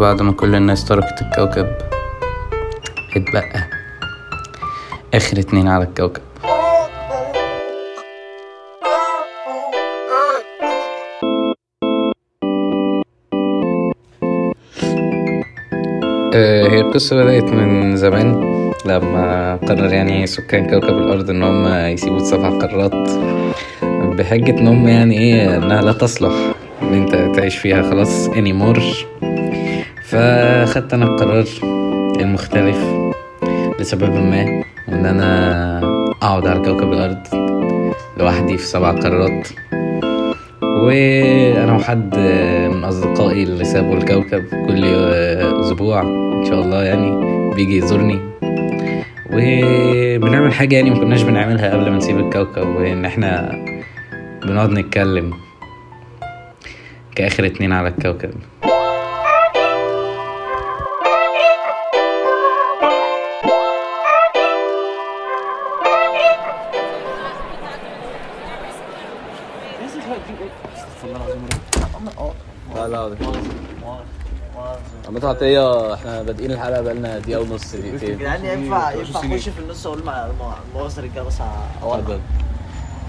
بعد 0.00 0.22
ما 0.22 0.32
كل 0.32 0.54
الناس 0.54 0.84
تركت 0.84 1.22
الكوكب. 1.22 1.66
اتبقى 3.16 3.68
آخر 5.14 5.38
اتنين 5.38 5.68
على 5.68 5.84
الكوكب. 5.84 6.22
آه، 16.34 16.68
هي 16.68 16.80
القصة 16.80 17.16
بدأت 17.16 17.44
من 17.44 17.96
زمان 17.96 18.50
لما 18.86 19.56
قرر 19.56 19.92
يعني 19.92 20.26
سكان 20.26 20.70
كوكب 20.70 20.98
الأرض 20.98 21.30
إن 21.30 21.42
هم 21.42 21.66
يسيبوا 21.68 22.16
السبع 22.16 22.58
قارات. 22.58 23.10
بحجة 24.18 24.58
إن 24.60 24.68
هم 24.68 24.88
يعني 24.88 25.18
إيه 25.18 25.56
إنها 25.56 25.82
لا 25.82 25.92
تصلح 25.92 26.32
إن 26.82 26.94
أنت 26.94 27.36
تعيش 27.36 27.56
فيها 27.56 27.82
خلاص 27.82 28.28
anymore. 28.28 29.09
فخدت 30.10 30.94
أنا 30.94 31.04
القرار 31.04 31.44
المختلف 32.20 32.78
لسبب 33.80 34.14
ما 34.14 34.62
إن 34.88 35.06
أنا 35.06 35.78
أقعد 36.22 36.46
على 36.46 36.60
كوكب 36.60 36.92
الأرض 36.92 37.26
لوحدي 38.18 38.56
في 38.58 38.66
سبع 38.66 38.90
قارات 38.90 39.48
وأنا 40.62 41.76
وحد 41.76 42.16
من 42.74 42.84
أصدقائي 42.84 43.42
اللي 43.42 43.64
سابوا 43.64 43.96
الكوكب 43.96 44.44
كل 44.66 44.84
أسبوع 45.60 46.00
إن 46.40 46.44
شاء 46.48 46.60
الله 46.60 46.82
يعني 46.82 47.10
بيجي 47.54 47.76
يزورني. 47.76 48.18
وبنعمل 49.32 50.52
حاجة 50.52 50.76
يعني 50.76 50.90
ما 50.90 50.98
كناش 50.98 51.22
بنعملها 51.22 51.70
قبل 51.74 51.90
ما 51.90 51.96
نسيب 51.96 52.18
الكوكب 52.18 52.66
وإن 52.66 53.04
إحنا 53.04 53.52
بنقعد 54.44 54.70
نتكلم 54.70 55.32
كآخر 57.14 57.46
اتنين 57.46 57.72
على 57.72 57.88
الكوكب. 57.88 58.30
عم 75.24 75.30
عطية 75.30 75.94
إحنا 75.94 76.22
بادئين 76.22 76.50
الحلقة 76.52 76.80
بقالنا 76.82 77.18
دقيقة 77.18 77.40
ونص 77.40 77.74
دقيقتين. 77.74 78.18
جدعان 78.18 78.44
ينفع 78.44 78.92
ينفع 78.92 79.20
أخش 79.20 79.48
في 79.48 79.58
النص 79.60 79.86
أقول 79.86 80.02
مع 80.04 80.28
مؤاخذة 80.74 81.00
رجاله 81.02 81.22
بس 81.22 81.34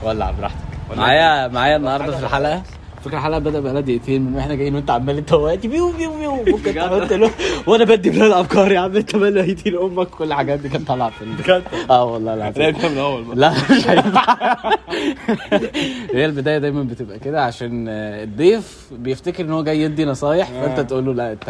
ولع 0.04 0.32
براحتك. 0.32 0.58
معايا 0.98 1.48
معايا 1.48 1.76
النهارده 1.76 2.18
في 2.18 2.24
الحلقة؟ 2.24 2.64
فكرة 3.06 3.18
الحلقة 3.18 3.40
بدأ 3.40 3.60
بقالها 3.60 3.82
دقيقتين 3.82 4.22
من 4.22 4.36
وإحنا 4.36 4.56
جايين 4.56 4.76
وانت 4.76 4.92
عمال 4.92 5.18
انت 5.18 5.34
وقتي 5.34 5.68
بيو 5.68 5.92
بيو 5.92 6.18
بيو. 6.18 6.36
ممكن 6.56 6.74
تعمل 6.76 7.22
له 7.22 7.32
وأنا 7.68 7.84
بدي 7.84 8.10
بلاد 8.10 8.24
الافكار 8.24 8.72
يا 8.72 8.80
عم 8.80 8.96
أنت 8.96 9.16
مالي 9.16 9.42
هيدي 9.42 9.70
لأمك. 9.70 10.08
كل 10.08 10.24
الحاجات 10.24 10.60
دي 10.60 10.70
كانت 10.70 10.88
طالعة 10.88 11.10
في 11.10 11.22
ال- 11.22 11.64
آه 11.90 12.04
والله 12.06 12.34
العظيم. 12.34 12.64
لا 12.64 12.70
انت 12.70 12.86
من 12.86 12.92
الأول 12.92 13.24
بقى 13.24 13.36
لا 13.36 13.52
مش 13.52 13.88
هينفع 13.88 14.38
هي 16.14 16.26
البداية 16.26 16.58
دايما 16.58 16.84
بتبقى 16.84 17.20
كده 17.20 17.44
عشان 17.46 17.86
آه، 17.90 18.24
الضيف 18.24 18.90
بيفتكر 18.92 19.44
إن 19.44 19.52
هو 19.52 19.64
جاي 19.64 19.82
يدي 19.82 20.06
نصايح 20.06 20.48
فأنت 20.50 20.80
تقول 20.80 21.06
له 21.06 21.14
لا 21.14 21.32
أنت 21.32 21.46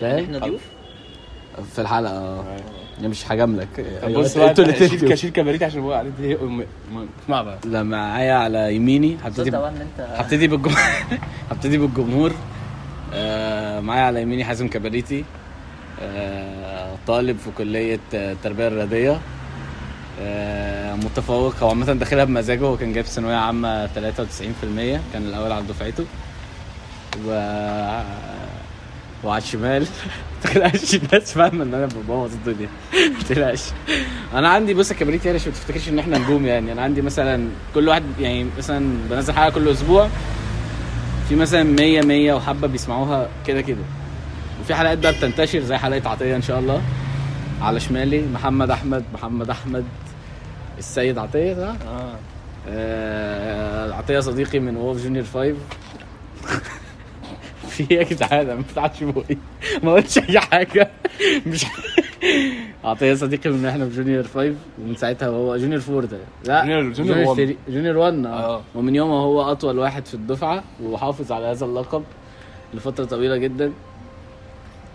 فاهم؟ 0.00 0.24
إحنا 0.24 0.38
ضيوف؟ 0.38 0.60
في 1.72 1.80
الحلقة. 1.80 2.12
آه. 2.12 2.44
يعني 3.02 3.10
مش 3.10 3.32
هجاملك 3.32 3.86
طب 4.02 4.12
بص 4.12 4.38
بقى 4.38 4.50
أنتوا 4.50 4.64
اللي 4.64 4.76
شيل 4.76 4.88
تفتوا. 4.90 5.14
شيل 5.14 5.30
كباريت 5.30 5.62
عشان 5.62 5.86
بقى 5.86 5.98
عليه 5.98 6.42
ام 6.42 6.64
اسمع 7.24 7.42
بقى. 7.42 7.58
لا 7.64 7.82
معايا 7.82 8.34
على 8.34 8.74
يميني. 8.76 9.16
هبتدي 9.24 9.56
هبتدي 9.98 10.48
بالجمهور 10.48 10.80
هبتدي 11.50 11.78
بالجمهور. 11.78 12.32
آه، 13.14 13.80
معايا 13.80 14.02
على 14.02 14.22
يميني 14.22 14.44
حازم 14.44 14.68
كباريتي. 14.68 15.24
آه، 16.02 16.94
طالب 17.06 17.38
في 17.38 17.50
كلية 17.58 18.00
التربية 18.14 18.68
الرياضية 18.68 19.20
آه، 20.20 20.94
متفوق. 20.94 21.54
هو 21.62 21.68
عامة 21.68 21.92
داخلها 21.92 22.24
بمزاجه. 22.24 22.64
هو 22.64 22.76
كان 22.76 22.92
جايب 22.92 23.06
ثانوية 23.06 23.36
عامة 23.36 23.86
93% 23.86 25.00
كان 25.12 25.22
الأول 25.22 25.52
على 25.52 25.64
دفعته. 25.68 26.04
و 27.26 27.30
وعلى 29.24 29.42
الشمال. 29.42 29.82
ما 29.82 30.50
تقلقش 30.50 30.94
الناس 30.94 31.32
فاهمة 31.32 31.64
إن 31.64 31.74
أنا 31.74 31.86
ببوظ 31.86 32.32
الدنيا. 32.32 32.68
ما 32.94 33.22
تقلقش. 33.28 33.62
أنا 34.34 34.48
عندي 34.48 34.74
بص 34.74 34.90
يا 34.90 34.96
كبريت 34.96 35.24
يعني 35.26 35.38
عشان 35.38 35.52
ما 35.52 35.58
تفتكرش 35.58 35.88
إن 35.88 35.98
إحنا 35.98 36.18
نجوم 36.18 36.46
يعني. 36.46 36.72
أنا 36.72 36.82
عندي 36.82 37.02
مثلا 37.02 37.48
كل 37.74 37.88
واحد 37.88 38.02
يعني 38.20 38.46
مثلا 38.58 38.94
بنزل 39.10 39.32
حلقة 39.32 39.50
كل 39.50 39.68
أسبوع 39.68 40.08
في 41.28 41.36
مثلا 41.36 41.62
100 41.62 42.00
100 42.02 42.32
وحبة 42.32 42.66
بيسمعوها 42.68 43.28
كده 43.46 43.60
كده. 43.60 43.82
وفي 44.60 44.74
حلقات 44.74 44.98
بقى 44.98 45.12
بتنتشر 45.12 45.60
زي 45.60 45.76
حلقة 45.76 46.10
عطية 46.10 46.36
إن 46.36 46.42
شاء 46.42 46.58
الله. 46.58 46.82
على 47.60 47.80
شمالي 47.80 48.22
محمد 48.34 48.70
أحمد 48.70 49.04
محمد 49.14 49.50
أحمد 49.50 49.84
السيد 50.78 51.18
عطية 51.18 51.54
صح؟ 51.54 51.86
آه. 51.88 52.14
آه 52.68 53.92
عطية 53.94 54.20
صديقي 54.20 54.58
من 54.58 54.76
وولف 54.76 55.02
junior 55.02 55.24
5 55.34 55.54
في 57.72 57.86
إيه 57.90 57.98
يا 57.98 58.02
جدعان؟ 58.04 58.46
ما 58.46 58.62
فتحتش 58.62 59.02
بوقي. 59.02 59.36
ما 59.82 59.92
قلتش 59.92 60.18
أي 60.18 60.40
حاجة. 60.40 60.90
مش 61.46 61.66
عطيه 62.84 63.14
صديقي 63.14 63.50
من 63.50 63.66
إحنا 63.66 63.88
في 63.88 63.96
junior 63.96 64.22
5 64.22 64.54
ومن 64.82 64.96
ساعتها 64.96 65.28
هو 65.28 65.56
junior 65.56 65.82
4 65.88 66.00
ده. 66.10 66.18
لا 66.44 66.62
junior- 66.64 66.92
junior 66.92 67.18
1. 67.18 67.36
3 67.36 67.56
junior 67.68 67.96
1 67.96 68.26
آه. 68.26 68.62
ومن 68.74 68.94
يومها 68.94 69.20
هو 69.20 69.42
أطول 69.52 69.78
واحد 69.78 70.06
في 70.06 70.14
الدفعة 70.14 70.64
وحافظ 70.82 71.32
على 71.32 71.46
هذا 71.46 71.64
اللقب 71.64 72.02
لفترة 72.74 73.04
طويلة 73.04 73.36
جدا. 73.36 73.72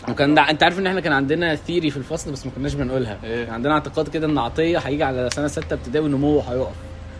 وكان 0.09 0.35
ده 0.35 0.49
أنت 0.49 0.63
عارف 0.63 0.79
إن 0.79 0.87
إحنا 0.87 0.99
كان 0.99 1.13
عندنا 1.13 1.55
theory 1.55 1.89
في 1.89 1.97
الفصل 1.97 2.31
بس 2.31 2.45
ما 2.45 2.51
كناش 2.55 2.73
بنقولها. 2.73 3.17
إيه؟ 3.23 3.51
عندنا 3.51 3.73
اعتقاد 3.73 4.07
كده 4.07 4.27
إن 4.27 4.37
عطية 4.37 4.77
هيجي 4.77 5.03
على 5.03 5.29
سنة 5.33 5.47
ستة 5.47 5.73
ابتدائي 5.73 6.07
نموه 6.07 6.43
هيقف. 6.51 6.71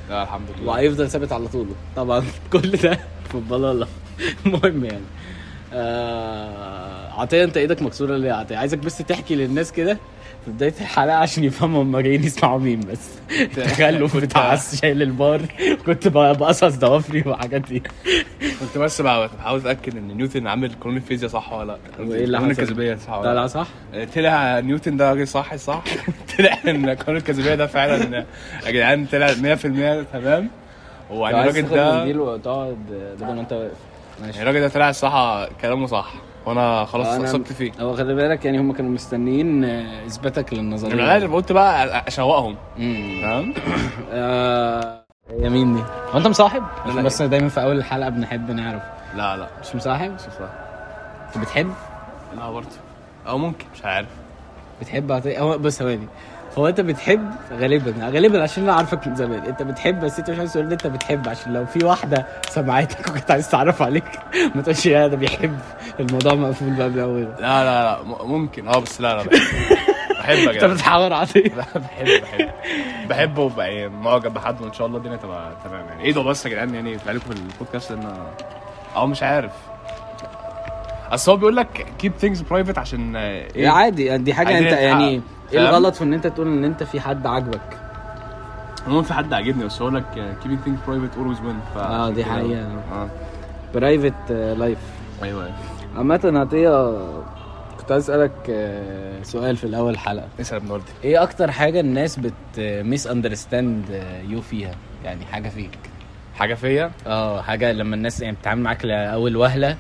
لا 0.10 0.24
الحمد 0.24 0.48
لله. 0.60 0.72
وهيفضل 0.72 1.10
ثابت 1.10 1.32
على 1.32 1.48
طول 1.48 1.68
طبعا 1.96 2.24
كل 2.54 2.72
ده 2.72 3.00
في 3.30 3.36
البلاله 3.36 3.88
المهم 4.46 4.86
يعني. 4.86 5.04
آه... 5.78 7.22
عطية 7.22 7.44
انت 7.44 7.58
إيدك 7.58 7.82
مكسورة 7.82 8.18
ليه 8.18 8.30
يا 8.30 8.34
عطية؟ 8.34 8.58
عايزك 8.58 8.78
بس 8.78 8.98
تحكي 8.98 9.36
للناس 9.36 9.72
كده 9.72 9.98
في 10.46 10.52
بداية 10.52 10.74
الحلقة 10.82 11.16
عشان 11.16 11.44
يفهموا 11.44 11.84
هم 11.84 12.00
جايين 12.00 12.24
يسمعوا 12.24 12.60
مين 12.60 12.80
بس. 12.80 13.10
التخلف 13.42 14.18
بتاع 14.18 14.56
شايل 14.82 15.02
البار 15.02 15.42
كنت 15.86 16.08
بقصص 16.08 16.76
ضوافري 16.76 17.24
وحاجات 17.26 17.62
دي. 17.62 17.84
كنت 18.60 18.78
بس 18.78 19.02
بحاول 19.02 19.60
أتأكد 19.60 19.98
إن 19.98 20.08
نيوتن 20.08 20.48
عامل 20.48 20.72
قانون 20.82 20.98
الفيزياء 20.98 21.32
صح 21.32 21.54
ولا 21.54 21.66
لأ؟ 22.00 22.06
وإيه 22.06 22.24
اللي 22.24 22.38
قانون 22.38 22.54
حصل؟ 22.54 22.62
الجاذبيه 22.62 22.96
صح 22.96 23.18
ولا 23.18 23.34
لا 23.36 23.48
صح. 23.48 23.68
طلع 24.16 24.60
نيوتن 24.60 24.98
ده 24.98 25.10
راجل 25.10 25.28
صح 25.28 25.56
صح؟ 25.56 25.84
طلع 26.38 26.58
إن 26.68 26.90
قانون 26.90 27.18
الجاذبيه 27.18 27.56
ده 27.56 27.68
فعلا 27.68 28.26
يا 28.66 28.72
جدعان 28.72 29.06
طلع 29.06 29.28
100% 29.28 29.34
تمام؟ 30.14 30.50
عايز 31.12 31.58
الراجل 31.58 31.70
ده 31.70 32.04
بدل 33.20 33.26
ما 33.26 33.42
انت 33.42 33.54
واقف 33.54 33.87
ماشي. 34.22 34.42
الراجل 34.42 34.60
ده 34.62 34.68
طلع 34.70 34.90
الصراحة 34.90 35.50
كلامه 35.62 35.88
صح 35.88 36.14
وأنا 36.46 36.86
خلاص 36.86 37.08
اثبت 37.08 37.54
فيه. 37.54 37.72
هو 37.80 37.96
خلي 37.96 38.16
بالك 38.16 38.46
يعني 38.46 38.60
هم 38.60 38.72
كانوا 38.74 38.92
مستنيين 38.92 39.64
إثباتك 39.66 40.54
للنظرية. 40.54 40.94
أنا 40.94 41.12
عارف 41.12 41.34
قلت 41.34 41.52
بقى 41.52 42.04
أشوقهم. 42.08 42.56
آه، 44.12 45.04
يا 45.40 45.50
مين 45.50 45.76
دي؟ 45.76 45.82
هو 46.14 46.18
أنت 46.18 46.28
مصاحب؟ 46.28 46.64
بس 47.04 47.22
دايما 47.22 47.50
في 47.50 47.62
أول 47.64 47.78
الحلقة 47.78 48.10
بنحب 48.10 48.52
نعرف. 48.52 48.82
لا 49.16 49.38
لا. 49.38 49.48
مش 49.62 49.76
مصاحب؟ 49.76 50.12
مش 50.12 50.22
صح 50.22 50.50
أنت 51.28 51.38
بتحب؟ 51.38 51.74
لا 52.38 52.52
برضه. 52.52 52.68
أو 53.28 53.38
ممكن 53.38 53.66
مش 53.76 53.86
عارف. 53.86 54.08
بتحب؟ 54.82 55.12
هو 55.28 55.58
بص 55.58 55.78
ثواني 55.78 56.08
هو 56.58 56.68
انت 56.68 56.82
بتحب 56.82 57.32
غالبا 57.52 57.94
غالبا 58.10 58.44
عشان 58.44 58.64
أنا 58.64 58.74
عارفك 58.74 59.08
من 59.08 59.16
زمان. 59.16 59.44
انت 59.46 59.64
بتحب 59.64 60.00
بس 60.00 60.20
انت 60.20 60.30
مش 60.30 60.40
عايز 60.40 60.54
تقول 60.54 60.66
ان 60.66 60.72
انت 60.72 60.88
بتحب 60.88 61.30
عشان 61.30 61.54
لو 61.54 61.66
في 61.66 61.86
واحدة 61.86 62.26
سمعتك 62.50 63.10
وكنت 63.10 63.32
عايز 63.32 63.50
تعرف 63.50 63.82
عليك 63.82 64.20
ما 64.56 64.62
تقولش 64.62 64.86
يا 64.86 65.08
ده 65.08 65.18
بيحب. 65.18 65.60
الموضوع 66.00 66.34
مقفول 66.34 66.70
بقى 66.74 66.90
من 66.90 67.00
أوله. 67.00 67.36
لا 67.40 67.64
لا 67.64 67.84
لا 67.84 68.04
ممكن. 68.26 68.68
آه 68.68 68.80
بس 68.80 69.02
لا 69.02 69.16
لا 69.18 69.24
بحب 69.24 69.40
بحب 70.20 70.38
يا 70.38 70.52
انت 70.54 70.64
بتحاور 70.66 71.14
عطيه 71.14 71.44
لا 71.56 71.66
بحب 71.76 72.06
بحب 72.22 72.50
بحبه 73.10 73.42
وبقى 73.42 73.76
يعني 73.76 73.90
معجب 73.90 74.34
بحد 74.34 74.62
وإن 74.62 74.74
شاء 74.74 74.88
الله 74.88 74.98
الدنيا 74.98 75.18
تبقى 75.18 75.52
تمام 75.64 75.86
يعني. 75.88 76.04
إيه 76.04 76.14
ده 76.14 76.22
بس 76.24 76.46
يا 76.46 76.52
جدعان 76.52 76.76
يعني 76.76 76.94
يطلع 76.94 77.12
لكم 77.12 77.26
في 77.30 77.40
البودكاست 77.42 77.92
لأن 77.92 78.14
آه 78.96 79.06
مش 79.06 79.24
عارف. 79.24 79.52
أصل 81.14 81.32
هو 81.32 81.38
بيقول 81.38 81.56
لك 81.56 81.86
keep 82.04 82.26
things 82.26 82.38
private 82.40 82.78
عشان 82.78 83.16
آه، 83.16 83.48
إيه؟ 83.56 83.70
عادي 83.70 84.18
دي 84.18 84.34
حاجة 84.34 84.58
أنت 84.60 84.68
يعني 84.68 85.18
نتحقق. 85.18 85.54
إيه؟ 85.54 85.70
الغلط 85.70 85.96
في 85.96 86.04
إن 86.04 86.14
أنت 86.14 86.28
تقول 86.28 86.48
إن 86.48 86.64
أنت 86.64 86.84
في 86.84 87.00
حد 87.00 87.28
عاجبك؟ 87.28 87.78
عموما 88.88 89.02
في 89.04 89.14
حد 89.14 89.34
عاجبني 89.34 89.66
بس 89.66 89.82
هو 89.82 89.90
لك 89.90 90.04
آه، 90.18 90.34
things 90.66 90.90
private 90.90 91.16
always 91.18 91.40
win 91.40 91.76
ف 91.76 91.78
آه 91.78 92.10
دي 92.10 92.24
كده. 92.24 92.32
حقيقة. 92.34 92.62
آه. 92.92 93.10
private 93.76 94.32
life 94.32 94.78
أيوه. 95.24 95.52
عامة 95.98 96.20
عطية 96.36 96.98
كنت 97.80 97.92
عايز 97.92 98.04
أسألك 98.10 98.32
آه، 98.50 99.24
سؤال 99.24 99.58
في 99.58 99.64
الأول 99.64 99.94
الحلقة. 99.94 100.28
اسأل 100.42 100.58
يا 100.58 100.64
ابن 100.64 100.72
وردي 100.72 100.86
إيه 101.04 101.24
أكتر 101.24 101.52
حاجة 101.52 101.80
الناس 101.80 102.20
بت 102.20 102.34
misunderstand 102.60 104.04
يو 104.30 104.42
فيها؟ 104.42 104.76
يعني 105.06 105.26
حاجة 105.26 105.50
فيك. 105.50 105.78
حاجة 106.36 106.54
فيا؟ 106.54 106.92
آه 107.08 107.42
حاجة 107.42 107.72
لما 107.72 107.96
الناس 107.96 108.22
يعني 108.22 108.36
بتتعامل 108.36 108.62
معاك 108.62 108.86
لأول 108.86 109.36
وهلة 109.38 109.78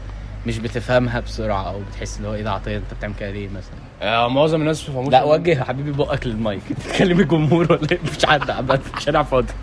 مش 0.47 0.57
بتفهمها 0.59 1.19
بسرعة 1.19 1.63
أو 1.69 1.79
بتحس 1.89 2.17
اللي 2.17 2.27
هو 2.27 2.33
إيه 2.33 2.41
ده 2.43 2.51
عطيه 2.51 2.77
أنت 2.77 2.93
بتعمل 2.97 3.13
كده 3.19 3.31
ليه 3.31 3.47
مثلا؟ 3.49 3.77
آه، 4.01 4.27
معظم 4.27 4.61
الناس 4.61 4.89
ما 4.89 5.01
لا 5.09 5.23
وجه 5.23 5.49
يا 5.59 5.63
حبيبي 5.63 5.91
بقك 5.91 6.27
للمايك. 6.27 6.61
تكلم 6.93 7.19
الجمهور 7.19 7.71
ولا 7.71 7.87
إيه؟ 7.91 7.99
مش 8.17 8.25
حد 8.25 8.49
عامه 8.49 8.79
الشارع 8.97 9.23
فاضي. 9.23 9.53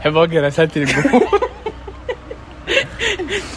بحب 0.00 0.16
اوجه 0.16 0.40
رسالتي 0.46 0.80
للجمهور. 0.80 1.40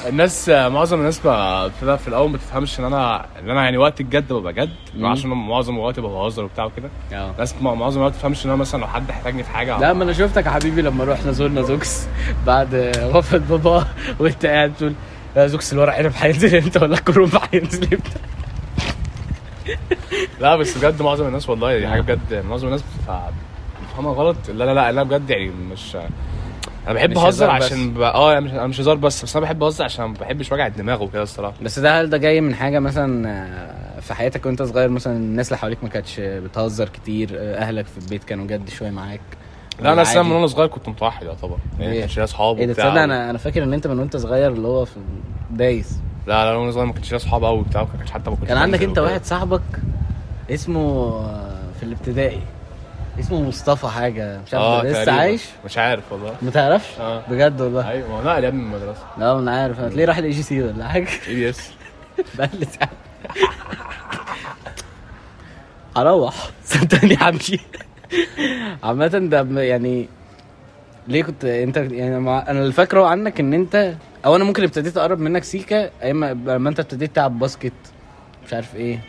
الناس 0.07 0.49
معظم 0.49 0.99
الناس 0.99 1.19
في, 1.19 1.69
في 1.97 2.07
الأول 2.07 2.29
ما 2.29 2.37
تفهمش 2.37 2.79
إن 2.79 2.85
أنا 2.85 3.25
إن 3.39 3.49
أنا 3.49 3.63
يعني 3.63 3.77
وقت 3.77 4.01
الجد 4.01 4.33
ببقى 4.33 4.53
جد. 4.53 4.69
عشان 5.03 5.29
معظم 5.29 5.75
الوقت 5.75 5.99
بهزر 5.99 6.43
وبتاع 6.43 6.65
وكده. 6.65 6.89
آه. 7.13 7.33
ناس 7.39 7.55
مع- 7.61 7.73
معظم 7.73 7.99
الوقت 7.99 8.13
ما 8.13 8.19
تفهمش 8.19 8.45
إن 8.45 8.49
أنا 8.49 8.59
مثلا 8.59 8.81
لو 8.81 8.87
حد 8.87 9.09
احتاجني 9.09 9.43
في 9.43 9.49
حاجة 9.49 9.79
لا 9.79 9.93
ما 9.93 10.03
أنا 10.03 10.13
شفتك 10.13 10.45
يا 10.45 10.51
حبيبي 10.51 10.81
لما 10.81 11.03
رحنا 11.03 11.31
زورنا 11.31 11.61
زوكس 11.61 12.07
بعد 12.45 12.91
وفاة 13.15 13.37
بابا 13.37 13.85
وأنت 14.19 14.45
قاعد 14.45 14.73
تقول 14.79 14.93
يا 15.35 15.47
زوكس 15.47 15.73
الورق 15.73 15.93
عنب 15.93 16.11
هينزل 16.15 16.55
إمتى 16.55 16.79
ولا 16.79 16.93
الكرومبا 16.97 17.41
هينزل 17.53 17.83
إمتى 17.83 18.19
لا 20.39 20.55
بس 20.55 20.77
بجد 20.77 21.01
معظم 21.01 21.27
الناس 21.27 21.49
والله 21.49 21.79
دي 21.79 21.87
حاجة 21.87 22.01
بجد 22.01 22.45
معظم 22.45 22.67
الناس 22.67 22.81
بتفهمها 22.81 24.13
غلط. 24.13 24.37
لا 24.49 24.63
لا 24.63 24.73
لا 24.73 24.89
أنا 24.89 25.03
بجد 25.03 25.29
يعني 25.29 25.45
مش 25.71 25.95
أنا 26.87 26.93
بحب 26.93 27.17
أهزر. 27.17 27.49
عشان 27.49 27.93
ب... 27.93 28.01
آه 28.01 28.39
مش 28.39 28.51
أنا 28.51 28.67
مش 28.67 28.81
هزار 28.81 28.95
بس 28.95 29.23
بس 29.23 29.35
أنا 29.35 29.45
بحب 29.45 29.63
أهزر 29.63 29.83
عشان 29.83 30.05
ما 30.05 30.13
بحبش 30.13 30.51
وجع 30.51 30.67
الدماغ 30.67 31.03
وكده 31.03 31.23
الصراحة. 31.23 31.53
بس 31.61 31.79
ده 31.79 32.01
هل 32.01 32.09
ده 32.09 32.17
جاي 32.17 32.41
من 32.41 32.55
حاجة 32.55 32.79
مثلا 32.79 33.29
آه، 33.29 33.99
في 33.99 34.13
حياتك 34.13 34.45
وأنت 34.45 34.61
صغير 34.63 34.89
مثلا 34.89 35.13
الناس 35.17 35.47
اللي 35.47 35.57
حواليك 35.57 35.83
ما 35.83 35.89
كانتش 35.89 36.19
بتهزر 36.19 36.89
كتير 36.89 37.29
آه، 37.33 37.55
أهلك 37.57 37.85
في 37.85 37.97
البيت 37.97 38.23
كانوا 38.23 38.47
جد 38.47 38.69
شوية 38.69 38.89
معاك؟ 38.91 39.21
لا 39.81 39.93
أنا 39.93 40.01
عادي؟ 40.01 40.19
من 40.23 40.31
وأنا 40.31 40.47
صغير 40.47 40.67
كنت 40.67 40.89
متوحد 40.89 41.25
يعتبر. 41.25 41.57
يعني 41.79 41.93
إيه؟ 41.93 41.99
كانش 41.99 42.17
ليا 42.17 42.23
أصحاب 42.23 42.57
إيه 42.57 42.65
ده 42.65 42.73
تصدق 42.73 42.85
أنا 42.85 43.29
أنا 43.29 43.37
فاكر 43.37 43.63
إن 43.63 43.73
أنت 43.73 43.87
من 43.87 43.99
وأنت 43.99 44.17
صغير 44.17 44.51
اللي 44.51 44.67
هو 44.67 44.85
في 44.85 44.99
دايس. 45.51 45.99
لا 46.27 46.45
لا 46.45 46.55
وأنا 46.57 46.71
صغير 46.71 46.85
ما 46.85 46.93
كانش 46.93 47.09
ليا 47.11 47.17
أصحاب 47.17 47.43
قوي 47.43 47.59
وبتاع 47.59 47.81
ما 47.81 47.87
كانش 47.97 48.11
حتى 48.11 48.29
ما 48.29 48.35
كنتش 48.35 48.47
كان 48.47 48.57
عندك 48.57 48.83
أنت. 48.83 48.99
واحد 48.99 49.25
صاحبك 49.25 49.61
اسمه 50.51 50.81
آه، 50.81 51.57
في 51.79 51.83
الابتدائي. 51.83 52.41
اسمه 53.19 53.41
مصطفى 53.41 53.87
حاجة 53.87 54.41
مش 54.47 54.53
عارف 54.53 54.83
ده 54.85 55.01
لسه. 55.03 55.11
عايش؟ 55.11 55.43
مش 55.65 55.77
عارف 55.77 56.11
والله. 56.11 56.35
ما 56.41 56.51
تعرفش؟ 56.51 56.99
آه. 56.99 57.23
بجد 57.29 57.61
والله. 57.61 57.89
أيوه 57.89 58.09
ما 58.09 58.15
هو 58.17 58.23
نقل 58.23 58.43
يا 58.43 58.47
ابني 58.49 58.61
من 58.61 58.73
المدرسة. 58.75 59.03
لا 59.17 59.39
أنا 59.39 59.51
عارف. 59.61 59.79
هتلاقيه 59.79 60.05
راح 60.05 60.17
ال 60.17 60.29
EGC 60.31 60.63
ولا 60.63 60.87
حاجة. 60.87 61.07
EPS 61.27 61.71
ساعة 62.37 62.89
هروح. 65.97 66.35
صدقني 66.65 67.17
همشي. 67.21 67.59
عامة 68.83 69.07
ده 69.07 69.61
يعني 69.61 70.09
ليه 71.07 71.23
كنت 71.23 71.45
انت 71.45 71.77
يعني 71.77 72.19
مع... 72.19 72.45
أنا 72.47 72.59
اللي 72.61 72.71
فاكره 72.73 73.05
عنك 73.07 73.39
ان 73.39 73.53
انت 73.53 73.93
أو 74.25 74.35
أنا 74.35 74.43
ممكن 74.43 74.63
ابتديت 74.63 74.97
اقرب 74.97 75.19
منك 75.19 75.43
سيكا 75.43 75.89
أيام 76.03 76.19
ما- 76.19 76.33
لما 76.33 76.69
انت 76.69 76.79
ابتديت 76.79 77.15
تلعب 77.15 77.39
basket. 77.39 77.73
مش 78.47 78.53
عارف 78.53 78.75
إيه. 78.75 78.99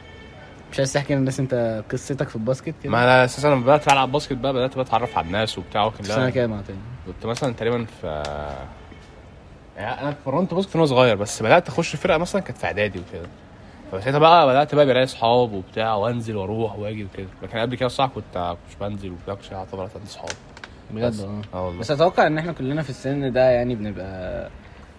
مش 0.73 0.79
عايز 0.79 0.93
تحكي 0.93 1.15
للناس 1.15 1.41
انت 1.41 1.83
قصتك 1.93 2.29
في 2.29 2.37
ال 2.37 2.42
basket 2.42 2.75
كده؟ 2.83 2.93
ما 2.93 3.05
أنا 3.05 3.25
أساسا 3.25 3.49
لما 3.49 3.61
بدأت 3.61 3.89
ألعب 3.93 4.13
basket 4.13 4.33
بقى 4.37 4.53
بدأت 4.53 4.79
بتعرف 4.79 5.19
على 5.19 5.27
الناس 5.27 5.59
وبتاع 5.59 5.91
في 5.91 6.03
سنة 6.03 6.31
كام 6.31 6.61
تاني 6.61 6.79
كنت 7.07 7.27
مثلا 7.27 7.53
تقريبا 7.53 7.87
في 8.01 8.07
يعني 9.77 10.01
أنا 10.01 10.09
اتمرنت 10.11 10.55
باسكت 10.55 10.77
وأنا 10.77 10.87
صغير 10.87 11.17
بس 11.17 11.43
بدأت 11.43 11.69
أخش 11.69 11.97
فرقة 11.97 12.19
مثلا 12.19 12.41
كانت 12.43 12.59
في 12.59 12.67
إعدادي 12.67 12.99
وكده. 12.99 13.29
فساعتها 13.99 14.19
بقى 14.19 14.47
بدأت 14.47 14.75
بقى 14.75 14.87
بلاقي 14.87 15.05
أصحاب 15.05 15.53
وبتاع 15.53 15.95
وأنزل 15.95 16.37
وأروح 16.37 16.79
وأجي 16.79 17.05
وكده. 17.05 17.27
لكن 17.43 17.59
قبل 17.59 17.77
كده 17.77 17.87
الصراحة 17.87 18.13
كنت 18.15 18.57
كنتش 18.65 18.77
بنزل 18.81 19.11
وبتاع 19.11 19.35
كنتش 19.35 19.53
أعتبر 19.53 19.81
عندي 19.83 20.09
أصحاب. 20.09 20.31
بجد؟ 20.91 21.05
بس. 21.05 21.21
آه. 21.55 21.67
والله. 21.67 21.81
بس 21.81 21.91
أتوقع 21.91 22.27
إن 22.27 22.39
إحنا 22.39 22.53
كلنا 22.53 22.83
في 22.83 22.91
السن 22.91 23.33
ده 23.33 23.51
يعني 23.51 23.75
بنبقى 23.75 24.51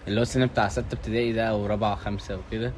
اللي 0.08 0.20
هو 0.20 0.22
السن 0.22 0.46
بتاع 0.46 0.68
ستة 0.68 0.92
ابتدائي 0.94 1.32
ده 1.32 1.44
أو 1.48 1.66
رابعة 1.66 1.94
خمسة 1.96 2.38
وكده. 2.48 2.72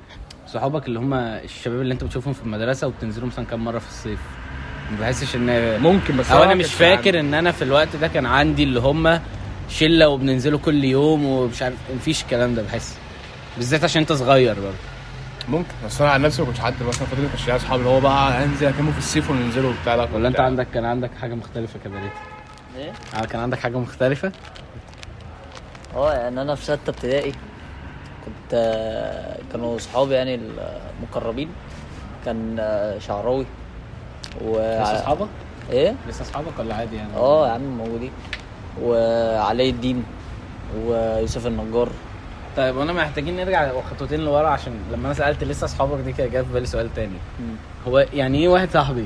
صحابك 0.47 0.87
اللي 0.87 0.99
هم 0.99 1.15
الشباب 1.15 1.81
اللي 1.81 1.95
أنت 1.95 2.05
بتشوفهم 2.05 2.33
في 2.33 2.43
المدرسة 2.43 2.87
وبتنزلوا 2.87 3.27
مثلا 3.27 3.45
كام 3.45 3.65
مرة 3.65 3.79
في 3.79 3.89
الصيف؟ 3.89 4.21
ما 4.93 5.01
بحسش 5.01 5.37
إن 5.37 5.81
ممكن 5.81 6.17
بس 6.17 6.31
أو 6.31 6.43
أنا 6.43 6.55
مش 6.55 6.75
فاكر 6.75 7.21
إن 7.21 7.35
أنا 7.35 7.53
في 7.53 7.63
الوقت 7.65 7.97
ده 7.97 8.09
كان 8.09 8.27
عندي 8.27 8.63
اللي 8.63 8.81
هم 8.81 9.21
شلة 9.69 10.09
وبننزلوا 10.09 10.59
كل 10.59 10.85
يوم 10.85 11.25
ومش 11.27 11.63
عارف 11.63 11.77
مفيش 11.97 12.23
الكلام 12.23 12.55
ده 12.55 12.63
بحس. 12.63 12.99
بالذات 13.57 13.85
عشان 13.85 14.01
أنت 14.03 14.13
صغير 14.13 14.55
برضه. 14.55 14.77
ممكن. 15.49 15.75
بس 15.87 16.01
أنا 16.01 16.11
عن 16.11 16.23
نفسي 16.23 16.43
ما 16.43 16.49
كنتش 16.49 16.61
حد 16.61 16.83
مثلا 16.83 17.07
فاضل 17.07 17.23
ما 17.23 17.29
كانش 17.29 17.47
ليا 17.47 17.57
أصحاب 17.57 17.79
اللي 17.79 17.91
هو 17.91 18.01
بقى 18.01 18.45
أنزل 18.45 18.67
أكلمه 18.67 18.93
في 18.93 18.99
الصيف 18.99 19.31
وننزلوا 19.31 19.71
وبتاع 19.71 19.95
لا 19.95 20.09
ولا 20.15 20.29
أنت 20.29 20.37
كنت- 20.37 20.41
عندك 20.47 20.67
كان 20.75 20.85
عندك 20.85 21.11
حاجة 21.21 21.35
مختلفة 21.35 21.79
كبريت؟ 21.85 22.13
إيه؟ 22.77 22.93
آه، 23.15 23.25
كان 23.25 23.41
عندك 23.41 23.59
حاجة 23.59 23.79
مختلفة؟ 23.79 24.33
آه 25.97 26.13
يعني 26.15 26.43
أنا 26.43 26.55
في 26.55 26.65
ستة 26.65 26.89
ابتدائي 26.91 27.33
كنت 28.25 28.55
آه، 28.55 29.39
كانوا 29.53 29.79
صحابي 29.79 30.15
يعني 30.15 30.41
المقربين. 31.01 31.49
كان 32.25 32.57
آه، 32.61 32.99
شعراوي. 32.99 33.47
و 34.45 34.51
لسه 34.59 34.95
أصحابك؟ 34.97 35.29
إيه؟ 35.71 35.95
لسه 36.09 36.23
أصحابك 36.23 36.59
ولا 36.59 36.75
عادي 36.75 36.97
يعني؟ 36.97 37.15
آه 37.17 37.47
يا 37.49 37.53
عم 37.53 37.79
موجودين. 37.79 38.11
وعلي 38.83 39.71
الدين 39.71 40.05
ويوسف 40.87 41.47
النجار. 41.47 41.89
طيب 42.57 42.77
وأنا 42.77 42.93
محتاجين 42.93 43.37
نرجع 43.37 43.71
خطوتين 43.91 44.21
لورا 44.21 44.49
عشان 44.49 44.73
لما 44.93 45.07
أنا 45.07 45.15
سألت 45.15 45.45
لسه 45.45 45.65
اصحابك 45.65 45.99
دي 46.05 46.13
كده 46.13 46.27
جه 46.27 46.43
في 46.43 46.53
بالي 46.53 46.67
سؤال 46.67 46.95
تاني. 46.95 47.17
هو 47.89 47.99
يعني 48.13 48.39
إيه 48.39 48.49
واحد 48.49 48.71
صاحبي 48.71 49.05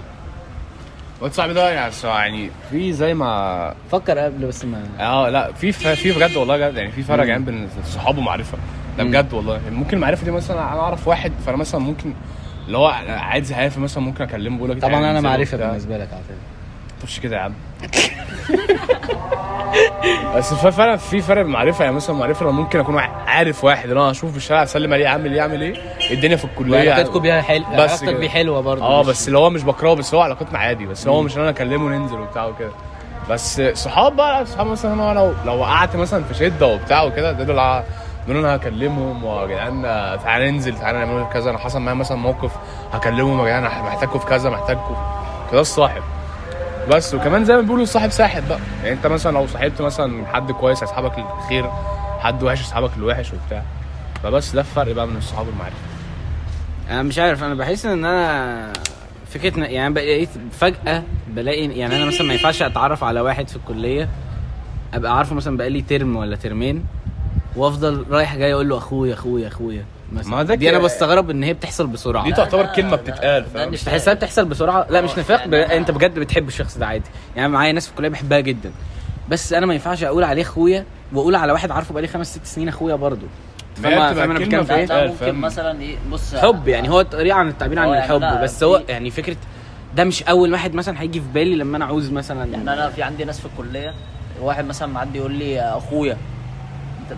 واد 1.20 1.32
صاحبي 1.32 1.52
ده 1.54 1.70
يعني 1.70 1.92
يعني 2.04 2.50
في 2.70 2.92
زي 2.92 3.14
ما 3.14 3.74
فكر 3.92 4.18
قبل 4.18 4.46
بس 4.46 4.64
ما 4.64 4.82
آه 5.00 5.28
لا 5.28 5.52
في 5.52 5.72
ف- 5.72 5.86
في 5.88 6.12
بجد 6.12 6.36
والله 6.36 6.56
بجد 6.56 6.76
يعني 6.76 6.92
في 6.92 7.02
فرق. 7.02 7.26
يعني 7.28 7.44
بين 7.44 7.68
الصحاب 7.80 8.18
ومعرفة 8.18 8.58
ده. 8.98 9.04
بجد 9.04 9.32
والله 9.34 9.54
يعني 9.64 9.76
ممكن 9.76 9.96
المعرفة 9.96 10.24
دي 10.24 10.30
مثلا 10.30 10.72
أنا 10.72 10.80
اعرف 10.80 11.08
واحد 11.08 11.32
فانا 11.46 11.56
مثلا 11.56 11.80
ممكن 11.80 12.12
اللي 12.66 12.78
هو 12.78 12.86
قاعد 12.88 13.42
زهقان 13.42 13.68
فمثلا 13.68 14.02
ممكن 14.02 14.24
اكلمه 14.24 14.58
بقول 14.58 14.70
لك 14.70 14.80
طبعا 14.82 15.10
أنا 15.10 15.20
معرفة. 15.20 15.56
بالنسبة 15.56 15.98
لك 15.98 16.08
على 16.12 16.22
فكرة 16.22 16.36
تخش 17.02 17.20
كده 17.20 17.36
يا 17.36 17.40
عم 17.40 17.52
بس 20.36 20.54
فرق 20.54 20.96
في 20.96 21.20
فرق 21.20 21.44
معرفة 21.46 21.84
يعني 21.84 21.96
مثلا 21.96 22.16
معرفة 22.16 22.44
لو 22.46 22.52
ممكن 22.52 22.80
أكون 22.80 22.98
عارف 23.26 23.64
واحد 23.64 23.90
أنا 23.90 24.10
اشوفه 24.10 24.30
في 24.32 24.36
الشارع 24.36 24.62
أسلم 24.62 24.92
عليه 24.92 25.06
أعمل 25.06 25.32
إيه 25.32 25.40
أعمل 25.40 25.62
إيه 25.62 25.74
الدنيا 26.10 26.36
في 26.36 26.44
الكلية 26.44 26.90
وعلاقتكم 26.90 27.18
بيها 27.18 27.42
حلو 27.42 27.64
بس 27.64 27.78
علاقتك. 27.78 28.14
بيه 28.14 28.28
حلوة 28.28 28.60
برضه 28.60 28.84
آه 28.84 29.02
بس 29.02 29.26
اللي 29.28 29.38
هو 29.38 29.50
مش 29.50 29.62
بكرهه 29.62 29.94
بس 29.94 30.14
هو 30.14 30.20
علاقتنا 30.20 30.58
عادي 30.58 30.86
بس 30.86 31.08
هو 31.08 31.22
مش 31.22 31.36
إن 31.36 31.40
أنا 31.40 31.50
أكلمه 31.50 31.88
ننزل 31.96 32.20
وبتاع 32.20 32.44
وكده. 32.46 32.70
بس 33.30 33.60
صحاب 33.60 34.16
بقى 34.16 34.46
صحاب 34.46 34.66
مثلا 34.66 34.94
أنا 34.94 35.18
لو 35.18 35.32
لو 35.46 35.58
وقعت 35.60 35.96
مثلا 35.96 36.24
في 36.24 36.34
شدة 36.34 36.66
وبتاع 36.66 37.02
وكده 37.02 37.32
ده 37.32 37.44
دول 37.44 37.82
دول 38.28 38.36
أنا 38.36 38.56
هكلمهم 38.56 39.24
ويا 39.24 39.46
جدعان 39.46 39.82
تعالى 40.24 40.50
ننزل 40.50 40.78
تعالى 40.78 40.98
نعمل 40.98 41.26
كذا 41.32 41.50
أنا 41.50 41.58
حصل 41.58 41.80
معايا 41.80 41.98
مثلا 41.98 42.16
موقف 42.18 42.50
هكلمهم 42.92 43.46
يا 43.46 43.58
جدعان 43.58 43.84
محتاجكم 43.84 44.18
في 44.18 44.26
كذا 44.26 44.50
محتاجكم 44.50 44.96
كده 45.52 45.60
الصاحب. 45.60 46.02
بس. 46.90 47.14
وكمان 47.14 47.44
زي 47.44 47.54
ما 47.56 47.60
بيقولوا 47.60 47.82
الصاحب 47.82 48.10
ساحب 48.10 48.48
بقى. 48.48 48.58
يعني 48.82 48.92
انت 48.92 49.06
مثلا 49.06 49.32
لو 49.32 49.46
صاحبت 49.46 49.82
مثلا 49.82 50.26
حد 50.26 50.52
كويس 50.52 50.82
هيسحبك 50.82 51.12
للخير 51.18 51.70
حد 52.20 52.42
وحش 52.42 52.60
يسحبك 52.60 52.90
للوحش 52.98 53.32
وبتاع. 53.32 53.62
فبس 54.22 54.52
ده 54.52 54.60
الفرق 54.60 54.92
بقى 54.92 55.06
من 55.06 55.16
الصحاب 55.16 55.46
والمعرفة. 55.46 55.76
أنا 56.90 57.02
مش 57.02 57.18
عارف. 57.18 57.42
أنا 57.44 57.54
بحس 57.54 57.86
إن 57.86 58.04
أنا 58.04 58.72
فكرة 59.30 59.50
إن- 59.54 59.58
يعني 59.70 59.94
بقيت 59.94 60.28
فجأة 60.52 61.02
بلاقي 61.28 61.66
يعني 61.78 61.96
أنا 61.96 62.04
مثلا 62.04 62.26
ما 62.26 62.32
ينفعش 62.32 62.62
أتعرف 62.62 63.04
على 63.04 63.20
واحد 63.20 63.48
في 63.48 63.56
الكلية. 63.56 64.08
أبقى 64.94 65.16
عارفه 65.16 65.34
مثلا 65.34 65.56
بقالي 65.56 65.82
ترم 65.82 66.16
ولا 66.16 66.36
ترمين 66.36 66.84
وأفضل 67.56 68.04
رايح 68.10 68.36
جاي 68.36 68.54
أقول 68.54 68.68
له 68.68 68.78
أخويا 68.78 69.14
أخويا 69.14 69.48
أخويا. 69.48 69.84
مثلا. 70.12 70.30
ما 70.30 70.42
ده 70.42 70.54
دي 70.54 70.70
أنا 70.70 70.78
بستغرب 70.78 71.30
إن 71.30 71.42
هي 71.42 71.52
بتحصل 71.54 71.86
بسرعة. 71.86 72.24
دي 72.24 72.32
تعتبر 72.32 72.66
كلمة 72.66 72.96
بتتقال 72.96 73.44
فاهم؟ 73.44 73.70
مش 73.70 73.84
تحسها 73.84 74.14
بتحصل 74.14 74.44
بسرعة. 74.44 74.86
لا 74.90 75.00
مش 75.00 75.10
آه، 75.10 75.20
نفاق 75.20 75.46
ب... 75.46 75.54
أنت 75.54 75.90
بجد 75.90 76.18
بتحب 76.18 76.48
الشخص 76.48 76.78
ده 76.78 76.86
عادي. 76.86 77.10
يعني 77.36 77.48
معايا 77.48 77.72
ناس 77.72 77.86
في 77.86 77.92
الكلية 77.92 78.08
بحبها 78.08 78.40
جدا. 78.40 78.72
بس 79.28 79.52
أنا 79.52 79.66
ما 79.66 79.74
ينفعش 79.74 80.04
أقول 80.04 80.24
عليه 80.24 80.42
أخويا 80.42 80.84
وأقول 81.12 81.34
على 81.34 81.52
واحد 81.52 81.70
عارفه 81.70 81.92
بقالي 81.92 82.08
خمس 82.08 82.34
ست 82.34 82.46
سنين 82.46 82.68
أخويا 82.68 82.94
برضه. 82.94 83.26
فاهم 83.82 84.14
فاهم 84.14 84.30
أنا 84.30 84.38
بتكلم 84.38 84.64
في 84.64 84.74
إيه؟ 84.74 85.08
ممكن؟ 85.08 85.34
مثلا 85.34 85.80
إيه؟ 85.80 85.96
بص 86.12 86.34
حب 86.34 86.68
يعني 86.68 86.90
هو 86.90 87.02
طريقة 87.02 87.36
عن 87.36 87.48
التعبير 87.48 87.78
عن 87.78 87.88
يعني 87.88 88.04
الحب 88.04 88.42
بس 88.42 88.62
هو 88.62 88.82
يعني 88.88 89.10
فكرة 89.10 89.36
ده 89.96 90.04
مش 90.04 90.22
أول 90.22 90.52
واحد 90.52 90.74
مثلا 90.74 91.00
هيجي 91.00 91.20
في 91.20 91.26
بالي 91.34 91.54
لما 91.54 91.76
أنا 91.76 91.84
عاوز 91.84 92.10
مثلا 92.10 92.44
يعني 92.44 92.72
أنا 92.72 92.88
في 92.88 93.02
عندي 93.02 93.24
ناس 93.24 93.40
في 93.40 93.46
الكلية 93.46 93.94
واحد 94.40 94.64
مثلا 94.64 94.88
معدي 94.88 95.18
يقول 95.18 95.32
لي 95.32 95.60
أخويا 95.60 96.16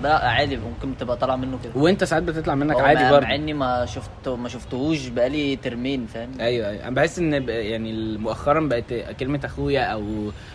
ده 0.03 0.17
عادي 0.19 0.57
ممكن 0.57 0.97
تبقى 0.99 1.17
طالع 1.17 1.37
منه 1.37 1.59
كده. 1.65 1.73
وانت 1.77 2.05
ساعات 2.05 2.23
بتطلع 2.23 2.55
منك 2.55 2.81
عادي 2.81 3.11
برضه. 3.11 3.27
مع 3.27 3.35
إني 3.35 3.55
ما 3.55 3.87
شفت 3.87 4.29
ما 4.29 4.49
شفتهوش 4.49 5.09
بقالي 5.09 5.57
ترمين 5.57 6.07
فاهم؟ 6.07 6.31
أيوه 6.41 6.69
أيوه. 6.69 6.83
أنا 6.83 6.91
بحس 6.95 7.19
إن 7.19 7.49
يعني 7.49 8.19
مؤخرا 8.19 8.61
بقت 8.61 8.93
كلمة 9.21 9.41
أخويا 9.45 9.81
أو 9.83 10.03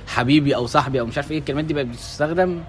حبيبي 0.07 0.55
أو 0.55 0.65
صاحبي 0.67 0.99
أو 0.99 1.05
مش 1.05 1.17
عارف 1.17 1.31
إيه 1.31 1.37
الكلمات 1.39 1.65
دي 1.65 1.73
بقت 1.73 1.85
بتستخدم 1.85 2.61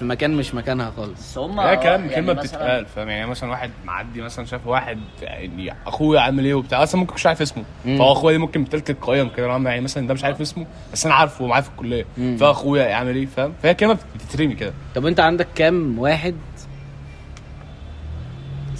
في 0.00 0.06
مكان 0.06 0.34
مش 0.36 0.54
مكانها 0.54 0.90
خالص. 0.96 1.38
هم 1.38 1.60
لا 1.60 1.74
كلام 1.74 2.00
يعني 2.00 2.14
كلمة 2.14 2.32
بتتقال 2.32 2.86
فاهم؟ 2.86 3.08
يعني 3.08 3.30
مثلا 3.30 3.50
واحد 3.50 3.70
معدي 3.84 4.22
مثلا 4.22 4.44
شاف 4.44 4.66
واحد 4.66 4.98
يعني 5.22 5.74
أخويا 5.86 6.20
عامل 6.20 6.44
إيه 6.44 6.54
وبتاع 6.54 6.82
أصلا 6.82 7.00
ممكن 7.00 7.14
مش 7.14 7.26
عارف 7.26 7.42
اسمه. 7.42 7.64
مم. 7.84 7.98
فهو 7.98 8.12
أخويا 8.12 8.32
دي 8.32 8.38
ممكن 8.38 8.64
بتلك 8.64 8.90
القيم 8.90 9.28
كده 9.28 9.46
يعني 9.46 9.80
مثلا 9.80 10.06
ده 10.08 10.14
مش 10.14 10.24
عارف 10.24 10.40
اسمه 10.40 10.66
بس 10.92 11.06
أنا 11.06 11.14
عارفه 11.14 11.44
ومعاه 11.44 11.60
في 11.60 11.68
الكلية. 11.68 12.04
مم. 12.18 12.36
فأخويا 12.36 12.94
عامل 12.94 13.16
إيه 13.16 13.26
فاهم؟ 13.26 13.52
فهي 13.62 13.74
كلمة 13.74 13.98
بتترمي 14.14 14.54
كده. 14.54 14.72
طب 14.94 15.06
أنت 15.06 15.20
عندك 15.20 15.46
كام 15.54 15.98
واحد 15.98 16.34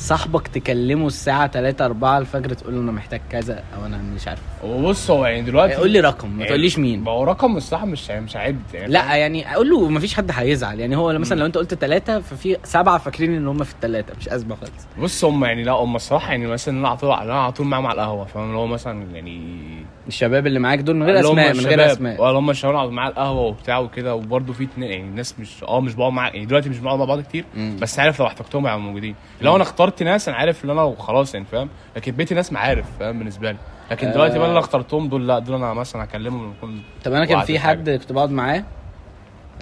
صاحبك 0.00 0.48
تكلمه 0.48 1.06
الساعة 1.06 1.46
3 1.46 1.84
4 1.84 2.18
الفجر 2.18 2.52
تقول 2.54 2.74
له 2.74 2.80
أنا 2.80 2.92
محتاج 2.92 3.20
كذا 3.30 3.62
أو 3.76 3.86
أنا 3.86 3.98
مش 3.98 4.28
عارف. 4.28 4.40
هو 4.64 4.82
بص 4.82 5.10
هو 5.10 5.26
يعني 5.26 5.42
دلوقتي 5.42 5.74
قول 5.74 5.90
لي 5.90 6.00
رقم 6.00 6.28
ما 6.28 6.34
يعني 6.36 6.48
تقوليش 6.48 6.78
مين. 6.78 7.00
ما 7.00 7.10
هو 7.10 7.24
رقم 7.24 7.56
الصراحه 7.56 7.86
مش 7.86 8.10
مش 8.10 8.36
عد 8.36 8.60
يعني 8.74 8.92
لا 8.92 9.14
يعني 9.14 9.54
أقول 9.54 9.70
له 9.70 9.88
مفيش 9.88 10.14
حد 10.14 10.30
هيزعل. 10.34 10.80
يعني 10.80 10.96
هو 10.96 11.12
مثلا 11.18 11.40
لو 11.40 11.46
أنت 11.46 11.58
قلت 11.58 11.74
ثلاثة 11.74 12.20
ففي 12.20 12.56
سبعة 12.64 12.98
فاكرين 12.98 13.34
إن 13.36 13.48
هم 13.48 13.64
في 13.64 13.72
الثلاثة 13.72 14.12
مش 14.20 14.28
أزمة 14.28 14.54
خالص. 14.54 14.86
بص 15.02 15.24
هم 15.24 15.44
يعني 15.44 15.64
لا 15.64 15.72
هم 15.72 15.96
الصراحة 15.96 16.30
يعني 16.30 16.46
مثلا 16.46 16.78
أنا 16.78 16.88
على 16.88 16.96
طول 16.98 17.12
أنا 17.12 17.42
على 17.42 17.52
طول 17.52 17.66
معاهم 17.66 17.86
على 17.86 17.94
القهوة 17.94 18.24
فاهم؟ 18.24 18.44
اللي 18.44 18.56
هو 18.58 18.66
مثلا 18.66 19.06
يعني 19.14 19.60
الشباب 20.08 20.46
اللي 20.46 20.58
معاك 20.58 20.78
دول 20.78 20.96
من 20.96 21.02
غير 21.02 21.16
اللي 21.18 21.28
أسماء 21.30 21.54
من 21.54 21.66
غير 21.66 21.92
أسماء. 21.92 22.22
ولا 22.22 22.38
هم 22.38 22.50
الشباب 22.50 22.74
قاعدين 22.74 22.94
معايا 22.94 23.10
القهوة 23.10 23.40
وبتاع 23.40 23.78
وكده 23.78 24.14
وبرده 24.14 24.52
في 24.52 24.64
اتنين 24.64 24.90
يعني 24.90 25.04
الناس 25.04 25.34
مش 25.38 25.64
آه 25.64 25.80
مش 25.80 25.94
بقعد 25.94 26.12
مع 26.12 26.28
يعني 26.28 26.46
دلوقتي 26.46 26.68
مش 26.68 26.78
بنقعد 26.78 26.98
مع 26.98 27.04
بعض 27.04 27.20
كتير. 27.20 27.44
بس 27.80 27.98
عارف 27.98 28.20
لو 28.20 28.26
احتجتهم 28.26 28.66
هيبقوا 28.66 28.82
موجودين. 28.82 29.14
لو 29.40 29.54
أنا 29.56 29.62
اخترت 29.62 29.89
ناس 30.02 30.28
أنا 30.28 30.36
عارف 30.36 30.64
ان 30.64 30.70
أنا 30.70 30.94
خلاص 30.98 31.34
يعني 31.34 31.46
فاهم 31.52 31.68
لكن 31.96 32.12
بقيت 32.16 32.32
ناس 32.32 32.52
معارف 32.52 32.86
فاهم 33.00 33.18
بالنسبة 33.18 33.50
لي 33.52 33.58
لكن 33.90 34.10
دلوقتي 34.12 34.38
بقى 34.38 34.46
آه. 34.46 34.48
اللي 34.50 34.58
اخترتهم 34.60 35.08
دول 35.08 35.28
لا 35.28 35.38
دول 35.38 35.56
أنا 35.56 35.74
مثلا 35.74 36.04
هكلمهم 36.04 36.44
ونكون 36.48 36.82
طب 37.04 37.12
أنا 37.12 37.24
كان 37.24 37.40
في. 37.40 37.58
حد 37.58 37.90
كنت 37.90 38.12
بقعد 38.12 38.30
معاه 38.30 38.64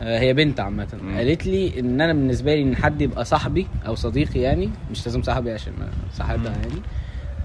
آه، 0.01 0.19
هي 0.19 0.33
بنت 0.35 0.61
عامة. 0.61 0.87
قالت 1.17 1.47
لي 1.47 1.81
إن 1.81 2.01
أنا 2.01 2.13
بالنسبة 2.13 2.55
لي 2.55 2.63
إن 2.63 2.77
حد 2.77 3.01
يبقى 3.03 3.25
صاحبي 3.25 3.67
أو 3.87 3.95
صديقي 3.95 4.41
يعني 4.41 4.71
مش 4.91 5.07
لازم 5.07 5.23
صاحبي 5.23 5.53
عشان 5.53 5.73
صاحبها. 6.13 6.53
يعني 6.53 6.83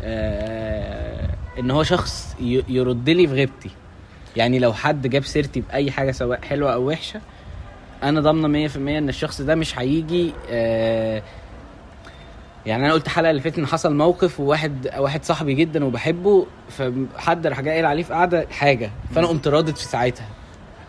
آه 0.04 1.30
إن 1.60 1.72
هو 1.72 1.84
شخص 1.84 2.36
يرد 2.70 3.10
لي 3.10 3.28
في 3.28 3.34
غيبتي 3.34 3.70
يعني 4.36 4.60
لو 4.60 4.74
حد 4.74 5.08
جاب 5.08 5.24
سيرتي 5.24 5.62
بأي 5.62 5.92
حاجة 5.92 6.12
سواء 6.12 6.42
حلوة 6.42 6.74
أو 6.74 6.88
وحشة 6.90 7.22
أنا 8.04 8.22
ضامنة 8.22 8.68
100% 8.68 8.75
إن 8.78 9.10
الشخص 9.10 9.42
ده 9.42 9.56
مش 9.56 9.80
هيجي 9.80 10.34
آه 10.50 11.24
يعني 12.65 12.86
أنا 12.86 12.93
قلت 12.93 13.05
الحلقة 13.05 13.29
اللي 13.29 13.41
فاتت 13.41 13.58
إن 13.60 13.67
حصل 13.67 13.96
موقف 13.96 14.39
وواحد 14.39 14.89
واحد 14.98 15.24
صاحبي 15.24 15.53
جدا 15.53 15.86
وبحبه 15.86 16.46
فحد 16.70 17.48
راح 17.48 17.62
جاي 17.62 17.74
قايل 17.74 17.86
عليه 17.86 18.03
في 18.03 18.13
قعدة 18.13 18.48
حاجة. 18.51 18.91
فأنا 19.15 19.27
قمت 19.27 19.48
رادد 19.48 19.75
في 19.75 19.84
ساعتها. 19.86 20.25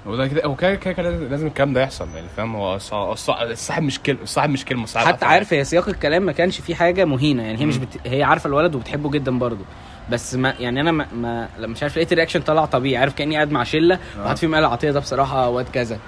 هو 0.06 0.16
ده 0.16 0.26
كده 0.26 0.44
هو 0.44 0.54
كده 0.56 0.74
كده 0.74 1.10
لازم- 1.10 1.46
الكلام 1.46 1.72
ده 1.72 1.82
يحصل 1.82 2.08
يعني 2.14 2.26
فاهم؟ 2.36 2.56
هو 2.56 2.78
الص- 2.78 3.16
الص- 3.18 3.40
الصاحب 3.42 3.82
مش 3.82 4.00
كلمه 4.00 4.22
الصاحب 4.22 4.50
مش 4.50 4.64
كلمة 4.64 4.84
الصاحب 4.84 5.06
حتى. 5.06 5.24
عارف 5.24 5.52
هي 5.52 5.64
سياق 5.64 5.88
الكلام 5.88 6.22
ما 6.22 6.32
كانش 6.32 6.60
فيه 6.60 6.74
حاجة 6.74 7.04
مهينة. 7.04 7.42
يعني 7.42 7.58
هي 7.60 7.66
مش. 7.66 7.76
بت... 7.76 7.88
هي 8.06 8.22
عارفة 8.22 8.46
الولد 8.48 8.74
وبتحبه 8.74 9.10
جدا 9.10 9.38
برضه. 9.38 9.64
بس 10.10 10.34
ما 10.34 10.54
يعني 10.60 10.80
أنا 10.80 10.92
ما, 10.92 11.06
ما 11.14 11.48
لما 11.58 11.66
مش 11.72 11.82
عارف 11.82 11.96
لقيت 11.96 12.12
الرياكشن 12.12 12.40
طلع 12.40 12.64
طبيعي 12.64 12.96
عارف 12.96 13.14
كأني 13.14 13.34
قاعد 13.34 13.50
مع 13.50 13.64
شلة 13.64 13.94
آه. 14.18 14.22
واحد 14.24 14.36
فيهم 14.36 14.54
قال 14.54 14.64
عطية 14.64 14.90
ده 14.90 15.00
بصراحة 15.00 15.48
واد 15.48 15.68
كذا. 15.68 15.98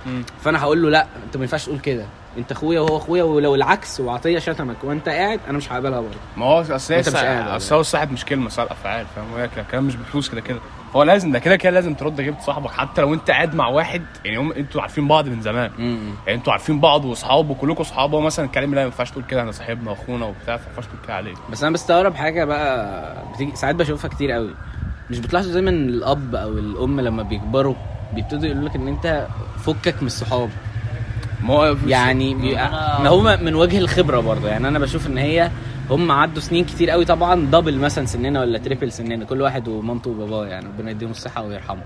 فأنا 0.45 0.61
هقول 0.63 0.83
له 0.83 0.91
لا 0.91 1.07
أنت 1.27 1.37
ما 1.37 1.43
ينفعش 1.43 1.65
تقول 1.65 1.79
كده. 1.79 2.05
أنت 2.39 2.53
أخويا 2.53 2.81
وهو 2.81 2.97
أخويا 2.97 3.23
ولو 3.23 3.55
العكس 3.55 4.01
وعطية 4.01 4.39
شتمك 4.39 4.77
وأنت 4.85 5.09
قاعد 5.09 5.41
أنا 5.49 5.59
مش 5.59 5.73
هقبلها 5.73 6.01
برضه. 6.01 6.17
ما 6.37 6.47
هو 6.47 6.61
أصل 6.61 6.95
مش 6.99 7.09
قاعد 7.09 7.49
أصل 7.49 7.75
هو 7.75 7.81
الصاحب 7.81 8.13
مش 8.13 8.25
كلمه 8.25 8.49
صاحب 8.49 8.69
افعال 8.71 9.07
فاهم؟ 9.17 9.25
هو 9.41 9.49
كده- 9.55 9.65
كلام 9.71 9.85
مش 9.85 9.97
بفلوس 9.97 10.29
كده 10.31 10.41
كده. 10.41 10.59
هو 10.97 11.03
لازم 11.03 11.33
ده 11.33 11.39
كده 11.39 11.57
كده 11.57 11.71
لازم 11.73 11.95
ترد 11.95 12.21
جبت 12.21 12.41
صاحبك 12.41 12.71
حتى 12.71 13.01
لو 13.01 13.15
انت 13.15 13.31
قاعد 13.31 13.55
مع 13.55 13.69
واحد 13.69 14.03
يعني 14.25 14.37
هم 14.39 14.53
أنتوا 14.53 14.81
عارفين 14.83 15.09
بعض 15.09 15.29
من 15.29 15.41
زمان. 15.43 15.71
يعني 16.27 16.39
أنتوا 16.39 16.53
عارفين 16.53 16.81
بعض 16.81 17.05
واصحاب 17.05 17.51
وكلكم 17.51 17.81
اصحاب 17.81 18.15
هو 18.15 18.21
مثلا 18.21 18.45
الكلام 18.45 18.71
لا 18.75 18.81
ما 18.81 18.87
ينفعش 18.87 19.11
تقول 19.11 19.25
كده 19.25 19.43
أنا 19.43 19.53
صاحبنا 19.53 19.91
وأخونا 19.91 20.27
وبتاع 20.27 20.57
فما 20.57 20.67
ينفعش 20.69 20.85
تقول 20.87 20.99
كده 21.05 21.15
عليه. 21.15 21.35
بس 21.53 21.63
أنا 21.63 21.73
بستغرب 21.73 22.15
حاجة 22.15 22.45
بقى 22.45 23.15
بتيجي 23.35 23.57
ساعات 23.57 23.75
بشوفها 23.75 24.11
كتير 24.11 24.31
قوي. 24.33 24.51
مش 25.11 25.19
بتلاحظوا 25.19 25.53
دايما 25.53 25.71
الأب 25.71 26.35
أو 26.35 26.49
الأم 26.49 27.01
لما 27.01 27.23
بيكبروا 27.23 27.75
بيبتدوا 28.15 28.47
يقولوا 28.47 28.69
لك 28.69 28.77
إن 28.77 28.89
أنت 28.89 29.27
فكك 29.59 29.95
من 30.01 30.07
الصحاب؟ 30.07 30.51
ما 31.43 31.77
يعني 31.87 32.35
بيبقى 32.35 33.03
ما 33.03 33.09
هو 33.09 33.39
من 33.43 33.55
وجه 33.55 33.79
الخبرة 33.79 34.21
برضه. 34.21 34.49
يعني 34.49 34.69
أنا 34.69 34.79
بشوف 34.79 35.07
إن 35.07 35.19
هي 35.19 35.51
هم 35.91 36.13
عدوا 36.13 36.41
سنين 36.43 36.65
كتير 36.65 36.91
قوي 36.91 37.05
طبعا 37.05 37.47
double 37.47 37.79
مثلا 37.79 38.07
سننا 38.07 38.41
ولا 38.41 38.59
triple 38.59 38.93
سننا 38.93 39.25
كل 39.25 39.43
واحد 39.43 39.69
ومامته 39.69 40.11
وباباه 40.11 40.47
يعني 40.47 40.67
ربنا 40.67 40.91
يديهم 40.91 41.11
الصحة 41.11 41.43
ويرحمهم. 41.47 41.83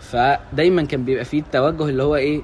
فدايما 0.00 0.82
كان 0.84 1.04
بيبقى 1.04 1.24
فيه 1.24 1.40
التوجه 1.40 1.88
اللي 1.88 2.02
هو 2.02 2.16
إيه 2.16 2.42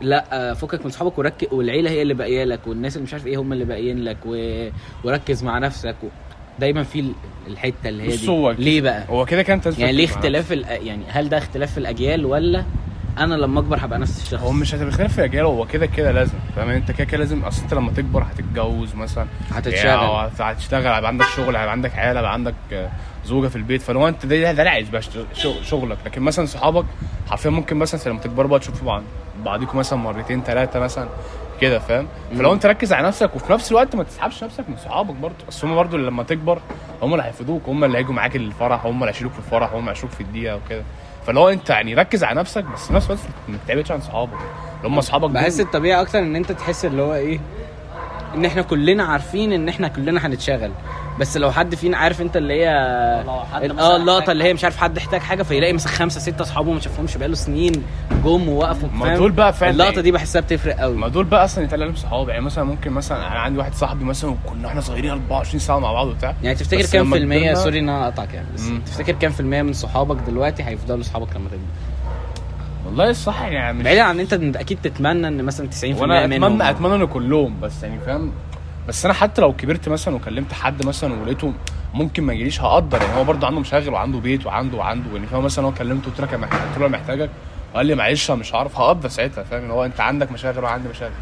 لا 0.00 0.54
فكك 0.54 0.84
من 0.84 0.90
صحابك 0.90 1.18
وركز 1.18 1.46
والعيلة 1.52 1.90
هي 1.90 2.02
اللي 2.02 2.14
باقية 2.14 2.44
لك 2.44 2.66
والناس 2.66 2.96
اللي 2.96 3.04
مش 3.04 3.12
عارف 3.12 3.26
إيه 3.26 3.36
هم 3.40 3.52
اللي 3.52 3.64
باقيين 3.64 4.04
لك 4.04 4.16
و... 4.26 4.68
وركز 5.04 5.44
مع 5.44 5.58
نفسك 5.58 5.94
و... 6.02 6.06
دايما 6.58 6.82
في 6.82 7.00
ال- 7.00 7.12
الحتة 7.46 7.88
اللي 7.88 8.02
هي 8.02 8.06
دي. 8.08 8.14
ليه 8.58 8.80
بقى؟ 8.80 9.04
هو 9.08 9.24
كده 9.26 9.42
كان 9.42 9.60
يعني 9.78 9.92
ليه 9.92 10.04
اختلاف 10.04 10.52
ال... 10.52 10.64
يعني 10.86 11.02
هل 11.08 11.28
ده 11.28 11.38
اختلاف 11.38 11.72
في 11.72 11.78
الأجيال 11.78 12.26
ولا 12.26 12.64
أنا 13.18 13.34
لما 13.34 13.60
أكبر 13.60 13.76
هبقى 13.80 13.98
نفس 13.98 14.22
الشخص. 14.22 14.42
هو 14.42 14.52
مش 14.52 14.74
هتبقى 14.74 14.92
خلاف 14.92 15.12
في 15.14 15.24
اجيال 15.24 15.44
هو 15.44 15.66
كده 15.66 15.86
كده 15.86 16.12
لازم 16.12 16.34
فاهم 16.56 16.68
أنت 16.68 16.90
كده 16.90 17.04
كده 17.04 17.18
لازم 17.18 17.44
أصل 17.44 17.62
أنت 17.62 17.74
لما 17.74 17.92
تكبر 17.92 18.22
هتتجوز 18.22 18.94
مثلا. 18.94 19.26
هتتشغل. 19.50 19.86
يعني 19.86 20.30
هتشتغل 20.40 20.86
هيبقى 20.92 21.08
عندك 21.08 21.26
شغل 21.26 21.56
هيبقى 21.56 21.72
عندك 21.72 21.94
عيال 21.98 22.16
هيبقى 22.16 22.32
عندك 22.32 22.54
زوجة 23.24 23.48
في 23.48 23.56
البيت. 23.56 23.82
فلو 23.82 24.08
أنت 24.08 24.26
ده 24.26 24.52
ده 24.52 24.62
العيش 24.62 24.88
بقى 24.88 25.02
شغ- 25.34 25.62
شغلك. 25.62 25.98
لكن 26.06 26.22
مثلا 26.22 26.46
صحابك 26.46 26.84
حرفيا 27.30 27.50
ممكن 27.50 27.76
مثلا 27.76 28.10
لما 28.12 28.20
تكبروا 28.20 28.50
بقى 28.50 28.58
تشوفوا 28.58 28.86
بعض 28.86 29.02
بعضيكم 29.44 29.78
مثلا 29.78 29.98
مرتين 29.98 30.42
ثلاثة 30.42 30.80
مثلا 30.80 31.08
كده 31.60 31.78
فاهم؟ 31.78 32.06
فلو 32.38 32.52
أنت 32.52 32.66
ركز 32.66 32.92
على 32.92 33.06
نفسك 33.06 33.36
وفي 33.36 33.52
نفس 33.52 33.70
الوقت 33.70 33.96
ما 33.96 34.02
تسحبش 34.02 34.44
نفسك 34.44 34.64
من 34.68 34.76
صحابك 34.76 35.14
برضه. 35.14 35.34
أصل 35.48 35.66
هم 35.68 35.74
برضه 35.74 35.98
لما 35.98 36.22
تكبر 36.22 36.58
هم 37.02 37.12
اللي 37.14 37.24
هيفيدوك 37.24 37.62
هم 37.68 37.84
اللي 37.84 37.98
هيجوا 37.98 38.14
معاك 38.14 38.36
الفرح 38.36 38.86
هم 38.86 39.00
اللي 39.02 39.10
هيشيلوك 39.14 39.32
في 39.32 39.38
الفرح 39.38 39.72
هم 39.72 39.78
اللي 39.80 39.90
هيشيلوك 39.90 40.10
في 40.12 40.20
الدقيقة 40.20 40.56
وكده. 40.56 40.82
فلو 41.26 41.48
انت 41.48 41.70
يعني 41.70 41.94
ركز 41.94 42.24
على 42.24 42.40
نفسك 42.40 42.64
بس 42.64 42.90
نفس 42.90 43.06
الوقت 43.06 43.20
ما 43.48 43.56
تبعدش 43.68 43.92
عن 43.92 44.00
صحابك 44.00 44.32
اللي 44.76 44.88
هم 44.88 44.98
اصحابك. 44.98 45.30
بحس 45.30 45.60
الطبيعي 45.60 46.00
أكتر 46.00 46.18
إن 46.18 46.36
أنت 46.36 46.52
تحس 46.52 46.84
اللي 46.84 47.02
هو 47.02 47.14
إيه 47.14 47.40
إن 48.34 48.44
إحنا 48.44 48.62
كلنا 48.62 49.04
عارفين 49.04 49.52
إن 49.52 49.68
إحنا 49.68 49.88
كلنا 49.88 50.26
هنتشغل 50.26 50.72
بس 51.20 51.36
لو 51.36 51.52
حد 51.52 51.74
فينا 51.74 51.96
عارف 51.96 52.20
انت 52.20 52.36
اللي 52.36 52.54
هي 52.54 52.68
آه 52.68 53.96
اللقطة 53.96 54.32
اللي 54.32 54.44
هي 54.44 54.54
مش 54.54 54.64
عارف 54.64 54.76
حد 54.76 54.98
احتاج 54.98 55.20
حاجة 55.20 55.42
فيلاقي 55.42 55.72
مثلا 55.72 55.92
خمسة 55.92 56.20
ستة 56.20 56.42
أصحابه 56.42 56.72
ما 56.72 56.80
شافهمش 56.80 57.16
بقاله 57.16 57.34
سنين 57.34 57.72
جم 58.24 58.48
ووقفوا 58.48 58.88
ما؟ 58.94 59.16
دول 59.16 59.32
بقى 59.32 59.52
فعلا 59.52 59.72
اللقطة 59.72 60.00
دي 60.00 60.12
بحسها 60.12 60.40
بتفرق 60.40 60.76
قوي. 60.76 60.96
ما 60.96 61.08
دول 61.08 61.24
بقى 61.24 61.44
أصلا 61.44 61.64
يتقال 61.64 61.82
عليهم 61.82 61.96
صحاب. 61.96 62.28
يعني 62.28 62.40
مثلا 62.40 62.64
ممكن 62.64 62.90
مثلا 62.92 63.18
أنا 63.18 63.38
عندي 63.40 63.58
واحد 63.58 63.74
صاحبي 63.74 64.04
مثلا 64.04 64.30
وكنا 64.30 64.68
إحنا 64.68 64.80
صغيرين 64.80 65.10
24 65.10 65.58
ساعة 65.60 65.78
مع 65.78 65.92
بعض 65.92 66.06
وبتاع. 66.06 66.34
يعني 66.42 66.56
تفتكر 66.56 66.86
كام 66.86 67.10
في 67.10 67.18
المية؟ 67.18 67.52
كبرنا- 67.52 67.54
سوري 67.64 67.78
إن 67.78 67.88
أنا 67.88 68.04
أقطعك 68.08 68.34
يعني 68.34 68.46
بس 68.54 68.62
مم. 68.66 68.80
تفتكر 68.86 69.12
كام 69.12 69.32
في 69.32 69.40
المية 69.40 69.62
من 69.62 69.72
صحابك 69.72 70.16
دلوقتي 70.26 70.62
هيفضلوا 70.64 71.02
صحابك 71.02 71.36
لما 71.36 71.48
تكبر؟ 71.48 71.62
والله 72.86 73.10
الصح 73.10 73.42
يعني 73.42 73.78
مش 73.78 73.84
بعيدا 73.84 74.02
عن 74.02 74.20
إن 74.20 74.26
أنت 74.32 74.56
أكيد 74.56 74.78
تتمنى 74.82 75.28
إن 75.28 75.42
مثلا 75.44 75.68
90% 75.68 75.84
وأنا 76.00 76.26
منهم. 76.26 76.44
اتمنى 76.44 76.70
أتمنى 76.70 76.94
إن 76.94 77.04
كلهم 77.06 77.60
بس 77.60 77.82
يعني 77.82 78.00
فاهم؟ 78.06 78.32
بس 78.88 79.04
أنا 79.04 79.14
حتى 79.14 79.40
لو 79.42 79.52
كبرت 79.52 79.88
مثلا 79.88 80.14
وكلمت 80.14 80.52
حد 80.52 80.86
مثلا 80.86 81.22
ولقيته 81.22 81.52
ممكن 81.94 82.22
ما 82.22 82.32
يجيليش 82.32 82.60
هقدر 82.60 83.02
يعني. 83.02 83.16
هو 83.20 83.24
برضه 83.24 83.46
عنده 83.46 83.60
مشاغل 83.60 83.88
وعنده 83.88 84.18
بيت 84.18 84.46
وعنده 84.46 84.76
وعنده 84.78 85.10
يعني 85.14 85.26
فاهم؟ 85.26 85.44
مثلا 85.44 85.66
هو 85.66 85.72
كلمته 85.72 86.10
قلت 86.10 86.20
له 86.20 86.26
أنا 86.36 86.46
له 86.78 86.88
محتاجك 86.88 87.30
قال 87.74 87.86
لي 87.86 87.94
معلش 87.94 88.30
أنا 88.30 88.38
مش 88.40 88.54
هعرف 88.54 88.78
هقدر 88.80 89.08
ساعتها 89.08 89.44
فاهم؟ 89.44 89.62
اللي 89.62 89.72
هو 89.72 89.84
أنت 89.84 90.00
عندك 90.00 90.32
مشاغل 90.32 90.56
وأنا 90.58 90.68
عندي 90.68 90.88
مشاغل. 90.88 91.12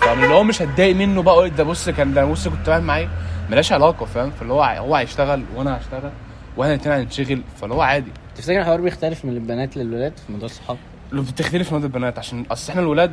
فمن 0.00 0.24
اللي 0.24 0.34
هو 0.34 0.42
مش 0.42 0.62
هتضايق 0.62 0.96
منه 0.96 1.22
بقى 1.22 1.50
ده 1.50 1.64
بص 1.64 1.88
كان 1.88 2.14
ده 2.14 2.24
بص 2.24 2.48
كنت 2.48 2.66
فاهم 2.66 2.84
معايا 2.84 3.08
ملهاش 3.50 3.72
علاقة 3.72 4.06
فاهم؟ 4.06 4.30
فاللي 4.30 4.52
هو 4.52 4.62
هو 4.62 4.94
هيشتغل 4.96 5.42
وأنا 5.56 5.78
هشتغل 5.78 6.10
وإحنا 6.56 6.74
الاتنين 6.74 6.96
هنشتغل 7.00 7.42
فاللي 7.60 7.74
هو 7.74 7.80
عادي. 7.82 8.10
تفتكر 8.36 8.60
الحوار 8.60 8.80
بيختلف 8.80 9.24
من 9.24 9.32
البنات 9.32 9.76
للولاد 9.76 10.12
في 10.26 10.32
موضوع 10.32 10.46
الصحاب؟ 10.46 10.76
بتختلف 11.12 11.72
من 11.72 11.82
البنات 11.82 12.18
عشان 12.18 12.44
أصل 12.50 12.70
إحنا 12.70 12.82
الولاد 12.82 13.12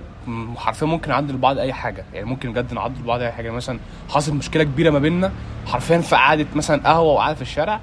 حرفيا 0.57 0.87
ممكن 0.87 1.09
نعدي 1.11 1.33
لبعض 1.33 1.57
أي 1.57 1.73
حاجة. 1.73 2.05
يعني 2.13 2.25
ممكن 2.25 2.51
بجد 2.53 2.73
نعدي 2.73 2.99
لبعض 2.99 3.21
أي 3.21 3.31
حاجة. 3.31 3.51
مثلا 3.51 3.79
حصل 4.09 4.35
مشكلة 4.35 4.63
كبيرة 4.63 4.89
ما 4.89 4.99
بيننا 4.99 5.31
حرفيا 5.67 5.97
في 5.97 6.15
قعدة 6.15 6.45
مثلا 6.55 6.81
قهوة 6.89 7.13
وقعده 7.13 7.35
في 7.35 7.41
الشارع 7.41 7.79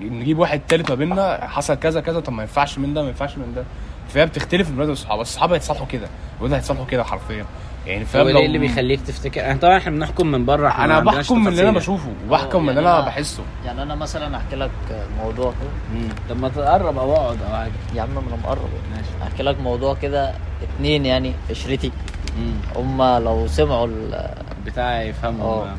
نجيب 0.00 0.38
واحد 0.38 0.60
تالت 0.68 0.90
ما 0.90 0.94
بيننا 0.96 1.46
حصل 1.48 1.74
كذا 1.74 2.00
كذا 2.00 2.20
طب 2.20 2.32
ما 2.32 2.42
ينفعش 2.42 2.78
من 2.78 2.94
ده 2.94 3.02
ما 3.02 3.08
ينفعش 3.08 3.36
من 3.38 3.52
ده. 3.56 3.64
فهي 4.08 4.26
بتختلف 4.26 4.68
الولاد 4.70 4.88
والصحاب 4.88 5.20
الصحاب 5.20 5.52
هيتصالحوا 5.52 5.86
كده 5.86 6.08
الولاد 6.38 6.54
هيتصالحوا 6.54 6.86
كده 6.86 7.04
حرفيا. 7.04 7.44
يعني 7.90 8.02
هو 8.02 8.06
فاهم 8.06 8.26
إيه 8.26 8.32
لو- 8.32 8.40
اللي 8.40 8.58
بيخليك 8.58 9.00
تفتكر 9.00 9.40
يعني 9.40 9.58
طبعا 9.58 9.76
إحنا 9.76 9.90
بنحكم 9.90 10.26
من 10.26 10.44
بره 10.44 10.68
إحنا 10.68 10.84
أنا 10.84 11.00
بحكم 11.00 11.40
من 11.40 11.48
اللي 11.48 11.62
أنا. 11.62 11.70
بشوفه 11.78 12.08
وبحكم 12.26 12.60
من 12.62 12.66
يعني 12.66 12.78
اللي 12.78 12.90
أنا 12.90 13.02
أنا- 13.02 13.06
بحسه 13.06 13.42
يعني 13.66 13.82
أنا 13.82 13.94
مثلا 13.94 14.36
أحكي 14.36 14.56
لك 14.56 14.70
موضوع. 15.18 15.52
طب 16.30 16.40
ما 16.40 16.48
تقرب 16.48 16.98
أو 16.98 17.12
أقعد 17.16 17.38
أو 17.50 17.56
حاجة 17.56 17.72
يا 17.94 18.02
عم 18.02 18.08
أنا 18.10 18.36
مقرب 18.44 18.68
ماشي 18.96 19.08
أحكي 19.32 19.42
لك 19.42 19.60
موضوع 19.60 19.94
كده 19.94 20.32
اتنين 20.62 21.06
يعني 21.06 21.32
عشرتي. 21.50 21.92
هما 22.76 23.20
لو 23.20 23.46
سمعوا 23.46 23.86
ال- 23.86 24.30
بتاع 24.66 25.02
يفهموا 25.02 25.44
آه. 25.64 25.74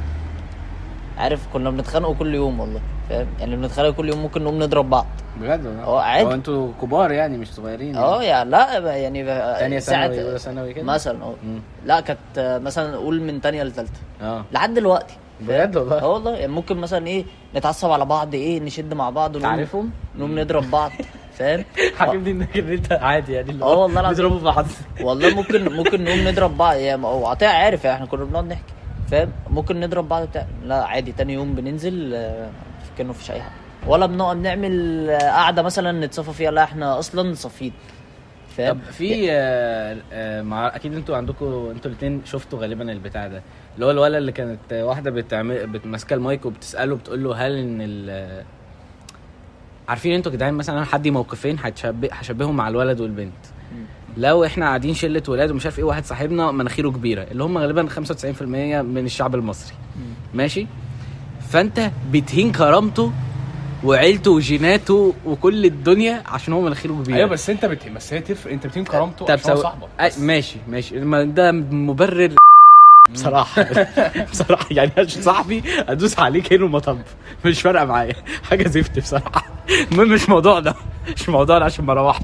عارف 1.21 1.47
كنا 1.53 1.69
بنتخانقوا 1.69 2.15
كل 2.15 2.35
يوم 2.35 2.59
والله 2.59 2.81
فاهم 3.09 3.27
يعني 3.39 3.55
بنتخانق 3.55 3.89
كل 3.89 4.09
يوم 4.09 4.19
ممكن 4.21 4.43
نقوم 4.43 4.63
نضرب 4.63 4.89
بعض 4.89 5.05
بجد 5.41 5.65
والله 5.65 5.83
آه، 5.83 6.01
عادي. 6.01 6.25
هو 6.27 6.31
أنتوا 6.33 6.71
كبار 6.81 7.11
يعني 7.11 7.37
مش 7.37 7.53
صغيرين 7.53 7.95
آه 7.95 8.23
يعني. 8.23 8.25
يعني 8.25 8.49
لا 8.49 8.95
يعني 8.95 9.23
تانية 9.59 9.79
ساعة- 9.79 9.83
ثانوي 9.83 10.23
اولى 10.23 10.39
ثانوي 10.39 10.73
كده 10.73 10.83
مثلا 10.85 11.23
آه. 11.23 11.33
لا 11.85 11.99
كانت 11.99 12.59
مثلا 12.63 12.91
نقول 12.91 13.21
من 13.21 13.41
تانية 13.41 13.63
لتالتة 13.63 13.99
آه 14.21 14.45
لحد 14.51 14.73
دلوقتي 14.73 15.13
بجد 15.41 15.77
والله؟ 15.77 16.01
آه 16.01 16.07
والله 16.09 16.31
يعني 16.31 16.51
ممكن 16.51 16.77
مثلا 16.77 17.07
إيه 17.07 17.25
نتعصب 17.55 17.91
على 17.91 18.05
بعض 18.05 18.33
إيه 18.35 18.59
نشد 18.59 18.93
مع 18.93 19.09
بعض 19.09 19.37
تعرفهم؟ 19.37 19.91
نقوم 20.17 20.39
نضرب 20.39 20.71
بعض 20.71 20.91
فاهم 21.33 21.65
عاجبني 21.99 22.31
إنك 22.31 22.57
إن 22.57 22.71
أنت 22.71 22.91
عادي 22.91 23.33
يعني 23.33 23.63
آه 23.63 23.77
والله 23.77 23.99
العظيم. 23.99 24.25
بيضربوا 24.29 24.51
بعض 24.51 24.65
والله 25.01 25.35
ممكن 25.35 25.71
ممكن 25.73 26.03
نقوم 26.03 26.27
نضرب 26.27 26.57
بعض 26.57 26.75
يعني 26.77 27.05
هو 27.05 27.27
عطيه 27.27 27.47
عارف 27.47 27.83
يعني 27.85 27.95
إحنا 27.95 28.05
كنا 28.07 28.23
بنقعد 28.25 28.47
نحكي 28.47 28.73
فاهم؟ 29.11 29.31
ممكن 29.49 29.79
نضرب 29.79 30.09
بعض 30.09 30.27
بتاع 30.27 30.45
لا 30.63 30.83
عادي 30.83 31.11
تاني 31.11 31.33
يوم 31.33 31.55
بننزل 31.55 32.11
آه، 32.13 32.49
كأنه 32.97 33.09
مفيش 33.09 33.31
أي 33.31 33.41
حاجة. 33.41 33.53
ولا 33.87 34.05
بنقعد 34.05 34.37
نعمل 34.37 35.09
آه، 35.09 35.17
قعدة 35.31 35.61
مثلا 35.61 36.05
نتصفى 36.05 36.33
فيها. 36.33 36.51
لا 36.51 36.63
إحنا 36.63 36.99
أصلا 36.99 37.33
صافيين. 37.33 37.73
فاهم؟ 38.57 38.73
طب 38.73 38.91
في 38.91 39.31
آه، 39.31 39.97
آه، 40.13 40.41
مع 40.41 40.67
أكيد 40.75 40.93
أنتوا 40.93 41.17
عندكم 41.17 41.45
أنتوا 41.75 41.91
الاثنين 41.91 42.21
شفتوا 42.25 42.59
غالبا 42.59 42.91
البتاع 42.91 43.27
ده. 43.27 43.41
اللي 43.75 43.85
هو 43.85 43.91
الولد 43.91 44.15
اللي 44.15 44.31
كانت 44.31 44.59
واحدة 44.73 45.11
بتعمل 45.11 45.67
بت- 45.67 45.85
ماسكة 45.85 46.13
المايك 46.13 46.45
وبتسأله 46.45 46.95
بتقول 46.95 47.23
له 47.23 47.35
هل 47.47 47.57
إن 47.57 47.77
ال 47.81 48.43
عارفين 49.87 50.13
أنتوا 50.15 50.31
يا 50.31 50.37
جدعان 50.37 50.53
مثلا 50.53 50.77
أنا 50.77 50.85
هدي 50.91 51.11
موقفين 51.11 51.57
هشبههم 52.11 52.55
مع 52.55 52.67
الولد 52.67 53.01
والبنت. 53.01 53.33
لو 54.17 54.45
إحنا 54.45 54.65
قاعدين 54.65 54.93
شلة 54.93 55.23
ولاد 55.27 55.51
ومش 55.51 55.65
عارف 55.65 55.79
إيه 55.79 55.85
واحد 55.85 56.05
صاحبنا 56.05 56.51
مناخيره 56.51 56.89
كبيرة 56.89 57.23
اللي 57.23 57.43
هم 57.43 57.57
غالبا 57.57 57.87
95% 57.89 58.41
من 58.41 59.05
الشعب 59.05 59.35
المصري. 59.35 59.75
ماشي؟ 60.33 60.67
فانت 61.49 61.91
بتهين 62.11 62.51
كرامته 62.51 63.11
وعيلته 63.83 64.31
وجيناته 64.31 65.13
وكل 65.25 65.65
الدنيا 65.65 66.23
عشان 66.25 66.53
هو 66.53 66.61
مناخيره 66.61 66.93
كبيره 66.93 67.17
أيوه 67.17 67.29
بس 67.29 67.49
انت 67.49 67.65
بت... 67.65 67.87
بس 67.89 68.13
هي 68.13 68.19
تفرق 68.21 68.53
انت 68.53 68.67
بتين 68.67 68.83
كرامته 68.83 69.25
طب 69.25 69.31
عشان 69.31 69.55
سو... 69.55 69.61
صاحبك 69.61 69.87
بس. 70.01 70.19
ماشي 70.19 70.57
ماشي. 70.67 70.99
ما 70.99 71.23
ده 71.23 71.51
مبرر. 71.51 72.35
بصراحة 73.13 73.65
بصراحة 74.31 74.65
يعني 74.71 74.91
عشان 74.97 75.21
صاحبي 75.21 75.63
أدوس 75.79 76.19
عليه 76.19 76.43
كانه 76.43 76.67
مطب 76.67 76.99
مش 77.45 77.61
فارقة 77.61 77.85
معايا. 77.85 78.13
حاجة 78.43 78.67
زفت 78.67 78.99
بصراحة. 78.99 79.45
المهم 79.91 80.09
مش 80.09 80.29
موضوعنا 80.29 80.75
مش 81.15 81.29
موضوعنا 81.29 81.65
عشان 81.65 81.85
ما 81.85 81.91
اروحش 81.93 82.21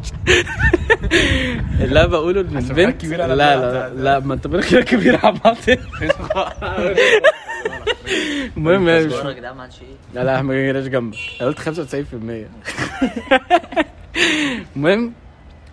اللي 1.82 2.00
أنا 2.02 2.06
بقوله 2.08 2.42
ان 2.42 2.58
البنت. 2.58 3.02
كبير 3.02 3.18
لا 3.26 3.36
لا 3.36 3.90
لا, 3.90 4.20
ما 4.20 4.34
انت 4.34 4.48
مناخيرك 4.48 4.86
كبير 4.86 5.20
عامة 5.26 5.78
المهم 8.58 8.88
يعني 8.88 9.06
مش 9.06 9.12
صغيرة 9.12 9.30
يا 9.30 9.34
جدعان 9.34 9.56
ما 9.56 9.62
عادش 9.64 9.82
إيه. 9.82 9.88
لا 10.14 10.24
لا 10.24 10.42
ما 10.42 10.54
جيناش 10.54 10.84
جنبك 10.88 11.18
أنا 11.42 11.50
قلت 11.50 11.60
95% 11.60 11.66
المهم 14.76 15.14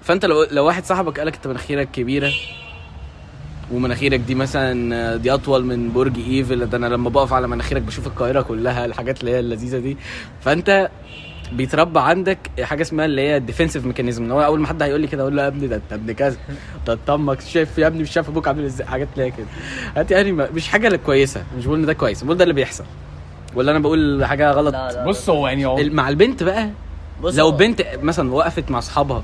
فانت 0.02 0.24
لو 0.24 0.46
لو 0.50 0.64
واحد 0.66 0.84
صاحبك 0.84 1.18
قالك 1.18 1.34
انت 1.34 1.46
مناخيرك 1.46 1.90
كبيرة 1.90 2.32
ومناخيرك 3.72 4.20
دي 4.20 4.34
مثلا 4.34 5.16
دي 5.16 5.34
أطول 5.34 5.64
من 5.64 5.92
برج 5.92 6.18
إيفل 6.18 6.66
ده 6.66 6.76
أنا 6.78 6.86
لما 6.86 7.10
بقف 7.10 7.32
على 7.32 7.48
مناخيرك 7.48 7.82
بشوف 7.82 8.06
القاهرة 8.06 8.40
كلها 8.42 8.84
الحاجات 8.84 9.20
اللي 9.20 9.30
هي 9.30 9.40
اللذيذة 9.40 9.78
دي. 9.78 9.96
فانت 10.40 10.90
بيتربى 11.52 12.00
عندك 12.00 12.38
حاجة 12.62 12.82
اسمها 12.82 13.04
اللي 13.04 13.20
هي 13.22 13.36
ال 13.36 13.41
defensive 13.41 13.84
mechanism 13.86 14.24
إن 14.24 14.30
هو 14.32 14.44
أول 14.44 14.60
ما 14.60 14.66
حد 14.66 14.82
هيقول 14.82 15.00
لي 15.00 15.06
كده 15.06 15.22
أقول 15.22 15.36
له 15.36 15.42
يا 15.42 15.48
ابني 15.48 15.66
ده 15.66 15.76
أنت 15.76 15.92
ابن 15.92 16.12
كذا. 16.12 16.36
ده 16.86 16.92
أنت 16.92 17.10
أمك 17.10 17.40
شايف 17.40 17.78
يا 17.78 17.86
ابني 17.86 18.02
مش 18.02 18.10
شايف 18.10 18.28
أبوك 18.28 18.48
عامل 18.48 18.64
إزاي؟ 18.64 18.86
حاجات 18.86 19.08
اللي 19.14 19.24
هي 19.26 19.30
كده. 19.30 19.46
هات 19.96 20.10
يعني 20.10 20.32
ما- 20.32 20.50
مش 20.50 20.68
حاجة 20.68 20.96
كويسة. 20.96 21.44
مش 21.58 21.66
بقول 21.66 21.78
إن 21.78 21.86
ده 21.86 21.92
كويس. 21.92 22.24
بقول 22.24 22.36
ده 22.36 22.42
اللي 22.42 22.54
بيحصل. 22.54 22.84
ولا 23.54 23.70
أنا 23.70 23.78
بقول 23.78 24.24
حاجة 24.24 24.50
غلط؟ 24.50 24.72
لا 24.74 24.92
لا 24.92 25.04
بص 25.04 25.30
هو 25.30 25.48
يعني 25.48 25.66
هو 25.66 25.76
مع 25.82 26.08
البنت 26.08 26.42
بقى 26.42 26.70
بص 27.22 27.34
لو 27.38 27.44
هو- 27.46 27.52
بنت 27.52 27.82
مثلا 28.02 28.32
وقفت 28.32 28.70
مع 28.70 28.78
أصحابها 28.78 29.22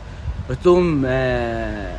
قلت 0.48 0.66
لهم 0.66 1.02
آه، 1.06 1.96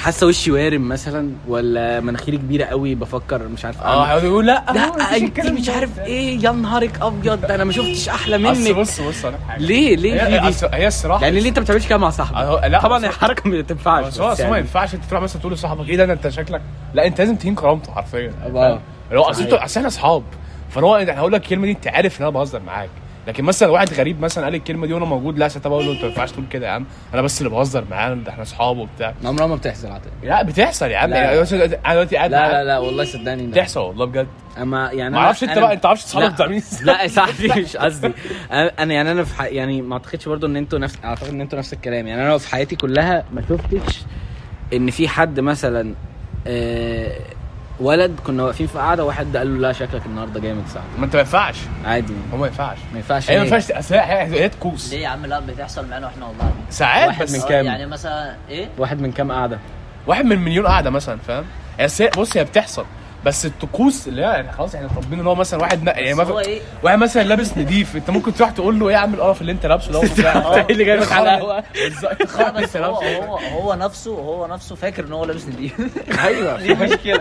حاسه 0.00 0.26
وشي 0.26 0.50
وارم 0.50 0.88
مثلا 0.88 1.30
ولا 1.48 2.00
مناخيري 2.00 2.36
كبيرة 2.36 2.64
قوي 2.64 2.94
بفكر 2.94 3.48
مش 3.48 3.64
عارف 3.64 3.82
آه. 3.82 4.04
هيقعد 4.04 4.24
يقول 4.24 4.46
لا 4.46 4.70
هو 4.70 4.96
لا 4.96 5.16
انت 5.16 5.40
مش. 5.46 5.68
عارف 5.68 5.98
إيه 5.98 6.38
يا 6.44 6.50
نهارك 6.50 7.02
أبيض 7.02 7.44
أنا 7.50 7.64
ما 7.64 7.72
شفتش 7.72 8.08
أحلى 8.08 8.38
منك 8.38 8.76
بص 8.76 9.00
بص 9.00 9.24
لك 9.24 9.38
حاجة 9.48 9.60
ليه 9.60 9.96
ليه 9.96 10.26
هي, 10.26 10.50
دي 10.50 10.66
هي 10.72 10.86
الصراحة 10.86 11.24
يعني 11.24 11.40
ليه 11.40 11.48
أنت 11.48 11.58
ما 11.58 11.64
بتعملش 11.64 11.86
كده 11.86 11.98
مع 11.98 12.10
صاحبك 12.10 12.64
لا 12.68 12.80
طبعا 12.80 12.98
بس- 12.98 13.04
هي 13.04 13.10
حركة 13.10 13.50
ما 13.50 13.62
تنفعش 13.62 14.04
بس 14.06 14.20
هو 14.20 14.32
أصل 14.32 14.42
ما 14.42 14.48
يعني. 14.48 14.58
ينفعش 14.60 14.94
أنت 14.94 15.04
تروح 15.04 15.22
مثلا 15.22 15.40
تقول 15.40 15.52
لصاحبك 15.52 15.88
إيه 15.88 15.96
ده 15.96 16.12
أنت 16.12 16.28
شكلك 16.28 16.62
لا 16.94 17.06
أنت 17.06 17.18
لازم 17.18 17.36
تهين 17.36 17.54
كرامته 17.54 17.92
حرفيا. 17.92 18.30
فاهم؟ 18.54 18.80
اللي 19.10 19.20
هو 19.20 19.24
أصل 19.24 19.54
إحنا 19.76 19.86
أصحاب 19.88 20.22
فهو 20.70 20.96
أنا 20.96 21.18
هقول 21.18 21.32
لك 21.32 21.42
الكلمة 21.42 21.66
دي 21.66 21.72
أنت 21.72 21.88
عارف 21.88 22.20
إن 22.20 22.26
أنا 22.26 22.30
بهزر 22.34 22.60
معاك 22.60 22.90
لكن 23.26 23.44
مثلا 23.44 23.68
واحد 23.68 23.94
غريب 23.94 24.20
مثلا 24.20 24.44
قال 24.44 24.54
الكلمة 24.54 24.86
دي 24.86 24.94
وأنا 24.94 25.04
موجود 25.04 25.38
لا 25.38 25.48
ساعتها 25.48 25.68
بقول 25.70 25.86
له 25.86 25.92
انت 25.92 26.00
ما 26.02 26.08
ينفعش 26.08 26.32
تقول 26.32 26.44
كده 26.50 26.66
يا 26.66 26.72
عم. 26.72 26.86
أنا 27.14 27.22
بس 27.22 27.38
اللي 27.38 27.50
بهزر 27.50 27.84
معاه 27.90 28.14
ده 28.14 28.30
إحنا 28.30 28.42
أصحاب 28.42 28.78
وبتاع. 28.78 29.14
عمرها 29.24 29.46
ما 29.46 29.54
بتحصل 29.54 29.88
لا 30.22 30.42
بتحصل 30.42 30.86
يا 30.90 30.98
عم. 30.98 31.10
يعني 31.12 31.38
أنا 31.40 31.66
دلوقتي 31.92 32.16
قاعد 32.16 32.30
لا 32.30 32.52
لا 32.52 32.64
لا 32.64 32.78
والله 32.78 33.04
صدقني. 33.04 33.46
بتحصل 33.46 33.80
والله 33.80 34.04
بجد. 34.04 34.26
أما 34.58 34.90
يعني 34.92 35.10
ما 35.14 35.18
أعرفش 35.18 35.44
أنت 35.44 35.58
بقى 35.58 35.72
أنت 35.72 35.86
عارفش 35.86 36.04
اصحابك. 36.04 36.32
بتعمل 36.34 36.56
إزاي 36.56 36.84
لا 36.86 37.02
يا 37.02 37.08
صاحبي 37.08 37.60
مش 37.60 37.76
قصدي. 37.76 38.12
أنا 38.52 38.94
يعني 38.94 39.10
أنا 39.10 39.24
في 39.24 39.34
ح... 39.34 39.42
يعني 39.42 39.82
ما 39.82 39.92
أعتقدش 39.94 40.28
برضو 40.28 40.46
إن 40.46 40.56
أنتوا 40.56 40.78
نفس 40.78 40.98
أعتقد 41.04 41.28
إن 41.28 41.40
أنتوا 41.40 41.58
نفس 41.58 41.72
الكلام. 41.72 42.06
يعني 42.06 42.22
أنا 42.22 42.38
في 42.38 42.48
حياتي 42.48 42.76
كلها 42.76 43.24
ما 43.32 43.42
شفتش 43.48 44.00
إن 44.72 44.90
في 44.90 45.08
حد 45.08 45.40
مثلا 45.40 45.94
آه 46.46 47.18
ولد 47.80 48.20
كنا 48.26 48.42
واقفين 48.42 48.66
في 48.66 48.78
قعده 48.78 49.04
واحد 49.04 49.36
قال 49.36 49.54
له 49.54 49.60
لا 49.68 49.72
شكلك 49.72 50.06
النهارده 50.06 50.40
جامد 50.40 50.64
صح؟ 50.74 50.80
ما 50.98 51.04
انت 51.04 51.14
ما 51.14 51.20
ينفعش. 51.20 51.56
عادي. 51.84 52.14
هو 52.32 52.36
ما 52.38 52.46
ينفعش. 52.46 52.78
ما 52.92 52.98
ينفعش 52.98 53.30
هي 53.30 53.38
ما 53.38 53.44
ليه؟ 53.44 53.54
ينفعش 53.54 53.70
اصل 53.70 53.94
هي 53.94 54.48
تكوس 54.48 54.90
ليه 54.92 55.00
يا 55.02 55.08
عم؟ 55.08 55.26
لا 55.26 55.40
بتحصل 55.40 55.88
معانا 55.88 56.06
وإحنا 56.06 56.26
والله. 56.26 56.52
ساعات 56.70 57.06
واحد 57.08 57.22
بس. 57.22 57.34
من 57.34 57.40
كام؟ 57.48 57.64
يعني 57.66 57.86
مثلا 57.86 58.36
إيه؟ 58.48 58.68
واحد 58.78 59.00
من 59.00 59.12
كام 59.12 59.32
قعده 59.32 59.58
واحد 60.06 60.24
من 60.24 60.38
مليون 60.38 60.66
قاعدة 60.66 60.90
مثلا 60.90 61.18
فاهم؟ 61.26 61.44
بس 61.80 62.02
هي- 62.02 62.10
بص 62.18 62.36
هي 62.36 62.44
بتحصل. 62.44 62.84
بس 63.24 63.46
الطقوس 63.46 64.08
اللي 64.08 64.20
هي 64.22 64.24
يعني 64.26 64.52
خلاص 64.52 64.74
إحنا 64.74 64.86
اتربينا 64.86 65.22
إن 65.22 65.26
هو 65.26 65.34
مثلا 65.34 65.60
واحد 65.60 65.82
نا- 65.82 65.98
يعني 65.98 66.14
مثلا 66.14 66.38
إيه؟ 66.40 66.60
واحد 66.82 66.98
مثلا 66.98 67.22
لابس 67.22 67.58
نضيف 67.58 67.96
انت 67.96 68.10
ممكن 68.10 68.34
تروح 68.34 68.50
تقول 68.50 68.80
له 68.80 68.88
إيه 68.88 68.94
يا 68.94 68.98
عم 68.98 69.14
القرف 69.14 69.40
اللي 69.40 69.52
انت 69.52 69.66
لابسه 69.66 69.92
ده؟ 69.92 69.98
وبتاع. 69.98 70.54
إيه 70.54 70.66
اللي 70.70 70.84
جايبك 70.84 71.12
على 71.12 71.34
القهوة؟ 71.34 71.64
بالظبط. 71.84 72.36
انت 72.56 72.76
هو 72.76 72.94
هو 72.94 73.38
هو 73.38 73.74
نفسه 73.74 74.10
هو 74.14 74.46
نفسه 74.46 74.74
فاكر 74.74 75.04
إن 75.04 75.12
هو 75.12 75.24
لابس 75.24 75.46
نضيف. 75.48 75.72
أيوه 76.24 76.56
في 76.56 76.74
مشكلة. 76.84 77.20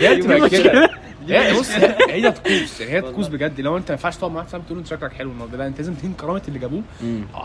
هي 0.00 0.14
بتبقى 0.16 0.50
كده. 0.50 0.90
هي 1.28 1.52
بص 1.60 1.70
هي 2.08 2.30
طقوس 2.32 2.80
يعني 2.80 2.92
هي 2.92 3.00
طقوس 3.00 3.28
بجد. 3.28 3.60
لو 3.60 3.76
انت 3.76 3.90
ما 3.90 3.94
ينفعش 3.94 4.16
تقعد 4.16 4.30
معاك 4.30 4.46
تقول 4.48 4.78
انت 4.78 4.86
شكلك 4.86 5.12
حلو 5.12 5.30
النهارده. 5.30 5.58
لا 5.58 5.66
انت 5.66 5.78
لازم 5.78 5.94
تهين 5.94 6.12
كرامة 6.12 6.42
اللي 6.48 6.58
جابوه. 6.58 6.82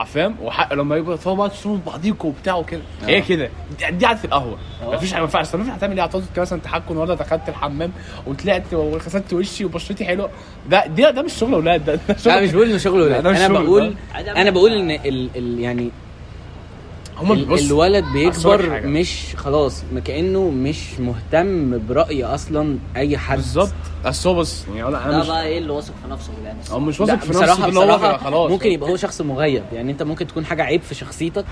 فاهم؟ 0.06 0.36
وحق 0.42 0.74
لما 0.74 0.96
يبقى 0.98 1.18
تقعد 1.18 1.38
بقى 1.38 1.50
تشتموا 1.50 1.78
بعضيكوا 1.88 2.30
وبتاع 2.30 2.56
وكده. 2.56 2.82
هي 3.06 3.22
كده. 3.22 3.50
دي- 3.92 4.06
قعدة 4.06 4.20
القهوة. 4.24 4.58
مفيش 4.84 5.14
ما 5.14 5.20
ينفعش 5.20 5.50
طب 5.52 5.60
هتعمل 5.62 5.98
إيه؟ 6.00 6.04
هتقعد 6.06 6.24
كده 6.34 6.42
مثلا 6.42 6.60
تحكوا 6.60 6.92
النهارده 6.92 7.14
دخلت 7.16 7.50
الحمام 7.50 7.92
وطلعت 8.28 8.74
وغسلت 8.74 9.34
وشي 9.34 9.66
وبشرتي 9.66 10.06
حلوة. 10.06 10.30
ده 10.70 10.88
ده 10.88 11.12
ده 11.12 11.22
مش 11.22 11.34
شغل 11.34 11.54
أولاد. 11.54 11.86
ده 11.86 11.96
ده 11.96 12.18
شغل 12.18 12.34
لا 12.34 12.42
مش 12.42 12.52
بقول 12.52 12.70
إنه 12.70 12.78
شغل 12.78 13.02
ولاد 13.02 13.12
لا، 13.12 13.22
ده 13.22 13.32
مش 13.32 13.38
أنا 13.38 13.60
بقول 13.60 13.94
أنا 14.16 14.50
بقول. 14.50 14.72
إن 14.74 14.92
ال... 14.92 15.30
ال... 15.36 15.60
يعني 15.60 15.92
هم 17.20 17.32
ال- 17.32 17.46
بص 17.46 17.62
الولد 17.66 18.06
بيكبر. 18.14 18.82
مش 18.88 19.36
خلاص 19.36 19.84
ما 19.94 20.00
كأنه 20.00 20.50
مش 20.50 21.00
مهتم 21.00 21.88
برأي 21.88 22.24
أصلا 22.24 22.78
أي 22.96 23.18
حد. 23.18 23.36
بالظبط. 23.38 23.72
اصل 24.06 24.30
هو 24.30 24.36
بص 24.36 24.66
يعني 24.76 24.88
أنا 24.88 25.12
ده 25.12 25.20
مش 25.20 25.28
بقى 25.28 25.46
إيه 25.48 25.58
اللي 25.58 25.72
واثق 25.72 25.94
في 26.04 26.12
نفسه 26.12 26.32
يعني؟ 26.46 26.60
هو 26.72 26.80
مش 26.80 27.00
واثق 27.00 27.16
في 27.20 27.30
نفسه 27.30 27.68
بصراحة 27.70 27.98
بقى 27.98 28.20
خلاص. 28.20 28.52
ممكن 28.52 28.70
يبقى 28.72 28.90
هو 28.90 28.96
شخص 28.96 29.22
مغيب. 29.22 29.64
يعني 29.74 29.92
أنت 29.92 30.04
ممكن 30.04 30.28
تكون 30.28 30.46
حاجة 30.46 30.64
عيب 30.64 30.82
في 30.82 30.96
شخصيتك 30.96 31.46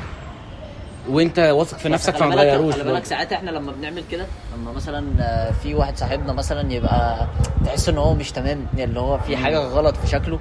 وأنت 1.10 1.40
واثق 1.40 1.78
في 1.78 1.90
نفسك 1.90 2.16
فما 2.18 2.36
تغيروش 2.36 2.74
خلي 2.74 2.84
بالك 2.84 3.06
ساعات 3.06 3.34
إحنا 3.34 3.52
لما 3.52 3.72
بنعمل 3.72 4.04
كده 4.12 4.26
لما 4.58 4.72
مثلا 4.72 5.06
آه، 5.20 5.52
في 5.52 5.74
واحد 5.76 5.98
صاحبنا 5.98 6.34
مثلا 6.34 6.74
يبقى 6.74 7.28
تحس 7.66 7.90
إن 7.90 7.98
هو 7.98 8.14
مش 8.14 8.32
تمام 8.32 8.66
يعني 8.78 8.90
اللي 8.90 9.00
هو 9.00 9.18
في 9.18 9.38
حاجة 9.38 9.58
غلط 9.60 9.96
في 9.98 10.08
شكله 10.08 10.40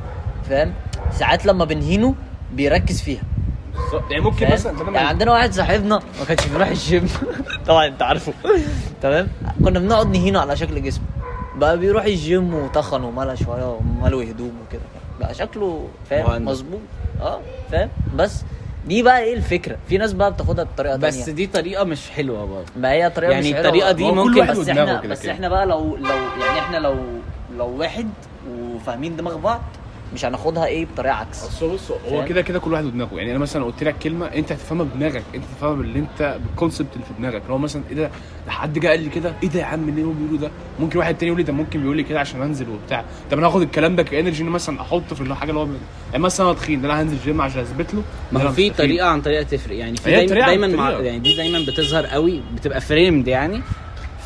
فاهم؟ 0.49 0.73
ساعات 1.13 1.47
لما 1.47 1.65
بنهينه 1.65 2.15
بيركز 2.53 3.03
فيها. 3.03 3.23
بالظبط. 3.77 4.11
يعني 4.11 4.23
ممكن؟ 4.25 4.53
مثلا 4.53 4.83
يعني 4.93 5.09
عندنا 5.09 5.33
واحد 5.33 5.53
صاحبنا 5.53 6.01
ما 6.19 6.25
كانش 6.29 6.47
بيروح 6.47 6.69
الجيم. 6.69 7.09
طبعا 7.69 7.87
انت 7.87 8.03
عارفه. 8.03 8.33
تمام؟ 9.03 9.29
كنا 9.65 9.79
بنقعد 9.79 10.07
نهينه 10.11 10.41
على 10.41 10.57
شكل 10.57 10.83
جسمه 10.83 11.05
بقى 11.57 11.79
بيروح 11.79 12.05
الجيم 12.05 12.55
وتخن 12.55 13.05
وملى 13.05 13.37
شوية 13.37 13.65
وملوي 13.77 14.31
هدوم 14.31 14.53
وكده. 14.69 14.83
بقى 15.21 15.35
شكله 15.35 15.89
فاهم. 16.11 16.45
مظبوط. 16.45 16.81
آه 17.21 17.41
فاهم؟ 17.71 17.89
بس 18.17 18.43
دي 18.87 19.03
بقى 19.03 19.21
إيه 19.23 19.35
الفكرة؟ 19.35 19.77
في 19.89 19.99
ناس 19.99 20.13
بقى 20.13 20.33
بتاخدها 20.33 20.65
بطريقة 20.65 20.97
بس 20.97 21.19
تانية 21.25 21.37
دي 21.37 21.47
طريقة 21.47 21.85
مش 21.85 22.11
حلوة 22.11 22.45
برضه. 22.47 22.67
ما 22.77 22.93
هي 22.93 23.11
طريقة 23.11 23.31
يعني 23.33 23.49
مش 23.49 23.55
حلوة. 23.55 23.67
الطريقة 23.67 23.93
دي 23.93 24.05
ممكن- 24.13 24.47
بس 24.47 24.69
إحنا 24.69 25.01
كده 25.01 25.09
بس 25.11 25.23
كده. 25.23 25.33
إحنا 25.33 25.49
بقى 25.49 25.67
لو 25.67 25.97
لو 25.97 26.09
يعني 26.47 26.59
إحنا 26.61 26.77
لو 26.77 26.95
لو 27.57 27.67
واحد 27.79 28.09
وفاهمين 28.51 29.17
دماغ 29.17 29.37
بعض 29.37 29.61
مش 30.15 30.25
هناخدها 30.25 30.67
إيه 30.67 30.87
بطريقة 30.87 31.15
عكس. 31.15 31.45
أصل 31.45 31.73
بص 31.75 31.91
هو؟ 31.91 32.25
كده 32.25 32.43
كده 32.43 32.59
كل 32.59 32.73
واحد 32.73 32.85
ودماغه. 32.85 33.15
يعني 33.15 33.31
أنا 33.31 33.39
مثلا 33.39 33.65
قلت 33.65 33.85
لك 33.85 33.99
كلمة 33.99 34.27
أنت 34.27 34.53
هتفهمها 34.53 34.85
بدماغك. 34.85 35.23
أنت 35.35 35.45
تفهمها 35.45 35.77
باللي 35.77 35.99
أنت 35.99 36.39
بالكونسبت 36.47 36.89
اللي 36.93 37.05
في 37.05 37.13
دماغك. 37.19 37.43
لو 37.49 37.59
مثلا 37.59 37.83
إيه 37.91 37.97
ده؟ 37.97 38.11
حد 38.49 38.79
جه 38.79 38.89
قال 38.89 39.01
لي 39.01 39.09
كده؟ 39.11 39.33
إيه 39.43 39.49
ده 39.49 39.61
يا 39.61 39.65
عم؟ 39.65 39.89
اللي 39.89 40.05
هو 40.05 40.11
بيقوله 40.11 40.39
ده؟ 40.39 40.51
ممكن 40.81 40.99
واحد 40.99 41.15
تاني 41.15 41.27
يقول 41.29 41.41
لي 41.41 41.47
ده 41.47 41.53
ممكن 41.53 41.81
بيقول 41.81 41.97
لي 41.97 42.03
كده 42.03 42.21
عشان 42.21 42.43
أنزل 42.43 42.67
وبتاع. 42.69 43.05
طب 43.31 43.39
أنا 43.39 43.47
هاخد 43.47 43.63
الكلام 43.63 43.97
ده 43.97 44.03
كإنرجي 44.03 44.45
مثلا 44.45 44.81
أحطه 44.81 45.15
في 45.15 45.21
الحاجة 45.21 45.51
اللي 45.51 45.61
هو 45.61 45.69
يعني 46.13 46.25
مثلا 46.25 46.47
أنا 46.47 46.55
تخين 46.55 46.83
ده 46.83 46.89
أنا 46.93 47.03
هنزل 47.03 47.17
جيم 47.25 47.41
عشان 47.41 47.61
أثبت 47.61 47.95
له. 47.95 48.03
ما 48.33 48.43
هو 48.43 48.53
في. 48.53 48.71
طريقة 48.71 49.07
عن 49.07 49.23
طريقة 49.23 49.43
تفرق. 49.43 49.77
يعني 49.77 49.97
في 49.97 50.11
دايما, 50.11 50.47
دايما 50.47 50.67
مع. 50.67 50.91
يعني 50.91 51.19
دي 51.19 51.37
دايما 51.37 51.59
بتظهر 51.59 52.07
قوي 52.07 52.43
بتبقى 52.57 52.81
فريمد 52.81 53.29
يعني. 53.29 53.63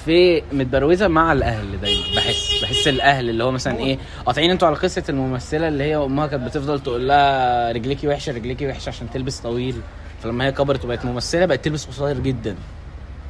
في 0.05 0.43
متبروزة 0.53 1.09
مع 1.09 1.33
الأهل 1.33 1.81
دايما. 1.81 2.03
بحس 2.17 2.63
بحس 2.63 2.89
الأهل 2.89 3.31
اللي 3.31 3.45
هو 3.45 3.51
مثلا 3.51 3.79
إيه 3.79 3.99
قاطعين 4.27 4.51
أنتوا 4.51 4.69
على 4.69 4.77
قصة 4.77 5.03
الممثلة 5.09 5.69
اللي 5.69 5.85
هي 5.85 5.97
أمها 5.97 6.27
كانت 6.27 6.45
بتفضل 6.45 6.81
تقول 6.81 7.09
لها 7.09 7.73
رجليكي 7.73 8.09
وحشة 8.09 8.33
رجليكي 8.33 8.67
وحشة 8.69 8.89
عشان 8.89 9.11
تلبس 9.11 9.39
طويل. 9.41 9.75
فلما 10.23 10.45
هي 10.47 10.53
كبرت 10.53 10.85
وبقت 10.85 11.05
ممثلة 11.05 11.47
بقت 11.47 11.65
تلبس 11.65 11.87
قصير 11.87 12.19
جدا 12.19 12.57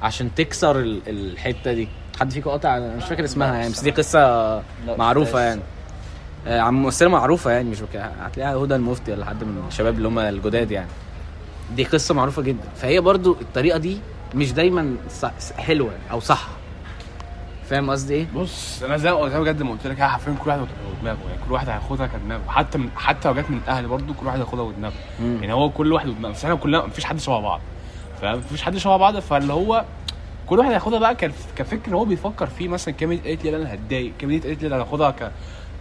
عشان 0.03 0.35
تكسر 0.35 0.81
ال- 0.81 1.01
الحتة 1.07 1.73
دي. 1.73 1.89
حد 2.21 2.33
فيكم 2.33 2.51
قاطع؟ 2.51 2.77
أنا 2.77 2.97
مش 2.97 3.05
فاكر 3.05 3.25
اسمها 3.25 3.55
يعني 3.57 3.71
بس 3.71 3.81
دي 3.81 3.91
قصة 3.91 4.63
معروفة 4.99 5.41
يعني. 5.41 5.61
آه، 6.47 6.61
عم 6.61 6.83
ممثلة 6.83 7.09
معروفة 7.09 7.51
يعني 7.51 7.71
مش. 7.71 7.79
هتلاقيها 7.95 8.55
هدى 8.55 8.75
المفتي 8.75 9.13
ولا 9.13 9.25
حد 9.25 9.45
من 9.45 9.65
الشباب 9.69 9.95
اللي 9.95 10.09
هم 10.09 10.19
الجداد 10.19 10.71
يعني. 10.71 10.89
دي 11.77 11.85
قصة 11.85 12.15
معروفة 12.15 12.43
جدا. 12.43 12.69
فهي 12.77 13.01
برضو 13.01 13.37
الطريقة 13.41 13.79
دي 13.79 13.99
مش 14.35 14.53
دايما. 14.53 14.97
حلوة 15.59 15.91
أو 16.11 16.21
صح. 16.21 16.49
فاهم 17.71 17.91
قصدي 17.91 18.15
إيه؟ 18.15 18.27
بص 18.35 18.83
أنا 18.83 18.97
زي 18.97 19.31
زي 19.31 19.41
بجد 19.41 19.63
ما 19.63 19.71
قلت 19.71 19.87
لك 19.87 20.03
حرفيا 20.03 20.35
كل 20.45 20.51
واحد 20.51 20.61
ودماغه. 20.61 21.19
يعني 21.29 21.41
كل 21.47 21.53
واحد 21.53 21.69
هياخدها 21.69 22.07
كدماغه. 22.07 22.41
حتى 22.49 22.79
من 22.79 22.89
حتى 22.97 23.29
لو 23.29 23.35
جت 23.35 23.51
من 23.51 23.61
الاهل 23.65 23.87
برضه 23.89 24.15
كل 24.15 24.27
واحد 24.27 24.39
هياخدها 24.39 24.63
ودماغه. 24.65 24.93
مم. 25.21 25.39
يعني 25.41 25.53
هو 25.53 25.71
كل 25.71 25.93
واحد 25.93 26.09
ودماغه. 26.09 26.33
بس 26.33 26.45
إحنا 26.45 26.57
كلنا 26.57 26.87
مفيش 26.87 27.05
حد 27.05 27.19
شبه 27.21 27.41
بعض. 27.41 27.61
فاهم؟ 28.23 28.39
مفيش 28.39 28.63
حد 28.63 28.77
شبه 28.77 28.97
بعض. 28.97 29.19
فاللي 29.19 29.53
هو 29.53 29.85
كل 30.47 30.59
واحد 30.59 30.71
هياخدها 30.71 30.99
بقى 30.99 31.15
كف- 31.15 31.53
كفكر 31.57 31.95
هو 31.95 32.05
بيفكر 32.05 32.47
فيه. 32.47 32.69
مثلا 32.69 32.95
الكلمة 32.95 33.15
دي 33.15 33.29
قالت 33.29 33.45
لي 33.45 33.57
أنا 33.57 33.75
هتضايق. 33.75 34.07
الكلمة 34.13 34.33
دي 34.33 34.39
اتقالت 34.39 34.63
لي 34.63 34.69
أنا 34.75 34.83
هاخدها 34.83 35.11
ك 35.11 35.31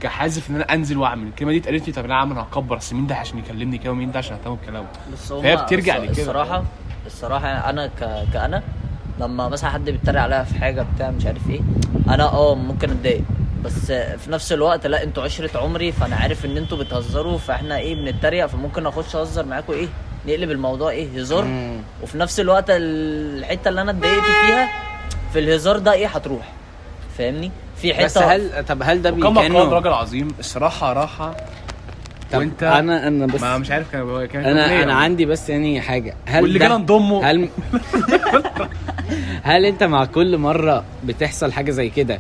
كحازف 0.02 0.50
إن 0.50 0.56
أنا 0.56 0.74
أنزل 0.74 0.98
وأعمل. 0.98 1.28
الكلمة 1.28 1.52
دي 1.52 1.58
اتقالت 1.58 1.88
لي 1.88 1.94
طب 1.94 2.06
أنا 2.06 2.14
اعمل 2.14 2.38
هكبر. 2.40 2.78
اصل 2.78 2.96
مين 2.96 3.08
ده 3.08 3.16
عشان 3.16 3.38
يكلمني 3.40 3.78
كده؟ 3.78 3.92
ومين 3.92 4.12
ده 4.12 4.18
عشان 4.18 4.38
اهتم 4.38 4.56
بكلامه؟ 4.56 4.88
فهي 5.30 5.56
بترجع 5.56 5.98
لكده. 5.98 6.12
الصراحه 6.12 6.64
الصراحة 7.06 7.48
أنا 7.70 7.88
ك... 7.88 8.26
كأنا 8.34 8.64
لما 9.20 9.50
مثلا 9.50 9.70
حد 9.70 9.86
بيتريق 9.90 10.22
عليا 10.22 10.44
في 10.44 10.56
حاجة 10.60 10.86
بتاع 10.96 11.12
مش 11.12 11.26
عارف 11.26 11.50
إيه 11.50 11.60
أنا 12.10 12.24
آه 12.24 12.56
ممكن 12.56 12.90
أتضايق. 12.90 13.22
بس 13.66 13.92
في 13.92 14.32
نفس 14.32 14.52
الوقت 14.52 14.88
لا 14.88 15.04
أنتوا 15.04 15.24
عشرة 15.24 15.58
عمري 15.60 15.92
فأنا 15.92 16.16
عارف 16.16 16.46
إن 16.46 16.58
أنتوا 16.58 16.78
بتهزروا 16.78 17.38
فإحنا 17.38 17.78
إيه 17.78 17.96
بنتريق 17.96 18.46
فممكن 18.46 18.86
أخش 18.86 19.16
أهزر 19.16 19.46
معاكم 19.46 19.74
إيه 19.74 19.88
نقلب 20.28 20.52
الموضوع 20.52 20.90
إيه 20.92 21.20
هزار. 21.20 21.48
وفي 22.04 22.18
نفس 22.18 22.40
الوقت 22.40 22.66
الحتة 22.70 23.70
اللي 23.70 23.82
أنا 23.82 23.92
اتضايقت 23.92 24.24
فيها 24.24 24.70
في 25.34 25.40
الهزار 25.40 25.78
ده 25.80 25.94
إيه 25.94 26.08
هتروح. 26.08 26.52
فاهمني؟ 27.18 27.52
في 27.82 27.94
حتة 27.94 28.06
بس 28.06 28.18
هل 28.18 28.66
طب 28.66 28.84
هل 28.84 29.02
ده 29.02 29.10
بي- 29.12 29.22
وكما 29.22 29.42
قال 29.42 29.48
كانه 29.54 29.64
راجل 29.70 29.90
عظيم؟ 29.94 30.28
الصراحه 30.40 30.94
راحة. 30.94 31.36
طب 32.32 32.40
وأنت 32.40 32.64
أنا 32.64 33.08
أنا 33.08 33.26
بس 33.26 33.42
ما 33.42 33.58
مش 33.58 33.72
عارف 33.72 33.92
كان 33.92 34.26
كان 34.26 34.46
أنا 34.46 34.84
أنا 34.84 34.94
عندي 34.94 35.26
بس 35.26 35.50
يعني 35.50 35.82
حاجة. 35.82 36.16
هل 36.26 36.42
واللي 36.44 36.60
ده- 36.60 36.66
جانا 36.66 36.78
نضمه 36.78 37.26
هل 37.32 37.50
هل 39.44 39.66
انت 39.66 39.84
مع 39.84 40.06
كل 40.06 40.38
مرة 40.38 40.84
بتحصل 41.06 41.52
حاجة 41.52 41.72
زي 41.72 41.90
كده 41.90 42.20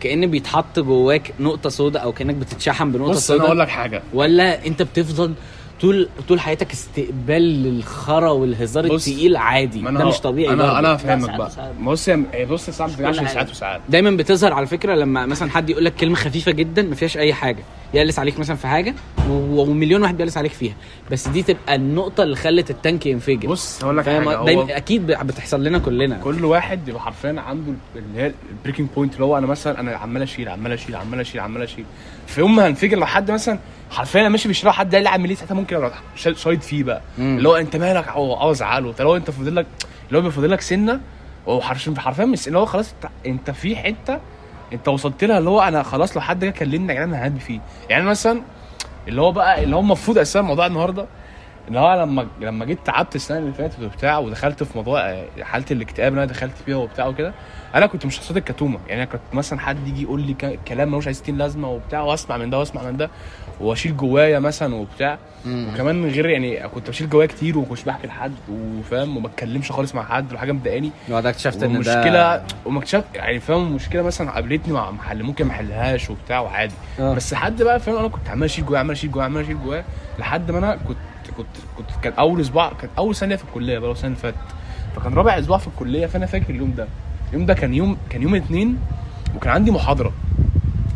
كأن 0.00 0.26
بيتحط 0.26 0.78
جواك 0.78 1.32
نقطة 1.40 1.70
سوداء 1.70 2.02
أو 2.02 2.12
كأنك 2.12 2.34
بتتشحن 2.34 2.92
بنقطة 2.92 3.10
بص 3.12 3.30
أنا 3.30 3.40
أقول 3.40 3.50
سوداء 3.50 3.66
لك 3.66 3.68
حاجة. 3.72 4.02
ولا 4.14 4.66
أنت 4.66 4.82
بتفضل 4.82 5.34
طول 5.82 6.08
طول 6.28 6.40
حياتك 6.40 6.72
استقبال 6.72 7.42
للخرا 7.42 8.30
والهزار 8.30 8.88
بص، 8.88 9.08
التقيل 9.08 9.36
عادي. 9.36 9.80
ده 9.80 9.90
مش 9.90 10.20
طبيعي 10.20 10.52
أنا 10.52 10.62
برضه. 10.62 10.78
أنا 10.78 10.94
هفهمك 10.94 11.36
بقى. 11.36 11.50
بص 11.82 12.08
هي 12.08 12.22
هي 12.32 12.44
بص 12.44 12.70
ساعات 12.70 12.92
بتبقى. 12.92 13.14
ساعات 13.14 13.50
وساعات. 13.50 13.80
دايما 13.88 14.10
بتظهر 14.10 14.52
على 14.52 14.66
فكرة 14.66 14.94
لما 14.94 15.26
مثلا 15.26 15.50
حد 15.50 15.70
يقول 15.70 15.84
لك 15.84 15.94
كلمة 15.94 16.14
خفيفة 16.16 16.52
جدا 16.52 16.82
ما 16.82 16.94
فيهاش 16.94 17.16
أي 17.16 17.34
حاجة. 17.34 17.62
يقلس 17.94 18.18
عليك 18.18 18.38
مثلا 18.38 18.56
في 18.56 18.66
حاجة 18.66 18.94
ومليون 19.30 20.02
واحد 20.02 20.16
بيقلس 20.16 20.36
عليك 20.36 20.52
فيها. 20.52 20.74
بس 21.10 21.28
دي 21.28 21.42
تبقى 21.42 21.74
النقطة 21.74 22.22
اللي 22.22 22.36
خلت 22.36 22.70
ال 22.70 22.77
tank 22.77 23.06
ينفجر. 23.06 23.48
بص 23.48 23.84
هقول 23.84 23.98
لك 23.98 24.04
حاجة 24.04 24.36
هو 24.36 24.44
دايما 24.44 24.76
أكيد 24.76 25.06
بتحصل 25.06 25.64
لنا 25.64 25.78
كلنا. 25.78 26.18
كل 26.18 26.44
واحد 26.44 26.84
بيبقى 26.84 27.02
حرفيا 27.02 27.40
عنده 27.40 27.72
اللي 27.96 28.22
هي 28.22 28.32
ال 28.50 28.54
breaking 28.54 28.88
point 28.96 29.14
اللي 29.14 29.24
هو 29.24 29.38
أنا 29.38 29.46
مثلا 29.46 29.80
أنا 29.80 29.96
عمال 29.96 30.22
أشيل 30.22 30.48
عمال 30.48 30.72
أشيل 30.72 30.96
عمال 30.96 31.20
أشيل 31.20 31.40
عمال 31.40 31.62
أشيل. 31.62 31.84
في 32.26 32.40
يوم 32.40 32.56
ما 32.56 32.66
هنفجر 32.66 32.98
لو 32.98 33.06
حد 33.06 33.30
مثلا 33.30 33.58
حرفيا 33.92 34.20
أنا 34.20 34.28
ماشي 34.28 34.48
الشارع 34.48 34.72
حد 34.72 34.94
قال 34.94 35.02
لي 35.04 35.08
اعمل 35.08 35.28
إيه 35.28 35.36
ساعتها 35.36 35.54
ممكن 35.54 35.76
أروح 35.76 36.02
شا- 36.16 36.32
شايط 36.32 36.62
فيه 36.62 36.84
بقى. 36.84 37.00
اللي 37.18 37.48
هو 37.48 37.56
أنت 37.56 37.76
مالك؟ 37.76 38.08
أو 38.08 38.50
أزعله. 38.50 38.94
لو 39.00 39.16
أنت 39.16 39.30
فاضل 39.30 39.56
لك 39.56 39.66
اللي 40.08 40.18
هو 40.18 40.22
بيفضل 40.22 40.50
لك 40.50 40.60
سنة 40.60 41.00
هو 41.48 41.60
حرفيا 41.60 42.24
مش 42.24 42.46
اللي 42.48 42.58
هو 42.58 42.66
خلاص 42.66 42.94
أنت, 42.94 43.10
أنت 43.26 43.50
في 43.50 43.76
حتة 43.76 44.18
أنت 44.72 44.88
وصلت 44.88 45.24
لها 45.24 45.38
اللي 45.38 45.50
هو 45.50 45.60
أنا 45.62 45.82
خلاص 45.82 46.16
لو 46.16 46.22
حد 46.22 46.44
جه 46.44 46.50
كلمني 46.50 46.94
يا 46.94 47.04
جدعان 47.06 47.14
أنا 47.24 47.38
فيه. 47.38 47.60
يعني 47.90 48.04
مثلا 48.04 48.42
اللي 49.08 49.20
هو 49.20 49.32
بقى 49.32 49.62
اللي 49.64 49.76
هو 49.76 49.80
المفروض 49.80 50.18
أساسا 50.18 50.40
موضوع 50.40 50.66
النهارده 50.66 51.06
ان 51.68 51.76
هو 51.76 51.94
لما 52.02 52.26
لما 52.40 52.64
جيت 52.64 52.78
تعبت 52.84 53.16
السنة 53.16 53.38
اللي 53.38 53.52
فاتت 53.52 53.80
وبتاع 53.82 54.18
ودخلت 54.18 54.62
في 54.62 54.70
موضوع 54.78 55.00
آه، 55.00 55.26
حالة 55.42 55.64
الاكتئاب 55.70 56.12
اللي 56.12 56.24
أنا 56.24 56.32
دخلت 56.32 56.52
فيها 56.66 56.76
وبتاع 56.76 57.06
وكده 57.06 57.34
أنا 57.74 57.86
كنت 57.86 58.06
مش 58.06 58.16
شخصيه 58.16 58.34
الكتومة. 58.36 58.78
يعني 58.88 59.02
أنا 59.02 59.10
كنت 59.10 59.20
مثلا 59.32 59.60
حد 59.60 59.88
يجي 59.88 60.02
يقول 60.02 60.20
لي 60.22 60.58
كلام 60.68 60.88
ملوش 60.88 61.06
عايز 61.06 61.16
ستين 61.18 61.38
لازمة 61.38 61.68
وبتاع 61.70 62.00
وأسمع 62.02 62.36
من 62.36 62.50
ده 62.50 62.58
وأسمع 62.58 62.82
من 62.82 62.96
ده 62.96 63.10
واشيل 63.62 63.96
جوايا 63.96 64.38
مثلا 64.38 64.74
وبتاع. 64.74 65.18
وكمان 65.46 66.02
من 66.02 66.08
غير 66.10 66.26
يعني 66.26 66.68
كنت 66.68 66.90
بشيل 66.90 67.10
جوايا 67.10 67.26
كتير 67.26 67.58
وما 67.58 67.66
كنتش 67.66 67.84
بحكي 67.84 68.06
لحد 68.06 68.32
وفاهم 68.50 69.16
وما 69.16 69.26
اتكلمش 69.26 69.72
خالص 69.72 69.94
مع 69.94 70.04
حد 70.04 70.32
لو 70.32 70.38
حاجة 70.38 70.52
مضايقاني. 70.52 70.90
وبعدها 71.08 71.30
اكتشفت 71.30 71.62
إن 71.62 71.72
ده 71.72 71.76
ومشكله 71.78 72.42
وما 72.64 72.78
اكتشفت 72.78 73.04
يعني 73.14 73.40
فاهم 73.40 73.66
المشكلة 73.66 74.02
مثلا 74.02 74.30
قابلتني 74.30 74.72
مع 74.74 74.90
محل 74.90 75.22
ممكن 75.22 75.44
ما 75.44 75.50
احلهاش 75.52 76.10
وبتاع 76.10 76.40
وعادي. 76.40 76.74
آه. 77.00 77.14
بس 77.14 77.34
حد 77.34 77.62
بقى 77.62 77.80
فاهم 77.80 77.96
أنا 77.96 78.08
كنت 78.08 78.28
عمال 78.28 78.44
أشيل 78.44 78.66
جوايا 78.66 78.80
عمال 78.80 78.92
أشيل 78.92 79.10
جوايا 79.12 79.26
عمال 79.26 79.42
أشيل 79.42 79.62
جوايا. 79.64 79.84
لحد 80.18 80.50
ما 80.50 80.58
أنا 80.58 80.76
كنت 80.88 80.96
كنت 81.36 81.46
كنت 81.78 81.86
كان 82.02 82.12
أول 82.12 82.40
أسبوع 82.40 82.72
كان 82.80 82.90
أول 82.98 83.14
سنة 83.16 83.36
في 83.36 83.44
الكلية 83.44 83.78
بقى 83.78 83.92
السنة 83.92 84.06
اللي 84.06 84.18
فاتت. 84.18 84.36
فكان 84.96 85.14
رابع 85.14 85.38
أسبوع 85.38 85.58
في 85.58 85.66
الكلية 85.66 86.06
فأنا 86.06 86.26
فاكر 86.26 86.50
اليوم 86.50 86.74
ده. 86.76 86.86
اليوم 87.32 87.46
ده 87.46 87.54
كان 87.54 87.74
يوم 87.74 87.96
كان 88.10 88.22
يوم 88.22 88.34
اثنين 88.34 88.78
وكان 89.36 89.52
عندي 89.52 89.70
محاضرة. 89.70 90.12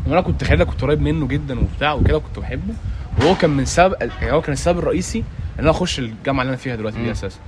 وأنا 0.07 0.21
كنت 0.21 0.45
خالد 0.45 0.62
كنت 0.62 0.83
قريب 0.83 1.01
منه 1.03 1.27
جدا 1.27 1.61
وبتاع 1.61 1.92
وكده 1.92 2.19
كنت 2.19 2.38
بحبه. 2.38 2.75
وهو 3.21 3.35
كان 3.35 3.51
من 3.51 3.64
سبب 3.64 3.95
يعني 4.01 4.33
هو 4.33 4.40
كان 4.40 4.53
السبب 4.53 4.79
الرئيسي 4.79 5.19
إن 5.19 5.25
أنا 5.59 5.71
أخش 5.71 5.99
الجامعة 5.99 6.42
اللي 6.42 6.51
أنا 6.51 6.57
فيها 6.57 6.77
دلوقتي. 6.77 7.03
دي 7.03 7.11
أساسا. 7.11 7.38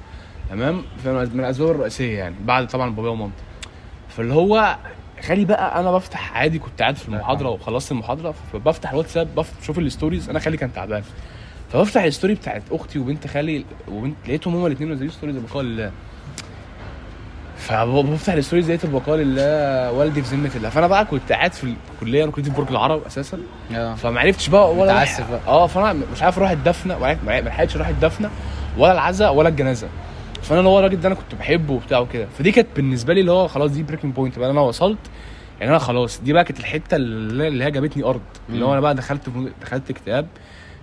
تمام؟ 0.51 0.83
فمن 1.05 1.40
الأسباب 1.40 1.71
الرئيسية 1.71 2.18
يعني 2.18 2.35
بعد 2.44 2.66
طبعا 2.66 2.90
بابايا 2.90 3.12
ومامتي. 3.12 3.42
فاللي 4.09 4.35
هو 4.35 4.77
خالي 5.23 5.44
بقى 5.44 5.81
أنا 5.81 5.92
بفتح 5.92 6.37
عادي 6.37 6.59
كنت 6.59 6.83
قاعد 6.83 6.97
في 6.97 7.09
المحاضرة 7.09 7.49
وخلصت 7.49 7.92
المحاضرة 7.92 8.35
فبفتح 8.53 8.90
الواتساب 8.90 9.35
بفتح 9.35 9.61
بشوف 9.61 9.79
الستوريز 9.79 10.31
أنا 10.31 10.38
خالي 10.38 10.57
كان 10.57 10.73
تعبان. 10.73 11.03
فبفتح 11.73 12.03
ال 12.02 12.08
story 12.08 12.35
بتاعت 12.35 12.62
أختي 12.71 12.99
وبنت 12.99 13.27
خالي 13.27 13.64
وبنت 13.88 14.16
لقيتهم 14.27 14.55
هما 14.55 14.66
الاثنين 14.66 14.88
منزلين 14.88 15.11
stories 15.11 15.37
بقاء 15.37 15.62
لله. 15.62 15.92
فبفتح 17.59 18.33
ال 18.33 18.37
stories 18.37 18.68
لقيت 18.68 18.85
البقاء 18.85 19.16
لله 19.16 19.92
والدي 19.92 20.23
في 20.23 20.37
ذمة 20.37 20.51
الله. 20.57 20.68
فأنا 20.68 20.87
بقى 20.87 21.05
كنت 21.05 21.33
قاعد 21.33 21.53
في 21.53 21.75
الكلية 21.94 22.25
أنا 22.25 22.33
كنت 22.33 22.49
في 22.49 22.55
برج 22.57 22.68
العرب 22.71 23.03
أساسا. 23.07 23.38
آه. 23.75 23.94
فما 23.94 24.21
عرفتش 24.21 24.49
بقى 24.49 24.75
ولا 24.75 24.92
متعسف 24.92 25.31
بقى. 25.31 25.40
آه 25.47 25.66
فأنا 25.66 25.92
مش 26.12 26.23
عارف 26.23 26.38
أروح 26.38 26.51
الدفنة 26.51 26.99
ما 26.99 27.40
لحقتش 27.40 27.77
أروح 27.77 27.88
الدفنة 27.88 28.31
ولا 28.79 28.92
العزاء 28.92 29.35
ولا 29.35 29.49
الجنازة. 29.49 29.88
فأنا 30.42 30.59
اللي 30.61 30.71
هو 30.71 30.79
الراجل 30.79 31.01
ده 31.01 31.07
أنا 31.07 31.14
كنت 31.14 31.35
بحبه 31.35 31.75
وبتاع 31.75 31.99
وكده. 31.99 32.27
فدي 32.38 32.53
كانت 32.53 32.68
بالنسبة 32.77 33.14
لي 33.14 33.21
اللي 33.21 33.33
هو 33.33 33.49
خلاص 33.49 33.71
دي 33.71 33.83
breaking 33.83 34.14
point 34.14 34.38
بقى. 34.38 34.51
أنا 34.51 34.61
وصلت 34.61 34.99
يعني 35.61 35.71
أنا 35.71 35.79
خلاص 35.79 36.21
دي 36.21 36.33
بقى 36.33 36.44
كانت 36.44 36.61
الحتة 36.61 36.97
اللي 36.97 37.64
هي 37.64 37.71
جابتني 37.71 38.05
أرض. 38.05 38.21
اللي 38.49 38.64
هو 38.64 38.73
أنا 38.73 38.81
بقى 38.81 38.94
دخلت 38.94 39.29
في- 39.31 39.51
دخلت 39.62 39.90
اكتئاب 39.90 40.27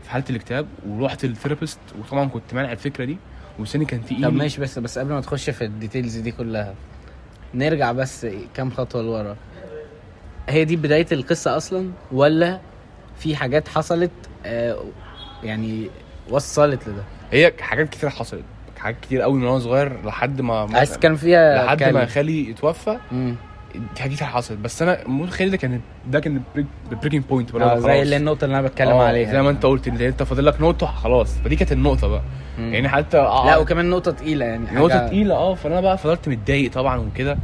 في 0.04 0.10
حالة 0.12 0.26
الاكتئاب 0.30 0.68
ورحت 0.90 1.26
لل 1.26 1.35
therapist. 1.35 1.80
وطبعا 2.00 2.26
كنت 2.30 2.54
مانع 2.54 2.72
الفكرة 2.72 3.06
دي. 3.06 3.18
ولساني 3.60 3.86
كان 3.86 4.06
تقيل 4.06 4.24
طب 4.24 4.34
ماشي 4.34 4.62
بس 4.62 4.80
بس 4.80 4.98
قبل 5.00 5.14
ما 5.14 5.22
تخش 5.22 5.50
في 5.50 5.64
ال 5.66 5.72
details 5.72 6.18
دي 6.18 6.32
كلها 6.32 6.76
نرجع 7.54 7.92
بس 7.92 8.28
كام 8.54 8.72
خطوة 8.72 9.02
لورا. 9.02 9.36
هي 10.50 10.66
دي 10.66 10.76
بداية 10.76 11.08
القصة 11.12 11.58
أصلا 11.58 11.92
ولا 12.12 12.60
في 13.18 13.36
حاجات 13.36 13.68
حصلت 13.68 14.12
آه 14.46 14.84
يعني 15.44 15.90
وصلت 16.30 16.88
لده؟ 16.88 17.04
هي 17.32 17.54
حاجات 17.60 17.90
كتير 17.90 18.10
حصلت 18.10 18.44
حاجات 18.78 19.00
كتير 19.02 19.22
قوي 19.22 19.34
من 19.34 19.44
وأنا 19.48 19.60
صغير 19.60 20.06
لحد 20.06 20.42
ما 20.42 20.68
عايز 20.78 20.98
كان 20.98 21.16
فيها 21.16 21.66
لحد 21.66 21.80
كان- 21.80 21.94
ما 21.94 22.06
خالي 22.06 22.52
اتوفى. 22.52 22.98
مم. 23.12 23.36
دي 23.78 24.16
كتير 24.16 24.28
حصلت. 24.28 24.58
بس 24.60 24.82
أنا 24.82 24.98
موت 25.08 25.30
خالي 25.30 25.50
ده 25.50 25.58
كان 25.58 25.82
ده 26.08 26.20
كان 26.20 26.42
ال 26.92 26.95
breaking 26.95 27.24
point 27.24 27.52
بقى. 27.52 27.66
آه 27.66 27.70
خلاص. 27.70 27.84
زي 27.84 28.02
اللي 28.02 28.18
النقطة 28.18 28.46
اللي 28.46 28.60
أنا 28.60 28.68
بتكلم 28.68 28.90
آه، 28.92 29.08
عليها. 29.08 29.32
زي 29.32 29.42
ما 29.42 29.50
أنت 29.50 29.66
قلت 29.66 29.88
اللي 29.88 30.08
أنت 30.08 30.24
فاضل 30.24 30.46
لك 30.46 30.62
نقطة 30.62 30.88
خلاص. 30.88 31.38
فدي 31.46 31.56
كانت 31.56 31.72
النقطة 31.72 32.08
بقى. 32.08 32.22
مم. 32.60 32.74
يعني 32.74 32.90
حتى 32.90 33.18
آه 33.18 33.46
لا 33.46 33.58
وكمان 33.58 33.90
نقطة 33.90 34.12
تقيلة 34.12 34.46
يعني 34.46 34.66
نقطة 34.72 35.08
تقيلة 35.08 35.36
آه 35.36 35.56
فأنا 35.56 35.82
بقى 35.82 35.98
فضلت 35.98 36.30
متضايق 36.30 36.72
طبعا 36.72 36.98
وكده. 36.98 37.38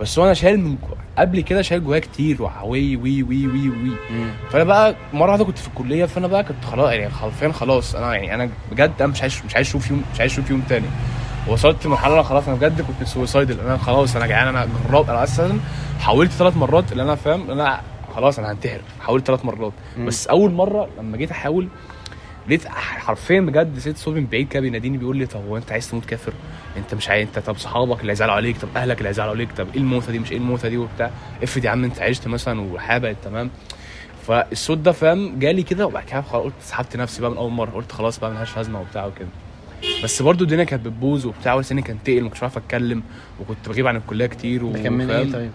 بس 0.00 0.18
وأنا 0.18 0.34
شايل 0.34 0.60
من 0.60 0.76
قبل 1.18 1.40
كده 1.40 1.62
شايل 1.62 1.84
جوايا 1.84 2.00
كتير 2.00 2.42
وي 2.42 2.96
وي 2.96 3.22
وي 3.22 3.46
وي 3.46 3.68
وي. 3.68 3.96
مم. 4.10 4.30
فأنا 4.50 4.64
بقى 4.64 4.94
مرة 5.12 5.30
واحدة 5.30 5.44
كنت 5.44 5.58
في 5.58 5.68
الكلية 5.68 6.04
فأنا 6.04 6.26
بقى 6.26 6.44
كنت 6.44 6.64
خلاص 6.64 6.90
يعني 6.92 7.10
حرفيا 7.10 7.48
خلاص. 7.52 7.94
أنا 7.94 8.14
يعني 8.16 8.34
أنا 8.34 8.50
بجد 8.72 8.92
أنا 9.00 9.06
مش 9.12 9.20
عايز 9.22 9.42
مش 9.46 9.54
عايز 9.54 9.66
أشوف 9.66 9.90
يوم 9.90 10.02
مش 10.14 10.20
عايز 10.20 10.32
أشوف 10.32 10.50
يوم 10.50 10.60
تاني. 10.68 10.86
وصلت 11.48 11.86
لمرحله 11.86 12.22
خلاص 12.22 12.48
أنا 12.48 12.56
بجد 12.56 12.80
كنت 12.80 13.08
سويسايدل 13.08 13.60
أنا 13.60 13.76
خلاص 13.76 14.16
أنا 14.16 14.26
جعان 14.26 14.48
أنا 14.48 14.68
جراب 14.88 15.10
أنا 15.10 15.24
أساسا 15.24 15.60
حاولت 16.00 16.30
ثلاث 16.30 16.56
مرات 16.56 16.92
اللي 16.92 17.02
أنا 17.02 17.14
فاهم 17.14 17.42
إن 17.50 17.60
أنا 17.60 17.80
خلاص 18.16 18.38
أنا 18.38 18.52
هنتحر. 18.52 18.80
حاولت 19.00 19.26
ثلاث 19.26 19.44
مرات. 19.44 19.72
مم. 19.96 20.06
بس 20.06 20.26
أول 20.26 20.52
مرة 20.52 20.88
لما 20.98 21.16
جيت 21.16 21.30
أحاول 21.30 21.68
لقيت 22.46 22.68
حرفيا 22.68 23.40
بجد 23.40 23.78
لقيت 23.78 23.96
صوت 23.96 24.14
من 24.14 24.26
بعيد 24.26 24.48
كده 24.48 24.60
بيناديني 24.60 24.98
بيقول 24.98 25.16
لي 25.16 25.26
طب 25.26 25.40
هو 25.48 25.56
أنت 25.56 25.72
عايز 25.72 25.90
تموت 25.90 26.04
كافر؟ 26.04 26.32
أنت 26.76 26.94
مش 26.94 27.08
عايز 27.08 27.28
أنت 27.28 27.46
طب 27.46 27.56
صحابك 27.56 28.00
اللي 28.00 28.12
هيزعلوا 28.12 28.34
عليك 28.34 28.56
طب 28.58 28.68
أهلك 28.76 28.98
اللي 28.98 29.08
هيزعلوا 29.08 29.32
عليك 29.32 29.52
طب 29.52 29.66
إيه 29.74 29.80
الموتة 29.80 30.12
دي؟ 30.12 30.18
مش 30.18 30.32
إيه 30.32 30.38
الموتة 30.38 30.68
دي؟ 30.68 30.76
وبتاع. 30.76 31.10
افرض 31.42 31.64
يا 31.64 31.70
عم 31.70 31.84
أنت 31.84 32.00
عشت 32.00 32.28
مثلا 32.28 32.60
وحابة 32.60 33.12
تمام. 33.24 33.50
فالصوت 34.26 34.78
ده 34.78 34.92
فاهم 34.92 35.38
جالي 35.38 35.62
كده 35.62 35.86
وبعد 35.86 36.04
كده 36.04 36.20
خلاص 36.20 36.44
قلت 36.44 36.54
سحبت 36.62 36.96
نفسي 36.96 37.20
بقى 37.22 37.30
من 37.30 37.36
أول 37.36 37.52
مرة. 37.52 37.70
قلت 37.70 37.92
خلاص 37.92 38.18
بقى 38.18 38.30
ملهاش 38.30 38.56
لازمة 38.56 38.80
وبتاع 38.80 39.06
وكده. 39.06 39.28
بس 40.04 40.22
برضو 40.22 40.44
الدنيا 40.44 40.64
كانت 40.64 40.86
بتبوظ 40.86 41.26
وبتاع 41.26 41.54
ولساني 41.54 41.82
كان 41.82 41.96
تقل 42.04 42.22
ما 42.22 42.28
كنتش 42.28 42.42
عارف 42.42 42.56
أتكلم 42.56 43.02
وكنت 43.40 43.68
بغيب 43.68 43.86
عن 43.86 43.96
الكلية 43.96 44.26
كتير 44.26 44.66
ده 44.72 44.82
كان 44.82 44.92
من 44.92 45.10
إيه؟ 45.10 45.32
طيب؟ 45.32 45.50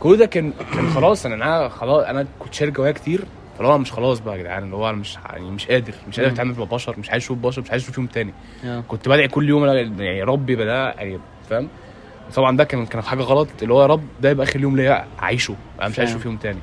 كودا 0.00 0.26
كان 0.26 0.52
كان 0.74 0.90
خلاص 0.90 1.26
أنا 1.26 1.34
أنا 1.34 1.68
خلاص 1.68 2.04
أنا 2.04 2.26
كنت 2.38 2.54
شارك 2.54 2.72
جوايا 2.72 2.92
كتير 2.92 3.24
فاللي 3.56 3.72
هو 3.72 3.78
مش 3.78 3.92
خلاص 3.92 4.18
بقى 4.20 4.36
يا 4.36 4.42
جدعان 4.42 4.62
اللي 4.62 4.76
هو 4.76 4.88
أنا 4.88 4.96
مش 4.96 5.18
يعني 5.32 5.50
مش 5.50 5.66
قادر 5.66 5.94
مش 6.08 6.20
قادر. 6.20 6.32
أتعامل 6.32 6.54
مع 6.58 6.64
بشر 6.64 6.94
مش 6.98 7.10
عايز 7.10 7.22
أشوف 7.22 7.38
بشر 7.38 7.62
مش 7.62 7.70
عايز 7.70 7.82
أشوف 7.82 7.96
يوم 7.98 8.06
تاني 8.06 8.32
آه. 8.64 8.80
كنت 8.88 9.08
بدعي 9.08 9.28
كل 9.28 9.48
يوم 9.48 9.64
يعني 9.66 10.18
يا 10.18 10.24
رب 10.24 10.50
يبقى 10.50 10.66
ده 10.66 10.90
يعني 10.90 11.18
فاهم 11.50 11.68
طبعا 12.34 12.56
ده 12.56 12.64
كان 12.64 12.86
كان 12.86 13.02
حاجة 13.02 13.20
غلط 13.22 13.48
اللي 13.62 13.74
هو 13.74 13.82
يا 13.82 13.86
رب 13.86 14.02
ده 14.20 14.30
يبقى 14.30 14.46
آخر 14.46 14.60
يوم 14.60 14.76
ليا 14.76 15.04
أعيشه 15.22 15.54
أنا 15.80 15.88
مش 15.88 15.98
عايز. 15.98 16.10
أشوف 16.10 16.24
يوم 16.24 16.36
تاني 16.36 16.58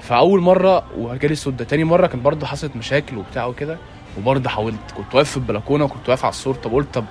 فأول 0.00 0.40
مرة 0.40 0.84
وجالي 0.98 1.32
الصوت 1.32 1.54
ده 1.54 1.64
تاني 1.64 1.84
مرة 1.84 2.06
كان 2.06 2.22
برضه 2.22 2.46
حصلت 2.46 2.76
مشاكل 2.76 3.16
وبتاع 3.18 3.46
وكده 3.46 3.78
وبرضه 4.18 4.50
حاولت 4.50 4.90
كنت 4.96 5.14
واقف 5.14 5.30
في 5.30 5.36
البلكونة 5.36 5.84
وكنت 5.84 6.08
واقف 6.08 6.24
على 6.24 6.32
السور 6.32 6.54
طب 6.54 6.72
قلت 6.72 6.94
طب 6.94 7.04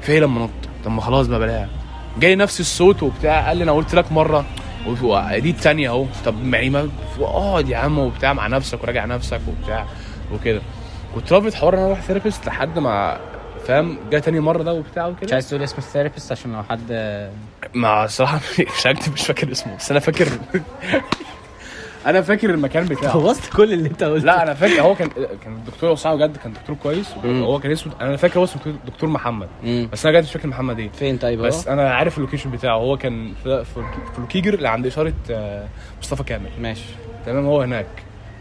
في 0.00 0.20
لما 0.20 0.40
نط 0.44 0.50
طب 0.84 0.90
ما 0.90 1.00
خلاص 1.00 1.26
بقى 1.26 1.38
بلاها. 1.38 1.68
جاي 2.20 2.34
نفس 2.36 2.60
الصوت 2.60 3.02
وبتاع 3.02 3.46
قال 3.48 3.56
لي 3.56 3.64
أنا 3.64 3.72
قلت 3.72 3.94
لك 3.94 4.12
مرة 4.12 4.44
و- 5.02 5.38
دي 5.38 5.50
التانية 5.50 5.88
أهو. 5.90 6.06
طب 6.24 6.54
يعني 6.54 6.70
ما 6.70 6.88
اقعد 7.20 7.68
يا 7.68 7.76
عم 7.76 7.98
وبتاع 7.98 8.32
مع 8.32 8.46
نفسك 8.46 8.82
وراجع 8.82 9.04
نفسك 9.04 9.40
وبتاع 9.48 9.86
وكده. 10.34 10.62
كنت 11.14 11.32
رافض 11.32 11.54
حوار 11.54 11.74
إن 11.74 11.78
أنا 11.78 11.86
أروح 11.86 12.00
therapist 12.00 12.46
لحد 12.46 12.78
ما 12.78 13.18
فاهم؟ 13.66 13.98
جه 14.10 14.18
تاني 14.18 14.40
مرة 14.40 14.62
ده 14.62 14.72
وبتاع 14.74 15.08
مش 15.08 15.16
وكده 15.16 15.32
عايز 15.34 15.48
تقول 15.50 15.62
اسم 15.62 15.74
ال 15.78 15.83
therapist 15.83 16.32
عشان 16.32 16.52
لو 16.52 16.62
حد 16.62 16.92
ما 17.74 18.04
الصراحه 18.04 18.36
مش 18.76 18.86
مش 19.12 19.26
فاكر 19.26 19.52
اسمه 19.52 19.76
بس 19.76 19.90
أنا 19.90 20.00
فاكر 20.00 20.28
أنا 22.06 22.22
فاكر 22.22 22.50
المكان 22.50 22.84
بتاعه. 22.86 23.12
خلصت 23.12 23.52
كل 23.52 23.72
اللي 23.72 23.88
أنت 23.88 24.02
قلته. 24.04 24.24
لا 24.26 24.42
أنا 24.42 24.54
فاكر. 24.54 24.82
هو 24.82 24.94
كان 24.94 25.08
كان 25.44 25.52
الدكتور 25.52 25.90
وسعه 25.90 26.14
بجد 26.14 26.36
كان 26.36 26.52
دكتور 26.52 26.76
كويس. 26.82 27.14
هو 27.24 27.58
كان 27.58 27.72
اسمه 27.72 27.92
أنا 28.00 28.16
فاكر 28.16 28.38
هو 28.40 28.44
اسمه 28.44 28.62
دكتور- 28.86 29.08
محمد. 29.10 29.48
مم. 29.64 29.88
بس 29.92 30.06
أنا 30.06 30.14
بجد 30.18 30.24
مش 30.24 30.32
فاكر 30.32 30.48
محمد 30.48 30.78
إيه. 30.78 30.88
فين 30.90 31.16
طيب 31.18 31.40
هو؟ 31.40 31.46
بس 31.46 31.68
أنا 31.68 31.94
عارف 31.94 32.16
ال 32.18 32.22
location 32.22 32.50
بتاعه. 32.50 32.76
هو 32.76 32.96
كان 32.96 33.32
في 33.44 33.64
في 33.64 33.74
في 34.14 34.20
لوكيجر 34.20 34.54
اللي 34.54 34.68
عند 34.68 34.86
إشارة 34.86 35.12
آه، 35.30 35.68
مصطفى 36.02 36.22
كامل. 36.24 36.50
ماشي. 36.60 36.84
تمام 37.26 37.46
هو 37.46 37.62
هناك. 37.62 37.86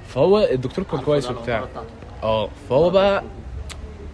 فهو 0.08 0.40
الدكتور 0.52 0.86
كان 0.86 1.00
كويس 1.00 1.32
وبتاع. 1.32 1.64
آه 2.24 2.50
فهو 2.70 2.90
بقى 2.90 3.24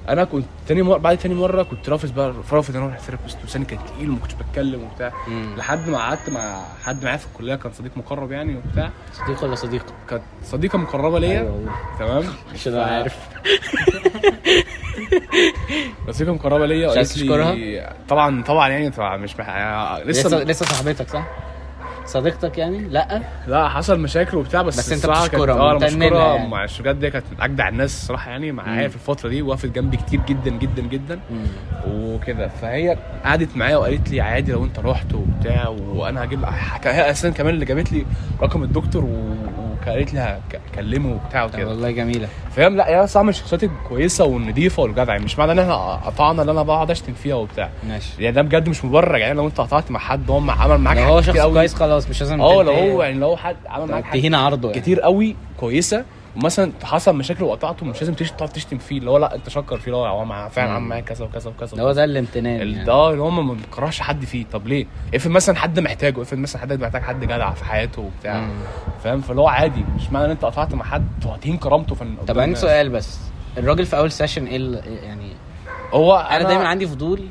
أنا 0.10 0.24
كنت 0.24 0.46
تاني 0.68 0.82
مره 0.82 0.98
بعد 0.98 1.18
تاني 1.18 1.36
مرة 1.36 1.64
كنت 1.64 1.90
رافض 1.90 2.16
بقى 2.16 2.34
رافض 2.52 2.76
إن 2.76 2.82
أنا 2.82 2.92
أروح 2.92 3.00
therapist 3.04 3.38
وسني 3.44 3.66
كان 3.66 3.80
تقيل 3.86 4.10
وما 4.10 4.20
كنتش 4.20 4.34
بتكلم 4.34 4.84
وبتاع 4.84 5.12
مم. 5.28 5.56
لحد 5.58 5.90
ما 5.90 5.98
قعدت 5.98 6.30
مع 6.30 6.62
حد 6.84 7.04
معايا 7.04 7.18
في 7.18 7.26
الكلية 7.26 7.56
كان 7.56 7.72
صديق 7.72 7.92
مقرب 7.98 8.32
يعني 8.32 8.56
وبتاع 8.58 8.92
صديق 9.14 9.44
ولا 9.44 9.56
صديقة؟ 9.56 9.86
كانت 10.10 10.24
صديقة 10.44 10.78
مقربة 10.78 11.20
ليا 11.20 11.40
أيوة. 11.40 11.70
تمام 12.00 12.24
عشان 12.54 12.74
أنا 12.74 12.84
عارف 12.86 13.16
صديقة 16.12 16.34
مقربة 16.34 16.66
ليا 16.66 16.88
وقالت 16.88 17.10
تشكرها؟ 17.12 17.56
لي 17.56 17.94
طبعا 18.10 18.44
طبعا 18.44 18.70
يعني 18.70 18.90
طبعا 18.90 19.18
مش 19.18 19.40
مح... 19.40 19.50
لسه 20.06 20.44
لسه 20.44 20.66
صاحبتك 20.66 21.10
صح؟ 21.10 21.24
صديقتك 22.08 22.58
يعني؟ 22.58 22.80
لا 22.80 23.22
لا 23.48 23.70
حصل 23.70 24.00
مشاكل 24.00 24.38
وبتاع 24.38 24.62
بس 24.62 24.80
بس 24.80 24.92
انت 24.92 25.06
بتشكرها 25.06 25.54
آه 25.60 25.72
أنا 25.72 25.80
بشكرها 25.80 26.36
يعني. 26.36 26.48
مع 26.50 26.66
بجد 26.82 27.04
هي 27.04 27.12
كانت 27.12 27.26
من 27.32 27.42
أجدع 27.42 27.68
الناس 27.70 27.94
الصراحة 27.96 28.32
يعني 28.32 28.52
معايا. 28.52 28.88
في 28.88 28.96
الفترة 28.96 29.30
دي 29.30 29.42
وقفت 29.42 29.66
جنبي 29.70 29.98
كتير 29.98 30.20
جدا 30.30 30.50
جدا 30.52 30.82
جدا. 30.82 31.20
وكده 31.88 32.48
فهي 32.48 32.98
قعدت 33.26 33.58
معايا 33.58 33.78
وقالت 33.78 34.10
لي 34.12 34.22
عادي 34.22 34.52
لو 34.52 34.64
أنت 34.66 34.80
رحت 34.80 35.14
وبتاع 35.14 35.68
وأنا 35.68 36.24
هجيب 36.24 36.46
هي 36.86 37.12
أساسا 37.12 37.30
كمان 37.30 37.54
اللي 37.54 37.66
جابت 37.66 37.92
لي 37.92 38.06
رقم 38.42 38.64
الدكتور 38.64 39.06
و- 39.06 39.36
وقالت 39.92 40.14
لي 40.14 40.20
هك- 40.20 40.62
كلمه 40.76 41.14
وبتاع 41.16 41.44
وكده. 41.46 41.68
والله 41.68 41.92
جميلة. 41.92 42.28
فاهم؟ 42.56 42.76
لا 42.78 42.90
هي 43.04 43.08
صح 43.08 43.22
من 43.22 43.30
الشخصيات 43.30 43.64
الكويسه 43.64 44.26
والنظيفه 44.26 44.84
والجدعه 44.84 45.18
مش 45.18 45.40
معنى 45.40 45.52
إن 45.52 45.60
إحنا 45.60 45.76
قطعنا 45.76 46.42
إن 46.42 46.50
أنا 46.50 46.64
بقعد 46.64 46.92
أشتم 46.92 47.14
فيها 47.14 47.36
وبتاع. 47.36 47.70
ماشي. 47.88 48.10
يعني 48.24 48.36
ده 48.36 48.42
بجد 48.42 48.70
مش 48.70 48.86
مبرر 48.86 49.18
يعني 49.18 49.34
لو 49.34 49.48
أنت 49.48 49.62
قطعت 49.62 49.92
مع 49.92 50.00
حد 50.00 50.30
هو 50.32 50.38
عمل 50.52 50.78
معاك 50.78 50.98
حاجات 50.98 51.10
هو 51.12 51.22
كتير 51.22 51.34
شخص 51.34 51.42
قوي. 51.44 51.54
كويس 51.54 51.74
خلاص 51.76 52.10
مش 52.10 52.22
لازم 52.22 52.42
آه 52.42 52.64
لو 52.64 52.72
هو 52.74 53.04
يعني 53.04 53.20
لو 53.20 53.38
حد 53.38 53.56
عمل 53.70 53.92
معاك 53.92 54.04
حاجات 54.04 54.34
عرضه 54.34 54.70
يعني. 54.70 54.82
كتير 54.82 55.02
قوي 55.02 55.36
كويسة 55.60 56.04
ومثلا 56.38 56.72
حصل 56.84 57.16
مشاكل 57.16 57.44
وقطعته 57.44 57.86
مش 57.86 58.02
لازم 58.02 58.14
تقعد 58.14 58.50
تشتم 58.50 58.78
فيه 58.78 58.98
اللي 58.98 59.10
هو 59.10 59.18
لأ 59.18 59.36
أنت 59.36 59.50
شكر 59.50 59.78
فيه 59.78 59.86
اللي 59.86 59.98
هو 59.98 60.06
هو 60.06 60.26
مع- 60.26 60.48
فعلا. 60.50 60.72
عمل 60.72 60.88
معاك 60.88 61.04
كذا 61.04 61.26
وكذا 61.26 61.50
وكذا 61.50 61.78
ده 61.78 61.84
هو 61.84 61.92
ده 61.92 62.04
الامتنان 62.04 62.62
ال- 62.62 62.74
يعني. 62.74 62.86
ده 62.86 63.10
اللي 63.10 63.22
هم 63.22 63.48
ما 63.48 63.54
بنكرهش 63.54 64.02
حد 64.02 64.26
فيه 64.26 64.46
طب 64.52 64.68
ليه؟ 64.68 64.86
افرض 65.16 65.32
مثلا 65.32 65.56
حد 65.56 65.80
محتاجه 65.80 66.22
افرض 66.22 66.40
مثلا 66.40 66.62
حد 66.62 66.74
محتاج 66.74 67.02
حد 67.02 67.20
جدع 67.24 67.52
في 67.54 67.66
حياته 67.66 68.02
وبتاع. 68.02 68.48
فاهم 69.04 69.22
فاللي 69.22 69.42
هو 69.42 69.48
عادي 69.48 69.86
مش 69.96 70.12
معنى 70.12 70.26
إن 70.26 70.32
أنت 70.32 70.46
قطعت 70.46 70.74
مع 70.74 70.86
حد 70.86 71.08
تهين 71.42 71.58
كرامته 71.58 71.96
في 71.96 72.06
طب 72.28 72.40
عندي. 72.40 72.56
سؤال 72.56 72.90
بس 72.90 73.20
الراجل 73.58 73.86
في 73.86 73.98
أول 73.98 74.12
session 74.12 74.46
إيه 74.46 74.82
يعني 75.04 75.32
هو 75.94 76.16
أنا 76.16 76.44
دايما 76.44 76.68
عندي 76.68 76.88
فضول 76.88 77.22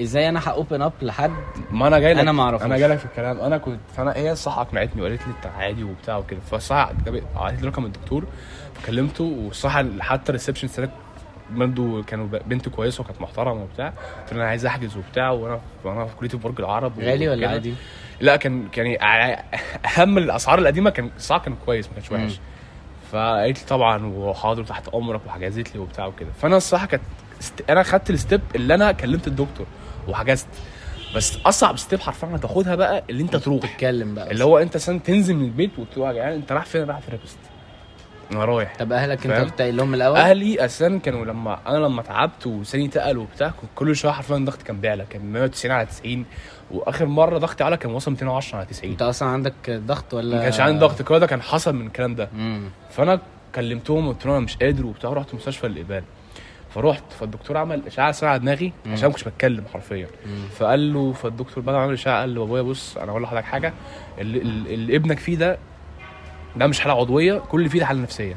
إزاي 0.00 0.28
أنا 0.28 0.40
ه 0.48 0.55
open 0.55 0.82
up 0.82 0.92
لحد 1.02 1.30
ما 1.70 1.86
أنا 1.88 1.98
جاي 1.98 2.12
أنا 2.20 2.32
ما 2.32 2.42
أعرفوش. 2.42 2.66
أنا 2.66 2.78
جاي 2.78 2.88
لك 2.88 2.98
في 2.98 3.04
الكلام 3.04 3.40
أنا 3.40 3.58
كنت 3.58 3.80
فأنا 3.96 4.16
هي 4.16 4.32
الصح 4.32 4.58
اقنعتني 4.58 5.02
وقالت 5.02 5.20
لي 5.26 5.32
انت 5.36 5.46
عادي 5.46 5.84
وبتاع 5.84 6.16
وكده 6.18 6.40
فالصح 6.50 6.90
قالت 7.36 7.62
لي 7.62 7.68
رقم 7.68 7.84
الدكتور 7.84 8.24
فكلمته 8.74 9.24
والصح 9.24 9.82
حتى 10.00 10.28
ال 10.28 10.32
reception 10.32 10.68
سالك 10.68 10.90
برضه 11.50 12.02
كانوا 12.02 12.26
بنت 12.26 12.68
كويسة 12.68 13.00
وكانت 13.00 13.20
محترمة 13.20 13.62
وبتاع 13.62 13.88
قلت 14.22 14.32
أنا 14.32 14.44
عايز 14.48 14.66
أحجز 14.66 14.96
وبتاع 14.96 15.30
وأنا 15.30 15.60
وأنا 15.84 16.04
في 16.04 16.16
كلية 16.16 16.30
برج 16.44 16.60
العرب 16.60 17.00
غالي 17.00 17.28
ولا. 17.28 17.48
عادي؟ 17.48 17.74
لا 18.20 18.36
كان 18.36 18.68
كان 18.68 18.96
ع- 19.00 19.42
أهم 19.96 20.18
الأسعار 20.18 20.58
القديمة 20.58 20.90
كان 20.90 21.10
الصراحه 21.16 21.44
كان 21.44 21.54
كويس 21.66 21.86
ما 21.88 21.94
كانش 21.94 22.12
وحش 22.12 22.40
فقالت 23.12 23.58
لي 23.60 23.66
طبعا 23.66 24.06
وحاضر 24.06 24.64
تحت 24.64 24.88
أمرك 24.88 25.20
وحجزت 25.26 25.74
لي 25.74 25.80
وبتاع 25.80 26.06
وكده 26.06 26.28
فأنا 26.42 26.56
الصراحة 26.56 26.86
كانت. 26.86 27.02
أنا 27.70 27.82
خدت 27.82 28.10
ال 28.10 28.16
step 28.16 28.40
اللي 28.54 28.74
أنا 28.74 28.92
كلمت 28.92 29.26
الدكتور 29.26 29.66
وحجزت 30.08 30.46
بس 31.16 31.38
أصعب 31.46 31.78
step 31.78 32.00
حرفيا 32.00 32.28
هتاخدها 32.36 32.74
بقى 32.74 33.04
اللي 33.10 33.22
أنت 33.22 33.36
تروح. 33.36 33.60
تتكلم 33.72 34.14
بقى. 34.14 34.30
اللي 34.30 34.44
هو 34.44 34.58
أنت 34.58 34.76
سن 34.76 35.02
تنزل 35.02 35.34
من 35.36 35.44
البيت 35.44 35.78
وتروح 35.78 36.08
يا 36.08 36.12
جدعان 36.14 36.32
أنت 36.32 36.52
رايح 36.52 36.64
فين؟ 36.64 36.84
رايح 36.84 37.00
therapist 37.00 37.38
أنا 38.32 38.44
رايح. 38.44 38.76
طب 38.78 38.92
أهلك 38.92 39.26
أنت؟ 39.26 39.50
كنت 39.50 39.60
قايل 39.62 39.76
لهم 39.76 39.94
الأول؟ 39.94 40.16
أهلي 40.16 40.64
أساسا 40.64 40.98
كانوا 40.98 41.24
لما 41.24 41.58
أنا 41.66 41.78
لما 41.78 42.02
تعبت 42.02 42.46
وسني 42.46 42.88
تقل 42.88 43.18
وبتاع 43.18 43.48
كنت 43.48 43.70
كل 43.74 43.96
شوية 43.96 44.12
حرفيا 44.12 44.36
ضغطي 44.36 44.64
كان 44.64 44.80
بيعلى. 44.80 45.04
كان 45.10 45.32
190 45.32 45.74
على 45.74 45.86
90 45.86 46.24
وآخر 46.70 47.06
مرة 47.06 47.38
ضغطي 47.38 47.64
على 47.64 47.76
كان 47.76 47.92
وصل 47.92 48.10
210 48.10 48.56
على 48.56 48.66
90 48.66 48.92
أنت 48.92 49.02
أصلا 49.02 49.28
عندك 49.28 49.70
ضغط 49.70 50.14
ولا؟ 50.14 50.36
ما 50.36 50.42
كانش 50.42 50.60
عندي 50.60 50.78
ضغط 50.78 51.02
كده 51.02 51.18
ده 51.18 51.26
كان 51.26 51.42
حصل 51.42 51.74
من 51.74 51.86
الكلام 51.86 52.14
ده. 52.14 52.28
امم 52.34 52.70
فأنا 52.90 53.20
كلمتهم 53.54 54.08
قلت 54.08 54.26
لهم 54.26 54.34
أنا 54.34 54.44
مش 54.44 54.56
قادر 54.56 54.86
وبتاع 54.86 55.10
رحت 55.12 55.34
مستشفى 55.34 55.66
الابان 55.66 56.02
فرحت 56.74 57.02
فالدكتور 57.20 57.56
عمل 57.56 57.82
اشعه 57.86 58.12
سرعه 58.12 58.36
دماغي. 58.36 58.72
عشان 58.92 59.06
ما 59.08 59.12
كنتش 59.14 59.24
بتكلم 59.24 59.64
حرفيا. 59.72 60.06
فقال 60.58 60.92
له 60.92 61.12
فالدكتور 61.12 61.64
بعد 61.64 61.74
ما 61.74 61.82
عمل 61.82 61.92
اشعه 61.92 62.20
قال 62.20 62.34
له 62.34 62.40
بابايا 62.44 62.62
بص 62.62 62.96
أنا 62.96 63.12
هقول 63.12 63.22
لحضرتك 63.22 63.44
حاجة. 63.44 63.72
اللي, 64.18 64.38
اللي 64.74 64.96
ابنك 64.96 65.18
فيه 65.18 65.36
ده 65.36 65.58
ده 66.56 66.66
مش 66.66 66.80
حالة 66.80 66.94
عضوية 66.94 67.38
كل 67.38 67.58
اللي 67.58 67.68
فيه 67.70 67.78
ده 67.78 67.86
حالة 67.86 68.00
نفسية. 68.00 68.36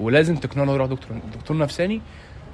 ولازم 0.00 0.36
تقنعه 0.36 0.74
يروح 0.74 0.86
دكتور 0.88 1.16
دكتور 1.38 1.56
نفساني 1.58 2.00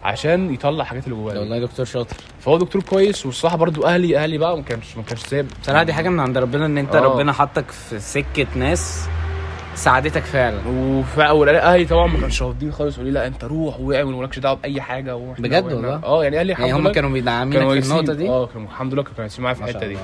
عشان 0.02 0.54
يطلع 0.54 0.82
الحاجات 0.82 1.04
اللي 1.04 1.14
جواه 1.16 1.38
والله 1.40 1.58
دكتور 1.60 1.86
شاطر. 1.86 2.16
فهو 2.40 2.58
دكتور 2.58 2.82
كويس 2.82 3.26
والصراحة 3.26 3.56
برضو 3.56 3.84
أهلي 3.86 4.18
أهلي 4.18 4.38
بقى 4.38 4.56
ما 4.56 4.62
كانش 4.62 4.96
ما 4.96 5.02
كانش 5.02 5.20
سايب 5.20 5.46
بصراحه 5.62 5.82
دي 5.82 5.92
حاجة 5.92 6.08
من 6.08 6.20
عند 6.20 6.38
ربنا 6.38 6.66
إن 6.66 6.78
أنت 6.78 6.94
آه. 6.94 7.00
ربنا 7.00 7.32
حطك 7.32 7.70
في 7.70 7.98
سكة 8.00 8.46
ناس 8.56 9.08
ساعدتك 9.74 10.22
فعلا. 10.22 10.68
وفي 10.68 11.28
أول 11.28 11.48
أهلي 11.48 11.84
طبعا 11.84 12.06
ما 12.06 12.20
كانش 12.20 12.42
راضيين 12.42 12.72
خالص 12.72 12.94
يقولوا 12.94 13.12
لي 13.12 13.18
لا 13.18 13.26
أنت 13.26 13.44
روح 13.44 13.80
واعمل 13.80 14.14
ومالكش 14.14 14.38
دعوة 14.38 14.56
بأي 14.56 14.80
حاجة. 14.80 15.14
بجد 15.38 15.72
والله؟ 15.72 16.00
آه 16.04 16.24
يعني 16.24 16.40
أهلي 16.40 16.52
الحمد 16.52 16.66
يعني 16.66 16.78
هم 16.78 16.82
لله. 16.84 16.92
كانوا 16.92 17.10
بيدعمينك 17.10 17.56
كانوا 17.56 17.68
في 17.68 17.74
كويسين. 17.80 17.98
النقطة 17.98 18.14
دي؟ 18.14 18.28
آه 18.28 18.46
كانوا 18.46 18.66
الحمد 18.66 18.92
لله 18.94 19.02
كانوا 19.02 19.16
كويسين 19.16 19.44
معايا 19.44 19.54
في 19.56 19.64
الحتة 19.64 19.86
دي. 19.86 19.96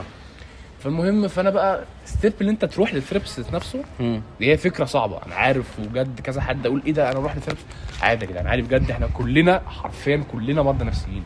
فالمهم 0.78 1.28
فأنا 1.28 1.50
بقى 1.50 1.84
step 2.04 2.32
اللي 2.40 2.52
أنت 2.52 2.64
تروح 2.64 2.94
لل 2.94 3.05
therapist 3.05 3.52
نفسه. 3.52 3.82
دي 4.40 4.52
هي 4.52 4.56
فكرة 4.56 4.84
صعبة. 4.84 5.20
أنا 5.26 5.34
عارف 5.34 5.78
وبجد 5.80 6.20
كذا 6.20 6.40
حد 6.40 6.66
أقول 6.66 6.82
إيه 6.86 6.92
ده 6.92 7.10
أنا 7.10 7.18
أروح 7.18 7.34
لل 7.34 7.40
therapist 7.40 7.66
عادي 8.02 8.24
يا 8.24 8.30
جدعان 8.30 8.46
عادي 8.46 8.62
بجد 8.62 8.90
إحنا 8.90 9.06
كلنا 9.06 9.62
حرفيا 9.66 10.24
كلنا 10.32 10.62
مرضى 10.62 10.84
نفسيين. 10.84 11.24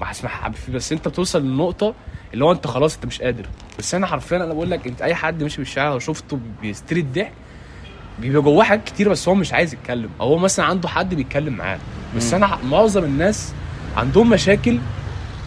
ما 0.00 0.10
هسمع 0.10 0.52
بس 0.74 0.92
أنت 0.92 1.08
بتوصل 1.08 1.42
للنقطة 1.42 1.94
اللي 2.34 2.44
هو 2.44 2.52
أنت 2.52 2.66
خلاص 2.66 2.94
أنت 2.94 3.06
مش 3.06 3.22
قادر. 3.22 3.46
بس 3.78 3.94
أنا 3.94 4.06
حرفيا 4.06 4.36
أنا 4.36 4.54
بقول 4.54 4.70
لك 4.70 4.86
أنت 4.86 5.02
أي 5.02 5.14
حد 5.14 5.42
ماشي 5.42 5.56
في 5.56 5.62
الشارع 5.62 5.90
لو 5.90 5.98
شفته 5.98 6.38
هيستري 6.62 7.00
الضحك 7.00 7.32
بيبقى 8.20 8.42
جواه 8.42 8.64
حاجات 8.64 8.84
كتير 8.84 9.08
بس 9.08 9.28
هو 9.28 9.34
مش 9.34 9.52
عايز 9.52 9.74
يتكلم. 9.74 10.10
أو 10.20 10.28
هو 10.28 10.38
مثلا 10.38 10.64
عنده 10.66 10.88
حد 10.88 11.14
بيتكلم 11.14 11.52
معاه. 11.52 11.78
بس. 12.16 12.34
أنا 12.34 12.58
معظم 12.64 13.04
الناس 13.04 13.52
عندهم 13.96 14.30
مشاكل 14.30 14.78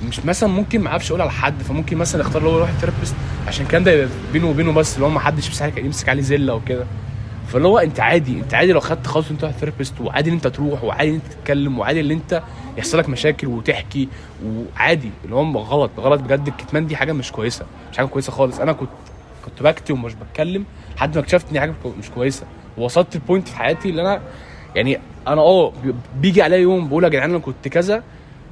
مش 0.08 0.26
مثلا 0.26 0.50
ممكن 0.50 0.82
ما 0.82 0.90
أعرفش 0.90 1.10
أقول 1.12 1.22
على 1.22 1.32
حد 1.32 1.62
فممكن 1.62 1.98
مثلا 1.98 2.28
اللي 2.36 2.50
هو 2.50 2.56
يروح 2.58 2.70
ال 2.70 2.74
therapist 2.74 3.16
عشان 3.48 3.66
كان 3.66 3.84
ده 3.84 3.92
يبقى 3.92 4.08
بينه 4.34 4.50
وبينه 4.50 4.72
بس 4.72 4.96
اللي 4.96 5.06
هو 5.06 5.10
ما 5.10 5.20
حدش 5.20 5.48
يمسك 5.48 5.78
يمسك 5.78 6.10
عليه 6.10 6.22
زلة 6.22 6.54
وكده. 6.54 6.86
فاللي 7.48 7.68
هو 7.68 7.80
أنت 7.80 8.00
عادي 8.00 8.40
أنت 8.40 8.54
عادي 8.54 8.72
لو 8.72 8.80
خدت 8.80 9.08
خطوه 9.08 9.32
انت 9.32 9.42
تروح 9.42 9.52
therapist 9.54 10.02
وعادي 10.02 10.30
إن 10.30 10.36
أنت 10.36 10.48
تروح 10.48 10.84
وعادي 10.84 11.10
إن 11.10 11.16
أنت 11.16 11.34
تتكلم 11.34 11.80
وعادي 11.80 12.02
إن 12.02 12.12
أنت 12.12 12.44
يحصل 12.78 12.98
لك 12.98 13.10
مشاكل 13.10 13.48
وتحكي 13.48 14.08
وعادي. 14.46 15.12
اللي 15.26 15.36
هو 15.36 15.58
غلط 15.58 15.92
غلط 16.00 16.22
بجد. 16.22 16.48
الكتمان 16.48 16.88
دي 16.88 16.96
حاجة 16.96 17.12
مش 17.14 17.32
كويسة 17.32 17.66
مش 17.92 17.98
حاجة 17.98 18.06
كويسة 18.08 18.32
خالص. 18.32 18.60
أنا 18.60 18.74
كنت 18.74 18.90
كنت 19.46 19.64
بكتم 19.64 19.94
ومش 19.94 20.14
بتكلم 20.14 20.66
لحد 20.96 21.16
ما 21.16 21.22
اكتشفت 21.22 21.46
إن 21.52 21.60
حاجة 21.60 21.74
مش 22.00 22.10
كويسة. 22.10 22.46
ووصلت 22.78 23.16
ال 23.16 23.21
point 23.21 23.48
في 23.48 23.56
حياتي 23.58 23.90
اللي 23.90 24.02
أنا 24.02 24.22
يعني 24.76 25.00
أنا 25.28 25.42
آه 25.42 25.72
بي- 25.84 25.94
بيجي 26.22 26.42
عليا 26.42 26.58
يوم 26.58 26.88
بقول 26.90 27.04
يا 27.04 27.10
جدعان 27.10 27.30
أنا 27.30 27.40
كنت 27.40 27.68
كذا 27.68 28.04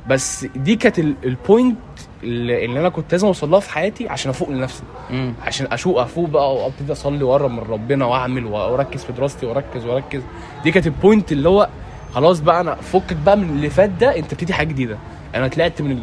بس 0.10 0.46
دي 0.56 0.76
كانت 0.76 1.00
ال- 1.00 1.16
point 1.24 1.78
اللي, 2.24 2.66
اللي 2.66 2.80
أنا 2.80 2.90
كنت 2.90 3.12
لازم 3.12 3.28
أوصل 3.28 3.52
لها 3.52 3.60
في 3.60 3.70
حياتي 3.72 4.10
عشان 4.10 4.30
أفوق 4.30 4.50
لنفسي. 4.50 4.84
مم. 5.12 5.34
عشان 5.46 5.68
أشوق 5.72 6.02
أفوق 6.02 6.30
بقى 6.30 6.56
وأبتدي 6.56 6.92
أصلي 6.92 7.24
واقرب 7.24 7.52
من 7.52 7.60
ربنا 7.60 8.06
وأعمل 8.06 8.46
وأركز 8.46 9.04
في 9.04 9.14
دراستي 9.14 9.46
وأركز 9.46 9.86
وأركز. 9.86 10.22
دي 10.64 10.72
كانت 10.72 10.88
ال 10.88 10.95
point 10.95 11.32
اللي 11.32 11.50
هو 11.50 11.70
خلاص 12.14 12.40
بقى 12.40 12.62
أنا 12.62 12.76
فكك 12.76 13.16
بقى 13.26 13.38
من 13.38 13.50
اللي 13.50 13.70
فات 13.70 13.90
ده 13.90 14.16
أنت 14.18 14.26
بتبتدي 14.26 14.54
حاجة 14.54 14.68
جديدة. 14.68 14.98
أنا 15.36 15.48
طلعت 15.48 15.82
من 15.82 16.00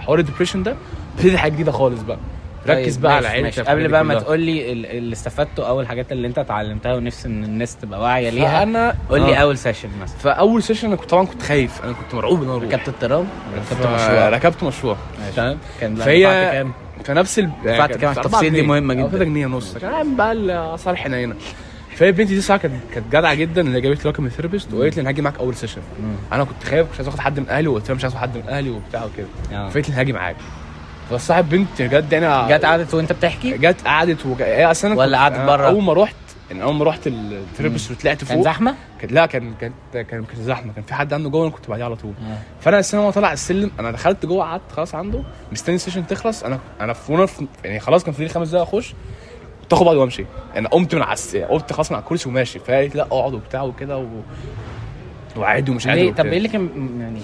حوار 0.00 0.18
ال 0.18 0.22
depression 0.22 0.62
ده 0.62 0.76
ابتدي 1.16 1.38
حاجة 1.38 1.52
جديدة 1.52 1.72
خالص 1.72 2.02
بقى. 2.02 2.18
ركز 2.70 2.94
طيب، 2.94 3.02
بقى 3.02 3.16
على 3.16 3.28
عيلتك 3.28 3.68
قبل 3.68 3.88
بقى 3.88 4.04
ما. 4.04 4.14
تقول 4.14 4.40
لي 4.40 4.72
ال- 4.72 4.86
اللي 4.86 5.12
استفدته 5.12 5.68
أو 5.68 5.80
الحاجات 5.80 6.12
اللي 6.12 6.28
أنت 6.28 6.38
اتعلمتها 6.38 6.94
ونفسي 6.94 7.28
إن 7.28 7.44
الناس 7.44 7.76
تبقى 7.76 8.00
واعية 8.00 8.30
ليها 8.30 8.58
فانا 8.64 8.94
قول 9.10 9.20
لي 9.20 9.32
آه. 9.36 9.40
أول 9.42 9.58
session 9.58 9.88
مثلا 10.02 10.18
فأول 10.18 10.62
session 10.62 10.86
أنا 10.86 10.96
كنت 10.96 11.10
طبعا 11.10 11.26
كنت 11.26 11.42
خايف 11.42 11.84
أنا 11.84 11.92
كنت 11.92 12.14
مرعوب 12.14 12.42
إن 12.42 12.48
أنا 12.48 12.58
ركبت 12.58 12.88
الترام 12.88 13.26
ركبت 13.56 13.86
مشروع 13.86 14.28
ركبت 14.28 14.64
مشروع. 14.64 14.96
تمام 15.36 15.58
كان 15.80 15.94
فهي- 15.96 16.22
كام؟ 16.52 16.72
فنفس 17.04 17.38
ال 17.38 17.50
دفعت 17.64 17.90
كام؟ 17.96 18.08
أربعة 18.08 18.24
التفاصيل 18.24 18.52
دي. 18.52 18.62
مهمة 18.62 18.94
جدا. 18.94 19.02
أو 19.02 19.08
3 19.10 19.24
جنيه 19.24 19.46
ونص 19.46 19.78
كان 19.78 20.16
بقى 20.16 20.32
الاسعار 20.32 20.96
حنينه 20.96 21.34
فهي 21.96 22.08
البنت 22.08 22.28
دي 22.28 22.40
ساعه 22.40 22.58
كانت 22.58 22.74
كانت 22.94 23.06
جدعة 23.16 23.34
جدا 23.34 23.60
اللي 23.60 23.80
جابت 23.80 24.04
لي 24.04 24.10
رقم 24.10 24.26
ال 24.26 24.31
therapist 24.31 24.72
وقالت 24.74 24.96
لي 24.96 25.00
أنا 25.00 25.08
هاجي 25.10 25.22
معاك 25.22 25.38
أول 25.38 25.54
session 25.54 25.80
أنا 26.32 26.44
كنت 26.44 26.64
خايف 26.64 26.86
مش 26.92 26.96
عايز 26.96 27.08
آخد 27.08 27.18
حد 27.18 27.40
من 27.40 27.48
أهلي 27.48 27.68
وقلت 27.68 27.88
لها 27.88 27.96
مش 27.96 28.04
عايز 28.04 28.14
أخد 28.14 28.22
حد 28.22 28.36
من 28.36 28.48
أهلي 28.48 28.70
وبتاع 28.70 29.04
وكده 29.04 29.26
آه. 29.52 29.68
فقالت 29.68 29.88
لي 29.90 29.94
هاجي 29.94 30.12
معاك 30.12 30.36
فصاحب 31.10 31.48
بنت 31.48 31.82
بجد 31.82 32.12
يعني 32.12 32.54
جت 32.58 32.64
قعدت 32.64 32.94
وانت 32.94 33.12
بتحكي؟ 33.12 33.58
جت 33.58 33.86
قعدت 33.86 34.26
وج... 34.26 34.42
هي 34.42 34.70
اصل 34.70 34.88
أنا 34.88 34.96
ولا 34.96 35.18
قعدت 35.18 35.40
بره؟ 35.40 35.66
اول 35.66 35.82
ما 35.82 35.92
رحت 35.92 36.14
يعني 36.50 36.62
اول 36.62 36.74
ما 36.74 36.84
رحت 36.84 37.06
ال 37.06 37.14
therapist 37.14 37.90
وطلعت 37.90 38.24
فوق 38.24 38.28
كان 38.34 38.42
زحمة؟ 38.42 38.74
كان 39.00 39.10
لا 39.10 39.26
كان 39.26 39.54
كان 39.60 39.72
كان 39.92 40.04
كان 40.04 40.24
زحمة. 40.36 40.72
كان 40.72 40.84
في 40.84 40.94
حد 40.94 41.12
عنده 41.12 41.30
جوه 41.30 41.42
أنا 41.42 41.50
كنت 41.50 41.68
بعديه 41.70 41.84
على 41.84 41.96
طول. 41.96 42.12
فأنا 42.60 42.78
السنة 42.78 43.00
وأنا 43.00 43.10
طالع 43.10 43.32
السلم 43.32 43.70
أنا 43.80 43.90
دخلت 43.90 44.26
جوه 44.26 44.44
قعدت 44.44 44.72
خلاص 44.76 44.94
عنده. 44.94 45.22
مستني 45.52 45.74
ال 45.74 45.78
session 45.78 46.06
تخلص 46.06 46.42
أنا 46.44 46.58
أنا 46.80 46.92
في 46.92 47.12
وأنا 47.12 47.26
في 47.26 47.46
يعني 47.64 47.80
خلاص 47.80 48.04
كان 48.04 48.14
في 48.14 48.28
خمس 48.28 48.48
دقايق 48.48 48.68
أخش 48.68 48.94
تاخد 49.70 49.86
بعض 49.86 49.96
وأمشي. 49.96 50.24
أنا 50.56 50.68
قمت 50.68 50.94
من 50.94 51.02
على 51.02 51.12
الس- 51.12 51.36
قمت 51.36 51.72
خلاص 51.72 51.90
من 51.90 51.96
على 51.96 52.02
الكرسي 52.04 52.28
وماشي. 52.28 52.58
فقالت 52.58 52.96
لأ 52.96 53.02
اقعد 53.02 53.34
وبتاع 53.34 53.62
وكده 53.62 53.98
و... 53.98 54.06
وعادي 55.36 55.70
ومش 55.70 55.86
عادي 55.86 56.12
طب. 56.12 56.26
إيه 56.26 56.36
اللي 56.38 56.48
كان 56.48 56.96
يعني 57.00 57.20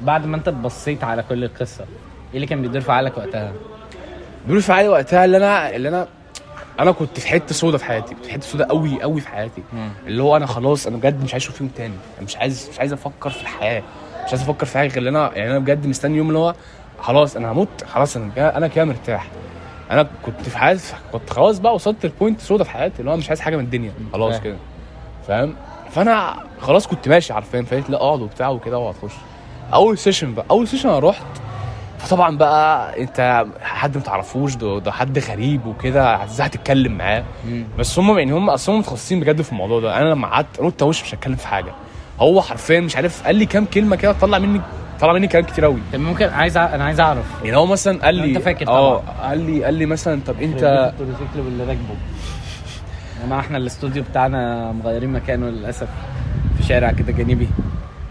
بعد 0.00 0.26
ما 0.26 0.36
أنت 0.36 0.48
بصيت 0.48 1.04
على 1.04 1.24
كل 1.28 1.44
القصة 1.44 1.84
إيه 2.32 2.36
اللي 2.36 2.46
كان 2.46 2.62
بيدور 2.62 2.80
في 2.80 2.92
عقلك 2.92 3.18
وقتها؟ 3.18 3.52
بيقولوا 4.44 4.62
في 4.62 4.72
عادي 4.72 4.88
وقتها 4.88 5.24
اللي 5.24 5.36
أنا 5.36 5.76
اللي 5.76 5.88
أنا 5.88 6.08
أنا 6.80 6.92
كنت 6.92 7.20
في 7.20 7.28
حتة 7.28 7.54
سودا 7.54 7.78
في 7.78 7.84
حياتي 7.84 8.14
كنت 8.14 8.24
في 8.26 8.32
حتة 8.32 8.46
سودا 8.46 8.64
قوي 8.68 9.02
قوي 9.02 9.20
في 9.20 9.28
حياتي. 9.28 9.62
اللي 10.06 10.22
هو 10.22 10.36
أنا 10.36 10.46
خلاص 10.46 10.86
أنا 10.86 10.96
بجد 10.96 11.24
مش 11.24 11.32
عايز 11.32 11.42
أشوف 11.42 11.60
يوم 11.60 11.70
تاني. 11.76 11.94
أنا 12.18 12.24
مش 12.26 12.36
عايز 12.36 12.68
مش 12.72 12.78
عايز 12.78 12.92
أفكر 12.92 13.30
في 13.30 13.42
الحياة. 13.42 13.82
مش 14.24 14.28
عايز 14.30 14.42
أفكر 14.42 14.66
في 14.66 14.78
حاجة 14.78 14.88
غير 14.98 15.08
أنا 15.08 15.30
يعني 15.34 15.50
أنا 15.50 15.58
بجد 15.58 15.86
مستني 15.86 16.16
يوم 16.16 16.28
اللي 16.28 16.38
هو 16.38 16.54
خلاص 17.00 17.36
أنا 17.36 17.52
هموت 17.52 17.84
خلاص 17.84 18.16
أنا 18.16 18.56
أنا 18.56 18.68
كده 18.68 18.84
مرتاح. 18.84 19.28
أنا 19.90 20.08
كنت 20.22 20.40
في 20.48 20.58
حياتي 20.58 20.94
كنت 21.12 21.30
خلاص 21.30 21.58
بقى 21.58 21.74
وصلت 21.74 22.06
ل 22.06 22.12
point 22.12 22.40
سودا 22.40 22.64
في 22.64 22.70
حياتي 22.70 23.00
اللي 23.00 23.10
هو 23.10 23.16
مش 23.16 23.28
عايز 23.28 23.40
حاجة 23.40 23.56
من 23.56 23.64
الدنيا. 23.64 23.92
خلاص. 24.12 24.40
كده. 24.40 24.56
فاهم؟ 25.28 25.54
فأنا 25.90 26.34
خلاص 26.60 26.86
كنت 26.86 27.08
ماشي 27.08 27.32
عارفين 27.32 27.64
فقلت 27.64 27.90
لا 27.90 27.96
أقعد 27.96 28.20
وبتاع 28.20 28.48
وكده 28.48 28.78
واقعد 28.78 28.94
اخش 29.02 29.14
أول 29.74 29.98
session 29.98 30.34
بقى 30.34 30.46
أول 30.50 30.68
session 30.68 30.88
أنا 30.88 30.98
رحت 30.98 31.22
فطبعا 32.02 32.36
بقى 32.36 33.00
أنت 33.02 33.44
حد 33.62 33.96
ما 33.96 34.02
تعرفوش 34.02 34.54
ده, 34.54 34.78
ده 34.78 34.92
حد 34.92 35.18
غريب 35.18 35.66
وكده 35.66 36.24
إزاي 36.24 36.46
هتتكلم 36.46 36.98
معاه؟ 36.98 37.24
بس 37.78 37.98
هم 37.98 38.18
يعني 38.18 38.32
هم 38.32 38.50
أصلا 38.50 38.78
متخصصين 38.78 39.20
بجد 39.20 39.42
في 39.42 39.52
الموضوع 39.52 39.80
ده. 39.80 39.98
أنا 39.98 40.08
لما 40.08 40.26
قعدت 40.28 40.56
قلت 40.58 40.82
وش 40.82 41.02
مش 41.02 41.14
هتكلم 41.14 41.36
في 41.36 41.48
حاجة. 41.48 41.72
هو 42.20 42.42
حرفيا 42.42 42.80
مش 42.80 42.96
عارف 42.96 43.26
قال 43.26 43.36
لي 43.36 43.46
كام 43.46 43.64
كلمة 43.64 43.96
كده 43.96 44.12
طلع 44.12 44.38
مني 44.38 44.60
طلع 45.00 45.12
مني 45.12 45.28
كلام 45.28 45.44
كتير 45.44 45.64
قوي 45.64 45.80
طب 45.92 46.00
ممكن 46.00 46.28
عايز 46.28 46.56
أ... 46.56 46.74
أنا 46.74 46.84
عايز 46.84 47.00
أعرف. 47.00 47.24
يعني 47.44 47.56
هو 47.56 47.66
مثلا 47.66 47.98
قال 48.04 48.14
لي 48.14 48.24
أنت 48.24 48.38
فاكر 48.38 48.68
آه. 48.68 48.96
قال 49.22 49.38
لي 49.38 49.64
قال 49.64 49.74
لي 49.74 49.86
مثلا 49.86 50.20
طب 50.26 50.42
أنت 50.42 50.62
التروسيكل 50.92 51.40
واللي 51.40 51.64
راكبه. 51.64 51.94
إحنا 53.40 53.58
الاستوديو 53.58 54.02
بتاعنا 54.02 54.72
مغيرين 54.72 55.10
مكانه 55.12 55.46
للأسف 55.46 55.88
في 56.56 56.62
شارع 56.62 56.92
كده 56.92 57.12
جانبي. 57.12 57.48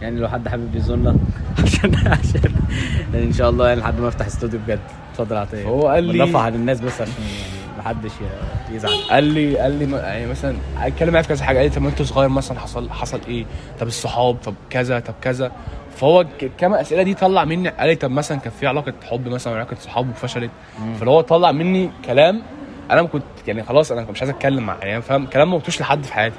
يعني 0.01 0.19
لو 0.19 0.27
حد 0.29 0.47
حابب 0.47 0.75
يزورنا 0.75 1.15
عشان 1.63 1.95
عشان 1.95 2.53
يعني 3.13 3.25
إن 3.25 3.33
شاء 3.33 3.49
الله 3.49 3.67
يعني 3.67 3.79
لحد 3.81 3.99
ما 3.99 4.07
أفتح 4.07 4.25
استوديو 4.25 4.59
بجد. 4.67 4.79
اتفضل 5.11 5.35
عطية. 5.37 5.65
هو 5.65 5.87
قال 5.87 6.03
لي- 6.03 6.13
بنرفع 6.13 6.39
عن 6.41 6.55
الناس 6.55 6.81
بس 6.81 7.01
عشان 7.01 7.13
يعني 7.23 7.79
محدش 7.79 8.11
يزعل. 8.71 8.91
قال 9.09 9.23
لي 9.23 9.57
قال 9.57 9.71
لي 9.89 9.97
يعني 9.97 10.25
مثلا 10.27 10.55
اتكلم 10.77 11.09
معايا 11.09 11.21
في 11.23 11.29
كذا 11.29 11.43
حاجة. 11.45 11.57
قال 11.57 11.65
لي 11.69 11.75
طب 11.75 11.81
ما 11.81 11.89
أنت 11.89 12.01
صغير 12.01 12.29
مثلا 12.29 12.59
حصل 12.59 12.89
حصل 12.89 13.19
إيه؟ 13.27 13.45
طب 13.79 13.87
الصحاب 13.87 14.35
طب 14.35 14.53
كذا 14.69 14.99
طب 14.99 15.13
كذا. 15.21 15.51
فهو 15.95 16.23
ك- 16.39 16.51
كام 16.57 16.73
أسئلة 16.73 17.03
دي 17.03 17.13
طلع 17.13 17.45
مني. 17.45 17.69
قال 17.69 17.87
لي 17.89 17.95
طب 17.95 18.11
مثلا 18.11 18.39
كان 18.39 18.51
في 18.59 18.67
علاقة 18.67 18.93
حب 19.09 19.27
مثلا 19.27 19.53
علاقة 19.55 19.75
صحاب 19.75 20.09
وفشلت. 20.09 20.51
فاللي 20.97 21.11
هو 21.11 21.21
طلع 21.21 21.51
مني 21.51 21.89
كلام 22.05 22.41
أنا 22.91 23.01
ما 23.01 23.07
كنت 23.07 23.23
يعني 23.47 23.63
خلاص 23.63 23.91
أنا 23.91 24.05
مش 24.11 24.21
عايز 24.21 24.29
أتكلم 24.29 24.63
مع 24.65 24.75
يعني 24.81 25.01
فاهم؟ 25.01 25.25
كلام 25.25 25.51
ما 25.51 25.57
قلتوش 25.57 25.81
لحد 25.81 26.03
في 26.03 26.13
حياتي. 26.13 26.35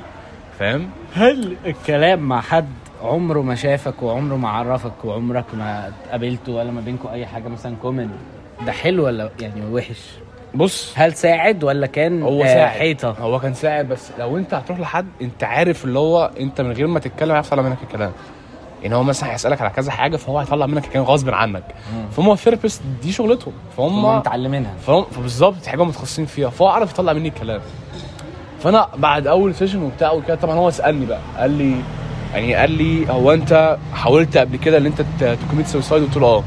فاهم؟ 0.59 0.91
هل 1.15 1.57
الكلام 1.67 2.19
مع 2.21 2.41
حد 2.41 2.69
عمره 3.03 3.41
ما 3.43 3.55
شافك 3.55 4.03
وعمره 4.03 4.37
ما 4.37 4.49
عرفك 4.49 5.05
وعمرك 5.05 5.45
ما 5.55 5.93
قابلته 6.11 6.53
ولا 6.53 6.71
ما 6.71 6.81
بينكم 6.81 7.09
أي 7.09 7.27
حاجة 7.27 7.49
مثلا 7.49 7.77
كومن 7.83 8.11
ده 8.67 8.73
حلو 8.73 9.05
ولا 9.07 9.31
يعني 9.41 9.67
وحش؟ 9.73 10.01
بص. 10.55 10.93
هل 10.97 11.13
ساعد 11.15 11.65
ولا 11.65 11.87
كان 11.87 12.23
هو 12.23 12.43
آه، 12.43 12.47
ساعد. 12.47 12.69
حيطة؟ 12.69 13.11
هو 13.21 13.41
كان 13.41 13.55
ساعد 13.55 13.89
بس 13.89 14.11
لو 14.19 14.37
انت 14.37 14.55
هتروح 14.55 14.81
لحد 14.81 15.07
انت 15.23 15.45
عارف 15.45 15.85
اللي 15.85 15.99
هو 15.99 16.31
انت 16.41 16.61
من 16.61 16.73
غير 16.73 16.87
ما 16.87 17.01
تتكلم 17.01 17.31
هيعرف 17.31 17.47
يطلع 17.47 17.63
منك 17.63 17.79
الكلام. 17.83 18.13
يعني 18.83 18.95
هو 18.95 19.03
مثلا 19.03 19.33
هيسألك 19.33 19.61
على 19.61 19.71
كذا 19.71 19.91
حاجة 19.93 20.17
فهو 20.17 20.39
هيطلع 20.39 20.67
منك 20.67 20.85
الكلام 20.85 21.05
غصب 21.05 21.31
عنك. 21.31 21.65
فهم 22.17 22.31
ال 22.33 22.38
therapist 22.38 22.83
دي 23.03 23.13
شغلتهم. 23.13 23.53
هم 23.79 24.03
فهم 24.03 24.17
متعلمينها. 24.19 24.75
فهم 24.87 25.05
فبالظبط 25.05 25.67
حاجة 25.67 25.85
متخصصين 25.85 26.27
فيها. 26.27 26.51
فهو 26.51 26.69
عرف 26.69 26.91
يطلع 26.91 27.13
مني 27.13 27.29
الكلام. 27.29 27.61
فأنا 28.61 28.89
بعد 28.97 29.27
أول 29.27 29.55
session 29.55 29.83
وبتاع 29.83 30.13
وكده 30.13 30.35
طبعا 30.35 30.55
هو 30.55 30.71
سألني 30.71 31.07
بقى. 31.07 31.21
قال 31.39 31.51
لي 31.51 31.75
يعني 32.35 32.55
قال 32.55 32.71
لي 32.71 33.11
هو 33.13 33.33
أنت 33.33 33.77
حاولت 33.95 34.37
قبل 34.37 34.57
كده 34.57 34.79
إن 34.79 34.87
أنت 34.87 35.05
ت 35.21 35.27
commit 35.27 35.67
suicide 35.67 36.03
قلت 36.03 36.17
له 36.17 36.27
آه. 36.27 36.45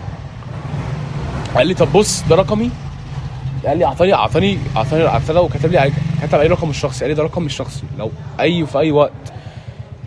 قال 1.56 1.68
لي 1.68 1.74
طب 1.74 1.94
بص 1.94 2.24
ده 2.30 2.36
رقمي. 2.36 2.72
قال 3.66 3.78
لي 3.78 3.86
أعطاني 3.86 4.14
أعطاني 4.14 4.58
أعطاني 4.78 5.08
اعطاني 5.08 5.40
وكتب 5.40 5.72
لي 5.72 5.92
كتب 6.24 6.40
عليه 6.40 6.50
رقم 6.50 6.70
الشخصي. 6.70 7.00
قال 7.00 7.10
لي 7.10 7.16
ده 7.16 7.24
رقم 7.24 7.46
الشخصي. 7.46 7.84
لو 7.98 8.12
أي 8.40 8.66
في 8.66 8.80
أي 8.80 8.92
وقت 8.92 9.12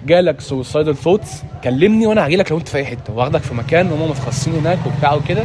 جالك 0.06 0.40
suicidal 0.40 0.96
thoughts 0.96 1.42
كلمني 1.64 2.06
وأنا 2.06 2.26
هاجي 2.26 2.36
لك 2.36 2.50
لو 2.50 2.58
أنت 2.58 2.68
في 2.68 2.78
أي 2.78 2.84
حتة 2.86 3.12
واخدك 3.12 3.40
في 3.40 3.54
مكان 3.54 3.90
هم 3.92 4.10
متخصصين 4.10 4.54
هناك 4.54 4.78
وبتاع 4.86 5.14
وكده. 5.14 5.44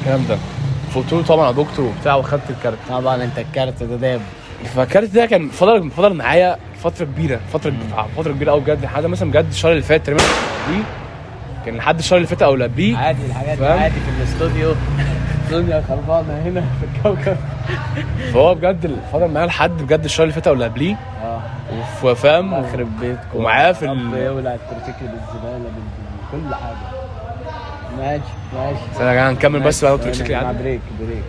الكلام 0.00 0.24
ده. 0.28 0.36
فقلت 0.90 1.12
له 1.12 1.22
طبعا 1.22 1.46
يا 1.46 1.52
دكتور. 1.52 1.84
وبتاع 1.84 2.14
وخدت 2.14 2.50
ال 2.50 2.55
card. 2.55 2.78
طبعا 2.88 3.24
أنت 3.24 3.38
ال 3.38 3.47
card 3.47 3.82
ده 3.82 3.96
داب. 3.96 4.20
فال 4.64 4.79
card 4.79 5.10
ده 5.14 5.26
كان 5.26 5.48
فضل 5.48 5.90
فضل 5.90 6.14
معايا 6.14 6.56
فترة 6.84 7.04
كبيرة 7.04 7.40
فترة 7.52 7.72
فترة 8.16 8.32
كبيرة 8.32 8.50
قوي 8.50 8.60
بجد 8.60 8.82
لحد 8.84 9.06
مثلا 9.06 9.30
بجد 9.30 9.46
الشهر 9.50 9.72
اللي 9.72 9.82
فات 9.82 10.02
تقريبا 10.06 10.22
دي 10.68 10.82
كان 11.66 11.76
لحد 11.76 11.98
الشهر 11.98 12.16
اللي 12.16 12.28
فات 12.28 12.42
أو 12.42 12.54
اللي 12.54 12.64
قبليه. 12.64 12.96
عادي 12.96 13.26
الحاجات 13.26 13.50
دي 13.58 13.64
فاهم؟ 13.64 13.78
عادي 13.78 13.94
في 13.94 14.10
الاستوديو. 14.18 14.74
الدنيا 15.46 15.84
خربانه 15.88 16.42
هنا 16.44 16.60
في 16.60 16.86
الكوكب. 17.10 17.36
فهو 18.32 18.54
بجد 18.54 18.96
فضل 19.12 19.28
معايا 19.28 19.46
لحد 19.46 19.70
بجد 19.82 20.04
الشهر 20.04 20.22
اللي 20.24 20.34
فات 20.34 20.46
أو 20.46 20.52
اللي 20.54 20.64
قبليه. 20.64 20.96
آه. 21.24 21.40
وفاهم 22.04 22.54
اخرب 22.54 23.00
بيتكم 23.00 23.22
ومعاه 23.38 23.72
في 23.72 23.84
ال- 23.84 24.14
يولع 24.14 24.54
التروسيكل 24.54 25.06
بالزبالة 25.06 25.58
بال- 25.58 26.32
كل 26.48 26.54
حاجة. 26.54 27.02
ماشي 27.98 28.22
ماشي. 28.54 28.78
استنى 28.92 29.08
يا 29.08 29.12
جماعة 29.14 29.30
نكمل 29.30 29.60
بس 29.60 29.82
يعدي 29.82 30.04
بريك 30.62 30.80
بريك 31.00 31.22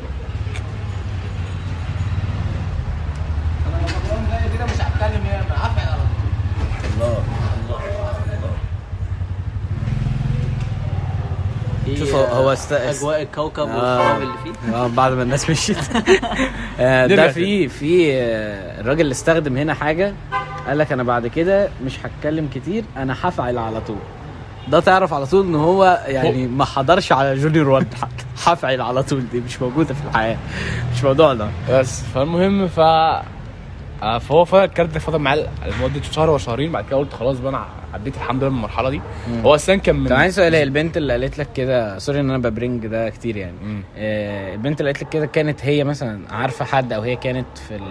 شوف 12.06 12.16
هو- 12.16 12.52
است... 12.54 12.72
أجواء 12.74 13.22
الكوكب 13.22 13.68
آه. 13.68 13.76
والخراب 13.98 14.22
اللي 14.22 14.34
فيه. 14.44 14.74
آه، 14.76 14.88
بعد 14.88 15.12
ما 15.14 15.24
الناس 15.24 15.50
مشيت. 15.50 15.78
آه، 16.80 17.08
ده 17.08 17.28
في 17.32 17.68
في 17.68 18.14
آه، 18.14 18.82
الراجل 18.82 19.02
اللي 19.02 19.12
استخدم 19.12 19.58
هنا 19.58 19.74
حاجة 19.74 20.14
قال 20.68 20.78
لك 20.78 20.92
أنا 20.92 21.04
بعد 21.04 21.28
كده 21.28 21.70
مش 21.86 22.00
هتكلم 22.06 22.50
كتير 22.56 22.84
أنا 22.98 23.16
هفعل 23.22 23.58
على 23.58 23.82
طول. 23.82 23.98
ده 24.68 24.80
تعرف 24.80 25.14
على 25.14 25.26
طول 25.26 25.46
إن 25.46 25.56
هو 25.56 26.04
يعني 26.08 26.48
ما 26.48 26.66
حضرش 26.66 27.12
على 27.12 27.36
جونيور 27.36 27.70
وان. 27.70 27.86
هفعل 28.46 28.82
على 28.82 29.04
طول 29.04 29.24
دي 29.32 29.40
مش 29.40 29.62
موجودة 29.62 29.94
في 29.94 30.02
الحياة 30.10 30.38
مش 30.96 31.04
موضوعنا 31.04 31.50
بس 31.70 32.02
فالمهم 32.14 32.68
ف 32.68 32.80
آه، 32.80 34.18
فهو 34.20 34.46
فضل 34.46 34.64
الكارت 34.64 34.90
ده 34.94 35.00
فضل 35.00 35.20
معايا 35.20 35.48
لمدة 35.66 36.02
شهر 36.12 36.30
وشهرين 36.30 36.72
بعد 36.72 36.86
كده 36.86 36.98
قلت 36.98 37.14
خلاص 37.14 37.40
بقى 37.40 37.50
أنا 37.50 37.66
عديت 37.94 38.16
الحمد 38.16 38.42
لله 38.44 38.50
من 38.52 38.58
المرحله 38.58 38.90
دي 38.90 39.02
هو 39.44 39.56
أصلا 39.56 39.76
كان 39.76 39.96
من 39.96 40.08
طب 40.08 40.16
عندي 40.16 40.32
سؤال 40.32 40.56
هي 40.56 40.64
البنت 40.64 40.98
اللي 40.98 41.14
قالت 41.14 41.38
لك 41.38 41.48
كده 41.56 42.00
sorry 42.00 42.20
إن 42.20 42.30
أنا 42.30 42.38
ببرنج 42.50 42.88
ده 42.88 43.10
كتير 43.10 43.38
يعني. 43.38 43.84
آه، 43.98 44.54
البنت 44.54 44.80
اللي 44.80 44.92
قالت 44.92 45.04
لك 45.04 45.10
كده 45.10 45.26
كانت 45.26 45.66
هي 45.66 45.84
مثلا 45.84 46.22
عارفة 46.34 46.66
حد 46.66 46.94
أو 46.94 47.02
هي 47.02 47.16
كانت 47.16 47.58
في 47.68 47.76
أنا 47.76 47.86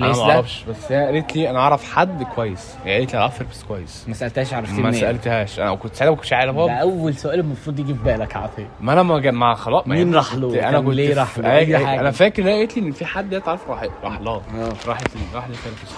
البليس 0.00 0.18
ما 0.18 0.26
ده؟ 0.26 0.32
أعرفش 0.32 0.64
بس 0.68 0.92
هي 0.92 1.06
قالت 1.06 1.36
لي 1.36 1.50
أنا 1.50 1.58
أعرف 1.58 1.92
حد 1.94 2.22
كويس. 2.22 2.74
هي 2.84 2.94
قالت 2.98 3.12
لي 3.12 3.14
أنا 3.16 3.22
أعرف 3.22 3.34
therapist 3.36 3.66
كويس. 3.66 4.04
ما 4.08 4.14
سألتهاش 4.14 4.54
عرفتي 4.54 4.74
ما 4.80 4.88
منين؟ 4.88 5.00
سألتهاش. 5.00 5.60
أنا 5.60 5.74
كنت 5.74 5.94
ساعتها 5.94 6.10
ما 6.10 6.16
كنتش 6.16 6.32
عارف. 6.32 6.56
ده 6.56 6.72
أول 6.72 7.14
سؤال 7.14 7.40
المفروض 7.40 7.78
يجي 7.78 7.94
في 7.94 8.02
بالك 8.02 8.36
عاطيه 8.36 8.68
ما 8.80 8.92
أنا 8.92 9.02
ما 9.02 9.30
ما 9.30 9.54
خلاص 9.54 9.86
مين 9.86 10.14
راح 10.14 10.34
له؟ 10.34 10.68
أنا 10.68 10.80
كنت 10.80 10.94
ليه 10.94 11.14
راح 11.14 11.38
له؟ 11.38 12.00
أنا 12.00 12.10
فاكر 12.10 12.42
إن 12.42 12.48
هي 12.48 12.58
قالت 12.58 12.76
لي 12.78 12.86
إن 12.86 12.92
في 12.92 13.04
حد 13.04 13.34
هي 13.34 13.40
تعرف 13.40 13.70
راح 13.70 13.86
راح 14.04 14.20
لها. 14.20 14.34
آه. 14.54 14.72
راحت 14.86 15.06
راح 15.34 15.48
لل 15.48 15.56
therapist 15.56 15.94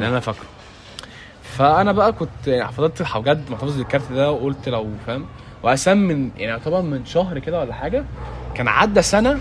ده 0.00 0.08
أنا 0.08 0.20
فاكره. 0.20 0.44
فانا 1.58 1.92
بقى 1.92 2.12
كنت 2.12 2.46
يعني 2.46 2.72
فضلت 2.72 3.02
بجد 3.16 3.50
محتفظ 3.50 3.76
بال 3.76 3.88
card 3.88 4.12
ده 4.12 4.30
وقلت 4.32 4.68
لو 4.68 4.88
فاهم؟ 5.06 5.26
واساسا 5.62 5.94
من 5.94 6.30
يعني 6.36 6.52
يعتبر 6.52 6.82
من 6.82 7.06
شهر 7.06 7.38
كده 7.38 7.60
ولا 7.60 7.74
حاجة 7.74 8.04
كان 8.54 8.68
عدى 8.68 9.02
سنة 9.02 9.38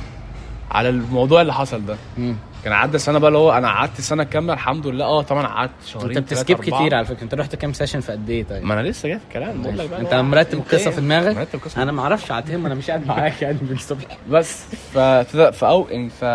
على 0.71 0.89
الموضوع 0.89 1.41
اللي 1.41 1.53
حصل 1.53 1.85
ده. 1.85 1.95
مم. 2.17 2.35
كان 2.63 2.73
عدى 2.73 2.97
سنة 2.97 3.19
بقى 3.19 3.27
اللي 3.27 3.37
هو 3.37 3.51
أنا 3.51 3.67
قعدت 3.67 4.01
سنة 4.01 4.23
كاملة 4.23 4.53
الحمد 4.53 4.87
لله. 4.87 5.05
آه 5.05 5.21
طبعا 5.21 5.47
قعدت 5.47 5.71
شهرين 5.85 6.17
انت 6.17 6.33
بت 6.33 6.40
skip. 6.40 6.57
كتير 6.61 6.95
على 6.95 7.05
فكرة. 7.05 7.23
أنت 7.23 7.33
رحت 7.33 7.55
كام 7.55 7.73
session 7.73 7.99
في 7.99 8.11
قد 8.11 8.29
إيه 8.29 8.43
طيب؟ 8.43 8.63
ما 8.63 8.73
أنا 8.73 8.81
لسه 8.87 9.09
جاي 9.09 9.19
في 9.19 9.25
الكلام. 9.25 9.61
بقول 9.61 9.77
لك 9.77 9.89
بقى. 9.89 10.01
أنت 10.01 10.13
مرتب 10.13 10.57
انت 10.57 10.73
القصة؟ 10.73 10.91
في 10.91 11.01
دماغك؟ 11.01 11.35
مرتب 11.35 11.55
القصة. 11.55 11.83
أنا 11.83 11.91
ما 11.91 12.01
أعرفش 12.01 12.31
عاتهم 12.31 12.65
أنا 12.65 12.75
مش 12.75 12.87
قاعد 12.89 13.07
معاك 13.07 13.41
يعني 13.41 13.57
من 13.61 13.71
الصبح 13.71 14.03
بس. 14.29 14.65
ف 14.93 14.97
فأو 14.97 15.87
يعني 15.89 16.09
ف 16.09 16.25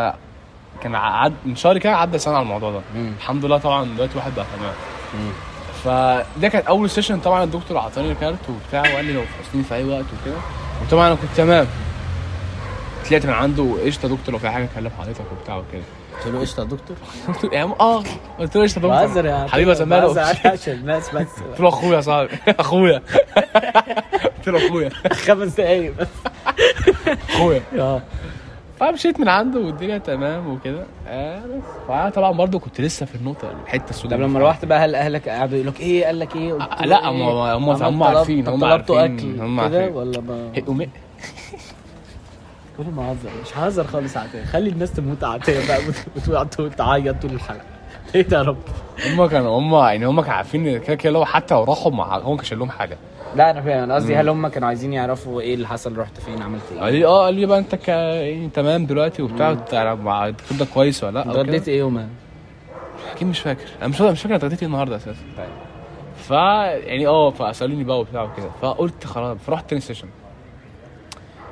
كان 0.83 0.95
عد 0.95 1.33
من 1.45 1.57
شهر 1.57 1.79
كده 1.79 1.97
عدى 1.97 2.19
سنة 2.19 2.35
على 2.35 2.43
الموضوع 2.43 2.71
ده. 2.71 2.81
مم. 2.95 3.13
الحمد 3.19 3.45
لله 3.45 3.59
طبعا 3.59 3.85
دلوقتي 3.95 4.19
واحد 4.19 4.35
بقى 4.35 4.47
تمام. 4.59 4.75
فده 5.85 6.49
كانت 6.49 6.67
أول 6.67 6.91
سيشن 6.91 7.21
طبعا 7.21 7.45
الدكتور 7.45 7.79
عطاني 7.79 8.13
الكارت 8.13 8.39
وبتاع 8.49 8.93
وقال 8.93 9.05
لي 9.05 9.13
لو 9.13 9.23
فاصلين 9.23 9.65
في 9.65 9.75
أي 9.75 9.85
وقت 9.85 10.05
وكده. 10.23 10.37
وطبعا 10.83 11.07
أنا 11.07 11.15
كنت 11.15 11.31
تمام. 11.37 11.67
طلعت 13.11 13.27
من 13.27 13.33
عنده 13.33 13.75
قشطة 13.87 14.09
دكتور 14.09 14.33
لو 14.33 14.39
في 14.39 14.51
حاجة 14.51 14.69
أكلم 14.75 14.91
حضرتك 14.99 15.25
وبتاع 15.41 15.57
وكده. 15.57 15.83
قلت 16.25 16.27
له 16.35 16.41
قشطة 16.41 16.61
يا 16.61 16.65
دكتور؟ 16.65 16.97
قلت 17.29 17.45
له 17.45 17.55
يا 17.55 17.61
عم 17.61 17.73
آه 17.81 18.03
قلت 18.39 18.57
له 18.57 18.63
قشطة 18.63 18.87
يا 19.01 19.07
دكتور. 19.07 19.27
يا 19.27 19.47
حبيبي 19.49 19.75
بهزر 19.75 20.21
قلت 20.21 20.47
عشان 20.47 20.73
الناس 20.73 21.11
بس. 21.15 21.27
له 21.61 21.69
أخويا 21.69 21.97
يا 21.97 22.01
صاحبي 22.01 22.31
أخويا. 22.49 23.03
قلت 24.37 24.49
له 24.49 24.67
أخويا. 24.67 24.91
خمس 25.13 25.49
دقايق 25.49 25.95
بس. 25.99 26.07
أخويا. 27.31 27.63
آه. 27.79 28.03
فمشيت 28.81 29.21
من 29.21 29.29
عنده 29.29 29.61
والدنيا 29.61 29.99
تمام 29.99 30.49
وكده. 30.55 30.87
آه 31.07 31.43
بس. 32.09 32.15
طبعا 32.15 32.33
برضو 32.33 32.59
كنت 32.59 32.81
لسه 32.81 33.07
في 33.07 33.15
النقطة 33.15 33.51
الحته 33.65 33.91
السوداء 33.91 34.19
طب 34.19 34.25
لما 34.25 34.41
روحت 34.41 34.65
بقى 34.65 34.79
هل 34.85 34.95
أهلك 34.95 35.29
قعدوا 35.29 35.55
يقولوا 35.57 35.73
لك 35.73 35.81
إيه؟ 35.81 36.05
قال 36.07 36.19
لك 36.19 36.37
إيه؟ 36.37 36.53
قلت 36.53 36.63
آه، 36.63 36.85
لا، 36.87 37.01
إيه؟ 37.03 37.09
هم- 37.11 37.23
هم- 37.23 37.83
هم 37.83 38.03
عارفين، 38.03 38.49
هم 38.49 38.65
عارفين، 38.65 39.41
هم 39.41 39.69
كده 39.69 39.79
عارفين. 39.79 39.97
ولا 39.97 40.21
ما 40.21 40.51
كل 42.79 42.85
ما 42.97 43.13
هزر 43.13 43.31
مش 43.43 43.57
هزر 43.59 43.85
خالص 43.87 44.17
عاتيه 44.17 44.45
خلي 44.45 44.71
الناس 44.71 44.93
تموت 44.93 45.25
عاتيه 45.25 45.67
بقى 45.69 45.79
وت- 45.79 46.29
وت- 46.29 46.61
وتعيط 46.61 47.23
طول 47.23 47.31
الحلقة. 47.31 47.65
إيه 48.15 48.23
ده 48.23 48.37
يا 48.39 48.43
رب؟ 48.43 48.57
هم 49.07 49.27
كانوا 49.27 49.59
هم 49.59 49.75
يعني 49.75 50.07
هم 50.07 50.21
كانوا 50.21 50.37
عارفين 50.37 50.79
كده 50.79 50.95
كده 50.97 51.13
لو 51.13 51.25
حتى 51.25 51.55
لو 51.55 51.65
راحوا 51.65 51.93
ما 51.93 52.37
كانش 52.37 52.53
لهم 52.55 52.71
حاجة. 52.71 52.99
لا 53.39 53.51
أنا 53.51 53.61
فاهم. 53.61 53.83
أنا 53.83 53.95
قصدي 53.95 54.17
هل 54.17 54.29
هم 54.29 54.49
كانوا 54.49 54.69
عايزين 54.69 54.93
يعرفوا 54.93 55.41
إيه 55.41 55.55
اللي 55.55 55.69
حصل 55.69 55.99
رحت 55.99 56.21
فين 56.21 56.43
عملت 56.43 56.63
قال 56.79 56.83
إيه 56.83 56.91
لي 57.01 57.07
آه 57.07 57.25
قال 57.25 57.35
لي 57.35 57.47
بقى 57.47 57.59
أنت 57.59 57.75
ك... 57.75 57.89
يعني 57.89 58.49
تمام 58.49 58.87
دلوقتي 58.87 59.23
وبتاع 59.23 59.51
الدكتور 59.51 60.59
ده 60.59 60.65
كويس 60.75 61.05
ولا 61.05 61.25
لأ. 61.25 61.33
رديت 61.33 61.69
إيه 61.69 61.79
يومها؟ 61.79 62.09
أكيد 63.15 63.29
مش 63.29 63.41
فاكر. 63.41 63.69
أنا 63.81 63.89
مش 63.89 64.01
مش 64.01 64.23
فاكر 64.23 64.35
اتغديت 64.35 64.59
إيه 64.63 64.67
النهارده 64.67 64.97
أساسا. 64.97 65.21
طيب. 65.37 65.49
ف 66.17 66.31
يعني 66.31 67.07
آه 67.07 67.31
فسألوني 67.31 67.85
بقى 67.85 68.01
وبتاع 68.01 68.23
وكده. 68.23 68.51
فقلت 68.63 69.05
خلاص 69.07 69.39
فرحت 69.39 69.69
تاني 69.71 69.81
session 69.81 70.09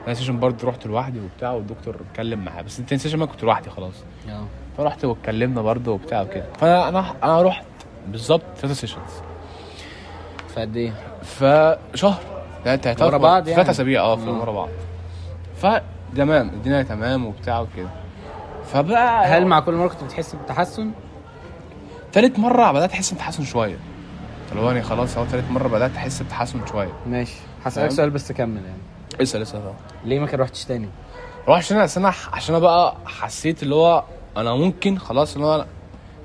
تاني 0.05 0.15
session 0.17 0.41
برضه 0.41 0.69
رحت 0.69 0.87
لوحدي 0.87 1.21
وبتاع 1.21 1.53
والدكتور 1.53 1.97
اتكلم 2.11 2.45
معايا 2.45 2.63
بس 2.63 2.77
تاني 2.77 2.99
session 2.99 3.19
ما 3.19 3.27
كنت 3.27 3.43
لوحدي 3.45 3.71
خلاص. 3.71 3.95
آه. 4.29 4.45
فرحت 4.79 5.05
واتكلمنا 5.05 5.63
برضه 5.63 5.93
وبتاع 5.93 6.23
وكده. 6.23 6.47
فأنا 6.61 6.89
أنا 6.89 7.05
أنا 7.25 7.43
رحت 7.43 7.65
بالظبط 8.09 8.43
ثلاثة 8.57 8.75
سيشنز 8.75 9.11
فقد 10.57 10.77
إيه؟ 10.77 10.93
فشهر 11.23 12.21
ثلاثة 12.65 12.83
ثلاثة 12.83 13.07
ورا 13.07 13.19
بعض 13.19 13.49
يعني؟ 13.49 13.63
ثلاث 13.63 13.69
أسابيع 13.75 14.01
آه 14.01 14.17
في. 14.17 14.31
ورا 14.31 14.53
بعض. 14.53 14.69
فتمام 15.57 16.49
الدنيا 16.49 16.83
تمام 16.83 17.27
وبتاع 17.27 17.61
وكده. 17.61 17.89
فبقى 18.73 19.27
هل 19.27 19.47
مع 19.47 19.61
كل 19.61 19.73
مرة 19.75 19.89
كنت 19.89 20.05
بتحس 20.05 20.35
بتحسن؟ 20.35 20.91
تالت 22.13 22.39
مرة 22.39 22.73
بدأت 22.73 22.93
أحس 22.93 23.15
بتحسن 23.15 23.45
شوية. 23.45 23.77
اللي 24.51 24.63
هو 24.63 24.67
يعني 24.67 24.83
خلاص 24.83 25.17
أهو 25.17 25.25
تالت 25.25 25.51
مرة 25.51 25.69
بدأت 25.69 25.97
أحس 25.97 26.23
بتحسن 26.23 26.67
شوية. 26.67 26.93
ماشي. 27.07 27.37
هسألك؟ 27.65 27.91
سؤال 27.91 28.11
بس 28.11 28.33
كمل 28.33 28.63
يعني. 28.65 28.79
لسه 29.21 29.39
لسه 29.39 29.61
طبعا 29.61 29.75
ليه 30.05 30.21
ما 30.21 30.27
كان 30.27 30.41
رحتش 30.41 30.65
تاني؟ 30.65 30.89
روح 31.49 31.59
عشان 31.59 31.77
عشان 31.79 32.05
عشان 32.33 32.55
أنا 32.55 32.59
بقى 32.65 32.95
حسيت 33.07 33.63
اللي 33.63 33.75
هو 33.75 34.05
أنا 34.37 34.55
ممكن 34.55 34.99
خلاص 34.99 35.35
اللي 35.35 35.47
هو 35.47 35.67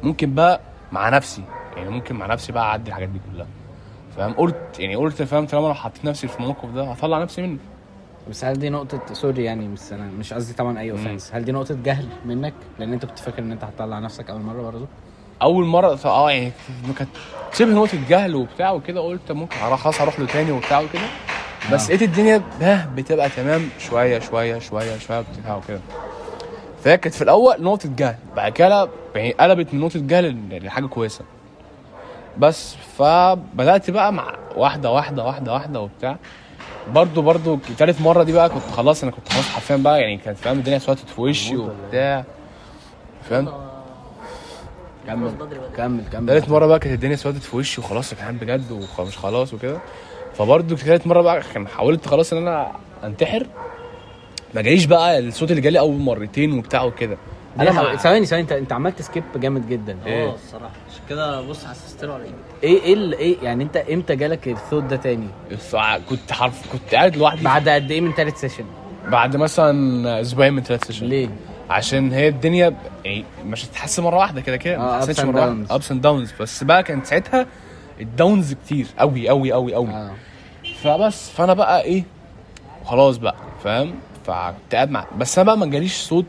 ممكن 0.03 0.35
بقى 0.35 0.59
مع 0.91 1.09
نفسي. 1.09 1.43
يعني 1.77 1.89
ممكن 1.89 2.15
مع 2.15 2.25
نفسي 2.25 2.51
بقى 2.51 2.63
أعدي 2.63 2.89
الحاجات 2.89 3.09
دي 3.09 3.19
كلها. 3.31 3.47
فاهم؟ 4.17 4.33
قلت 4.33 4.55
يعني 4.79 4.95
قلت 4.95 5.21
فاهم 5.21 5.45
طالما 5.47 5.67
لو 5.67 5.73
حطيت 5.73 6.05
نفسي 6.05 6.27
في 6.27 6.39
الموقف 6.39 6.69
ده 6.69 6.83
هطلع 6.83 7.19
نفسي 7.21 7.41
منه. 7.41 7.57
بس 8.29 8.45
هل 8.45 8.59
دي 8.59 8.69
نقطة 8.69 9.13
sorry 9.13 9.43
يعني 9.43 9.67
بس 9.67 9.93
أنا 9.93 10.03
مش 10.19 10.33
قصدي 10.33 10.53
طبعا 10.53 10.79
أي 10.79 10.91
offense 10.91 11.31
هل 11.33 11.45
دي 11.45 11.51
نقطة 11.51 11.75
جهل 11.83 12.07
منك؟ 12.25 12.53
لأن 12.79 12.93
أنت 12.93 13.05
كنت 13.05 13.19
فاكر 13.19 13.39
إن 13.39 13.51
أنت 13.51 13.63
هتطلع 13.63 13.99
نفسك 13.99 14.29
أول 14.29 14.41
مرة 14.41 14.61
برضه؟ 14.61 14.87
أول 15.41 15.65
مرة 15.65 15.95
ف- 15.95 16.07
آه 16.07 16.31
يعني 16.31 16.51
كانت 16.97 17.09
شبه 17.53 17.69
نقطة 17.71 17.97
جهل 18.09 18.35
وبتاع 18.35 18.71
وكده 18.71 18.99
قلت 19.01 19.31
ممكن 19.31 19.55
خلاص 19.57 20.01
هروح 20.01 20.19
له 20.19 20.25
تاني 20.25 20.51
وبتاع 20.51 20.79
وكده. 20.79 21.01
بس 21.71 21.83
آه. 21.83 21.87
لقيت 21.87 22.01
الدنيا 22.01 22.41
ها 22.61 22.89
بتبقى 22.95 23.29
تمام 23.29 23.69
شوية 23.79 24.19
شوية 24.19 24.59
شوية 24.59 24.97
شوية 24.97 25.23
بتاع 25.41 25.55
وكده. 25.55 25.79
فهي 26.83 26.97
كانت 26.97 27.15
في 27.15 27.21
الأول 27.21 27.55
نقطة 27.63 27.89
جهل 27.97 28.15
بعد 28.35 28.51
كده 28.51 28.89
يعني 29.15 29.31
قلبت 29.31 29.73
من 29.73 29.79
نقطة 29.79 29.99
جهل 29.99 30.59
لحاجه 30.65 30.85
كويسة. 30.85 31.25
بس 32.37 32.75
فبدأت 32.97 33.89
بقى 33.89 34.13
مع 34.13 34.33
واحدة 34.55 34.91
واحدة 34.91 35.23
واحدة 35.23 35.53
واحدة 35.53 35.79
وبتاع. 35.81 36.17
برضو 36.93 37.21
برضو 37.21 37.59
تالت 37.77 38.01
مرة 38.01 38.23
دي 38.23 38.31
بقى 38.33 38.49
كنت 38.49 38.63
خلاص 38.63 39.03
أنا 39.03 39.11
كنت 39.11 39.29
خلاص 39.33 39.49
حرفيا 39.49 39.75
بقى 39.75 40.01
يعني 40.01 40.17
كانت 40.17 40.37
فاهم 40.37 40.57
الدنيا 40.57 40.77
سوتت 40.79 41.09
في 41.09 41.21
وشي 41.21 41.55
وبتاع. 41.57 42.23
فاهم؟ 43.29 43.49
كمل. 45.07 45.31
كمل 45.77 46.03
كمل 46.11 46.27
تالت 46.27 46.49
مرة 46.49 46.65
بقى 46.65 46.79
كانت 46.79 46.93
الدنيا 46.93 47.15
سودت 47.15 47.43
في 47.43 47.55
وشي 47.57 47.81
وخلاص 47.81 48.11
يا 48.13 48.17
جدعان 48.17 48.37
بجد 48.37 48.87
ومش 48.99 49.17
خلاص 49.17 49.53
وكده. 49.53 49.79
فبرضه 50.33 50.75
تالت 50.75 51.07
مرة 51.07 51.21
بقى 51.21 51.41
كان 51.53 51.67
حاولت 51.67 52.07
خلاص 52.07 52.33
إن 52.33 52.39
أنا 52.47 52.71
أنتحر. 53.03 53.47
ما 54.55 54.61
جاليش 54.61 54.85
بقى 54.85 55.19
الصوت 55.19 55.51
اللي 55.51 55.61
جالي 55.61 55.79
أول 55.79 55.99
مرتين 55.99 56.59
وبتاع 56.59 56.83
وكده. 56.83 57.17
أنا 57.59 57.95
ثواني 57.97 58.25
ثواني 58.25 58.43
أنت 58.43 58.51
أنت 58.51 58.73
عملت 58.73 59.01
skip 59.01 59.23
جامد 59.35 59.69
جدا؟ 59.69 59.97
آه 60.07 60.33
الصراحه 60.33 60.73
كده 61.11 61.41
بص 61.41 61.65
حسست 61.65 62.05
له 62.05 62.13
على 62.13 62.23
ايدي 62.23 62.35
إيه 62.63 62.81
إيه 62.83 62.93
ال- 62.93 63.13
إيه 63.13 63.37
يعني 63.43 63.63
انت 63.63 63.77
إمتى 63.77 64.15
جالك 64.15 64.47
الثوت 64.47 64.83
ده 64.83 64.95
تاني؟ 64.95 65.27
الساعة- 65.51 66.09
كنت 66.09 66.31
حرف 66.31 66.71
كنت 66.71 66.95
قاعد 66.95 67.15
لوحدي 67.17 67.43
بعد 67.43 67.69
قد 67.69 67.91
إيه 67.91 68.01
من 68.01 68.15
تالت 68.15 68.37
session؟ 68.37 68.65
بعد 69.07 69.35
مثلا 69.35 70.21
أسبوعين 70.21 70.53
من 70.53 70.63
تالت 70.63 70.87
session 70.87 71.05
ليه؟ 71.05 71.29
عشان 71.69 72.13
هي 72.13 72.27
الدنيا 72.27 72.73
يعني 73.05 73.25
مش 73.45 73.65
هتتحسن 73.65 74.03
مرة 74.03 74.17
واحدة 74.17 74.41
كده 74.41 74.57
كده 74.57 74.75
آه، 74.75 75.05
ما 75.05 75.13
and 75.13 75.19
مرة 75.25 75.39
واحدة. 75.39 75.75
ups 75.75 75.91
and 75.91 76.01
downs 76.01 76.33
بس 76.39 76.63
بقى 76.63 76.83
كانت 76.83 77.05
ساعتها 77.05 77.45
ال 78.01 78.10
downs 78.10 78.53
كتير 78.53 78.87
قوي 78.99 79.29
قوي 79.29 79.51
قوي 79.51 79.73
قوي 79.73 79.89
آه 79.89 80.11
فبس 80.83 81.29
فأنا 81.29 81.53
بقى 81.53 81.81
إيه 81.81 82.03
خلاص 82.85 83.17
بقى 83.17 83.35
فاهم 83.63 83.93
فكنت 84.25 84.75
قاعد 84.75 84.91
مع 84.91 85.05
بس 85.17 85.37
أنا 85.39 85.45
بقى 85.45 85.57
ما 85.57 85.65
جاليش 85.65 85.93
صوت 85.97 86.25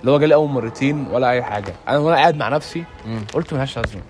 اللي 0.00 0.10
هو 0.12 0.18
جالي 0.18 0.34
أول 0.34 0.48
مرتين 0.50 1.06
ولا 1.10 1.30
أي 1.30 1.42
حاجة 1.42 1.74
أنا 1.88 1.98
وأنا 1.98 2.16
قاعد 2.16 2.36
مع 2.36 2.48
نفسي 2.48 2.84
مم. 3.06 3.20
قلت 3.34 3.52
ملهاش 3.54 3.76
لازمة 3.78 4.02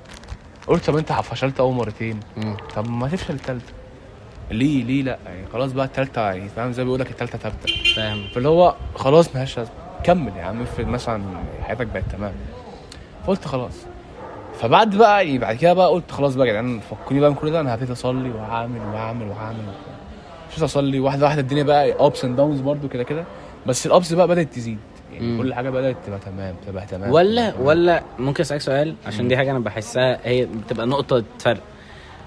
قلت 0.66 0.86
طب 0.86 0.96
انت 0.96 1.12
فشلت 1.12 1.60
اول 1.60 1.74
مرتين. 1.74 2.20
مم. 2.36 2.56
طب 2.76 2.90
ما 2.90 3.08
تفشل 3.08 3.34
التالتة. 3.34 3.72
ليه؟ 4.50 4.84
ليه 4.84 5.02
لا؟ 5.02 5.18
يعني 5.26 5.46
خلاص 5.52 5.72
بقى 5.72 5.86
التالتة 5.86 6.20
يعني 6.20 6.48
فاهم؟ 6.48 6.72
زي 6.72 6.82
ما 6.82 6.84
بيقول 6.84 7.00
لك 7.00 7.10
التالتة 7.10 7.38
ثابتة 7.38 7.72
فاهم. 7.96 8.24
فاللي 8.34 8.48
هو 8.48 8.74
خلاص 8.94 9.34
ملهاش 9.34 9.58
لازمه 9.58 9.74
كمل 10.04 10.32
يا 10.36 10.42
عم 10.42 10.62
افرض 10.62 10.86
مثلا 10.86 11.22
حياتك 11.62 11.86
بقت 11.86 12.04
تمام. 12.12 12.32
فقلت 13.26 13.44
خلاص. 13.48 13.74
فبعد 14.60 14.96
بقى 14.96 15.26
يعني 15.26 15.38
بعد 15.38 15.56
كده 15.56 15.72
بقى 15.72 15.88
قلت 15.90 16.10
خلاص 16.10 16.34
بقى 16.34 16.46
يا 16.46 16.52
جدعان 16.52 16.80
فكوني 16.80 17.20
بقى 17.20 17.30
من 17.30 17.36
كل 17.36 17.50
ده 17.50 17.60
أنا 17.60 17.74
هبتدي 17.74 17.92
اصلي 17.92 18.30
وهعمل 18.30 18.80
وهعمل 18.80 19.28
وهعمل. 19.28 19.72
مش 20.56 20.62
اصلي 20.62 21.00
واحدة 21.00 21.24
واحدة 21.26 21.40
الدنيا 21.40 21.62
بقى 21.62 22.06
ups 22.06 22.24
and 22.24 22.36
downs 22.36 22.60
برضو 22.60 22.88
كده 22.88 23.02
كده. 23.02 23.24
بس 23.66 23.86
ال 23.86 23.93
ups 23.93 24.12
بقى 24.12 24.28
بدأت 24.28 24.54
تزيد. 24.54 24.78
يعني 25.12 25.26
مم. 25.26 25.42
كل 25.42 25.54
حاجة 25.54 25.70
بدأت 25.70 25.96
تبقى 26.06 26.18
تمام 26.18 26.54
تبقى 26.66 26.86
تمام. 26.86 27.10
ولا 27.12 27.50
تمام. 27.50 27.66
ولا 27.66 28.02
ممكن 28.18 28.40
أسألك 28.40 28.60
سؤال؟ 28.60 28.94
عشان 29.06 29.28
دي 29.28 29.36
حاجة 29.36 29.50
أنا 29.50 29.58
بحسها 29.58 30.18
هي 30.28 30.46
بتبقى 30.46 30.86
نقطة 30.86 31.24
فرق. 31.38 31.60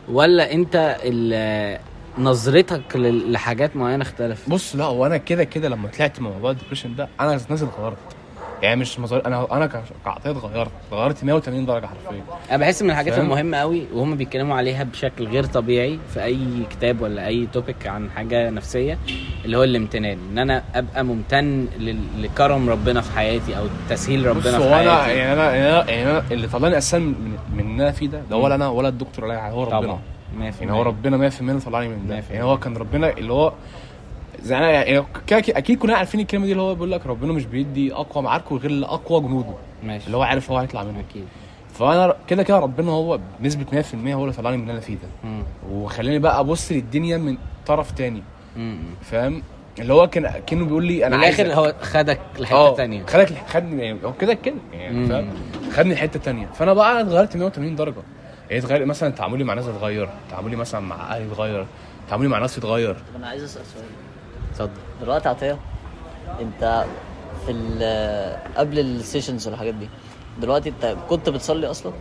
ولا 0.10 0.52
أنت 0.54 0.98
ال- 1.04 1.80
نظرتك 2.18 2.96
لحاجات 2.96 3.76
معينة 3.76 4.02
اختلفت؟ 4.04 4.50
بص 4.50 4.76
لا 4.76 4.84
هو 4.84 5.06
أنا 5.06 5.18
كده 5.18 5.44
كده 5.44 5.70
لما 5.70 5.88
طلعت 5.88 6.20
من 6.20 6.30
موضوع 6.32 6.52
ال 6.52 6.56
depression 6.56 6.96
ده 6.96 7.08
أنا 7.20 7.40
نازل 7.50 7.68
غلط. 7.80 7.98
يعني 8.66 8.82
مش 8.82 9.00
مظاهر 9.00 9.22
أنا 9.26 9.48
أنا 9.52 9.68
كعطية 10.06 10.32
اتغيرت 10.32 10.72
اتغيرت 10.92 11.24
180 11.24 11.66
درجة 11.66 11.86
حرفيا. 11.86 12.24
أنا 12.50 12.58
بحس 12.58 12.82
من 12.82 12.90
الحاجات؟ 12.90 13.18
المهمة 13.20 13.58
قوي 13.58 13.86
وهم 13.94 14.16
بيتكلموا 14.16 14.56
عليها 14.58 14.84
بشكل 14.84 15.28
غير 15.28 15.44
طبيعي 15.44 16.00
في 16.14 16.24
أي 16.24 16.38
كتاب 16.70 17.02
ولا 17.02 17.28
أي 17.28 17.48
توبيك 17.54 17.88
عن 17.88 18.10
حاجة 18.12 18.50
نفسية 18.50 18.98
اللي 19.46 19.58
هو 19.58 19.64
الامتنان. 19.64 20.18
إن 20.32 20.38
أنا 20.38 20.64
أبقى 20.76 21.04
ممتن 21.04 21.68
لكرم 22.18 22.70
ربنا 22.70 23.02
في 23.02 23.12
حياتي 23.18 23.58
أو 23.58 23.64
تسهيل 23.90 24.22
بص 24.22 24.28
ربنا 24.28 24.60
في 24.60 24.66
أنا 24.68 24.96
حياتي. 25.04 25.20
يعني 25.20 25.34
أنا 25.34 25.56
يعني 25.56 25.70
أنا, 25.70 25.92
يعني 25.92 26.12
أنا 26.12 26.24
اللي 26.32 26.48
طلعني 26.48 26.78
أساسا 26.78 27.00
من 27.00 27.38
من 27.54 27.60
اللي 27.72 27.84
أنا 27.84 27.92
فيه 27.92 28.08
ده 28.08 28.22
ده 28.30 28.38
ولا 28.38 28.56
أنا 28.56 28.68
ولا 28.68 28.88
الدكتور 28.88 29.26
ولا 29.26 29.50
هو 29.50 29.64
ربنا. 29.64 29.80
طبعا. 29.82 30.00
يعني 30.62 30.72
هو 30.72 30.82
ربنا 30.82 31.30
100% 31.30 31.42
اللي 31.42 31.60
طلعني 31.60 31.88
من 31.88 32.08
ده. 32.08 32.22
100%. 32.22 32.32
يعني 32.32 32.44
هو 32.44 32.58
كان 32.58 32.78
ربنا 32.78 33.10
اللي 33.18 33.34
هو 33.34 33.54
زي 34.42 34.58
أنا 34.58 34.72
يعني 34.72 35.06
كده- 35.28 35.40
كده- 35.40 35.58
أكيد 35.58 35.78
كلنا 35.80 35.98
عارفين 35.98 36.20
الكلمة 36.20 36.46
دي 36.46 36.52
اللي 36.52 36.64
هو 36.64 36.74
بيقول 36.74 36.92
لك 36.92 37.06
ربنا 37.06 37.34
مش 37.34 37.46
بيدي 37.46 37.94
أقوى 37.94 38.24
معاركه 38.24 38.58
غير 38.58 38.72
لأقوى 38.72 39.22
جنوده. 39.22 39.54
ماشي. 39.84 40.06
اللي 40.06 40.18
هو 40.18 40.22
عارف 40.22 40.52
هو 40.52 40.58
هيطلع 40.58 40.84
منه. 40.84 41.00
أكيد. 41.10 41.26
فأنا 41.74 42.16
كده 42.28 42.44
كده 42.44 42.60
ربنا 42.60 42.92
هو 42.92 43.20
بنسبة 43.40 43.66
100% 43.72 44.14
هو 44.16 44.24
اللي 44.24 44.34
طلعني 44.36 44.58
من 44.58 44.62
اللي 44.64 44.74
أنا 44.74 44.82
فيه 44.82 44.96
ده. 44.96 45.34
وخلاني 45.72 46.20
بقى 46.20 46.40
أبص 46.40 46.72
للدنيا 46.72 47.18
من 47.18 47.38
طرف 47.66 47.92
تاني. 47.92 48.24
فاهم؟ 49.02 49.42
اللي 49.80 49.94
هو 49.94 50.08
كان 50.08 50.32
كأنه 50.48 50.66
بيقول 50.66 50.86
لي 50.86 51.08
أنا 51.08 51.18
من 51.18 51.24
عايز 51.24 51.42
الآخر 51.42 51.60
هو 51.62 51.76
خدك 51.82 52.20
لحتة 52.40 52.56
آه 52.56 52.76
تانية. 52.76 53.06
خدك 53.06 53.34
خدني 53.48 53.86
يعني 53.86 54.00
هو 54.06 54.14
كده 54.14 54.34
كده 54.34 54.56
يعني. 54.74 55.08
فاهم؟ 55.08 55.30
خدني 55.72 55.94
لحتة 55.94 56.20
تانية. 56.20 56.46
فأنا 56.54 56.74
بقى 56.74 57.02
اتغيرت 57.02 57.38
180 57.38 57.76
درجة. 57.76 58.02
يعني 58.50 58.64
اتغير 58.66 58.86
مثلا 58.86 59.10
تعاملي 59.10 59.44
مع 59.44 59.54
ناس 59.54 59.68
اتغير 59.68 60.10
تعاملي 60.32 60.56
مثلا 60.56 60.82
مع 60.82 61.16
أهلي 61.16 61.26
اتغير 61.26 61.66
تعاملي 62.10 62.28
مع 62.28 62.40
ناس 62.40 62.58
اتغير. 62.58 62.94
طب 62.94 63.16
أنا 63.16 63.28
عايز 63.28 63.44
أسأل 63.44 63.66
سؤال. 63.66 63.86
اتفضل. 64.56 64.72
دلوقتي 65.02 65.30
عطية 65.30 65.58
انت 66.42 66.86
في 67.46 67.52
ال- 67.52 68.38
قبل 68.58 68.80
ال 68.80 68.88
sessions 68.88 69.48
والحاجات 69.48 69.74
دي 69.74 69.90
دلوقتي 70.42 70.70
انت 70.70 70.96
كنت 71.10 71.30
بتصلي 71.30 71.68
أصلا؟ 71.72 71.94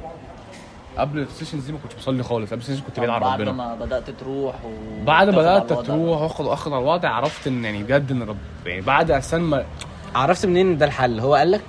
قبل 0.99 1.19
ال 1.19 1.24
sessions 1.24 1.67
دي 1.67 1.73
ما 1.73 1.79
كنتش 1.79 1.95
بصلي 1.95 2.23
خالص 2.23 2.51
قبل 2.51 2.61
ال 2.61 2.63
sessions 2.63 2.81
كنت 2.87 2.99
بعيد 3.01 3.11
عن 3.11 3.21
بعد 3.21 3.41
ربنا. 3.41 3.53
ما 3.53 3.75
بدأت 3.75 4.11
تروح 4.11 4.55
و 4.65 4.69
بعد 5.05 5.29
ما 5.31 5.37
بدأت. 5.59 5.73
تروح 5.87 6.21
واخد 6.21 6.45
واخد 6.47 6.73
على 6.73 6.83
الوضع 6.83 7.09
عرفت 7.09 7.47
إن 7.47 7.65
يعني 7.65 7.83
بجد 7.83 8.11
إن 8.11 8.23
رب 8.23 8.37
يعني 8.67 8.81
بعد 8.81 9.11
أساسا 9.11 9.39
ما 9.39 9.65
عرفت 10.15 10.47
منين 10.47 10.79
ده 10.79 10.87
الحل؟ 10.87 11.21
هو 11.21 11.35
قال 11.35 11.51
لك؟ 11.51 11.65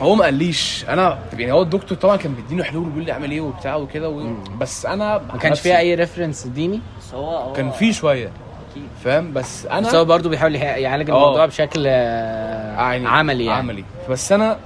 هو 0.00 0.14
ما 0.14 0.24
قاليش. 0.24 0.84
أنا 0.88 1.18
يعني 1.38 1.52
هو 1.52 1.62
الدكتور 1.62 1.98
طبعا 1.98 2.16
كان 2.16 2.34
بيديني 2.34 2.64
حلول 2.64 2.82
وبيقول 2.86 3.04
لي 3.04 3.12
اعمل 3.12 3.30
إيه 3.30 3.40
وبتاع 3.40 3.76
وكده 3.76 4.08
و... 4.08 4.34
بس 4.60 4.86
أنا 4.86 5.18
ما 5.32 5.38
كانش 5.38 5.60
فيها 5.60 5.78
أي 5.78 5.94
reference 5.94 6.46
ديني؟ 6.46 6.80
بس 6.98 7.14
هو 7.14 7.36
هو 7.36 7.52
كان 7.52 7.70
في 7.70 7.92
شوية. 7.92 8.30
أكيد. 8.76 8.88
فاهم؟ 9.04 9.32
بس 9.32 9.66
أنا 9.66 9.88
بس 9.88 9.94
هو 9.94 10.04
برضه 10.04 10.30
بيحاول 10.30 10.54
يح- 10.54 10.62
يعالج. 10.76 11.10
الموضوع 11.10 11.46
بشكل 11.46 11.84
آه، 11.86 12.76
يعني 12.92 13.08
عملي 13.08 13.44
يعني. 13.44 13.58
عملي. 13.58 13.84
بس 14.10 14.32
أنا 14.32 14.58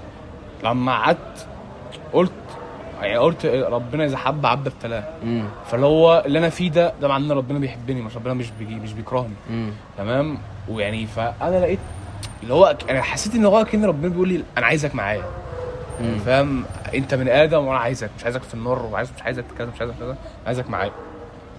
لما 0.64 0.92
قعدت 0.92 1.46
قلت 2.12 2.32
يعني 3.02 3.16
قلت 3.16 3.46
ربنا 3.46 4.04
إذا 4.04 4.16
حب 4.16 4.46
عبد 4.46 4.66
ابتلاه. 4.66 5.04
فاللي 5.70 5.86
هو 5.86 6.22
اللي 6.26 6.38
أنا 6.38 6.48
فيه 6.48 6.70
ده 6.70 6.92
ده 7.00 7.08
معناه 7.08 7.26
إن 7.26 7.32
ربنا 7.32 7.58
بيحبني 7.58 8.02
مش 8.02 8.16
ربنا 8.16 8.34
مش 8.34 8.50
بيجي 8.58 8.74
مش 8.74 8.92
بيكرهني. 8.92 9.34
تمام؟ 9.98 10.38
ويعني 10.68 11.06
فأنا 11.06 11.60
لقيت 11.60 11.78
اللي 12.42 12.54
هو 12.54 12.76
أنا 12.90 13.02
حسيت 13.02 13.34
إن 13.34 13.44
هو 13.44 13.64
كأن 13.64 13.84
ربنا 13.84 14.08
بيقول 14.08 14.28
لي 14.28 14.42
أنا 14.58 14.66
عايزك 14.66 14.94
معايا. 14.94 15.22
فاهم؟ 16.26 16.64
أنت 16.94 17.14
بني 17.14 17.42
آدم 17.44 17.66
وأنا 17.66 17.78
عايزك 17.78 18.10
مش 18.18 18.24
عايزك 18.24 18.42
في 18.42 18.54
النار 18.54 18.82
وعايز 18.92 19.12
مش 19.16 19.22
عايزك 19.22 19.44
كذا 19.58 19.70
مش 19.74 19.80
عايزك 19.80 19.94
كذا 20.00 20.16
عايزك 20.46 20.70
معايا. 20.70 20.92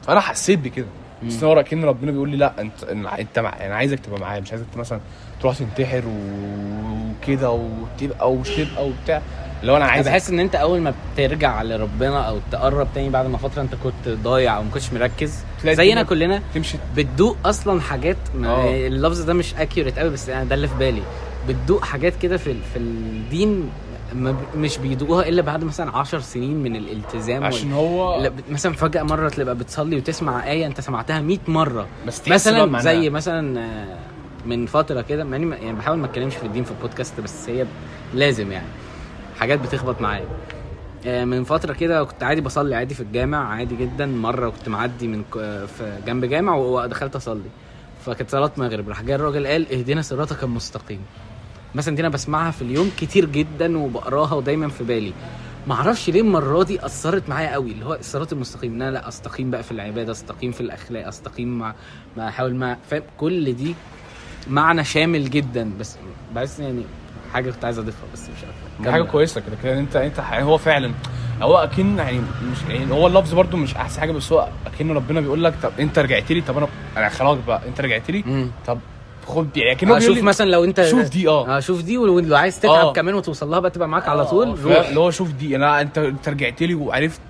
فأنا 0.07 0.19
حسيت 0.19 0.59
بكده. 0.59 0.85
بس 1.27 1.43
هو 1.43 1.63
كان 1.63 1.83
ربنا 1.83 2.11
بيقول 2.11 2.29
لي 2.29 2.37
لا 2.37 2.61
انت 2.61 2.83
انت 3.19 3.39
مع... 3.39 3.65
أنا 3.65 3.75
عايزك 3.75 3.99
تبقى 3.99 4.19
معايا 4.19 4.41
مش 4.41 4.51
عايزك 4.51 4.65
مثلا 4.77 4.99
تروح 5.41 5.55
تنتحر 5.57 6.03
وكده 6.07 7.51
وتبقى 7.51 8.31
ومش 8.31 8.49
تبقى 8.49 8.87
وبتاع. 8.87 9.21
هو 9.65 9.77
أنا 9.77 9.85
عايزك 9.85 10.11
بحس 10.11 10.29
إن 10.29 10.39
أنت 10.39 10.55
أول 10.55 10.81
ما 10.81 10.93
بترجع 11.13 11.61
لربنا 11.61 12.21
أو 12.21 12.39
تقرب 12.51 12.87
تاني 12.95 13.09
بعد 13.09 13.25
ما 13.25 13.37
فترة 13.37 13.61
أنت 13.61 13.75
كنت 13.75 14.09
ضايع 14.23 14.57
أو 14.57 14.63
ما 14.63 14.69
كنتش 14.69 14.93
مركز 14.93 15.43
زينا 15.65 16.03
كلنا 16.03 16.41
تمشي 16.53 16.77
بتدوق 16.95 17.37
أصلا 17.45 17.81
حاجات 17.81 18.17
آه. 18.45 18.87
اللفظ 18.87 19.21
ده 19.21 19.33
مش 19.33 19.55
اكيوريت 19.55 19.99
قوي 19.99 20.09
بس 20.09 20.29
أنا 20.29 20.43
ده 20.43 20.55
اللي 20.55 20.67
في 20.67 20.75
بالي. 20.75 21.01
بتدوق 21.47 21.83
حاجات 21.85 22.13
كده 22.21 22.37
في 22.37 22.53
في 22.73 22.79
الدين 22.79 23.69
مش 24.55 24.77
بيدوقوها 24.77 25.27
إلا 25.29 25.41
بعد 25.41 25.63
مثلا 25.63 25.97
عشر 25.97 26.19
سنين 26.19 26.57
من 26.63 26.75
الالتزام 26.75 27.43
عشان 27.43 27.73
وال... 27.73 27.77
هو 27.79 28.21
لا 28.21 28.29
بت- 28.29 28.43
مثلا 28.51 28.73
فجأة 28.73 29.03
مرة 29.03 29.29
تبقى 29.29 29.55
بتصلي 29.55 29.97
وتسمع 29.97 30.51
آية 30.51 30.65
أنت 30.67 30.81
سمعتها 30.81 31.21
100 31.21 31.37
مرة. 31.47 31.87
بس 32.07 32.27
مثلا. 32.27 32.79
زي 32.79 33.09
مثلا 33.09 33.59
آه، 33.59 33.97
من 34.45 34.65
فترة 34.65 35.01
كده 35.01 35.23
يعني 35.35 35.73
بحاول 35.73 35.97
ما 35.97 36.05
أتكلمش 36.05 36.35
في 36.35 36.45
الدين 36.45 36.63
في 36.63 36.71
البودكاست 36.71 37.19
بس 37.19 37.49
هي 37.49 37.65
لازم 38.13 38.51
يعني. 38.51 38.67
حاجات 39.39 39.59
بتخبط 39.59 40.01
معايا. 40.01 40.25
آه، 41.05 41.25
من 41.25 41.43
فترة 41.43 41.73
كده 41.73 42.03
كنت 42.03 42.23
عادي 42.23 42.41
بصلي 42.41 42.75
عادي 42.75 42.93
في 42.93 43.01
الجامع 43.03 43.47
عادي 43.53 43.75
جدا. 43.75 44.05
مرة 44.05 44.49
كنت 44.49 44.69
معدي 44.69 45.07
من 45.07 45.23
في 45.77 45.99
جنب 46.07 46.25
جامع 46.25 46.55
ودخلت 46.55 47.15
أصلي. 47.15 47.41
فكانت 48.05 48.29
صلاة 48.29 48.51
مغرب. 48.57 48.89
راح 48.89 49.01
جاي 49.01 49.15
الراجل 49.15 49.47
قال 49.47 49.73
اهدنا 49.73 50.01
صراطك 50.01 50.43
المستقيم. 50.43 51.01
مثلا 51.75 51.95
دي 51.95 52.01
أنا 52.01 52.09
بسمعها 52.09 52.51
في 52.51 52.61
اليوم 52.61 52.91
كتير 52.97 53.25
جدا 53.25 53.77
وبقراها 53.77 54.33
ودايما 54.33 54.67
في 54.69 54.83
بالي. 54.83 55.13
ما 55.67 55.73
أعرفش 55.73 56.09
ليه 56.09 56.21
المرة 56.21 56.63
دي 56.63 56.85
أثرت 56.85 57.29
معايا 57.29 57.53
قوي 57.53 57.71
اللي 57.71 57.85
هو 57.85 57.93
الصراط 57.93 58.33
المستقيم 58.33 58.73
إن 58.73 58.81
أنا 58.81 58.91
لا 58.91 59.07
أستقيم 59.07 59.51
بقى 59.51 59.63
في 59.63 59.71
العبادة 59.71 60.11
أستقيم 60.11 60.51
في 60.51 60.61
الأخلاق 60.61 61.07
أستقيم 61.07 61.59
مع 61.59 61.73
ما 62.17 62.27
أحاول 62.29 62.55
مع 62.55 62.77
فاهم؟ 62.89 63.03
كل 63.17 63.53
دي 63.55 63.75
معنى 64.49 64.83
شامل 64.83 65.29
جدا 65.29 65.71
بس 65.79 65.97
بحس 66.35 66.59
يعني 66.59 66.81
حاجة 67.33 67.51
كنت 67.51 67.65
عايز 67.65 67.79
أضيفها 67.79 68.03
بس 68.13 68.21
مش 68.21 68.43
عارف 68.83 68.91
حاجة 68.93 69.03
كويسة 69.03 69.41
كده 69.41 69.55
كده 69.63 69.79
أنت 69.79 69.95
أنت 69.95 70.19
هو 70.19 70.57
فعلا 70.57 70.91
هو 71.41 71.57
أكن 71.57 71.97
يعني 71.97 72.19
مش 72.19 72.57
يعني 72.69 72.93
هو 72.93 73.07
اللفظ 73.07 73.33
برضو 73.33 73.57
مش 73.57 73.75
أحسن 73.75 73.99
حاجة 73.99 74.11
بس 74.11 74.31
هو 74.31 74.47
أكن 74.67 74.91
ربنا 74.91 75.21
بيقول 75.21 75.43
لك 75.43 75.53
طب 75.63 75.71
أنت 75.79 75.99
رجعت 75.99 76.31
لي 76.31 76.41
طب 76.41 76.57
أنا 76.57 76.67
أنا 76.97 77.09
خلاص 77.09 77.37
بقى 77.47 77.61
أنت 77.67 77.81
رجعت 77.81 78.11
لي 78.11 78.47
طب 78.67 78.79
خد 79.31 79.57
يعني 79.57 79.71
اكنه 79.71 79.89
آه 79.95 79.99
بيقول 79.99 80.07
شوف 80.07 80.15
لي 80.15 80.21
مثلا 80.21 80.49
لو 80.49 80.63
انت 80.63 80.85
شوف 80.85 81.09
دي 81.09 81.27
آه 81.27 81.57
آه 81.57 81.59
شوف 81.59 81.81
دي 81.81 81.97
ولو 81.97 82.35
عايز 82.35 82.59
تتعب 82.59 82.71
آه. 82.71 82.93
كمان 82.93 83.15
وتوصل 83.15 83.49
لها 83.51 83.59
بقى 83.59 83.71
تبقى 83.71 83.87
معاك 83.87 84.07
على 84.07 84.21
آه، 84.21 84.25
طول؟ 84.29 84.59
روح 84.63 84.87
اللي 84.87 84.99
هو 84.99 85.11
شوف 85.11 85.31
دي 85.31 85.55
أنا 85.55 85.81
أنت 85.81 85.97
أنت 85.97 86.29
رجعت 86.29 86.61
لي 86.63 86.73
وعرفت 86.75 87.21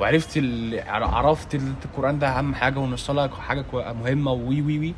وعرفت 0.00 0.36
ال... 0.36 0.80
عرفت 0.88 1.54
ال- 1.54 1.72
القرآن 1.84 2.18
ده 2.18 2.26
أهم 2.28 2.54
حاجة 2.54 2.78
وان 2.78 2.92
الصلاه 2.92 3.28
حاجة 3.28 3.64
مهمة 3.74 4.32
وي 4.32 4.62
وي 4.62 4.78
وي 4.78 4.94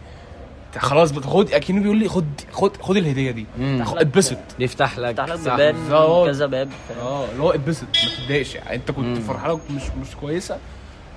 خلاص 0.78 1.10
بتاخد 1.10 1.50
أكنه 1.52 1.82
بيقول 1.82 1.96
لي 1.96 2.08
خد 2.08 2.24
خد 2.52 2.76
خد 2.76 2.96
الهدية 2.96 3.30
دي. 3.30 3.46
خد- 3.84 3.98
اتبسط 3.98 4.36
يفتح 4.58 4.98
لك 4.98 5.14
فتح 5.14 5.24
لك. 5.24 5.38
بيبان 5.38 5.74
بالظبط. 5.74 6.26
كذا 6.26 6.46
باب؟ 6.46 6.68
آه 7.02 7.24
اللي 7.32 7.42
هو 7.42 7.50
اتبسط 7.50 7.82
ما 7.82 8.22
تتضايقش 8.24 8.54
يعني 8.54 8.74
أنت 8.74 8.90
كنت. 8.90 9.18
فرحانه 9.18 9.54
مش 9.70 9.82
مش 9.82 10.16
كويسة 10.20 10.58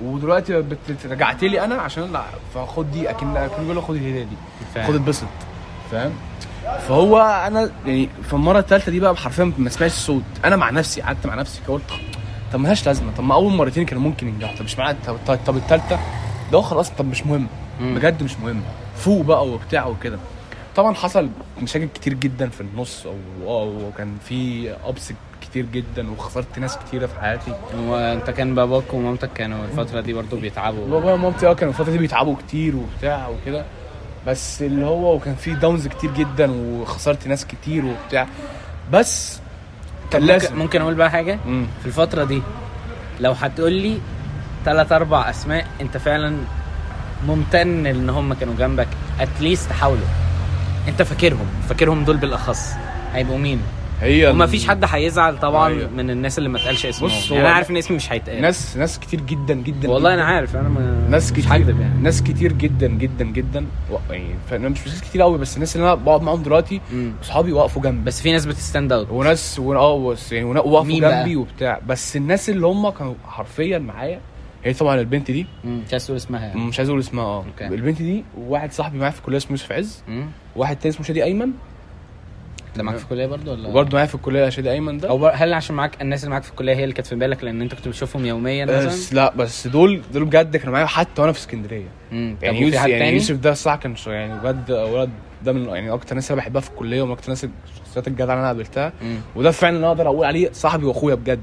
ودلوقتي 0.04 0.64
رجعت 1.06 1.44
لي 1.44 1.64
أنا 1.66 1.76
عشان 1.76 2.12
لا 2.14 2.24
فخد 2.56 2.92
دي 2.92 3.10
اكن 3.10 3.38
أكن 3.38 3.64
بيقول 3.68 3.84
خد 3.84 3.96
الهدية 3.96 4.24
دي. 4.24 4.84
خد 4.84 4.96
اتبسط 4.96 5.28
فاهم؟ 5.92 6.12
فهو 6.88 7.18
أنا 7.48 7.72
يعني 7.86 8.10
في 8.24 8.34
المرة 8.34 8.60
الثالثه 8.60 8.92
دي 8.92 9.00
بقى 9.00 9.16
حرفيا 9.16 9.52
ما 9.58 9.70
سمعتش 9.70 9.94
الصوت 9.94 10.24
أنا 10.46 10.56
مع 10.56 10.70
نفسي 10.70 11.02
قعدت 11.02 11.26
مع 11.28 11.36
نفسي 11.36 11.62
قلت 11.68 11.84
طب 12.54 12.60
ما 12.60 12.68
لهاش 12.68 12.86
لازمة. 12.86 13.12
طب 13.18 13.24
ما 13.24 13.34
أول 13.36 13.54
مرتين 13.54 13.86
كانوا 13.86 14.04
ممكن 14.04 14.28
ينجحوا. 14.28 14.58
طب 14.58 14.66
مش 14.66 14.78
معنى 14.80 14.98
طب, 15.08 15.38
طب, 15.46 15.58
الثالثه 15.58 16.00
ده 16.52 16.62
خلاص 16.62 16.90
طب 16.90 17.06
مش 17.06 17.26
مهم. 17.26 17.48
بجد 17.82 18.24
مش 18.24 18.38
مهم. 18.40 18.62
فوق 18.96 19.22
بقى 19.26 19.48
وبتاع 19.48 19.86
وكده. 19.86 20.18
طبعا 20.76 20.94
حصل 20.94 21.30
مشاكل 21.62 21.86
كتير 21.86 22.14
جدا 22.14 22.50
في 22.50 22.62
النص 22.62 23.06
وكان 23.46 24.18
في 24.28 24.70
ابس 24.86 25.14
كتير 25.56 25.66
جدا 25.74 26.12
وخسرت 26.12 26.60
ناس 26.60 26.78
كتيرة 26.78 27.06
في 27.06 27.20
حياتي. 27.20 27.54
وانت 27.78 28.30
كان 28.30 28.56
باباك 28.56 28.94
ومامتك 28.94 29.34
كانوا 29.34 29.66
الفترة 29.66 30.02
دي 30.02 30.14
برضو 30.14 30.36
بيتعبوا. 30.38 30.88
بابا 30.88 31.14
ومامتي 31.14 31.48
آه 31.48 31.54
كانوا 31.54 31.74
الفترة 31.74 31.92
دي 31.92 31.98
بيتعبوا 31.98 32.36
كتير 32.36 32.76
وبتاع 32.76 33.28
وكده. 33.28 33.66
بس 34.28 34.62
اللي 34.62 34.86
هو 34.86 35.16
وكان 35.16 35.36
في 35.36 35.54
داونز 35.54 35.88
كتير 35.88 36.12
جدا 36.12 36.52
وخسرت 36.52 37.28
ناس 37.28 37.46
كتير 37.46 37.86
وبتاع. 37.86 38.28
بس 38.92 39.40
كان 40.12 40.22
لازم. 40.22 40.56
ممكن 40.56 40.82
أقول 40.82 40.94
بقى 40.96 41.12
حاجة؟ 41.12 41.40
مم. 41.46 41.68
في 41.80 41.86
الفترة 41.86 42.24
دي 42.24 42.42
لو 43.20 43.32
هتقول 43.32 43.74
لي 43.74 44.00
ثلاث 44.66 44.92
أربع 44.92 45.30
أسماء 45.30 45.68
أنت 45.82 45.98
فعلا 45.98 46.38
ممتن 47.28 47.86
إن 47.86 48.10
هم 48.10 48.34
كانوا 48.34 48.56
جنبك. 48.56 48.88
اتليست 49.20 49.72
حاولوا. 49.72 50.08
أنت 50.88 51.02
فاكرهم. 51.02 51.48
فاكرهم 51.70 52.04
دول 52.04 52.18
بالأخص. 52.18 52.72
هيبقوا 53.14 53.38
مين؟ 53.38 53.62
هي 54.02 54.28
وما 54.30 54.46
فيش 54.46 54.68
حد 54.68 54.86
هيزعل 54.88 55.40
طبعا 55.40 55.68
أيوة. 55.70 55.90
من 55.90 56.10
الناس 56.10 56.38
اللي 56.38 56.50
ما 56.50 56.58
اتقالش 56.58 56.86
اسمهم 56.86 57.12
بص، 57.12 57.32
يعني 57.32 57.46
أنا 57.48 57.54
عارف 57.56 57.72
إن 57.72 57.78
اسمي 57.78 57.98
مش 57.98 58.12
هيتقال 58.12 58.42
ناس 58.42 58.78
ناس 58.78 59.00
كتير 59.00 59.22
جدا 59.22 59.54
جدا 59.54 59.90
والله 59.90 60.10
جداً. 60.10 60.14
أنا 60.22 60.24
عارف 60.26 60.56
أنا 60.56 60.70
ما 60.70 61.08
ناس 61.10 61.32
مش 61.32 61.38
كتير 61.38 61.56
هكدب 61.56 61.82
يعني 61.82 62.02
ناس 62.02 62.24
كتير 62.24 62.54
جدا 62.54 62.88
جدا 62.88 63.26
جدا 63.26 63.66
يعني 64.12 64.70
مش 64.70 64.88
ناس 64.88 65.02
كتير 65.02 65.22
قوي 65.22 65.38
بس 65.38 65.56
الناس 65.56 65.76
اللي 65.76 65.88
أنا 65.88 65.96
بقعد 65.96 66.22
معاهم 66.22 66.44
دلوقتي. 66.44 66.82
أصحابي 67.24 67.54
وقفوا 67.54 67.82
جنبي 67.82 68.04
بس 68.04 68.22
في 68.22 68.32
ناس 68.32 68.46
بتستاند 68.46 68.92
أوت 68.92 69.08
وناس 69.12 69.60
ون- 69.60 69.78
آه 69.78 70.10
بس 70.12 70.32
يعني 70.32 70.54
بقى؟ 71.02 71.20
جنبي 71.24 71.36
وبتاع 71.36 71.80
بس 71.88 72.16
الناس 72.16 72.50
اللي 72.50 72.68
هم 72.68 72.90
كانوا 72.90 73.14
حرفيا 73.28 73.78
معايا 73.80 74.20
هي 74.64 74.74
طبعا 74.74 75.00
البنت 75.00 75.32
دي 75.32 75.46
مش 75.66 75.92
عايز 75.92 76.06
تقول 76.06 76.18
اسمها 76.18 76.42
يعني. 76.46 76.60
مش 76.60 76.80
عايز 76.80 76.90
أقول 76.90 77.02
اسمها 77.02 77.24
آه. 77.26 77.46
البنت 77.62 78.02
دي 78.02 78.24
وواحد 78.38 78.72
صاحبي 78.72 78.98
معايا 78.98 79.12
في 79.12 79.20
الكلية 79.20 79.38
اسمه 79.38 79.52
يوسف 79.52 79.72
عز. 79.72 80.04
واحد 80.56 80.76
تاني 80.80 80.96
اسمه 80.96 81.06
شادي 81.06 81.24
أيمن 81.24 81.52
ده 82.78 82.84
معاك 82.84 82.98
في 82.98 83.04
الكلية 83.04 83.26
برضو 83.26 83.52
ولا؟ 83.52 83.68
وبرده 83.68 83.90
معايا 83.94 84.08
في 84.08 84.16
الكلية 84.16 84.50
شادي 84.50 84.72
أيمن 84.72 84.98
ده. 84.98 85.10
أو 85.10 85.28
هل 85.28 85.54
عشان 85.54 85.76
معاك 85.76 86.02
الناس 86.02 86.24
اللي 86.24 86.32
معاك 86.32 86.44
في 86.44 86.50
الكلية 86.50 86.74
هي 86.76 86.84
اللي 86.84 86.94
كانت 86.96 87.08
في 87.08 87.16
بالك 87.16 87.44
لأن 87.44 87.62
أنت 87.62 87.74
كنت 87.76 87.88
بتشوفهم 87.88 88.26
يوميا 88.26 88.66
بس 88.66 88.86
مثلا؟ 88.86 89.16
لا 89.16 89.34
بس 89.36 89.68
دول 89.68 90.02
دول 90.14 90.26
بجد 90.26 90.58
كانوا 90.58 90.74
معايا 90.74 90.86
حتى 90.86 91.22
وأنا 91.22 91.32
في 91.32 91.40
اسكندرية. 91.40 91.88
يعني 92.12 92.62
يوسف 92.62 92.86
يعني 92.86 93.14
يوسف 93.14 93.36
ده 93.36 93.52
الصراحه 93.52 93.80
كان 93.80 93.96
يعني 94.08 94.40
بجد 94.40 94.72
ولد 94.72 95.10
ده 95.46 95.54
من 95.54 95.70
يعني 95.70 95.94
أكتر 95.94 96.12
الناس 96.12 96.32
اللي 96.32 96.42
بحبها 96.42 96.62
في 96.62 96.70
الكلية 96.70 97.02
ومن 97.02 97.12
أكتر 97.12 97.26
الناس 97.26 97.48
الشخصيات 97.98 98.08
الجدعة 98.08 98.34
اللي 98.34 98.40
أنا 98.40 98.48
قابلتها. 98.48 98.94
وده 99.36 99.52
فعلا 99.52 99.76
اللي 99.76 99.88
أقدر 99.88 100.08
أقول 100.08 100.26
عليه 100.26 100.50
صاحبي 100.54 100.86
وأخويا 100.86 101.16
بجد. 101.16 101.40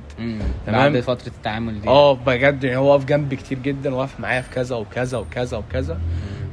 تمام. 0.66 0.92
بعد 0.92 1.00
فترة 1.00 1.26
التعامل 1.26 1.80
دي. 1.80 1.88
آه 1.88 2.14
بجد 2.14 2.64
يعني 2.64 2.76
هو 2.76 2.92
واقف 2.92 3.04
جنبي 3.04 3.36
كتير 3.36 3.58
جدا 3.58 3.94
واقف 3.94 4.20
معايا 4.20 4.40
في 4.40 4.50
كذا 4.54 4.76
وكذا 4.76 5.18
وكذا 5.18 5.56
وكذا. 5.56 5.98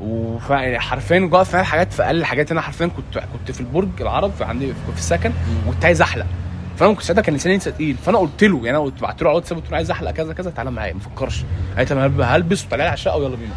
وف- 0.01 0.49
يعني 0.49 0.79
حرفيا 0.79 1.19
معايا 1.19 1.43
في 1.43 1.57
حاجات 1.63 1.93
في 1.93 2.03
أقل 2.03 2.25
حاجات 2.25 2.51
أنا 2.51 2.61
حرفيا 2.61 2.87
كنت 2.87 3.23
كنت 3.33 3.51
في 3.51 3.59
البرج 3.61 3.89
العرب 4.01 4.31
في 4.31 4.43
عندي 4.43 4.67
في 4.67 4.97
السكن 4.97 5.31
وكنت 5.67 5.85
عايز 5.85 6.01
أحلق. 6.01 6.25
فأنا 6.77 6.93
كنت 6.93 7.03
ساعتها 7.03 7.21
كان 7.21 7.35
لساني 7.35 7.57
لسه 7.57 7.71
تقيل. 7.71 7.95
فأنا 8.05 8.17
قلت 8.17 8.43
له 8.43 8.57
يعني 8.57 8.69
أنا 8.69 8.79
قلت 8.79 9.01
بعت 9.01 9.21
له 9.21 9.27
على 9.27 9.31
الواتساب 9.35 9.57
قلت 9.57 9.69
له 9.71 9.75
عايز 9.77 9.91
أحلق 9.91 10.11
كذا 10.11 10.33
كذا 10.33 10.49
تعالى 10.49 10.71
معايا 10.71 10.93
ما 10.93 10.99
فكرش. 10.99 11.43
قالت 11.77 11.91
أنا 11.91 12.05
هلب- 12.05 12.21
هلبس 12.21 12.65
وطلع 12.65 12.77
لي 12.77 12.83
على 12.83 12.93
الشقة 12.93 13.17
ويلا 13.17 13.35
بينا. 13.35 13.53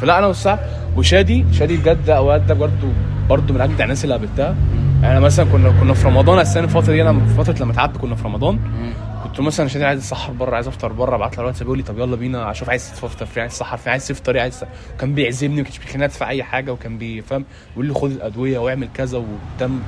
فلا 0.00 0.18
أنا 0.18 0.26
والساعة 0.26 0.58
وشادي 0.96 1.44
شادي 1.52 1.76
بجد 1.76 2.10
أوقات 2.10 2.40
ده 2.40 2.54
برضه 2.54 2.88
برضه 3.28 3.54
من 3.54 3.60
أجدع 3.60 3.84
الناس 3.84 4.04
اللي 4.04 4.14
قابلتها. 4.14 4.56
يعني 5.02 5.20
مثلا 5.20 5.52
كنا 5.52 5.70
كنا 5.80 5.94
في 5.94 6.06
رمضان 6.08 6.38
السنة 6.38 6.64
الفترة 6.64 6.92
دي 6.92 7.02
أنا 7.02 7.26
في 7.26 7.34
فترة 7.34 7.62
لما 7.64 7.72
تعبت 7.72 7.96
كنا 7.96 8.14
في 8.14 8.24
رمضان. 8.24 8.58
كنت 9.24 9.40
مثلا 9.40 9.66
عشان 9.66 9.82
عايز 9.82 10.00
اتسحر 10.00 10.32
بره 10.32 10.54
عايز 10.54 10.68
أفطر 10.68 10.92
بره 10.92 11.14
أبعت 11.16 11.34
له 11.36 11.40
الواتساب 11.40 11.66
يقول 11.66 11.78
لي 11.78 11.84
طب 11.84 11.98
يلا 11.98 12.16
بينا 12.16 12.50
أشوف 12.50 12.70
عايز 12.70 12.90
تفطر 12.92 13.26
فين 13.26 13.40
عايز 13.40 13.52
تسحر 13.52 13.76
فين 13.76 13.90
عايز 13.90 14.08
تفطر 14.08 14.34
إيه 14.34 14.40
عايز 14.40 14.64
كان 14.98 15.14
بيعزمني 15.14 15.56
ما 15.56 15.62
كانش 15.62 15.78
بيخليني 15.78 16.04
أدفع 16.04 16.28
أي 16.28 16.42
حاجة 16.42 16.72
وكان 16.72 16.98
بيفهم 16.98 17.44
يقول 17.72 17.86
لي 17.86 17.94
خد 17.94 18.10
الأدوية 18.10 18.58
واعمل 18.58 18.88
كذا 18.94 19.18
وتم. 19.18 19.80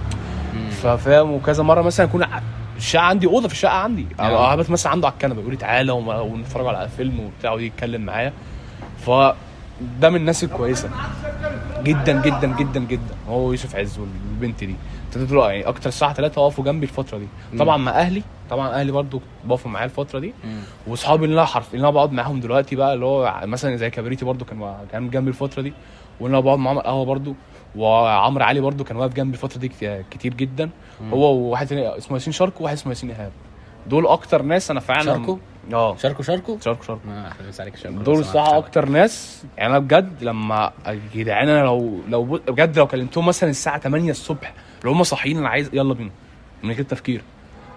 ففاهم؟ 0.82 1.30
وكذا 1.30 1.62
مرة 1.62 1.82
مثلا 1.82 2.06
يكون 2.06 2.22
ع- 2.22 2.40
الشقة 2.76 3.02
عندي 3.02 3.26
أوضة 3.26 3.48
في 3.48 3.54
الشقة 3.54 3.72
عندي. 3.72 4.06
قعدت 4.18 4.70
مثلا 4.70 4.92
عنده 4.92 5.06
على 5.06 5.12
الكنبة 5.14 5.40
يقول 5.40 5.50
لي 5.50 5.56
تعالى 5.56 5.92
ونتفرج 5.92 6.66
على 6.66 6.88
فيلم 6.96 7.20
وبتاع 7.20 7.52
ويجي 7.52 7.66
يتكلم 7.66 8.00
معايا. 8.00 8.32
ف 9.06 9.10
ده 10.00 10.10
من 10.10 10.16
الناس 10.16 10.44
الكويسة. 10.44 10.88
جدا 11.82 12.22
جدا 12.22 12.56
جدا 12.58 12.80
جدا. 12.80 13.14
هو 13.28 13.50
يوسف 13.50 13.76
عز 13.76 13.98
والبنت 13.98 14.64
دي. 14.64 14.76
تدلوا 15.12 15.48
يعني 15.50 15.68
أكتر 15.68 15.88
الساعة 15.88 16.12
3 16.12 16.40
وقفوا 16.40 16.64
جنبي 16.64 16.86
الفترة 16.86 17.18
دي. 17.18 17.26
طبعا 17.58 17.76
مع 17.76 17.92
أهلي 17.92 18.22
طبعا 18.50 18.68
أهلي 18.80 18.92
برضو 18.92 19.20
بقفوا 19.44 19.70
معايا 19.70 19.84
الفترة 19.86 20.18
دي. 20.18 20.34
وأصحابي 20.86 21.24
اللي 21.24 21.34
أنا 21.34 21.44
حرف 21.44 21.74
اللي 21.74 21.82
أنا 21.82 21.90
بقعد 21.90 22.12
معاهم 22.12 22.40
دلوقتي 22.40 22.76
بقى 22.76 22.94
اللي 22.94 23.04
هو 23.06 23.40
مثلا 23.44 23.76
زي 23.76 23.90
كبريتي 23.90 24.24
برضو 24.24 24.44
كان 24.44 24.76
كان 24.92 25.10
جنبي 25.10 25.28
الفترة 25.30 25.62
دي. 25.62 25.72
واللي 26.20 26.36
أنا 26.36 26.44
بقعد 26.44 26.58
معاهم 26.58 26.78
القهوه 26.78 27.04
برضو. 27.04 27.34
وعمرو 27.76 28.44
علي 28.44 28.60
برضو 28.60 28.84
كان 28.84 28.96
واقف 28.96 29.14
جنبي 29.14 29.32
الفترة 29.36 29.58
دي 29.58 29.68
كت- 29.68 30.04
كتير 30.10 30.34
جدا. 30.34 30.70
هو 31.12 31.34
وواحد 31.34 31.66
تاني 31.66 31.98
اسمه 31.98 32.14
ياسين 32.16 32.32
شاركو 32.32 32.62
وواحد 32.64 32.76
اسمه 32.76 32.90
ياسين 32.90 33.10
إيهاب. 33.10 33.32
دول 33.86 34.06
أكتر 34.06 34.42
ناس 34.42 34.70
أنا 34.70 34.80
فعلا 34.80 35.02
شاركو؟ 35.04 35.38
آه. 35.72 35.96
شاركو 35.96 36.22
شاركو 36.22 36.58
شاركو 36.64 36.82
شاركو 36.82 37.08
ما 37.08 37.28
أحلى 37.28 37.52
عليك 37.60 37.76
شاركو 37.76 37.98
دول 37.98 38.14
لو 38.14 38.20
الصراحة. 38.20 38.58
أكتر 38.58 38.88
ناس. 38.88 39.44
يعني 39.56 39.70
أنا 39.70 39.78
بجد 39.78 40.22
لما 40.24 40.72
يا 40.86 41.00
جدعان 41.14 41.48
أنا 41.48 41.64
لو 41.64 42.00
لو 42.08 42.24
بجد 42.24 42.78
لو 42.78 42.86
كلمتهم 42.86 43.26
مثلا 43.26 43.50
الساعة 43.50 43.78
8 43.78 44.10
الصبح 44.10 44.54
لو 44.84 44.90
هم 44.90 45.02
صاحيين 45.02 45.38
أنا 45.38 45.48
عايز 45.48 45.70
يلا 45.72 45.94
بينا. 45.94 46.10
من 46.62 46.70
غير 46.72 46.82
تفكير. 46.84 47.22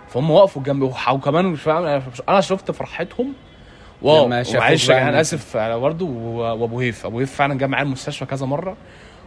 فهم 0.09 0.31
وقفوا 0.31 0.63
جنبي 0.63 0.91
وكمان 1.11 1.45
مش 1.45 1.61
فاهم 1.61 2.01
أنا 2.29 2.41
شفت 2.41 2.71
فرحتهم. 2.71 3.33
واو. 4.01 4.27
معلش 4.27 4.89
أنا 4.91 5.21
أسف 5.21 5.57
برضه. 5.57 6.05
وأبو 6.05 6.79
هيف. 6.79 7.05
أبو 7.05 7.19
هيف 7.19 7.35
فعلا 7.35 7.57
جه 7.57 7.67
معايا 7.67 7.83
المستشفى 7.85 8.25
كذا 8.25 8.45
مرة. 8.45 8.77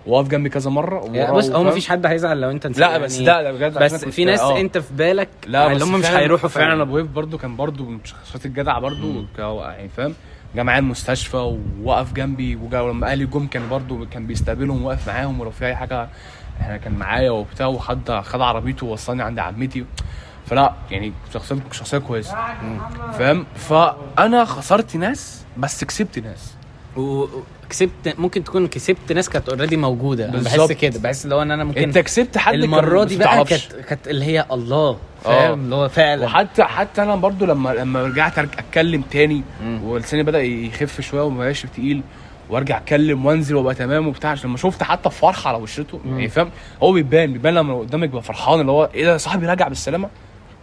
وقف 0.07 0.28
جنبي 0.28 0.49
كذا 0.49 0.70
مرة 0.70 1.05
يعني 1.12 1.32
بص 1.36 1.51
هو. 1.51 1.64
مفيش 1.64 1.88
حد 1.88 2.07
هيزعل 2.07 2.40
لو 2.40 2.51
انت 2.51 2.66
نسيت 2.66 2.80
لا 2.80 2.99
بس 2.99 3.14
يعني- 3.14 3.26
لا 3.26 3.42
لا 3.42 3.53
بجد 3.53 3.78
بس 3.78 4.05
في 4.05 4.24
ناس 4.24 4.40
آه. 4.40 4.61
انت 4.61 4.78
في 4.78 4.94
بالك 4.94 5.28
لا 5.46 5.66
اللي 5.66 5.76
بس 5.78 5.82
هم 5.82 5.99
مش 6.01 6.05
فعلاً- 6.07 6.09
هيروحوا 6.11 6.49
فعلا 6.49 6.82
ابو 6.82 6.96
هيف 6.96 7.07
برضو 7.07 7.38
كان 7.38 7.57
برضو 7.57 7.84
من 7.84 7.99
الشخصيات 8.05 8.46
الجدعه 8.46 8.80
برضو 8.80 9.22
ك- 9.36 9.38
يعني 9.38 9.88
فاهم؟ 9.88 10.14
جه 10.57 10.62
معايا 10.62 10.78
المستشفى 10.80 11.57
ووقف 11.82 12.12
جنبي 12.12 12.57
وجا 12.57 12.80
ولما 12.80 13.07
أهلي 13.12 13.26
جم 13.26 13.46
كان 13.46 13.68
برضو 13.68 14.07
كان 14.07 14.26
بيستقبلهم 14.26 14.82
وواقف 14.84 15.09
معاهم 15.09 15.40
ولو 15.40 15.51
في 15.51 15.66
أي 15.66 15.76
حاجة 15.76 16.09
إحنا 16.61 16.76
كان 16.76 16.92
معايا 16.92 17.30
وبتاع 17.30 17.66
وخد 17.66 18.20
خد 18.20 18.40
عربيته 18.40 18.86
ووصلني 18.86 19.22
عند 19.22 19.38
عمتي. 19.38 19.84
فلا 20.46 20.72
يعني 20.90 21.12
شخصيه 21.34 21.57
شخصية 21.72 21.99
كويسة. 21.99 22.36
فاهم؟ 23.18 23.46
فأنا 23.55 24.44
خسرت 24.44 24.96
ناس 24.96 25.44
بس 25.57 25.84
كسبت 25.84 26.18
ناس. 26.18 26.55
وكسبت 27.68 28.14
ممكن 28.18 28.44
تكون 28.44 28.66
كسبت 28.68 29.12
ناس 29.12 29.28
كانت 29.28 29.48
اوريدي 29.48 29.76
موجودة 29.76 30.28
أنا 30.28 30.40
بحس. 30.42 30.72
كده 30.72 31.00
بحس 31.00 31.24
اللي 31.24 31.34
هو 31.34 31.42
إن 31.42 31.50
أنا 31.50 31.64
ممكن 31.64 31.82
أنت 31.82 31.98
كسبت 31.98 32.38
حد 32.38 32.54
المرة 32.54 33.04
دي 33.04 33.16
بقى. 33.16 33.44
كانت 33.44 33.62
كانت 33.88 34.08
اللي 34.08 34.24
هي 34.24 34.46
الله 34.52 34.88
آه. 34.90 34.96
فاهم 35.24 35.60
اللي 35.64 35.74
هو 35.74 35.88
فعلا 35.88 36.24
وحتى 36.24 36.64
حتى 36.64 37.02
أنا 37.02 37.16
برضو 37.16 37.44
لما 37.46 37.70
لما 37.70 38.02
رجعت 38.02 38.38
أتكلم 38.38 39.02
تاني. 39.02 39.42
ولساني 39.84 40.22
بدأ 40.22 40.42
يخف 40.42 41.00
شوية 41.00 41.22
وما 41.22 41.38
بقاش 41.38 41.62
تقيل 41.62 42.02
وأرجع 42.50 42.76
أتكلم 42.78 43.26
وأنزل 43.26 43.54
وأبقى 43.54 43.74
تمام 43.74 44.08
وبتاع 44.08 44.30
عشان 44.30 44.48
لما 44.48 44.58
شفت 44.58 44.82
حتى 44.82 45.10
فرحة 45.10 45.48
على 45.48 45.58
وشته 45.58 46.00
يعني 46.06 46.28
فاهم 46.28 46.50
هو 46.82 46.92
بيبان 46.92 47.32
بيبان 47.32 47.54
لما 47.54 47.78
قدامك 47.78 48.08
بيبقى 48.08 48.22
فرحان 48.22 48.60
اللي 48.60 48.72
هو 48.72 48.90
إيه 48.94 49.04
ده 49.04 49.16
صاحبي 49.16 49.46
راجع 49.46 49.68
بالسلامة 49.68 50.08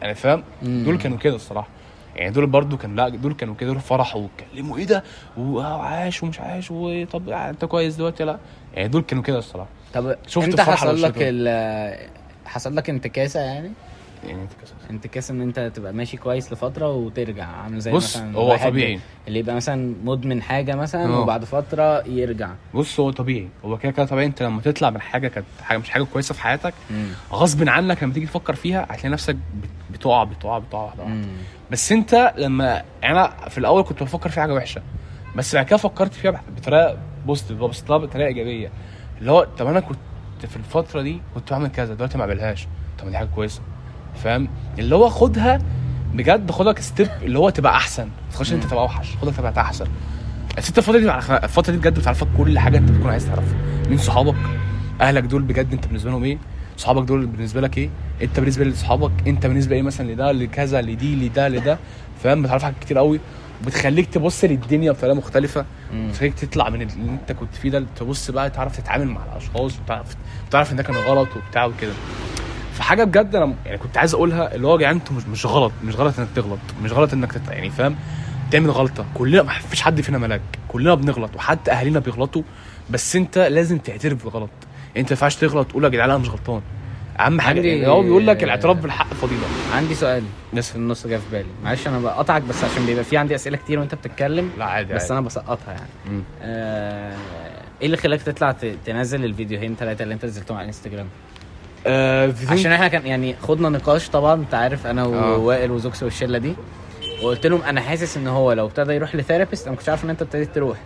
يعني 0.02 0.16
فاهم. 0.16 0.44
دول 0.62 0.98
كانوا 0.98 1.18
كده 1.18 1.36
الصراحة 1.36 1.68
يعني 2.16 2.32
دول 2.32 2.46
برضو 2.48 2.78
كان 2.78 2.96
لا 2.96 3.10
دول 3.10 3.34
كانوا 3.34 3.56
كده 3.56 3.72
دول 3.72 3.80
فرحوا 3.82 4.22
واتكلموا 4.22 4.78
إيه 4.78 4.86
ده؟ 4.86 5.04
وعاش 5.38 6.24
ومش 6.24 6.40
عاش 6.40 6.72
وطب 6.72 7.30
أنت 7.30 7.66
كويس 7.66 7.96
دلوقتي؟ 7.96 8.24
لا. 8.24 8.38
يعني 8.74 8.88
دول 8.88 9.02
كانوا 9.02 9.24
كده 9.24 9.38
الصراحة. 9.38 9.70
طب 9.94 10.16
شفت 10.28 10.44
انت 10.48 10.62
حصل 10.62 11.02
لك. 11.02 11.14
ال 11.18 12.10
حصل 12.46 12.76
لك 12.76 12.90
انتكاسة 12.90 13.40
يعني؟ 13.40 13.72
يعني 14.28 14.42
انت 14.42 14.52
كده 14.54 14.90
انتكاسة 14.90 15.32
إن 15.32 15.42
أنت 15.42 15.60
تبقى 15.76 15.94
ماشي 15.94 16.18
كويس 16.18 16.54
لفترة 16.54 16.92
وترجع 16.92 17.46
عامل 17.46 17.80
زي 17.80 17.92
بص 17.92 18.18
مثلا 18.18 18.36
هو 18.38 18.56
طبيعي. 18.58 19.00
اللي 19.28 19.40
يبقى 19.40 19.56
مثلا 19.56 19.96
مدمن 20.04 20.42
حاجة 20.42 20.76
مثلا 20.76 21.06
آه. 21.06 21.20
وبعد 21.20 21.46
فترة 21.46 22.08
يرجع. 22.08 22.50
بص 22.74 23.00
هو 23.00 23.12
طبيعي. 23.12 23.48
هو 23.66 23.78
كده 23.78 23.92
كده 23.92 24.06
طبيعي. 24.06 24.26
أنت 24.26 24.44
لما 24.44 24.62
تطلع 24.62 24.90
من 24.90 25.02
حاجة 25.02 25.28
كانت 25.28 25.46
حاجة 25.64 25.78
مش 25.78 25.90
حاجة 25.90 26.04
كويسة 26.04 26.34
في 26.34 26.42
حياتك 26.42 26.74
غصب 27.32 27.70
عنك 27.70 28.04
لما 28.04 28.14
تيجي 28.14 28.26
تفكر 28.26 28.56
فيها 28.56 28.84
هتلاقي 28.90 29.10
نفسك 29.10 29.36
بت- 29.36 29.70
بتقع 29.98 30.24
بتقع 30.24 30.58
بتقع 30.60 30.80
واحدة 30.84 31.04
واحدة. 31.04 31.18
بس 31.72 31.92
انت 31.92 32.34
لما 32.38 32.84
يعني 33.02 33.20
أنا 33.20 33.50
في 33.50 33.58
الأول 33.58 33.84
كنت 33.84 34.04
بفكر 34.04 34.30
في 34.30 34.42
حاجة 34.42 34.54
وحشة 34.54 34.82
بس 35.36 35.56
بعد 35.56 35.66
كده 35.66 35.78
فكرت 35.78 36.14
فيها 36.14 36.42
بطريقة 36.58 36.98
بوزيتيف 37.26 37.58
ببص 37.58 37.84
لها 37.90 37.98
بطريقة 37.98 38.28
إيجابية. 38.28 38.72
اللي 39.20 39.32
هو 39.32 39.48
طب 39.58 39.68
أنا 39.68 39.80
كنت 39.80 39.98
في 40.48 40.56
الفترة 40.56 41.02
دي 41.02 41.22
كنت 41.36 41.52
بعمل 41.52 41.68
كذا 41.68 41.94
دلوقتي 41.94 42.18
ما 42.18 42.26
بعملهاش. 42.26 42.68
طب 43.00 43.10
دي 43.10 43.18
حاجة 43.18 43.28
كويسة. 43.36 43.62
فاهم؟ 44.24 44.48
اللي 44.80 44.96
هو 44.96 45.10
خدها 45.10 45.60
بجد 46.14 46.52
خدها 46.52 46.82
ستيب 46.82 47.08
اللي 47.22 47.40
هو 47.40 47.50
تبقى 47.50 47.76
أحسن. 47.76 48.04
ما 48.04 48.32
تخش 48.34 48.54
انت 48.54 48.64
تبقى 48.64 48.84
اوحش 48.84 49.16
خدها 49.22 49.34
تبقى 49.34 49.62
أحسن. 49.62 49.86
بس 50.58 50.68
انت 50.68 50.78
الفترة 50.78 50.98
دي 50.98 51.12
الفترة 51.44 51.72
دي 51.72 51.78
بجد 51.78 52.00
بتعرفك 52.00 52.28
كل 52.38 52.60
حاجة 52.60 52.78
انت 52.78 52.92
بتكون 52.92 53.10
عايز 53.12 53.26
تعرفها. 53.26 53.58
مين 53.90 53.98
صحابك؟ 53.98 54.36
أهلك 55.02 55.24
دول 55.24 55.42
بجد 55.42 55.74
انت 55.74 55.88
بالنسبة 55.88 56.12
لهم 56.12 56.24
إيه؟ 56.24 56.38
صحابك 56.78 57.08
دول 57.08 57.26
بالنسبة 57.26 57.62
لك 57.62 57.78
إيه؟ 57.78 57.90
انت 58.22 58.40
بالنسبة 58.40 58.66
لاصحابك 58.66 59.12
انت 59.28 59.46
بالنسبة 59.46 59.76
إيه 59.76 59.82
مثلا؟ 59.82 60.12
لده 60.12 60.32
لكذا 60.32 60.82
لدي 60.82 61.16
لده 61.16 61.48
لده. 61.48 61.78
فاهم؟ 62.24 62.42
بتعرف 62.44 62.64
حاجات 62.64 62.80
كتير 62.82 62.98
قوي. 62.98 63.20
بتخليك 63.66 64.14
تبص 64.14 64.44
للدنيا 64.44 64.92
بطريقة 64.92 65.16
مختلفة. 65.16 65.66
بتخليك 65.94 66.34
تطلع 66.34 66.70
من 66.70 66.82
اللي 66.82 67.10
انت 67.10 67.32
كنت 67.32 67.56
فيه 67.56 67.70
ده. 67.70 67.86
تبص 67.96 68.32
بقى 68.32 68.50
تعرف 68.50 68.78
تتعامل 68.78 69.08
مع 69.08 69.22
الأشخاص 69.32 69.80
وتعرف 69.80 70.16
تعرف 70.52 70.72
ان 70.72 70.78
ده 70.78 70.84
كان 70.84 70.96
غلط 70.96 71.30
وبتاع 71.36 71.66
وكده. 71.66 71.94
فحاجة 72.74 73.04
بجد 73.04 73.36
أنا 73.36 73.54
يعني 73.66 73.78
كنت 73.78 73.98
عايز 73.98 74.14
أقولها 74.14 74.56
اللي 74.56 74.68
هو 74.68 74.72
يا 74.74 74.78
جدعان 74.78 74.96
أنتوا 74.96 75.16
مش 75.16 75.24
مش 75.28 75.46
غلط. 75.46 75.72
مش 75.84 75.96
غلط 75.96 76.20
إنك 76.20 76.28
تغلط. 76.36 76.60
مش 76.84 76.92
غلط 76.92 77.14
إنك 77.14 77.32
تت... 77.32 77.48
يعني 77.50 77.70
فاهم؟ 77.70 77.96
تعمل 78.52 78.72
غلطة. 78.72 79.06
كلنا 79.14 79.44
ما 79.44 79.54
فيش 79.54 79.82
حد 79.82 80.02
فينا 80.02 80.18
ملاك. 80.18 80.42
كلنا 80.68 80.96
بنغلط 80.96 81.36
وحتى 81.36 81.72
أهالينا 81.72 82.00
بيغلطوا. 82.00 82.42
بس 82.90 83.16
أنت 83.16 83.38
لازم 83.38 83.78
تعترف 83.78 84.24
بالغلط 84.24 84.50
أنت 84.98 85.06
ما 85.06 85.12
ينفعش 85.12 85.36
تغلط 85.36 85.68
تقول 85.68 85.84
يا 85.84 85.90
جدعان 85.90 86.10
أنا 86.10 86.20
مش 86.20 86.30
غلطان. 86.30 86.62
أهم 87.20 87.42
حاجة 87.42 87.56
عندي- 87.58 87.68
يعني 87.68 87.88
هو 87.88 88.02
بيقول 88.02 88.28
لك 88.28 88.44
الاعتراف 88.44 88.78
بالحق 88.78 89.14
فضيله 89.14 89.42
عندي 89.74 89.96
سؤال. 89.96 90.24
بس 90.54 90.70
في 90.70 90.76
النص 90.76 91.08
جه 91.08 91.16
في 91.18 91.24
بالي. 91.32 91.46
معلش 91.64 91.88
أنا 91.88 92.00
بقطعك 92.00 92.42
بس 92.42 92.64
عشان 92.64 92.86
بيبقى 92.86 93.04
في 93.04 93.18
عندي 93.18 93.36
أسئلة 93.36 93.58
كتير 93.58 93.80
وأنت 93.80 93.96
بتتكلم. 93.96 94.52
لا 94.58 94.66
عادي 94.66 94.94
بس 94.94 95.02
عادي. 95.02 95.14
أنا 95.14 95.22
بسقطها 95.22 95.72
يعني. 95.74 96.22
آه، 96.42 97.16
إيه 97.82 97.86
اللي 97.86 97.98
خلاك 97.98 98.22
تطلع 98.22 98.52
ت- 98.52 98.76
تنزل 98.86 99.26
الفيديوهين 99.26 99.76
ثلاثة 99.76 100.04
اللي 100.04 100.14
أنت 100.14 100.26
نزلتهم 100.26 100.58
على 100.58 100.64
الانستجرام 100.64 101.08
آه 101.88 102.34
عشان 102.50 102.72
إحنا 102.72 102.88
كان 102.88 103.08
يعني 103.08 103.36
خدنا 103.42 103.70
نقاش 103.70 104.10
طبعا 104.10 104.34
أنت 104.34 104.54
عارف 104.54 104.88
أنا 104.88 105.02
آه. 105.02 105.38
ووائل 105.38 105.72
وزوكس 105.72 106.04
والشلة 106.04 106.38
دي. 106.38 106.54
وقلت 107.24 107.48
لهم 107.48 107.62
أنا 107.62 107.82
حاسس 107.82 108.18
إن 108.18 108.28
هو 108.28 108.52
لو 108.54 108.66
ابتدى 108.66 108.94
يروح 108.94 109.16
ل 109.16 109.21
therapist 109.21 109.64
أنا 109.64 109.72
ما 109.72 109.78
كنتش 109.78 109.90
عارف 109.90 110.06
إن 110.06 110.10
أنت 110.10 110.22
ابتديت 110.22 110.56
تروح. 110.56 110.78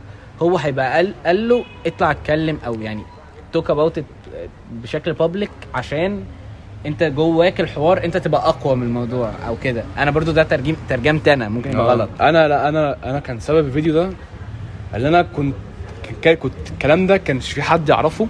هو 0.41 0.57
هيبقى 0.57 0.93
قال 0.95 1.13
قال 1.25 1.49
له 1.49 1.63
اطلع 1.85 2.11
اتكلم 2.11 2.57
أو 2.65 2.73
يعني 2.73 3.03
talk 3.53 3.69
about 3.69 4.03
بشكل 4.71 5.13
public 5.13 5.51
عشان 5.73 6.23
انت 6.85 7.03
جواك 7.03 7.61
الحوار 7.61 8.03
انت 8.03 8.17
تبقى 8.17 8.49
أقوى 8.49 8.75
من 8.75 8.83
الموضوع 8.83 9.31
أو 9.47 9.55
كده. 9.63 9.83
أنا 9.97 10.11
برضو 10.11 10.31
ده 10.31 10.43
ترجم 10.43 10.75
ترجمت 10.89 11.27
أنا 11.27 11.49
ممكن 11.49 11.71
يبقى 11.71 11.85
آه. 11.85 11.89
غلط. 11.91 12.09
أنا 12.21 12.47
لا 12.47 12.69
أنا 12.69 12.95
أنا 13.03 13.19
كان 13.19 13.39
سبب 13.39 13.65
الفيديو 13.67 13.93
ده 13.93 14.09
اللي 14.95 15.07
أنا 15.07 15.21
كنت 15.21 15.55
كنت 16.27 16.53
الكلام 16.71 17.07
ده 17.07 17.17
كانش 17.17 17.51
في 17.51 17.61
حد 17.61 17.89
يعرفه. 17.89 18.27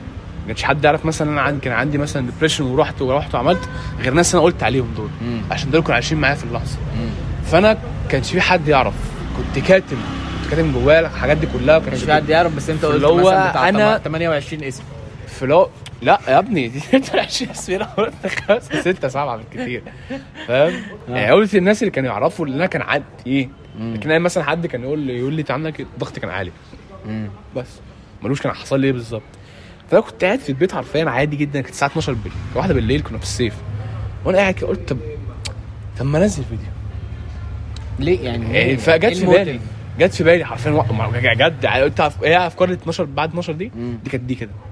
كانش 0.48 0.64
حد 0.64 0.84
يعرف 0.84 1.06
مثلا 1.06 1.32
أنا 1.32 1.42
عندي 1.42 1.60
كان 1.62 1.74
عندي 1.74 1.98
مثلا 1.98 2.26
ديبريشن 2.26 2.64
ورحت 2.66 3.02
ورحت 3.02 3.36
وعملت 3.36 3.70
غير 4.00 4.14
ناس 4.14 4.36
أنا 4.36 4.44
قلت 4.44 4.64
عليهم 4.64 4.94
دول. 4.98 5.10
مم. 5.22 5.42
عشان 5.52 5.72
دول 5.72 5.82
كانوا 5.82 5.94
عايشين 5.94 6.18
معايا 6.18 6.36
في 6.36 6.44
اللحظة. 6.44 6.78
مم. 7.00 7.10
فأنا 7.46 7.78
كانش 8.10 8.32
في 8.32 8.42
حد 8.42 8.68
يعرف. 8.68 8.94
كنت 9.38 9.66
كاتم. 9.66 9.98
كنت 10.44 10.50
كاتم 10.52 10.72
جوايا 10.72 11.00
الحاجات 11.00 11.38
دي 11.38 11.48
كلها. 11.48 11.80
مش 11.80 12.04
في 12.04 12.14
حد 12.14 12.30
يعرف 12.30 12.56
بس 12.56 12.70
أنت 12.70 12.86
قلت 12.86 12.96
اللي 12.96 13.08
هو 13.08 13.16
مثلا 13.18 13.50
بتاع 13.50 13.72
أنا- 13.72 14.02
28 14.04 14.64
اسم. 14.64 14.84
في 15.40 15.46
لو 15.46 15.70
لا 16.02 16.20
يا 16.28 16.40
ابني 16.40 16.68
دي 16.68 16.82
20 17.14 17.52
أسئلة 17.52 17.86
قلت 17.86 18.28
خمسه 18.28 18.82
سته 18.82 19.08
سبعه 19.08 19.38
بالكتير 19.38 19.82
فاهم؟ 20.48 20.74
يعني 21.10 21.32
قلت 21.32 21.56
الناس 21.56 21.82
اللي 21.84 21.92
كانوا 21.92 22.10
يعرفوا 22.10 22.46
اللي 22.46 22.58
أنا 22.58 22.66
كان 22.66 22.82
عندي 22.82 23.06
إيه؟ 23.28 23.50
لكن 23.80 24.10
أنا 24.12 24.20
مثلا 24.20 24.44
حد 24.44 24.68
كان 24.68 24.84
يقول 24.84 25.00
لي 25.00 25.18
يقول 25.18 25.34
لي 25.34 25.44
عندك 25.50 25.88
ضغطي 26.00 26.20
كان 26.20 26.30
عالي. 26.30 26.52
بس. 27.56 27.68
ملوش 28.24 28.42
كان 28.42 28.54
حصل 28.54 28.80
لي 28.80 28.88
إيه 28.88 28.94
بالظبط. 28.94 29.22
فأنا 29.92 30.02
كنت 30.02 30.24
قاعد 30.24 30.40
في 30.40 30.50
البيت 30.50 30.74
حرفيا 30.74 31.10
عادي 31.10 31.36
جدا 31.36 31.62
كانت 31.62 31.70
الساعة 31.74 31.90
12 31.90 32.14
بالليل. 32.14 32.32
واحدة 32.56 32.74
بالليل 32.74 33.02
كنا 33.02 33.18
في 33.18 33.24
الصيف. 33.24 33.54
وأنا 34.26 34.38
قاعد 34.38 34.54
كده 34.54 34.68
قلت 34.68 34.90
طب 34.90 34.98
طب 36.00 36.06
ما 36.06 36.18
أنزل 36.18 36.44
فيديو. 36.44 36.66
ليه 38.00 38.26
يعني؟ 38.26 38.58
يعني 38.58 38.78
فجت 38.78 39.04
إيه 39.06 39.14
في 39.14 39.22
الموتيف؟ 39.22 39.46
بالي. 39.46 39.60
جت 40.00 40.14
في 40.14 40.24
بالي 40.24 40.46
حرفيا 40.46 40.72
جد 41.34 41.66
قلت 41.66 42.00
إيه 42.24 42.48
افكار 42.48 42.70
ال 42.70 42.74
12 42.74 43.04
بعد 43.04 43.30
12 43.30 43.54
دي. 43.54 43.72
دي 44.04 44.10
كانت 44.10 44.24
دي 44.24 44.36
كده. 44.36 44.52
آه. 44.52 44.69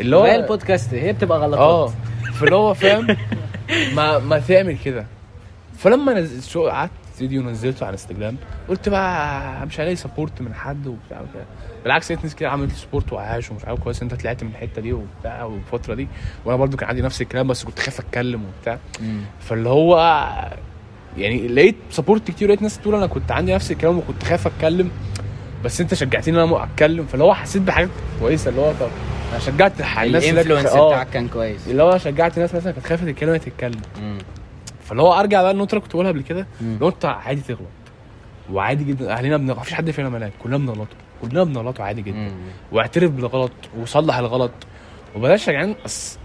اللي 0.00 0.16
هو- 0.16 0.26
زي 0.26 0.34
البودكاست 0.36 0.94
هي 0.94 1.12
بتبقى 1.12 1.38
غلطات. 1.38 1.58
آه. 1.60 1.92
فاللي 2.32 2.56
هو 2.56 2.74
فاهم 2.74 3.06
ما 3.94 4.18
ما 4.18 4.38
تعمل 4.38 4.78
كده. 4.78 5.06
فلما 5.78 6.12
نزلت 6.14 6.44
شو 6.44 6.68
قعدت 6.68 6.90
فيديو 7.18 7.42
نزلته 7.42 7.86
على 7.86 7.92
انستجرام 7.92 8.36
قلت 8.68 8.88
بقى 8.88 9.66
مش 9.66 9.80
هلاقي 9.80 9.96
support 9.96 10.40
من 10.42 10.54
حد 10.54 10.86
وبتاع 10.86 11.20
وكده 11.20 11.44
بالعكس 11.82 12.10
لقيت 12.12 12.24
ناس 12.24 12.34
كتير 12.34 12.48
عملت 12.48 12.72
support 12.72 13.12
وعاش 13.12 13.50
ومش 13.50 13.64
عارف 13.64 13.80
كويس 13.80 14.02
أنت 14.02 14.14
طلعت 14.14 14.44
من 14.44 14.50
الحتة 14.50 14.82
دي 14.82 14.92
وبتاع 14.92 15.44
والفترة 15.44 15.94
دي. 15.94 16.08
وأنا 16.44 16.56
برضو 16.58 16.76
كان 16.76 16.88
عندي 16.88 17.02
نفس 17.02 17.22
الكلام 17.22 17.46
بس 17.48 17.64
كنت 17.64 17.78
خايف 17.78 18.00
أتكلم 18.00 18.42
وبتاع. 18.44 18.78
فاللي 19.40 19.68
هو 19.68 19.96
يعني 21.18 21.48
لقيت 21.48 21.76
support 21.90 22.28
كتير 22.30 22.48
لقيت 22.48 22.62
ناس 22.62 22.78
تقول 22.78 22.94
أنا 22.94 23.06
كنت 23.06 23.32
عندي 23.32 23.54
نفس 23.54 23.70
الكلام 23.70 23.98
وكنت 23.98 24.22
خايف 24.24 24.46
أتكلم 24.46 24.90
بس 25.64 25.80
أنت 25.80 25.94
شجعتني 25.94 26.34
إن 26.34 26.48
أنا 26.48 26.64
أتكلم. 26.64 27.06
فاللي 27.06 27.24
هو 27.24 27.34
حسيت 27.34 27.62
بحاجات 27.62 27.88
كويسة 28.20 28.50
اللي 28.50 28.60
هو 28.60 28.72
طب 28.80 28.88
أنا 29.30 29.38
شجعت 29.38 29.80
الناس 29.80 30.24
الانفلونس 30.24 30.66
آه. 30.66 30.88
بتاعك 30.88 31.10
كان 31.10 31.28
كويس. 31.28 31.68
اللي 31.68 31.82
هو 31.82 31.98
شجعت 31.98 32.38
ناس 32.38 32.54
مثلا 32.54 32.72
كانت 32.72 32.86
خايفة 32.86 33.06
تتكلم. 33.06 33.36
تتكلم. 33.36 33.80
فاللي 34.84 35.02
هو 35.02 35.12
أرجع 35.20 35.42
بقى 35.42 35.50
النقطة 35.50 35.70
اللي 35.70 35.80
كنت 35.80 35.92
بقولها 35.92 36.10
قبل 36.12 36.22
كده 36.22 36.46
أنت 36.82 37.04
عادي 37.04 37.40
تغلط. 37.40 37.60
وعادي 38.52 38.84
جدا 38.84 39.12
أهلنا 39.12 39.36
بنغلط 39.36 39.58
مفيش 39.58 39.74
حد 39.74 39.90
فينا 39.90 40.08
ملاك 40.08 40.32
كلنا 40.42 40.56
بنغلط 40.58 40.88
كلنا 41.22 41.44
بنغلط 41.44 41.80
عادي 41.80 42.02
جدا. 42.02 42.16
مم. 42.16 42.32
واعترف 42.72 43.10
بالغلط 43.10 43.52
وصلح 43.78 44.16
الغلط. 44.16 44.50
وبلاش 45.16 45.48
يا 45.48 45.52
جدعان 45.52 45.74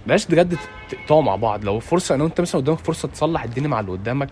بلاش 0.08 0.26
بجد 0.26 0.58
تقطعوا 0.90 1.22
مع 1.22 1.36
بعض. 1.36 1.66
لو 1.66 1.80
فرصة 1.80 2.16
ان 2.16 2.22
أنت 2.22 2.42
مثلا 2.42 2.62
قدامك 2.62 2.80
فرصة 2.80 3.08
تصلح 3.08 3.44
الدنيا 3.44 3.68
مع 3.68 3.80
اللي 3.80 3.92
قدامك 3.92 4.30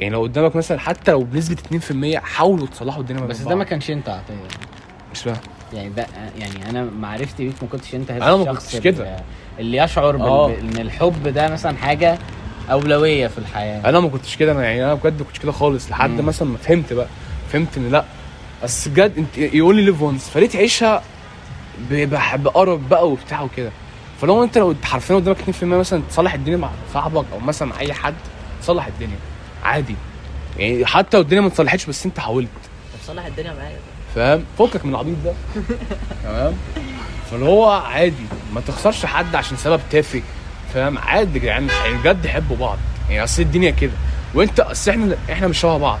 يعني 0.00 0.12
لو 0.12 0.22
قدامك 0.22 0.56
مثلا 0.56 0.78
حتى 0.78 1.10
لو 1.12 1.20
بنسبة 1.24 1.56
2% 2.16 2.16
حاولوا 2.16 2.66
تصلحوا 2.66 3.00
الدنيا 3.00 3.20
ما 3.20 3.26
بس 3.26 3.40
ده 3.40 3.54
ما. 3.54 3.64
كانش 3.64 3.90
انت 3.90 4.08
عطيه 4.08 4.34
مش 5.12 5.20
فاهم. 5.22 5.36
يعني 5.72 5.88
ده 5.88 6.06
يعني 6.38 6.70
أنا 6.70 6.88
معرفتي 7.00 7.44
بيك 7.46 7.54
ما 7.62 7.68
كنتش 7.68 7.94
أنت 7.94 8.10
هذا 8.10 8.24
أنا 8.24 8.36
ما 8.36 8.42
الشخص 8.50 8.64
كنتش 8.72 8.76
كده. 8.84 9.16
اللي- 9.58 9.76
يشعر 9.76 10.16
بال... 10.16 10.26
آه. 10.26 10.48
إن 10.60 10.78
الحب 10.78 11.28
ده 11.28 11.48
مثلا 11.48 11.76
حاجة 11.76 12.18
أولوية 12.70 13.26
في 13.26 13.38
الحياة. 13.38 13.88
أنا 13.88 14.00
ما 14.00 14.08
كنتش 14.08 14.36
كده 14.36 14.52
أنا 14.52 14.62
يعني 14.64 14.84
أنا 14.84 14.94
بجد 14.94 15.18
ما 15.18 15.24
كنتش 15.24 15.38
كده 15.38 15.52
خالص 15.52 15.90
لحد 15.90 16.10
مم. 16.10 16.26
مثلا 16.26 16.48
ما 16.48 16.58
فهمت 16.58 16.92
بقى. 16.92 17.06
فهمت 17.52 17.76
إن 17.76 17.90
لأ. 17.90 18.04
بس 18.64 18.88
بجد 18.88 19.12
أنت 19.18 19.38
يقول 19.38 19.76
لي 19.76 19.82
ليف 19.82 20.02
وانس 20.02 20.28
فليه 20.28 20.48
تعيشها 20.48 21.02
بقرب 21.90 22.88
بقى 22.88 23.08
وبتاع 23.10 23.42
وكده. 23.42 23.70
فلو 24.20 24.44
أنت 24.44 24.58
لو 24.58 24.74
حرفيا 24.84 25.16
قدامك 25.16 25.36
2% 25.60 25.64
مثلا 25.64 26.02
تصلح 26.10 26.34
الدنيا 26.34 26.56
مع 26.56 26.70
صاحبك 26.94 27.24
أو 27.32 27.38
مثلا 27.40 27.68
مع 27.68 27.80
أي 27.80 27.92
حد 27.92 28.14
تصلح 28.62 28.86
الدنيا. 28.86 29.16
عادي. 29.64 29.94
يعني 30.58 30.86
حتى 30.86 31.16
لو 31.16 31.22
الدنيا 31.22 31.40
ما 31.40 31.48
اتصلحتش 31.48 31.86
بس 31.86 32.06
أنت 32.06 32.20
حاولت. 32.20 32.48
طب 32.94 33.06
صلح 33.14 33.26
الدنيا 33.26 33.52
معايا. 33.54 33.76
فاهم؟ 34.14 34.44
فكك 34.58 34.84
من 34.84 34.90
العبيط 34.90 35.16
ده. 35.24 35.32
تمام؟ 36.24 36.54
فاللي 37.30 37.46
هو 37.46 37.70
عادي 37.70 38.24
ما 38.54 38.60
تخسرش 38.60 39.06
حد 39.06 39.34
عشان 39.34 39.56
سبب 39.56 39.80
تافه. 39.90 40.22
فاهم؟ 40.74 40.98
عادي 40.98 41.38
يا 41.38 41.42
جدعان 41.42 41.68
يعني 41.68 41.94
بجد 41.98 42.26
حبوا 42.26 42.56
بعض. 42.56 42.78
يعني 43.10 43.24
أصل 43.24 43.42
الدنيا 43.42 43.70
كده. 43.70 43.92
وأنت 44.34 44.60
أصل 44.60 44.90
إحنا 44.90 45.16
إحنا 45.32 45.46
مش 45.48 45.58
شبه 45.58 45.78
بعض. 45.78 45.98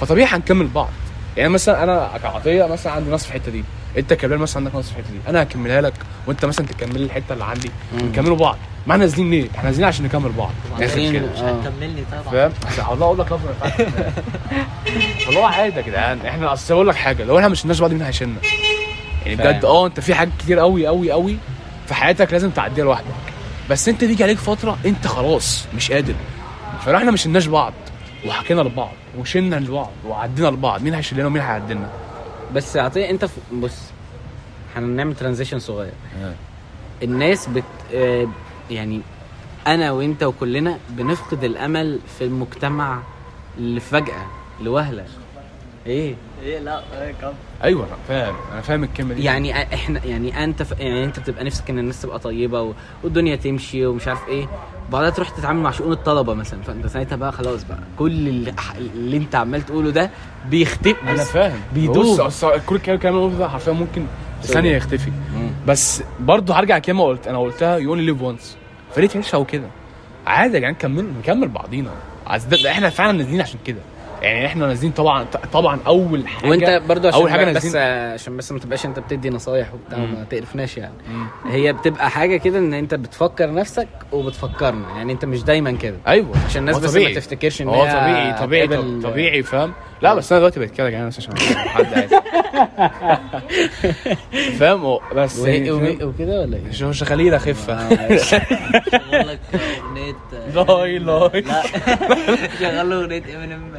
فطبيعي 0.00 0.28
هنكمل 0.28 0.66
بعض. 0.66 0.90
يعني 1.36 1.48
مثلا 1.48 1.82
أنا 1.82 2.10
كعطيه 2.22 2.64
مثلا 2.66 2.92
عندي 2.92 3.10
نقص 3.10 3.24
في 3.24 3.28
الحتة 3.36 3.52
دي. 3.52 3.64
أنت 3.98 4.12
كبير 4.14 4.38
مثلا 4.38 4.56
عندك 4.56 4.74
نقص 4.74 4.90
في 4.90 4.98
الحتة 4.98 5.12
دي. 5.12 5.18
أنا 5.28 5.42
هكملها 5.42 5.80
لك 5.80 5.94
وأنت 6.26 6.44
مثلا 6.44 6.66
تكمل 6.66 7.02
الحتة 7.02 7.32
اللي 7.32 7.44
عندي. 7.44 7.70
نكملوا 7.94 8.36
بعض. 8.36 8.56
ما 8.86 8.92
إحنا 8.92 9.04
نازلين 9.04 9.30
ليه؟ 9.30 9.48
إحنا 9.56 9.64
نازلين 9.64 9.88
عشان 9.88 10.04
نكمل 10.04 10.32
بعض 10.32 10.50
نازلين- 10.80 11.22
مش 11.34 11.38
آه. 11.40 11.60
هتكملني 11.60 12.04
طبعا 12.12 12.22
فاهم؟ 12.22 12.52
بس 12.68 12.78
والله 12.88 13.06
أقول 13.06 13.18
لك 13.18 13.32
لفظ 13.32 13.44
ما 13.46 13.72
والله 15.26 15.46
عادي 15.46 15.76
يا 15.76 15.82
جدعان 15.82 16.20
إحنا 16.26 16.52
أصل 16.52 16.74
أقول 16.74 16.88
لك 16.88 16.94
حاجة 16.94 17.24
لو 17.24 17.36
إحنا 17.38 17.48
مش 17.48 17.62
الناس 17.62 17.80
بعض 17.80 17.92
مين 17.92 18.02
هيشيلنا؟ 18.02 18.36
يعني. 19.26 19.36
بجد 19.36 19.64
آه 19.64 19.86
انت 19.86 20.00
في 20.00 20.14
حاجات 20.14 20.32
كتير 20.38 20.58
قوي 20.58 20.86
قوي 20.86 21.12
قوي 21.12 21.36
في 21.86 21.94
حياتك 21.94 22.32
لازم 22.32 22.50
تعديها 22.50 22.84
لوحدك 22.84 23.06
بس 23.70 23.88
انت 23.88 24.04
بيجي 24.04 24.24
عليك 24.24 24.38
فترة 24.38 24.78
انت 24.86 25.06
خلاص 25.06 25.64
مش 25.76 25.92
قادر 25.92 26.14
فلو 26.84 26.96
إحنا 26.96 27.10
مش 27.10 27.26
الناس 27.26 27.46
بعض 27.46 27.72
وحكينا 28.26 28.60
لبعض 28.60 28.92
وشلنا 29.18 29.56
لبعض 29.56 29.90
وعدينا 30.06 30.48
لبعض 30.48 30.82
مين 30.82 30.94
هيشيلنا 30.94 31.26
ومين 31.26 31.42
هيعدلنا؟ 31.42 31.90
بس 32.54 32.76
عطيه 32.76 33.10
انت. 33.10 33.26
بص 33.52 33.76
هنعمل 34.76 35.14
ترانزيشن 35.16 35.58
صغير 35.58 35.92
الناس 37.02 37.46
بت 37.48 37.64
آه، 37.94 38.26
يعني 38.70 39.00
أنا 39.66 39.90
وأنت 39.92 40.22
وكلنا 40.22 40.78
بنفقد 40.90 41.44
الأمل 41.44 41.98
في 42.18 42.24
المجتمع 42.24 42.98
اللي 43.58 43.80
فجأة 43.80 44.26
لوهلة. 44.62 45.04
إيه؟ 45.86 46.14
إيه 46.42 46.58
لا 46.58 46.82
إيه 47.02 47.12
كم؟ 47.20 47.32
أيوه 47.64 47.86
أنا 47.86 47.96
فاهم 48.08 48.34
أنا 48.52 48.60
فاهم 48.60 48.84
الكلمة 48.84 49.14
دي. 49.14 49.24
يعني 49.24 49.62
إحنا 49.74 50.04
يعني 50.04 50.44
أنت 50.44 50.62
ف... 50.62 50.80
يعني 50.80 51.04
أنت 51.04 51.20
بتبقى 51.20 51.44
نفسك 51.44 51.70
إن 51.70 51.78
الناس 51.78 52.02
تبقى 52.02 52.18
طيبة 52.18 52.62
و... 52.62 52.72
والدنيا 53.04 53.36
تمشي 53.36 53.86
ومش 53.86 54.08
عارف 54.08 54.28
إيه. 54.28 54.46
بعدها 54.92 55.10
تروح 55.10 55.28
تتعامل 55.30 55.60
مع 55.60 55.70
شؤون 55.70 55.92
الطلبة 55.92 56.34
مثلا. 56.34 56.62
فأنت 56.62 56.86
ساعتها 56.86 57.16
بقى 57.16 57.32
خلاص 57.32 57.64
بقى 57.64 57.78
كل 57.98 58.28
اللي, 58.28 58.54
اللي 58.94 59.16
أنت 59.16 59.34
عمال 59.34 59.62
تقوله 59.66 59.90
ده 59.90 60.10
بيختفي 60.50 60.94
أنا 61.02 61.24
فاهم. 61.24 61.60
بيدوب. 61.74 61.96
بص 61.96 62.20
اصل 62.20 62.60
كل 62.66 62.76
الكلام 62.76 63.16
اللي 63.16 63.50
حرفيا 63.50 63.72
ممكن. 63.72 64.06
ثانية 64.46 64.76
يختفي. 64.76 65.10
مم. 65.10 65.50
بس 65.66 66.02
برضه 66.20 66.54
هرجع 66.54 66.78
كلمه 66.78 67.04
قلت 67.04 67.26
أنا 67.28 67.38
قلتها 67.38 67.76
you 67.76 67.90
only 67.90 68.06
live 68.06 68.22
once 68.22 68.56
فليه 68.94 69.08
تعيشها 69.08 69.38
وكده 69.38 69.66
عادي 70.26 70.54
يا 70.54 70.58
جدعان 70.58 70.74
كمل 70.74 71.04
نكمل 71.18 71.48
بعضينا. 71.48 71.90
إحنا 72.66 72.90
فعلا 72.90 73.12
نازلين 73.12 73.40
عشان 73.40 73.58
كده. 73.66 73.78
يعني 74.22 74.46
إحنا 74.46 74.66
نازلين 74.66 74.92
طبعا 74.92 75.26
طبعا 75.52 75.78
أول 75.86 76.28
حاجة 76.28 76.50
وأنت 76.50 76.82
برضو 76.88 77.08
عشان 77.08 77.20
أول 77.20 77.30
حاجة 77.30 77.52
بس 77.52 77.76
عشان 77.76 78.36
بس 78.36 78.52
ما 78.52 78.58
تبقاش 78.58 78.86
أنت 78.86 78.98
بتدي 78.98 79.30
نصايح 79.30 79.74
وبتاع. 79.74 79.98
وما 79.98 80.24
تقرفناش 80.30 80.76
يعني. 80.76 80.94
مم. 81.12 81.26
هي 81.50 81.72
بتبقى 81.72 82.10
حاجة 82.10 82.36
كده 82.36 82.58
إن 82.58 82.74
أنت 82.74 82.94
بتفكر 82.94 83.52
نفسك 83.54 83.88
وبتفكرنا. 84.12 84.88
يعني 84.96 85.12
أنت 85.12 85.24
مش 85.24 85.42
دايما 85.44 85.72
كده. 85.72 85.96
أيوه. 86.06 86.28
عشان 86.46 86.60
الناس 86.60 86.78
بس 86.78 86.90
طبيعي. 86.90 87.14
ما 87.14 87.20
تفتكرش 87.20 87.62
إن 87.62 87.68
هو 87.68 87.84
طبيعي 87.84 88.32
طبيعي 88.38 88.64
هتقابل- 88.66 89.02
طبيعي 89.02 89.42
فاهم؟ 89.42 89.72
لا 90.02 90.14
بس 90.14 90.32
أنا 90.32 90.38
دلوقتي 90.38 90.60
بقيت 90.60 90.70
كده 90.70 90.86
يا 90.86 90.90
جدعان 90.90 91.08
بس 91.08 91.18
عشان 91.18 91.38
حد 91.68 91.94
عايز. 91.94 92.10
فاهم؟ 94.58 94.98
بس 95.14 95.38
يعني؟ 95.38 95.70
وكده 96.04 96.40
ولا 96.40 96.56
إيه؟ 96.56 96.64
مش 96.68 96.82
مش 96.82 97.02
خليل 97.02 97.34
اخف 97.34 97.66
شغل 97.66 98.40
لك 99.28 99.40
أغنية 99.54 100.14
لاي 100.54 100.98
لاي. 100.98 101.40
لا. 101.40 101.62
له 102.82 102.94
أغنية 103.00 103.36
امينيم 103.36 103.72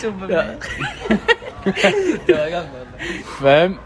سوبر 0.00 0.26
تبقى 2.26 2.50
جامدة 2.50 2.72
والله. 2.78 3.22
فاهم؟ 3.40 3.78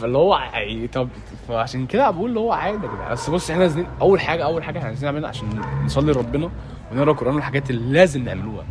فاللي 0.00 0.18
هو 0.18 0.36
يعني 0.36 0.88
طب 0.88 1.08
فعشان 1.48 1.86
كده 1.86 2.10
بقول 2.10 2.28
اللي 2.28 2.40
هو 2.40 2.52
عادي 2.52 2.86
يا 2.86 2.92
جدعان. 2.92 3.12
بس 3.12 3.30
بص 3.30 3.50
إحنا 3.50 3.62
نازلين 3.62 3.86
أول 4.00 4.20
حاجة 4.20 4.44
أول 4.44 4.64
حاجة 4.64 4.78
إحنا 4.78 4.88
عايزين 4.88 5.04
نعملها 5.12 5.28
عشان 5.28 5.60
نصلي 5.84 6.12
لربنا 6.12 6.50
ونقرأ 6.92 7.10
القرآن 7.12 7.34
والحاجات 7.34 7.70
اللي 7.70 7.92
لازم 7.98 8.24
نعملوها. 8.24 8.64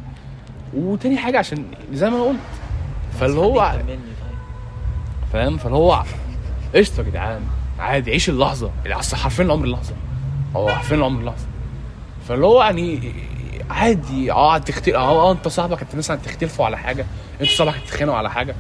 وتاني 0.76 1.17
حاجة 1.17 1.38
عشان 1.39 1.65
زي 1.93 2.09
ما 2.09 2.15
أنا 2.15 2.24
قلت 2.26 2.39
فاللي 3.20 3.39
هو 3.39 3.72
طيب. 3.74 3.99
فاهم؟ 5.34 5.57
فاللي 5.57 5.78
هو 5.78 6.03
قشطة 6.76 6.99
يا 7.01 7.03
جدعان 7.03 7.41
عادي 7.80 8.11
عيش 8.11 8.30
اللحظة. 8.30 8.72
أصل 8.88 9.17
حرفيا 9.17 9.43
العمر 9.43 9.65
لحظه 9.65 9.93
هو 10.55 10.70
حرفيا 10.70 10.95
العمر 10.95 11.24
لحظه 11.24 11.45
فاللي 12.28 12.45
هو 12.45 12.63
يعني 12.63 13.13
عادي 13.70 14.32
آه 14.32 14.57
تختلف 14.57 14.95
آه 14.95 14.99
آه 15.30 15.32
أنت 15.32 15.47
صاحبك 15.47 15.82
أنت 15.82 15.95
مثلا 15.95 16.17
تختلفوا 16.17 16.65
على 16.65 16.78
حاجة 16.78 17.05
أنتوا 17.41 17.55
صاحبك 17.55 17.82
تتخانقوا 17.88 18.17
على 18.17 18.32
حاجة 18.32 18.55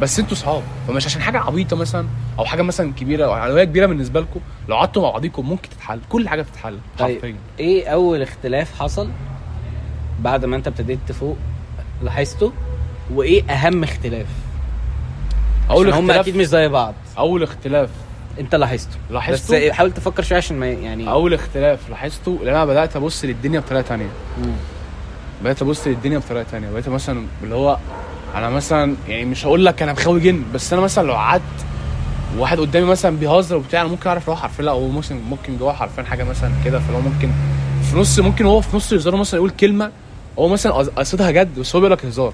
بس 0.00 0.18
أنتوا 0.20 0.36
صحاب. 0.36 0.62
فمش 0.88 1.06
عشان 1.06 1.22
حاجة 1.22 1.38
عبيطة 1.38 1.76
مثلا 1.76 2.06
أو 2.38 2.44
حاجة 2.44 2.62
مثلا 2.62 2.92
كبيرة 2.92 3.24
أو 3.24 3.32
علويه 3.32 3.64
كبيرة 3.64 3.86
بالنسبة 3.86 4.20
لكم 4.20 4.40
لو 4.68 4.76
قعدتوا 4.76 5.02
مع 5.02 5.10
بعضيكم 5.10 5.48
ممكن 5.48 5.68
تتحل 5.70 6.00
كل 6.08 6.28
حاجة 6.28 6.42
بتتحل 6.42 6.78
طيب 6.98 7.14
حرفيا. 7.16 7.36
إيه 7.60 7.88
أول 7.88 8.22
اختلاف 8.22 8.80
حصل 8.80 9.10
بعد 10.20 10.44
ما 10.44 10.56
أنت 10.56 10.66
ابتديت 10.66 10.98
تفوق؟ 11.08 11.36
لاحظته 12.02 12.52
وإيه 13.14 13.50
أهم 13.50 13.82
اختلاف؟ 13.82 14.26
أول 15.70 15.86
عشان 15.86 15.98
هم 15.98 16.10
اختلاف 16.10 16.20
أكيد 16.20 16.36
مش 16.36 16.46
زي 16.46 16.68
بعض. 16.68 16.94
أول 17.18 17.42
اختلاف. 17.42 17.90
أنت 18.40 18.54
لاحظته. 18.54 18.96
لاحظته. 19.10 19.66
بس 19.66 19.72
حاول 19.72 19.92
تفكر 19.92 20.22
شوية 20.22 20.38
عشان 20.38 20.56
ما 20.56 20.66
يعني 20.66 21.10
أول 21.10 21.34
اختلاف 21.34 21.90
لاحظته 21.90 22.38
لأن 22.44 22.54
أنا 22.54 22.64
بدأت 22.64 22.96
أبص 22.96 23.24
للدنيا 23.24 23.60
بطريقة 23.60 23.82
تانية. 23.82 24.08
مم. 24.38 24.52
بقيت 25.44 25.62
أبص 25.62 25.86
للدنيا 25.86 26.18
بطريقة 26.18 26.46
تانية. 26.50 26.70
بقيت 26.70 26.88
مثلا 26.88 27.26
اللي 27.42 27.54
هو 27.54 27.78
أنا 28.34 28.50
مثلا 28.50 28.96
يعني 29.08 29.24
مش 29.24 29.46
هقول 29.46 29.64
لك 29.64 29.82
أنا 29.82 29.92
مخاوي 29.92 30.20
جن 30.20 30.42
بس 30.54 30.72
أنا 30.72 30.82
مثلا 30.82 31.06
لو 31.06 31.14
قعدت 31.14 31.42
واحد 32.38 32.60
قدامي 32.60 32.86
مثلا 32.86 33.16
بيهزر 33.16 33.56
وبتاع 33.56 33.80
أنا 33.80 33.88
ممكن 33.88 34.08
أعرف 34.08 34.28
لو 34.28 34.36
حرفيا 34.36 34.64
لأ 34.64 34.70
هو 34.70 34.88
ممكن 34.88 35.16
ممكن 35.30 35.56
جواه 35.58 35.72
حرفيا 35.72 36.02
حاجة 36.02 36.24
مثلا 36.24 36.52
كده. 36.64 36.78
فلو 36.78 37.00
ممكن 37.00 37.30
في 37.90 37.96
نص 37.96 38.18
ممكن 38.18 38.46
هو 38.46 38.60
في 38.60 38.76
نص 38.76 38.92
هزاره 38.92 39.16
مثلا 39.16 39.38
يقول 39.38 39.50
كلمة 39.50 39.90
هو 40.38 40.48
مثلا 40.48 40.72
قص- 40.72 40.88
قصدها 40.88 41.30
جد 41.30 41.58
بس 41.58 41.74
هو 41.76 41.80
بيقول 41.80 41.92
لك 41.92 42.04
هزار. 42.06 42.32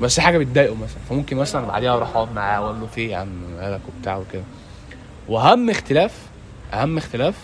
بس 0.00 0.20
حاجة 0.20 0.38
بتضايقه 0.38 0.74
مثلا. 0.74 0.98
فممكن 1.10 1.36
مثلا 1.36 1.66
بعديها 1.66 1.94
أروح 1.96 2.08
أقعد 2.08 2.32
معاه 2.34 2.60
واقول 2.62 2.80
له 2.80 2.86
في 2.86 3.00
إيه 3.00 3.10
يا 3.10 3.16
عم 3.16 3.28
مالك 3.60 3.80
وبتاع 3.88 4.16
وكده. 4.16 4.42
وأهم 5.28 5.70
اختلاف 5.70 6.12
أهم 6.74 6.98
اختلاف 6.98 7.34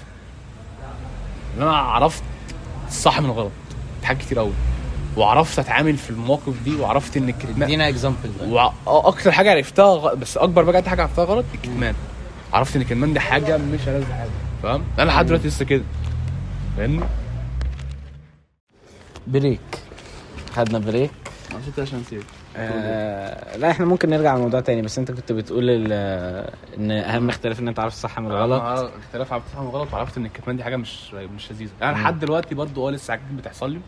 إن 1.56 1.62
أنا 1.62 1.76
عرفت 1.76 2.22
الصح 2.88 3.20
من 3.20 3.26
الغلط. 3.26 3.50
حاجات 4.02 4.20
كتير 4.22 4.38
قوي 4.38 4.52
وعرفت 5.16 5.58
أتعامل 5.58 5.96
في 5.96 6.10
المواقف 6.10 6.62
دي 6.64 6.76
وعرفت 6.76 7.16
إن 7.16 7.28
الكلمات 7.28 7.62
ادينا 7.62 7.88
اكزامبل 7.88 8.30
وأكتر 8.86 9.32
حاجة 9.32 9.50
عرفتها 9.50 9.94
غ... 9.94 10.14
بس 10.14 10.36
أكبر 10.36 10.62
بقى 10.62 10.82
حاجة 10.90 11.02
عرفتها 11.02 11.24
غلط 11.24 11.44
الكتمان 11.54 11.94
عرفت 12.52 12.76
إن 12.76 12.82
الكتمان 12.82 13.12
دي 13.12 13.20
حاجة 13.20 13.56
مش 13.56 13.88
ألذ 13.88 14.12
حاجة. 14.12 14.30
فاهم؟ 14.62 14.82
أنا 14.98 15.08
لحد 15.10 15.26
دلوقتي 15.26 15.48
لسه 15.48 15.64
كده. 15.64 15.82
فاهمني؟ 16.76 17.04
break. 19.26 19.60
خدنا 20.52 20.78
break. 20.78 21.10
عشان 21.48 21.82
عشان 21.82 21.98
نسيب 21.98 22.22
آه 22.56 23.56
لا 23.56 23.70
إحنا 23.70 23.86
ممكن 23.86 24.10
نرجع 24.10 24.36
لموضوع 24.36 24.60
تاني 24.60 24.82
بس 24.82 24.98
انت 24.98 25.10
كنت 25.10 25.32
بتقول 25.32 25.70
إن 25.70 26.90
أهم 26.90 27.28
اختلاف 27.28 27.60
إن 27.60 27.68
أنت 27.68 27.78
عارف 27.78 27.92
الصح 27.92 28.20
من 28.20 28.26
الغلط. 28.26 28.62
غلط 28.62 28.90
اختلاف 29.06 29.32
عرفت 29.32 29.46
افهم 29.52 29.68
غلط 29.68 29.92
وعرفت 29.92 30.16
إن 30.18 30.26
الكتمان 30.26 30.56
دي 30.56 30.64
حاجة 30.64 30.76
مش 30.76 31.14
مش 31.14 31.52
لذيذة. 31.52 31.70
أنا 31.82 31.92
لحد 31.92 32.18
دلوقتي 32.18 32.54
برضو 32.54 32.88
آه 32.88 32.90
لسه 32.90 33.10
حاجات 33.10 33.24
بتحصل 33.32 33.70
لي 33.70 33.76
ما 33.76 33.82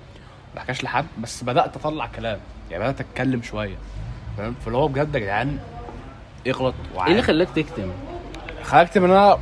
بحكاش 0.57 0.85
لحد 0.85 1.07
بس 1.18 1.45
بدأت 1.45 1.76
أطلع 1.76 2.07
كلام. 2.07 2.39
يعني 2.70 2.85
بدأت 2.85 3.01
أتكلم 3.01 3.43
شوية. 3.43 3.76
فاهم؟ 4.39 4.55
فاللي 4.64 4.78
هو 4.78 4.89
بجد 4.89 5.14
يا 5.14 5.20
جدعان 5.20 5.59
اغلط 6.47 6.74
إيه 6.97 7.07
اللي 7.07 7.22
خلاك 7.22 7.49
تكتم؟ 7.57 7.93
خلقت 8.62 8.97
إن 8.97 9.05
أنا 9.05 9.39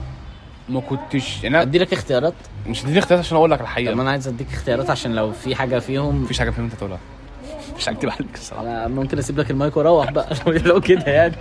ما 0.72 0.80
كنتش 0.80 1.42
يعني 1.42 1.56
أنا 1.56 1.62
ادي 1.62 1.78
لك 1.78 1.92
اختيارات؟ 1.92 2.34
مش 2.66 2.84
هديني 2.84 2.98
اختيارات 2.98 3.24
عشان 3.24 3.36
أقول 3.36 3.50
لك 3.50 3.58
طب 3.58 3.64
الحقيقة 3.64 3.94
ما 3.94 4.02
أنا 4.02 4.10
عايز 4.10 4.28
أديك 4.28 4.46
اختيارات 4.52 4.90
عشان 4.90 5.14
لو 5.14 5.32
في 5.32 5.54
حاجة 5.54 5.78
فيهم 5.78 6.22
مفيش 6.22 6.38
حاجة 6.38 6.50
فيهم 6.50 6.64
أنت 6.64 6.74
تقولها 6.74 6.98
مش 7.78 7.88
هكتب 7.88 8.08
عليك 8.10 8.34
الصراحة. 8.34 8.62
أنا 8.62 8.88
ممكن 8.88 9.18
أسيب 9.18 9.38
لك 9.40 9.50
المايك 9.50 9.76
وأروح 9.76 10.10
بقى. 10.10 10.28
لو 10.68 10.80
كده 10.80 11.04
يعني. 11.06 11.34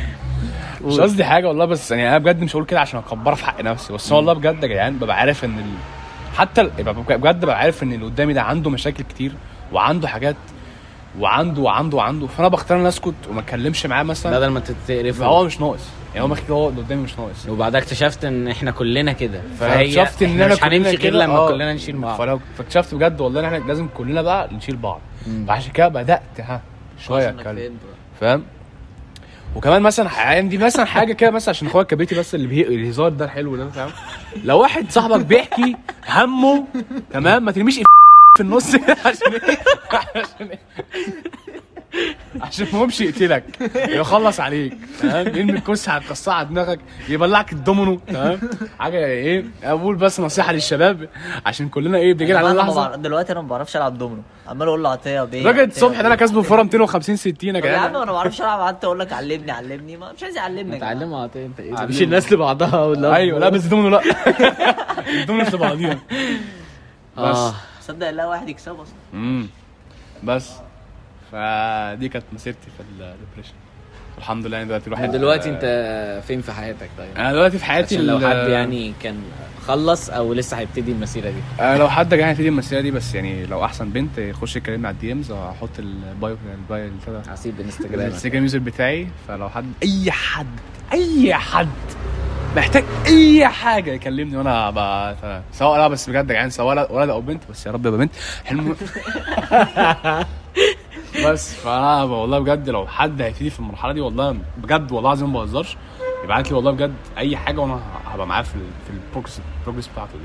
مش 0.84 1.00
قصدي 1.00 1.24
حاجة 1.24 1.48
والله 1.48 1.64
بس 1.64 1.90
يعني 1.90 2.08
أنا 2.08 2.18
بجد 2.18 2.40
مش 2.40 2.52
هقول 2.56 2.64
كده 2.64 2.80
عشان 2.80 2.98
أكبرها 2.98 3.34
في 3.34 3.44
حق 3.44 3.60
نفسي. 3.60 3.92
بس 3.92 4.12
والله 4.12 4.32
بجد 4.32 4.62
يا 4.62 4.68
جدعان 4.68 4.98
ببقى 4.98 5.16
عارف 5.16 5.44
إن 5.44 5.58
ال... 5.58 5.70
حتى 6.36 6.60
ال... 6.60 6.70
ببقى 6.78 7.18
بجد 7.18 7.40
ببقى 7.44 7.58
عارف 7.58 7.82
إن 7.82 7.92
اللي 7.92 8.04
قدامي 8.04 8.32
ده 8.32 8.42
عنده 8.42 8.70
مشاكل 8.70 9.02
كتير 9.04 9.32
وعنده 9.72 10.08
حاجات 10.08 10.36
وعنده 11.18 11.62
وعنده 11.62 11.96
وعنده. 11.96 12.26
فأنا 12.26 12.48
بختار 12.48 12.80
إن 12.80 12.86
أسكت 12.86 13.14
وما 13.30 13.40
أتكلمش 13.40 13.86
معاه 13.86 14.02
مثلا. 14.02 14.38
بدل 14.38 14.46
ما 14.46 14.60
تتقرف 14.60 15.22
هو 15.22 15.44
مش 15.44 15.60
ناقص. 15.60 15.88
يعني 16.14 16.22
هو 16.24 16.28
مخ- 16.28 16.50
هو 16.50 16.68
اللي 16.68 16.80
قدامي 16.82 17.02
مش 17.02 17.18
ناقص. 17.18 17.48
وبعدها 17.48 17.80
اكتشفت 17.80 18.24
إن 18.24 18.48
إحنا 18.48 18.70
كلنا 18.70 19.12
كده. 19.12 19.40
فهي 19.58 19.90
فاكتشفت 19.90 20.22
إن 20.22 20.30
إحنا 20.42 20.54
مش 20.54 20.64
هنمشي 20.64 20.88
غير 20.90 20.98
كده، 20.98 21.18
لما 21.24 21.36
آه. 21.36 21.48
كلنا 21.48 21.72
نشيل 21.74 21.96
بعض. 21.96 22.18
فلو 22.18 22.40
فاكتشفت 22.58 22.94
بجد 22.94 23.20
والله 23.20 23.40
إن 23.40 23.44
إحنا 23.44 23.58
لازم 23.58 23.88
كلنا 23.96 24.22
بقى 24.22 24.48
نشيل 24.54 24.76
بعض. 24.76 25.00
فعشان 25.48 25.72
كده 25.72 25.88
بدأت 25.88 26.22
ها 26.40 26.60
شوية 26.98 27.28
أتكلم. 27.28 27.74
فاهم؟ 28.20 28.42
وكمان 29.56 29.82
مثلا 29.82 30.08
عندي 30.10 30.58
مثلا 30.58 30.84
حاجة 30.84 31.12
كده 31.12 31.30
مثلا 31.30 31.50
عشان 31.50 31.66
أخويا 31.68 31.82
الكبريتي 31.82 32.14
بس 32.14 32.34
اللي 32.34 32.46
بيه 32.46 32.62
الهزار 32.62 33.08
ده 33.08 33.24
الحلو 33.24 33.56
ده 33.56 33.68
فاهم؟ 33.70 33.90
لو 34.44 34.60
واحد 34.60 34.90
صاحبك 34.90 35.20
بيحكي 35.26 35.76
همه 36.08 36.64
تمام؟ 37.12 37.44
ما 37.44 37.52
ترميش 37.52 37.80
في 38.36 38.42
النص. 38.42 38.74
عشان 39.06 39.32
إيه؟ 39.32 39.58
عشان 39.92 40.46
إيه؟ 40.50 40.58
عشان 42.40 42.66
ما 42.72 42.78
يقومش 42.78 43.00
يقتلك. 43.00 43.44
يخلص 43.88 44.40
عليك. 44.40 44.72
تمام؟ 45.02 45.26
يرمي 45.26 45.52
الكرسي 45.52 45.90
هتكسر 45.90 46.32
على 46.32 46.48
دماغك 46.48 46.80
يبلعك 47.08 47.52
الدومينو. 47.52 47.96
تمام؟ 48.08 48.40
حاجة 48.78 48.96
إيه؟ 49.06 49.44
أقول 49.64 49.96
بس 49.96 50.20
نصيحة 50.20 50.52
للشباب 50.52 51.08
عشان 51.46 51.68
كلنا 51.68 51.98
إيه 51.98 52.14
بيجي 52.14 52.34
علينا 52.34 52.52
لحظة. 52.58 52.80
بعرف- 52.88 52.96
دلوقتي 53.00 53.32
أنا 53.32 53.40
ما 53.40 53.48
بعرفش 53.48 53.76
ألعب 53.76 53.98
دومينو. 53.98 54.22
عمال 54.48 54.68
أقول 54.68 54.82
له 54.82 54.88
عطيه 54.88 55.24
بيه 55.24 55.46
راجل 55.46 55.60
عطية 55.60 55.72
الصبح 55.72 56.00
ده 56.00 56.06
أنا. 56.06 56.14
كاسبه 56.14 56.42
فورة 56.42 56.62
250 56.62 57.16
60 57.16 57.54
يا 57.56 57.60
طب 57.60 57.66
يا 57.66 57.70
عم 57.76 57.78
جدعان 57.88 57.96
أنا 57.96 58.04
ما 58.04 58.12
بعرفش 58.12 58.40
ألعب 58.40 58.60
قعدت 58.60 58.84
أقول 58.84 58.98
لك 58.98 59.12
علمني 59.12 59.50
علمني. 59.52 59.96
ما 59.96 60.12
مش 60.12 60.22
عايز 60.22 60.36
يعلمني 60.36 60.76
جدعان. 60.76 60.96
اتعلمها 60.96 61.22
عطيه 61.22 61.46
انت 61.46 61.60
إيه. 61.60 61.72
مش 61.86 62.02
الناس 62.02 62.32
لبعضها 62.32 62.84
ولا 62.84 63.16
أيوه 63.16 63.38
لا 63.38 63.48
بس 63.48 63.62
دومينو 63.62 63.88
لا. 63.88 64.02
الدومينو 65.20 65.46
مش 65.48 65.54
لبعضيها 65.54 65.98
آه. 67.18 67.54
صدق 67.80 68.10
لا 68.10 68.26
واحد 68.26 68.48
يكسب 68.48 68.72
أصلا. 68.72 68.94
امم 69.14 69.46
بس 70.24 70.50
فدي 71.32 72.08
كانت 72.08 72.24
مسيرتي 72.32 72.70
في 72.76 72.82
ال 72.82 72.88
depression 72.88 73.54
الحمد 74.18 74.46
لله 74.46 74.56
يعني 74.56 74.68
دلوقتي 74.68 74.86
الواحد 74.86 75.10
دلوقتي 75.10 75.50
انت 75.50 76.22
فين 76.26 76.40
في 76.40 76.52
حياتك 76.52 76.90
طيب؟ 76.98 77.16
أنا 77.16 77.32
دلوقتي 77.32 77.58
في 77.58 77.64
حياتي 77.64 77.94
عشان 77.94 78.06
لو 78.06 78.18
حد 78.28 78.48
يعني 78.48 78.92
كان 79.02 79.22
خلص 79.66 80.10
أو 80.10 80.32
لسه 80.34 80.58
هيبتدي 80.58 80.92
المسيرة 80.92 81.30
دي. 81.30 81.62
آه، 81.62 81.76
لو 81.76 81.88
حد 81.88 82.14
جاي 82.14 82.24
هيبتدي 82.24 82.48
المسيرة 82.48 82.80
دي 82.80 82.90
بس 82.90 83.14
يعني 83.14 83.46
لو 83.46 83.64
أحسن 83.64 83.90
بنت 83.90 84.18
يخش 84.18 84.56
يكلمني 84.56 84.86
على 84.86 84.94
ال 84.94 85.12
DMs 85.12 85.32
هحط 85.32 85.78
ال 85.78 85.92
bio 85.92 86.36
ال 86.54 86.63
bio 86.63 86.90
بتاع. 87.08 87.32
هسيب 87.32 87.60
انستجرام 87.60 87.94
الإنستجرام 88.00 88.42
user 88.42 88.58
بتاعي 88.58 89.08
فلو 89.28 89.48
حد 89.50 89.72
أي 89.82 90.10
حد 90.10 90.46
أي 90.92 91.34
حد 91.34 91.68
محتاج 92.56 92.84
أي 93.06 93.48
حاجة 93.48 93.90
يكلمني 93.90 94.36
وأنا. 94.36 95.42
سواء 95.52 95.78
لا 95.78 95.88
بس 95.88 96.10
بجد 96.10 96.30
يعني 96.30 96.50
سواء 96.50 96.92
ولد- 96.94 97.10
أو 97.10 97.20
بنت 97.20 97.42
بس 97.50 97.66
يا 97.66 97.72
رب 97.72 97.86
يبقى 97.86 97.98
بنت. 97.98 98.12
حلم 98.44 98.76
بس 101.26 101.54
فأنا 101.54 102.02
والله 102.02 102.38
بجد 102.38 102.68
لو 102.68 102.86
حد 102.86 103.22
هيبتدي 103.22 103.50
في 103.50 103.60
المرحلة 103.60 103.92
دي 103.92 104.00
والله 104.00 104.36
بجد 104.56 104.92
والله 104.92 105.10
العظيم 105.10 105.32
ما 105.32 105.40
بهزرش. 105.40 105.76
يبعت 106.24 106.50
لي 106.50 106.56
والله 106.56 106.70
بجد 106.70 106.94
أي 107.18 107.36
حاجة 107.36 107.60
وأنا 107.60 107.80
هبقى 108.06 108.26
معاه 108.26 108.42
في 108.42 108.50
في 108.86 108.90
ال 108.90 108.96
progress 108.96 109.40
ال 109.60 109.63
progress 109.63 109.86
بتاعته 109.88 110.12
دي. 110.12 110.24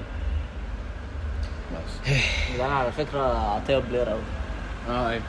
بس. 1.75 2.17
ده 2.57 2.65
أنا 2.65 2.73
على 2.75 2.91
فكرة 2.91 3.37
عطية 3.55 3.77
player 3.77 4.09
قوي 4.09 4.19
آه 4.89 5.09
أيوه. 5.09 5.21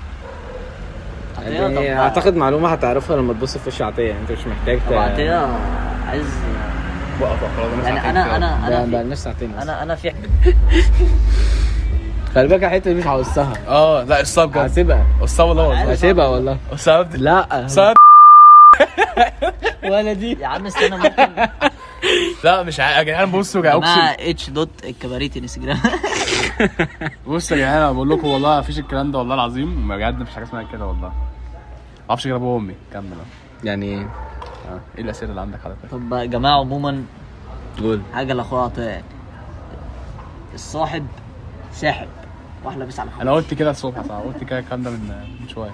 يعني 1.43 1.99
أعتقد 2.01 2.37
معلومة 2.37 2.69
هتعرفها 2.69 3.17
لما 3.17 3.33
تبص 3.33 3.59
في 3.59 3.69
وش 3.69 3.83
عطيه 3.83 4.13
أنت 4.21 4.33
مش 4.33 4.47
محتاج 4.47 4.79
عطيه 4.91 5.49
عايز 6.07 6.27
وقف 7.21 7.41
خلاص 7.57 7.85
يعني 7.87 8.11
أنا 8.11 8.37
أنا 8.37 8.69
ده 8.71 8.79
أنا 8.83 8.93
بقى 8.93 9.05
نفس 9.05 9.25
ساعتين. 9.25 9.55
أنا 9.63 9.83
أنا 9.83 9.95
في 9.95 10.13
خلي 12.35 12.49
بالك 12.49 12.65
الحتة 12.65 12.93
دي 12.93 12.99
مش 12.99 13.07
هقصها 13.07 13.53
آه 13.69 14.03
لا 14.03 14.21
الصاب 14.21 14.49
بجد 14.49 14.59
هسيبها. 14.59 15.07
الصاب 15.23 15.49
والله 15.49 15.69
والله. 15.69 15.93
هسيبها 15.93 16.27
والله. 16.27 16.59
الصاب 16.73 17.17
لا. 17.17 17.65
الصاب 17.65 17.97
ولا 19.85 20.13
دي. 20.13 20.33
يا 20.41 20.47
عم 20.47 20.67
استنى 20.67 20.97
ممكن. 20.97 21.29
لا 22.45 22.63
مش 22.63 22.81
ع- 22.81 22.99
يا 22.99 23.03
جدعان 23.03 23.31
بصوا 23.31 23.67
يا 23.67 23.77
مع 23.77 24.11
أقسم. 24.11 24.17
اتش 24.31 24.51
دوت 24.51 24.69
الكباريت 24.85 25.37
انستجرام. 25.37 25.79
بصوا 27.27 27.57
يا 27.57 27.63
جدعان 27.63 27.77
أنا 27.83 27.93
بقول 27.93 28.11
لكم 28.11 28.29
والله 28.29 28.59
مفيش 28.59 28.79
الكلام 28.79 29.13
ده 29.13 29.19
والله 29.19 29.35
العظيم. 29.35 29.89
بجد 29.89 30.19
مفيش 30.21 30.35
حاجة 30.35 30.45
اسمها 30.45 30.63
كده 30.73 30.85
والله. 30.87 31.13
أعرفش 32.11 32.27
غير 32.27 32.37
ابويا 32.37 32.51
وامي 32.55 32.75
كمل. 32.93 33.05
آه 33.13 33.67
يعني 33.67 34.01
آه. 34.03 34.81
إيه 34.99 35.05
الأسئلة 35.05 35.31
اللي 35.31 35.41
عندك 35.41 35.61
حضرتك؟ 35.61 35.91
طب 35.91 36.13
يا 36.13 36.25
جماعة 36.25 36.61
عموما 36.61 37.03
قول. 37.81 38.01
حاجة 38.15 38.33
لاخويا 38.33 38.63
عطيه 38.63 38.83
يعني 38.83 39.05
الصاحب 40.55 41.07
ساحب. 41.73 42.09
واحد 42.65 42.79
لابس 42.79 43.01
على 43.01 43.11
أنا 43.21 43.33
قلت 43.33 43.55
كده 43.55 43.71
الصبح 43.71 44.03
صح؟ 44.03 44.15
قلت 44.15 44.45
كده 44.45 44.59
الكلام 44.59 44.83
ده 44.83 44.91
من 44.91 45.09
من 45.41 45.49
شوية. 45.49 45.71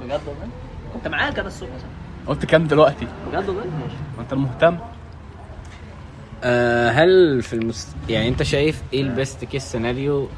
بجد 0.00 0.10
والله؟ 0.26 0.48
كنت 0.94 1.08
معاك 1.08 1.38
أنا 1.38 1.48
الصبح 1.48 1.68
صح. 1.78 1.86
قلت 2.26 2.46
كام 2.46 2.66
دلوقتي. 2.66 3.06
بجد 3.32 3.48
والله؟ 3.48 3.64
ماشي. 3.64 3.96
ما 4.16 4.22
أنت 4.22 4.32
المهتم 4.32 4.78
آه 6.44 6.90
هل 6.90 7.42
في 7.42 7.52
المست... 7.52 7.96
يعني 8.08 8.28
أنت 8.28 8.42
شايف 8.42 8.82
إيه 8.92 9.02
ال 9.02 9.10
best 9.10 9.44
case 9.44 9.62
scenario 9.62 10.28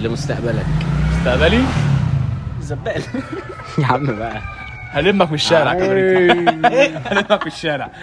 لمستقبلك؟ 0.00 0.66
مستقبلي؟ 1.12 1.62
زبال 2.68 3.02
يا 3.78 3.86
عم 3.86 4.06
بقى. 4.06 4.40
هلمك 4.90 5.28
من 5.28 5.34
الشارع 5.34 5.74
كبريت 5.74 6.30
هلمك 7.08 7.30
من 7.42 7.46
الشارع. 7.46 7.90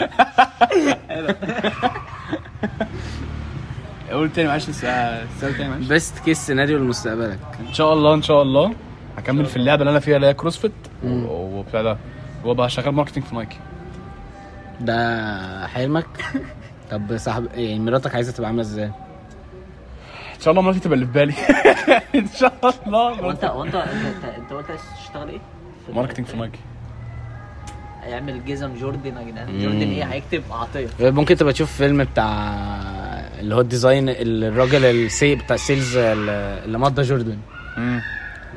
قول 4.11 4.31
تاني 4.31 4.47
معلش 4.47 4.69
السؤال 4.69 5.27
تاني 5.41 5.69
معلش. 5.69 5.87
best 5.87 6.19
case 6.19 6.37
scenario 6.37 6.77
لمستقبلك. 6.77 7.39
إن 7.67 7.73
شاء 7.73 7.93
الله 7.93 8.13
إن 8.13 8.21
شاء 8.21 8.41
الله. 8.41 8.73
هكمل 9.17 9.45
في 9.45 9.55
اللعبة 9.57 9.81
اللي 9.81 9.91
أنا 9.91 9.99
فيها 9.99 10.15
اللي 10.15 10.27
هي 10.27 10.33
CrossFit. 10.33 10.71
وبتاع 11.03 11.81
ده. 11.81 11.97
وأبقى 12.43 12.69
شغال 12.69 12.93
marketing 12.93 13.23
في 13.23 13.35
Nike 13.35 13.57
ده 14.81 15.67
حلمك؟ 15.67 16.05
طب 16.91 17.17
صاحب 17.17 17.47
يعني 17.53 17.79
مراتك 17.79 18.15
عايزة 18.15 18.31
تبقى 18.31 18.47
عاملة 18.47 18.61
إزاي؟ 18.61 18.91
إن 20.35 20.41
شاء 20.41 20.51
الله 20.51 20.61
مراتي 20.61 20.79
تبقى 20.79 20.95
اللي 20.95 21.05
في 21.05 21.11
بالي. 21.11 21.33
إن 22.21 22.27
شاء 22.39 22.53
الله. 22.87 23.09
هو 23.09 23.31
انت 23.31 23.45
هو 23.45 23.63
انت 23.63 23.75
انت 23.75 24.23
أنت- 24.49 24.53
قلت 24.53 24.69
عايز 24.69 24.81
تشتغل 25.03 25.29
إيه؟ 25.29 25.39
في- 25.85 25.91
marketing 25.91 26.25
في 26.25 26.37
Nike 26.37 26.59
هيعمل 28.03 28.45
جزم 28.45 28.73
جوردن 28.75 29.17
يا 29.17 29.23
جدعان. 29.31 29.59
جوردن 29.59 29.81
إيه؟ 29.81 30.03
هيكتب 30.03 30.43
عطيه 30.51 30.87
ممكن 30.99 31.35
تبقى 31.35 31.53
تشوف 31.53 31.71
فيلم 31.71 32.03
بتاع 32.03 32.55
اللي 33.39 33.55
هو 33.55 33.61
ال 33.61 33.67
design 33.67 34.05
الراجل 34.09 34.85
السي 34.85 35.35
بتاع 35.35 35.55
ال 35.55 35.62
sales 35.62 35.97
اللي 35.97 36.77
مضى 36.77 37.01
جوردن. 37.01 37.37
امم 37.77 38.01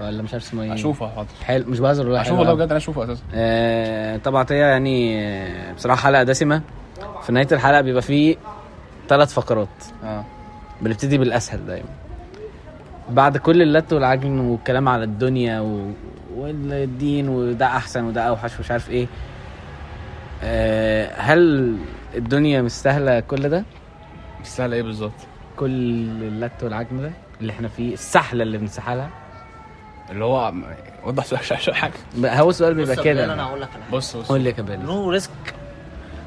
ولا 0.00 0.22
مش 0.22 0.32
عارف 0.32 0.44
اسمه 0.44 0.62
إيه. 0.62 0.74
أشوفه 0.74 1.08
حاضر 1.08 1.28
حلو 1.44 1.64
مش 1.70 1.80
بهزر 1.80 2.04
والله 2.06 2.20
أشوفه 2.20 2.36
والله 2.38 2.50
أوي. 2.52 2.58
بجد 2.60 2.68
أنا 2.68 2.76
أشوفه 2.76 3.04
أساسا. 3.04 3.22
آه، 3.34 4.16
طبعا 4.16 4.46
هي 4.50 4.56
يعني 4.58 5.20
آه، 5.26 5.72
بصراحة 5.72 6.00
حلقة 6.02 6.22
دسمة. 6.22 6.62
في 7.22 7.32
نهاية 7.32 7.48
الحلقة 7.52 7.80
بيبقى 7.80 8.02
فيه 8.02 8.36
ثلاث 9.08 9.32
فقرات. 9.34 9.68
آه. 10.04 10.24
بنبتدي 10.82 11.18
بالأسهل 11.18 11.66
دايما. 11.66 11.88
بعد 13.10 13.36
كل 13.36 13.62
اللت 13.62 13.92
والعجن 13.92 14.38
والكلام 14.38 14.88
على 14.88 15.04
الدنيا 15.04 15.60
و... 15.60 15.90
والدين 16.36 17.28
وده 17.28 17.66
أحسن 17.66 18.04
وده 18.04 18.22
أوحش 18.22 18.56
ومش 18.58 18.70
عارف 18.70 18.90
إيه 18.90 19.06
آه، 20.42 21.10
هل 21.16 21.74
الدنيا 22.14 22.62
مستاهلة 22.62 23.20
كل 23.20 23.48
ده؟ 23.48 23.64
سهل 24.42 24.74
إيه 24.74 24.82
بالظبط؟ 24.82 25.12
كل 25.56 25.70
اللت 26.22 26.62
والعجن 26.62 27.02
ده 27.02 27.10
اللي 27.40 27.52
إحنا 27.52 27.68
فيه 27.68 27.92
السحلة 27.94 28.42
اللي 28.42 28.58
بنسحلها. 28.58 29.10
اللي 30.10 30.24
هو 30.24 30.52
وضح 31.04 31.24
شوية 31.24 31.40
شوية 31.58 31.74
حاجة. 31.74 31.92
هو 32.24 32.50
السؤال 32.50 32.74
بيبقى 32.74 32.96
بلال، 32.96 33.18
أنا 33.18 33.34
كده 33.34 33.42
هقول 33.42 33.60
لك 33.60 33.68
على 33.74 33.82
حاجة. 33.84 33.92
بص 33.92 34.16
بص. 34.16 34.28
قول 34.28 34.40
لي 34.40 34.48
يا 34.50 34.54
كبال 34.54 34.86
نو 34.86 35.10
ريسك. 35.10 35.30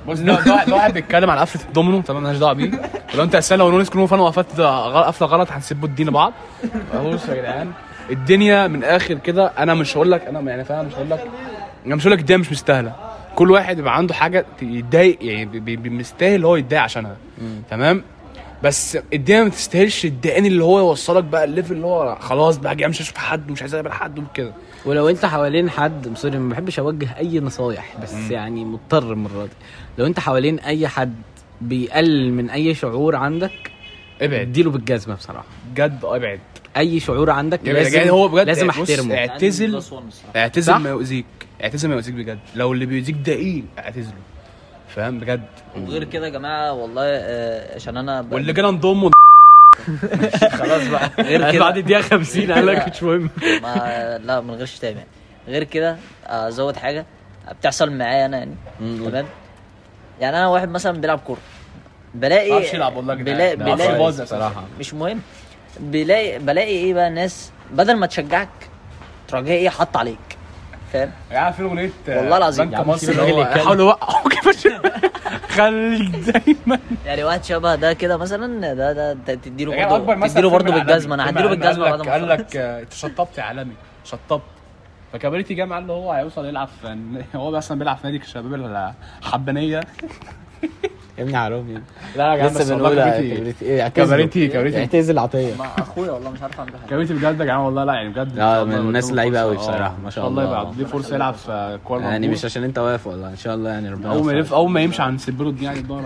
بص 0.07 0.19
ده 0.19 0.43
ده 0.65 0.73
واحد- 0.75 0.93
بيتكلم 0.93 1.29
على 1.29 1.41
قفلة 1.41 1.61
الدومينو 1.67 2.01
تمام؟ 2.01 2.23
مالناش 2.23 2.39
دعوة 2.39 2.53
بيه. 2.53 2.71
لو 3.15 3.23
انت 3.23 3.35
اسئله 3.35 3.63
ونونس 3.63 3.89
كلهم 3.89 4.07
فانا 4.07 4.21
وقفت 4.21 4.59
قفلة 4.61 5.27
غلط 5.27 5.51
هنسيبوا 5.51 5.87
الدين 5.87 6.09
بعض 6.09 6.33
بص 7.05 7.29
يا 7.29 7.35
جدعان 7.35 7.71
الدنيا 8.09 8.67
من 8.67 8.83
آخر 8.83 9.13
كده 9.13 9.45
أنا 9.57 9.73
مش 9.73 9.97
هقول 9.97 10.11
لك 10.11 10.25
أنا 10.25 10.39
يعني 10.39 10.63
فاهم 10.65 10.85
مش 10.85 10.93
هقول 10.95 11.09
لك 11.09 11.27
أنا 11.85 11.95
مش 11.95 12.03
هقول 12.03 12.11
لك 12.13 12.19
الدنيا 12.19 12.39
مش 12.39 12.51
مستاهلة. 12.51 12.95
كل 13.35 13.51
واحد 13.51 13.79
يبقى 13.79 13.97
عنده 13.97 14.13
حاجة 14.13 14.45
يتضايق 14.61 15.17
يعني 15.21 15.89
مستاهل 15.89 16.45
هو 16.45 16.55
يتضايق 16.55 16.81
عشانها. 16.83 17.15
تمام؟ 17.69 18.03
بس 18.63 18.97
الدنيا 19.13 19.43
ما 19.43 19.49
تستاهلش 19.49 20.05
الدقان 20.05 20.45
اللي 20.45 20.63
هو 20.63 20.79
يوصلك 20.79 21.23
بقى 21.23 21.43
ال 21.43 21.48
level 21.48 21.73
اللي 21.73 21.85
هو 21.87 22.15
خلاص 22.19 22.57
بقى 22.57 22.75
جاي 22.75 22.87
مش 22.89 23.01
هشوف 23.01 23.17
حد 23.17 23.49
ومش 23.49 23.61
عايز 23.61 23.73
أقابل 23.73 23.91
حد 23.91 24.19
وكده. 24.19 24.53
ولو 24.85 25.09
انت 25.09 25.25
حوالين 25.25 25.69
حد 25.69 26.17
sorry 26.17 26.37
ما 26.37 26.49
بحبش 26.49 26.79
أوجه 26.79 27.17
أي 27.17 27.39
نصايح 27.39 27.97
بس 28.03 28.13
مم. 28.13 28.31
يعني 28.31 28.65
مضطر 28.65 29.13
المرة 29.13 29.45
دي. 29.45 29.51
لو 29.97 30.05
انت 30.05 30.19
حوالين 30.19 30.59
أي 30.59 30.87
حد 30.87 31.15
بيقلل 31.61 32.33
من 32.33 32.49
أي 32.49 32.73
شعور 32.75 33.15
عندك 33.15 33.71
ابعد. 34.21 34.39
اديله 34.39 34.71
بالجزمة 34.71 35.15
بصراحة. 35.15 35.45
بجد 35.71 35.99
ابعد. 36.03 36.39
أي 36.77 36.99
شعور 36.99 37.29
عندك 37.29 37.59
لازم 37.63 37.97
يعني 37.97 38.11
هو 38.11 38.27
بجد 38.27 38.47
لازم 38.47 38.69
أحترمه. 38.69 39.15
اعتزل؟ 39.15 39.81
اعتزل؟ 40.35 40.73
ما 40.75 40.89
يؤذيك. 40.89 41.25
اعتزل 41.63 41.89
ما 41.89 41.95
يؤذيك 41.95 42.15
بجد. 42.15 42.39
لو 42.55 42.73
اللي 42.73 42.85
بيؤذيك 42.85 43.15
ده 43.25 43.33
إيه 43.33 43.63
اعتزله. 43.79 44.13
فاهم؟ 44.87 45.19
بجد. 45.19 45.43
وغير 45.77 46.03
كده 46.03 46.25
يا 46.25 46.31
جماعة 46.31 46.73
والله 46.73 47.03
آه، 47.05 47.75
عشان 47.75 47.97
أنا 47.97 48.21
ب- 48.21 48.33
واللي 48.33 48.53
جانا 48.53 48.71
نضمه 48.71 49.11
خلاص 50.59 50.87
بقى. 50.87 51.09
غير 51.19 51.51
كده 51.51 51.59
بعد 51.63 51.77
الدقيقة 51.77 52.01
50 52.01 52.51
قال 52.51 52.65
لك 52.67 52.87
مش 52.89 53.03
مهم. 53.03 53.29
ما 53.63 54.17
لا 54.23 54.41
من 54.41 54.51
غير 54.53 54.65
شتام 54.65 54.93
يعني. 54.95 55.07
غير 55.47 55.63
كده 55.63 55.97
أزود 56.27 56.75
حاجة 56.75 57.05
بتحصل 57.59 57.91
معايا 57.91 58.25
أنا 58.25 58.37
يعني. 58.37 58.55
تمام؟ 58.79 59.25
يعني 60.21 60.37
أنا 60.37 60.47
واحد 60.47 60.69
مثلا 60.69 61.01
بيلعب 61.01 61.19
كورة. 61.19 61.39
بلاقي 62.13 62.51
معرفش 62.51 62.73
يلعب 62.73 62.95
والله 62.95 63.13
يا 63.13 63.19
جدعان. 63.19 63.35
بلاقي 63.37 63.75
بلاقي 63.75 64.11
بصراحة. 64.23 64.63
مش 64.79 64.93
مهم. 64.93 65.21
بلاقي 65.79 66.39
بلاقي 66.39 66.67
إيه 66.71 66.93
بقى 66.93 67.09
ناس 67.09 67.51
بدل 67.71 67.95
ما 67.95 68.07
تشجعك 68.07 68.49
تروح 69.27 69.41
جاي 69.41 69.55
إيه 69.57 69.69
حط 69.69 69.97
عليك. 69.97 70.17
فاهم؟ 70.93 71.11
يا 71.31 71.35
جماعة 71.35 71.51
في 71.51 71.63
أغنية 71.63 71.91
والله 72.07 72.37
العظيم. 72.37 72.65
بنك 72.65 72.73
يا 72.73 72.79
عم 72.79 72.89
مصر 72.89 73.11
يتكلم. 73.11 73.43
حاولوا 73.45 73.87
وقعوا 73.89 74.29
كيف 74.29 74.67
خليك 75.51 76.15
دايما. 76.15 76.79
يعني 77.05 77.23
واحد 77.23 77.43
شبه 77.43 77.75
ده 77.75 77.93
كده 77.93 78.17
مثلا 78.17 78.73
ده 78.73 79.13
ده 79.13 79.33
تديله 79.35 79.71
برضه 79.89 80.27
تديله 80.27 80.49
برضه. 80.49 80.71
بالجزمة. 80.71 81.15
أنا 81.15 81.29
هديله 81.29 81.49
بالجزمة 81.49 81.83
بعد 81.89 81.99
لك 81.99 82.05
ما 82.07 82.11
قال. 82.13 82.27
لك 82.29 82.55
آه، 82.57 82.81
انت 82.81 82.93
شطبت 82.93 83.37
يا 83.37 83.43
عالمي 83.43 83.73
شطبت. 84.05 84.41
فكبريتي 85.13 85.53
جه 85.53 85.65
معاه 85.65 85.79
اللي 85.79 85.93
هو 85.93 86.11
هيوصل 86.11 86.45
يلعب 86.45 86.67
في 86.81 86.97
هو 87.35 87.57
أصلا 87.57 87.79
بيلعب 87.79 87.97
في 87.97 88.07
نادي 88.07 88.17
الشباب 88.17 88.93
الحبانية. 89.21 89.81
يا 91.17 91.23
ابني 91.23 91.37
حرام 91.37 91.71
يعني 91.71 91.83
لا 92.15 92.33
يا 92.33 92.47
لسه 92.49 92.75
بنقول 92.75 92.93
كبريتي 93.01 93.65
إيه 93.65 93.81
اعتزل. 93.81 94.05
كبريتي 94.05 94.47
كبريتي 94.47 94.79
اعتزل 94.79 95.19
عطيه 95.19 95.55
مع 95.59 95.65
أخويا 95.77 96.11
والله 96.11 96.29
مش 96.31 96.41
عارف 96.41 96.59
عنده 96.59 96.77
حاجة. 96.77 96.89
كبريتي 96.89 97.13
بجد 97.13 97.39
يا 97.39 97.45
جماعة 97.45 97.65
والله 97.65 97.83
لا 97.83 97.93
يعني 97.93 98.09
بجد 98.09 98.35
شاء 98.35 98.65
من 98.65 98.73
الناس. 98.75 99.11
أوي 99.11 99.55
آه، 99.55 99.59
بصراحة، 99.59 99.95
ما 100.03 100.09
شاء 100.09 100.27
الله 100.27 100.43
الله. 100.43 100.61
يبقى 100.61 100.75
دي 100.75 100.85
فرصة 100.85 101.15
يلعب 101.15 101.33
في 101.33 101.79
كوره 101.85 102.01
يعني 102.01 102.27
مش 102.27 102.45
عشان 102.45 102.63
انت 102.63 102.77
واقف 102.79 103.07
والله 103.07 103.29
إن 103.29 103.35
شاء 103.37 103.55
الله 103.55 103.69
يعني 103.69 103.89
ربنا 103.89 104.11
أول 104.11 104.25
ما. 104.25 104.31
يلف 104.31 104.53
أول 104.53 104.69
ما 104.71 104.81
يمشي 104.81 105.01
هنسيب 105.01 105.41
له 105.41 105.49
الدنيا 105.49 105.69
على 105.69 105.79
الدار 105.79 106.03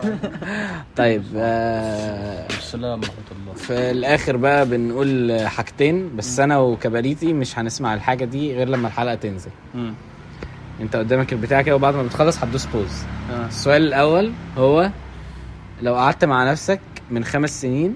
طيب 0.96 1.24
آه 1.36 2.48
السلام 2.48 3.00
ورحمة 3.00 3.16
الله. 3.42 3.54
في 3.54 3.92
الآخر 3.92 4.38
بقى 4.38 4.66
بنقول 4.66 5.40
حاجتين 5.48 6.16
بس 6.16 6.40
أنا 6.40 6.58
وكباريتي 6.60 7.34
مش 7.34 7.60
هنسمع 7.60 7.94
الحاجة 7.94 8.26
دي 8.26 8.56
غير 8.56 8.70
لما 8.70 8.88
الحلقة 8.88 9.16
تنزل. 9.16 9.52
انت 10.82 10.96
قدامك 10.96 11.34
البتاع 11.34 11.62
كده 11.62 11.76
وبعد 11.76 11.96
ما 11.96 12.04
بتخلص 12.04 12.38
هتدوس 12.38 12.66
pause 12.66 13.04
السؤال 13.48 13.82
الأول 13.88 14.32
هو 14.58 14.92
لو 15.82 15.96
قعدت 15.96 16.26
مع 16.26 16.52
نفسك 16.52 16.80
من 17.12 17.24
خمس 17.24 17.62
سنين 17.62 17.96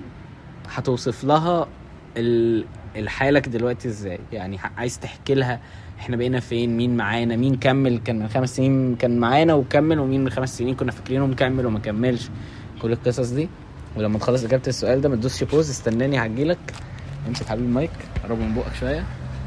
هتوصف 0.75 1.23
لها 1.23 1.67
ال- 2.17 2.65
الحالك 2.95 3.47
دلوقتي 3.47 3.87
إزاي؟ 3.87 4.19
يعني 4.33 4.57
عايز 4.77 4.99
تحكي 4.99 5.33
لها 5.33 5.59
إحنا 5.99 6.15
بقينا 6.17 6.39
فين 6.39 6.77
مين 6.77 6.97
معانا 6.97 7.35
مين 7.35 7.55
كمل 7.55 7.97
كان 7.97 8.19
من 8.19 8.27
خمس 8.27 8.55
سنين 8.55 8.95
كان 8.95 9.19
معانا 9.19 9.53
وكمل 9.53 9.99
ومين 9.99 10.23
من 10.23 10.29
خمس 10.29 10.57
سنين 10.57 10.75
كنا 10.75 10.91
فاكرينه 10.91 11.25
مكمل 11.27 11.65
وما 11.65 11.79
كملش. 11.79 12.29
كل 12.81 12.91
القصص 12.91 13.29
دي. 13.29 13.49
ولما 13.97 14.19
تخلص 14.19 14.43
إجابة 14.43 14.63
السؤال 14.67 15.01
ده 15.01 15.09
ما 15.09 15.15
تدوسش 15.15 15.43
pause 15.43 15.69
استناني 15.69 16.25
هجيلك. 16.25 16.57
امسك 17.27 17.45
حبيبي 17.47 17.67
المايك 17.67 17.91
قرب 18.23 18.39
من 18.39 18.55
بقك 18.55 18.73
شوية. 18.79 19.03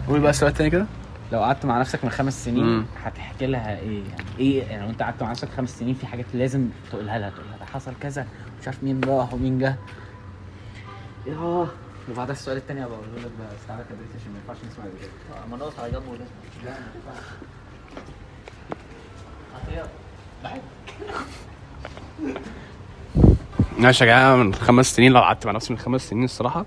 قول 0.09 0.21
بقى 0.21 0.31
السؤال 0.31 0.51
التاني 0.53 0.71
كده. 0.71 0.87
لو 1.33 1.41
قعدت 1.41 1.67
مع 1.67 1.81
نفسك 1.81 2.05
من 2.05 2.11
خمس 2.11 2.45
سنين. 2.45 2.87
هتحكي 3.05 3.47
لها 3.47 3.79
إيه؟ 3.79 4.03
يعني 4.09 4.25
إيه؟ 4.39 4.63
يعني 4.63 4.85
لو 4.85 4.91
أنت 4.91 5.03
قعدت 5.03 5.23
مع 5.23 5.31
نفسك 5.31 5.49
خمس 5.49 5.79
سنين 5.79 5.95
في 5.95 6.07
حاجات 6.07 6.27
لازم 6.35 6.69
تقولها 6.91 7.19
لها 7.19 7.31
تقول 7.31 7.45
لها 7.51 7.59
ده 7.59 7.65
حصل 7.65 7.93
كذا 8.01 8.27
مش 8.61 8.67
عارف 8.67 8.83
مين 8.85 9.01
راح 9.05 9.35
ومين 9.35 9.59
جه. 9.59 9.77
ياه. 11.27 11.67
وبعدها 12.11 12.33
السؤال 12.33 12.57
التاني 12.57 12.85
هبقى 12.85 12.95
اقوله 12.99 13.19
لك 13.19 13.31
بس 13.41 13.67
تعالى 13.69 13.85
كده 13.89 13.99
عشان 14.21 14.33
ما 14.33 14.39
ينفعش 14.39 14.57
نسمع 14.73 14.85
كده 14.85 15.45
اما 15.47 15.57
نقص 15.57 15.79
على 15.79 15.93
جنبه 15.93 16.09
ولا 16.11 16.19
ماشي 16.19 16.73
يا 23.85 24.07
جماعة 24.07 24.37
من 24.37 24.55
خمس 24.55 24.97
سنين 24.97 25.13
لو 25.13 25.21
قعدت 25.21 25.47
مع 25.47 25.53
نفسي 25.53 25.73
من 25.73 25.79
خمس 25.79 26.09
سنين 26.09 26.25
الصراحة 26.25 26.65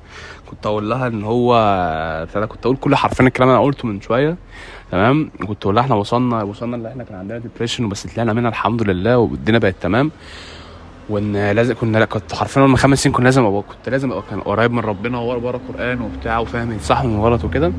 كنت 0.50 0.66
أقول 0.66 0.90
لها 0.90 1.08
إن 1.08 1.24
هو 1.24 1.56
أنا 2.36 2.46
كنت 2.46 2.66
أقول 2.66 2.78
كل 2.78 2.96
حرفيا 2.96 3.26
الكلام 3.28 3.50
اللي 3.50 3.58
أنا 3.60 3.66
قلته 3.66 3.88
من 3.88 4.02
شوية 4.02 4.36
تمام؟ 4.92 5.32
كنت 5.48 5.64
أقول 5.64 5.76
لها 5.76 5.84
إحنا 5.84 5.96
وصلنا 5.96 6.44
وصلنا 6.44 6.76
اللي 6.76 6.90
إحنا 6.90 7.04
كان 7.04 7.18
عندنا 7.18 7.38
ديبريشن 7.40 7.86
وبس 7.86 8.08
طلعنا 8.08 8.34
منها 8.34 8.50
الحمد 8.50 8.82
لله 8.84 9.18
والدنيا 9.18 9.60
بقت 9.60 9.76
تمام 9.82 10.12
وإن 11.10 11.52
لازم 11.52 11.76
كنا 11.82 12.06
كنت 12.06 12.36
حرفيا 12.36 12.62
من 12.62 12.78
خمس 12.78 13.04
سنين 13.04 13.16
كنا 13.16 13.24
لازم 13.24 13.46
أبقى 13.46 13.62
كنت 13.62 13.90
لازم 13.90 14.12
أبقى 14.12 14.24
كان 14.30 14.42
قريب 14.42 14.72
من 14.72 14.80
ربنا 14.80 15.20
وورا 15.20 15.40
ورا 15.40 15.60
قران 15.74 16.02
وبتاع 16.02 16.40
وفاهم 16.40 16.72
الصح 16.72 17.04
من 17.04 17.16
الغلط 17.16 17.44
وكده. 17.44 17.72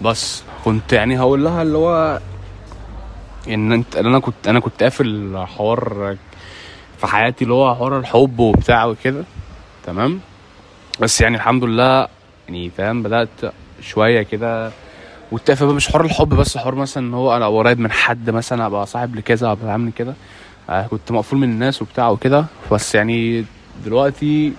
بس 0.00 0.42
كنت 0.64 0.92
يعني 0.92 1.18
هقول 1.20 1.44
لها 1.44 1.62
اللي 1.62 1.78
هو 1.78 2.20
إن 3.48 3.72
أنت 3.72 3.96
أنا 3.96 4.18
كنت 4.18 4.48
أنا 4.48 4.60
كنت 4.60 4.82
قافل 4.82 5.38
حوار 5.56 6.16
في 6.98 7.06
حياتي 7.06 7.44
اللي 7.44 7.54
هو 7.54 7.74
حوار 7.74 7.98
الحب 7.98 8.38
وبتاع 8.38 8.84
وكده. 8.84 9.24
تمام؟ 9.86 10.20
بس 11.00 11.20
يعني 11.20 11.36
الحمد 11.36 11.64
لله 11.64 12.08
يعني 12.48 12.70
فاهم 12.70 13.02
بدأت 13.02 13.28
شوية 13.80 14.22
كده 14.22 14.70
والتقفل 15.32 15.66
بقى 15.66 15.74
مش 15.74 15.88
حوار 15.88 16.04
الحب 16.04 16.28
بس 16.28 16.58
حوار 16.58 16.74
مثلا 16.74 17.06
إن 17.06 17.14
هو 17.14 17.36
أنا 17.36 17.46
قريب 17.46 17.78
من 17.80 17.90
حد 17.92 18.30
مثلا 18.30 18.66
أبقى 18.66 18.86
صاحب 18.86 19.16
لكذا 19.16 19.52
أبقى 19.52 19.72
عامل 19.72 19.92
كده. 19.92 20.14
آه 20.70 20.86
كنت 20.86 21.12
مقفول 21.12 21.38
من 21.38 21.48
الناس 21.48 21.82
وبتاع 21.82 22.08
وكده. 22.08 22.44
بس 22.72 22.94
يعني 22.94 23.44
دلوقتي 23.84 24.52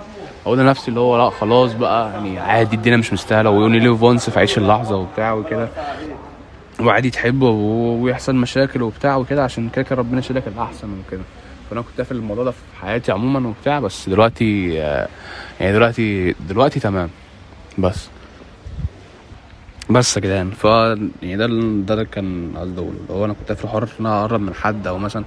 أقول 0.46 0.60
لنفسي 0.60 0.88
اللي 0.88 1.00
هو 1.00 1.18
لأ 1.18 1.30
خلاص 1.30 1.74
بقى 1.74 2.12
يعني 2.12 2.40
عادي 2.40 2.76
الدنيا 2.76 2.98
مش 2.98 3.14
مستاهلة. 3.14 3.50
ويوني 3.50 3.80
ليف 3.80 4.04
وانس 4.04 4.30
في 4.30 4.40
عيش 4.40 4.58
اللحظة 4.58 4.96
وبتاع 4.96 5.34
وكده. 5.34 5.70
وعادي 6.80 7.10
تحب 7.10 7.42
ويحصل 7.42 8.36
مشاكل 8.36 8.82
وبتاع 8.82 9.16
وكده 9.16 9.44
عشان 9.44 9.70
كده 9.70 9.86
ربنا 9.92 10.20
يشيلك 10.20 10.48
الأحسن 10.48 10.88
وكده. 11.08 11.24
فأنا 11.70 11.82
كنت 11.82 11.98
قافل 11.98 12.16
الموضوع 12.16 12.44
ده 12.44 12.52
في 12.52 12.58
حياتي 12.82 13.12
عموما 13.12 13.48
وبتاع 13.50 13.80
بس 13.80 14.10
دلوقتي 14.10 14.82
آه، 14.84 15.08
يعني 15.60 15.74
دلوقتي 15.74 16.32
دلوقتي 16.50 16.80
تمام. 16.80 17.10
بس. 17.78 18.08
بس 19.90 20.18
يا 20.18 20.22
جدعان. 20.22 20.52
ف 20.52 20.64
يعني 20.66 21.38
ده 21.38 21.48
ده 21.86 21.94
اللي 21.94 22.06
كان 22.06 22.54
قصدي 22.58 22.80
أقوله 22.82 22.98
اللي 23.02 23.14
هو 23.14 23.26
أنا 23.26 23.34
كنت 23.34 23.50
قافل 23.50 23.68
حوار 23.68 23.84
إن 23.84 24.06
أنا 24.06 24.22
أقرب 24.22 24.42
من 24.42 24.54
حد 24.54 24.88
أو 24.88 24.98
مثلا 24.98 25.24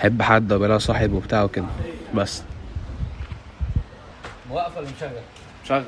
أحب 0.00 0.22
حد 0.22 0.52
أو 0.52 0.58
بلا 0.58 0.78
صاحب 0.78 1.12
وبتاع 1.12 1.42
وكده. 1.44 1.64
بس. 2.14 2.42
موقف 4.50 4.76
ولا 4.76 4.86
مشغل؟ 4.96 5.10
شغل؟ 5.68 5.84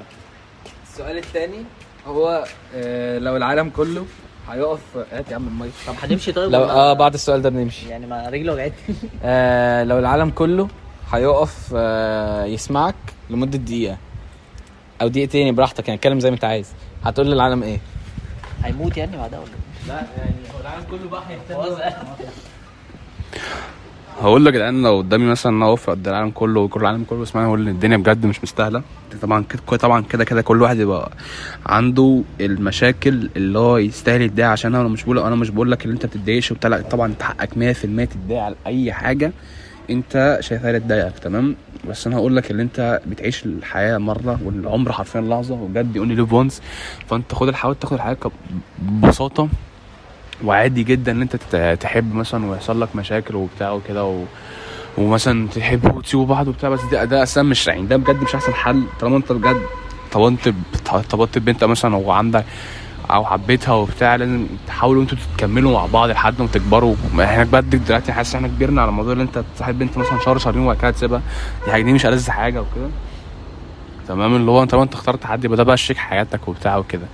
السؤال 0.92 1.18
الثاني 1.18 1.62
هو 2.06 2.44
آه 2.74 3.18
لو 3.18 3.36
العالم 3.36 3.70
كله 3.70 4.06
هيقف. 4.48 4.80
هات 5.12 5.30
يا 5.30 5.34
عم 5.36 5.46
المايك. 5.48 5.72
طب 5.86 5.94
هنمشي 6.02 6.32
طيب 6.32 6.50
لو 6.52 6.62
ولا- 6.62 6.72
آه 6.72 6.92
بعد 6.92 7.14
السؤال 7.14 7.42
ده 7.42 7.48
بنمشي. 7.50 7.88
يعني 7.88 8.06
ما 8.06 8.28
رجلي 8.28 8.50
وجعتني. 8.50 8.96
آه 9.24 9.84
لو 9.84 9.98
العالم 9.98 10.30
كله 10.30 10.68
هيقف 11.12 11.72
آه 11.76 12.44
يسمعك 12.44 12.94
لمدة 13.30 13.58
دقيقة 13.58 13.96
أو 15.02 15.08
دقيقتين 15.08 15.54
براحتك 15.54 15.88
يعني 15.88 15.98
اتكلم 15.98 16.20
زي 16.20 16.30
ما 16.30 16.34
أنت 16.34 16.44
عايز. 16.44 16.72
هتقول 17.04 17.26
للعالم 17.30 17.62
إيه؟ 17.62 17.78
هيموت 18.64 18.96
يعني 18.96 19.16
بعدها 19.16 19.38
ولا 19.38 19.48
إيه؟ 19.48 19.88
لا 19.88 19.94
يعني 19.94 20.34
هو 20.56 20.60
العالم 20.60 20.84
كله 20.90 21.08
بقى 21.10 21.22
هيهتم. 21.28 21.76
هقول 24.20 24.44
لك 24.44 24.54
الآن 24.56 24.82
لو 24.82 24.98
قدامي 24.98 25.24
مثلا 25.24 25.52
إن 25.56 25.62
اقف 25.62 25.90
قد 25.90 26.08
العالم 26.08 26.30
كله 26.30 26.60
وكل 26.60 26.80
العالم 26.80 27.04
كله 27.04 27.22
يسمعني 27.22 27.46
أقول 27.46 27.60
إن 27.62 27.68
الدنيا 27.68 27.96
بجد 27.96 28.26
مش 28.26 28.42
مستاهلة. 28.42 28.82
طبعا 29.22 29.44
كده 29.48 29.76
طبعا 29.76 30.02
كده 30.02 30.24
كده 30.24 30.42
كل 30.42 30.62
واحد 30.62 30.78
يبقى 30.78 31.10
عنده 31.66 32.22
المشاكل 32.40 33.30
اللي 33.36 33.58
هو 33.58 33.76
يستاهل 33.78 34.22
يتضايق 34.22 34.48
عشانها 34.48 34.80
أنا 34.80 34.88
مش 34.88 35.04
بقول 35.04 35.18
أنا 35.18 35.36
مش 35.36 35.50
بقول 35.50 35.70
لك 35.72 35.84
إن 35.84 35.90
أنت 35.90 36.06
بتتضايقش 36.06 36.52
وبتاع 36.52 36.80
طبعا 36.80 37.06
أنت 37.06 37.22
حقك 37.22 37.50
100% 37.50 37.54
تتضايق 38.10 38.42
على 38.42 38.54
أي 38.66 38.92
حاجة 38.92 39.32
أنت 39.90 40.38
شايفها 40.40 40.78
تضايقك 40.78 41.18
تمام؟ 41.18 41.56
بس 41.88 42.06
أنا 42.06 42.16
هقول 42.16 42.36
لك 42.36 42.50
إن 42.50 42.60
أنت 42.60 43.00
بتعيش 43.06 43.44
الحياة 43.44 43.98
مرة 43.98 44.38
والعمر 44.44 44.92
حرفيا 44.92 45.20
لحظة 45.20 45.54
وبجد 45.54 45.96
only 45.96 46.14
live 46.14 46.32
once 46.32 46.62
فأنت 47.06 47.34
خد 47.34 47.50
حاول 47.54 47.74
تاخد 47.74 47.92
الحياة 47.92 48.16
ببساطة 48.78 49.48
وعادي 50.44 50.82
جدا 50.82 51.12
إن 51.12 51.22
أنت 51.22 51.36
تحب 51.80 52.14
مثلا 52.14 52.46
ويحصل 52.50 52.80
لك 52.80 52.96
مشاكل 52.96 53.36
وبتاع 53.36 53.70
وكده 53.70 54.04
و... 54.04 54.24
ومثلا 54.98 55.48
تحبوا 55.48 55.90
وتسيبوا 55.92 56.26
بعض 56.26 56.48
وبتاع 56.48 56.68
بس 56.68 56.80
ده 56.92 57.04
ده 57.04 57.22
أصلا 57.22 57.44
مش 57.44 57.66
يعني 57.66 57.86
ده 57.86 57.96
بجد 57.96 58.22
مش 58.22 58.34
أحسن 58.34 58.54
حل. 58.54 58.82
طالما 59.00 59.16
أنت 59.16 59.32
بجد 59.32 59.60
طبنت 60.12 60.48
طبطت 61.10 61.38
بنت 61.38 61.64
مثلا 61.64 61.96
وعندك 61.96 62.44
أو 63.10 63.24
حبيتها 63.24 63.72
وبتاع 63.74 64.16
لازم 64.16 64.46
تحاولوا 64.66 65.02
أنتوا 65.02 65.18
تكملوا 65.36 65.72
مع 65.72 65.86
بعض 65.86 66.08
لحد 66.10 66.42
ما 66.42 66.48
تكبروا. 66.48 66.94
إحنا 67.20 67.44
بجد 67.44 67.84
دلوقتي 67.84 68.12
حاسس 68.12 68.34
إحنا 68.34 68.48
كبرنا 68.48 68.82
على 68.82 68.92
موضوع 68.92 69.12
إن 69.12 69.20
أنت 69.20 69.44
تصاحب 69.56 69.78
بنت 69.78 69.98
مثلا 69.98 70.18
شهر 70.24 70.38
شهرين 70.38 70.62
وبعد 70.62 70.76
كده 70.76 70.90
تسيبها. 70.90 71.22
دي 71.64 71.72
حاجة 71.72 71.82
دي 71.82 71.92
مش 71.92 72.06
ألذ 72.06 72.30
حاجة 72.30 72.60
وكده. 72.60 72.88
تمام؟ 74.08 74.36
اللي 74.36 74.50
هو 74.50 74.62
انت 74.62 74.74
أنت 74.74 74.94
اخترت 74.94 75.26
حد 75.26 75.44
يبقى 75.44 75.56
ده 75.56 75.62
بقى 75.62 75.76
شريك 75.76 75.98
حياتك 75.98 76.48
وبتاع 76.48 76.76
وكده. 76.76 77.06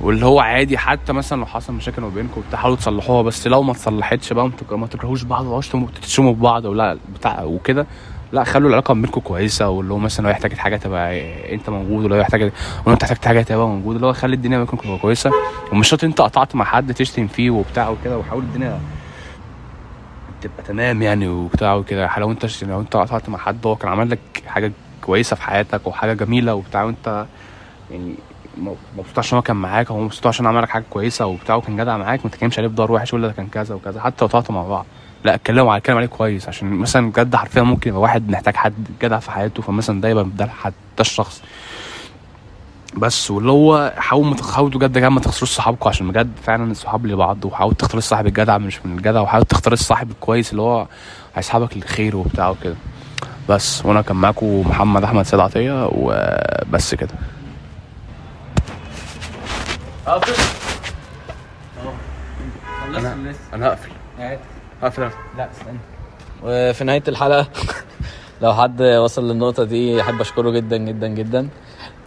واللي 0.00 0.26
هو 0.26 0.40
عادي 0.40 0.78
حتى 0.78 1.12
مثلا 1.12 1.38
لو 1.40 1.46
حصل 1.46 1.72
مشاكل 1.72 2.02
ما 2.02 2.08
بينكم 2.08 2.40
وبتاع 2.40 2.58
حاولوا 2.60 2.76
تصلحوها 2.76 3.22
بس 3.22 3.46
لو 3.46 3.62
ما 3.62 3.72
تصلحتش 3.72 4.32
بقى 4.32 4.44
ما 4.44 4.52
تك- 4.56 4.72
ما 4.72 4.86
تكرهوش 4.86 5.22
بعض 5.22 5.46
وما 5.46 5.60
تشتموا 6.02 6.34
في 6.34 6.40
بعض 6.40 6.64
ولا 6.64 6.98
بتاع 7.14 7.42
وكده. 7.42 7.86
لا 8.32 8.44
خلوا 8.44 8.68
العلاقة 8.68 8.94
بينكم 8.94 9.20
كويسة 9.20 9.68
واللي 9.68 9.92
هو 9.94 9.98
مثلا 9.98 10.24
لو 10.24 10.30
يحتاج 10.30 10.52
حاجة 10.52 10.76
تبقى 10.76 11.54
انت 11.54 11.70
موجود 11.70 12.04
ولو 12.04 12.16
يحتاج 12.16 12.42
ولو 12.86 12.92
انت 12.94 13.04
حاجة 13.26 13.42
تبقى 13.42 13.68
موجود. 13.68 13.94
اللي 13.94 14.06
هو 14.06 14.12
خلي 14.12 14.34
الدنيا 14.36 14.58
بينكم 14.58 14.76
تبقى 14.76 14.98
كويسة. 14.98 15.30
ومش 15.72 15.88
شرط 15.88 16.04
انت 16.04 16.20
قطعت 16.20 16.54
مع 16.54 16.64
حد 16.64 16.94
تشتم 16.94 17.26
فيه 17.26 17.50
وبتاع 17.50 17.88
وكده 17.88 18.18
وحاول 18.18 18.42
الدنيا 18.42 18.80
تبقى 20.40 20.62
تمام 20.62 21.02
يعني 21.02 21.28
وبتاع 21.28 21.74
وكده. 21.74 22.10
لو 22.18 22.30
انت 22.30 22.62
لو 22.64 22.80
انت 22.80 22.96
قطعت 22.96 23.28
مع 23.28 23.38
حد 23.38 23.66
هو 23.66 23.76
كان 23.76 23.90
عمل 23.90 24.10
لك 24.10 24.42
حاجة 24.46 24.72
كويسة 25.02 25.36
في 25.36 25.42
حياتك 25.42 25.86
وحاجة 25.86 26.12
جميلة 26.12 26.54
وبتاع 26.54 26.82
وانت 26.84 27.26
يعني 27.90 28.14
مبسوط 28.98 29.18
عشان 29.18 29.36
هو 29.36 29.42
كان 29.42 29.56
معاك 29.56 29.90
أو 29.90 30.00
مبسوط 30.00 30.26
عشان 30.26 30.46
عمل 30.46 30.62
لك 30.62 30.68
حاجة 30.68 30.84
كويسة 30.90 31.26
وبتاع 31.26 31.54
وكان 31.56 31.76
جدع 31.76 31.96
معاك 31.96 32.24
ما 32.24 32.30
تتكلمش 32.30 32.58
عليه 32.58 32.68
بدار 32.68 32.92
وحش 32.92 33.14
ولا 33.14 33.26
ده 33.26 33.32
كان 33.32 33.46
كذا 33.46 33.74
وكذا 33.74 34.00
حتى 34.00 34.16
لو 34.24 34.28
طلعتوا 34.28 34.54
مع 34.54 34.62
بعض. 34.62 34.86
لا 35.24 35.34
اتكلموا 35.34 35.72
على 35.72 35.78
اتكلم 35.78 35.96
عليه 35.96 36.06
كويس 36.06 36.48
عشان 36.48 36.70
مثلا 36.70 37.10
بجد 37.10 37.36
حرفيا 37.36 37.62
ممكن 37.62 37.88
يبقى 37.90 38.00
واحد 38.02 38.30
محتاج 38.30 38.56
حد 38.56 38.74
جدع 39.02 39.18
في 39.18 39.30
حياته 39.30 39.62
فمثلا 39.62 40.00
ده 40.00 40.08
يبقى 40.08 40.26
ده 40.36 40.46
حد 40.46 40.72
ده 40.96 41.00
الشخص. 41.00 41.42
بس 42.96 43.30
واللي 43.30 43.50
هو 43.52 43.92
حاول 43.96 44.26
ما 44.26 44.34
تحاولوا 44.34 44.78
بجد 44.80 44.98
كمان 44.98 45.12
ما 45.12 45.20
تخسروش 45.20 45.50
صحابكم 45.50 45.88
عشان 45.88 46.08
بجد 46.08 46.30
فعلا 46.42 46.70
الصحاب 46.70 47.06
لبعض 47.06 47.44
وحاول 47.44 47.74
تختار 47.74 47.98
الصاحب 47.98 48.26
الجدع 48.26 48.58
مش 48.58 48.86
من 48.86 48.96
الجدع 48.98 49.20
وحاول 49.20 49.44
تختار 49.44 49.72
الصاحب 49.72 50.10
الكويس 50.10 50.50
اللي 50.50 50.62
هو 50.62 50.86
هيسحبك 51.34 51.76
للخير 51.76 52.16
وبتاع 52.16 52.48
وكده. 52.48 52.74
بس 53.48 53.86
وأنا 53.86 54.02
كان 54.02 54.16
معاكم 54.16 54.60
محمد 54.68 55.04
أحمد 55.04 55.22
سيد 55.26 55.40
عطية 55.40 55.88
وبس 55.92 56.94
كده. 56.94 57.10
أنا 62.96 63.14
أنا 63.54 63.66
هقفل. 63.68 63.90
هقفل 64.82 65.02
لا 65.38 65.48
استنى. 65.50 65.78
وفي 66.42 66.84
نهاية 66.84 67.02
الحلقة 67.08 67.46
لو 68.42 68.54
حد 68.54 68.82
وصل 68.82 69.28
للنقطة 69.30 69.64
دي 69.64 70.00
أحب 70.00 70.20
أشكره 70.20 70.50
جدا 70.50 70.76
جدا 70.76 71.06
جدا. 71.08 71.48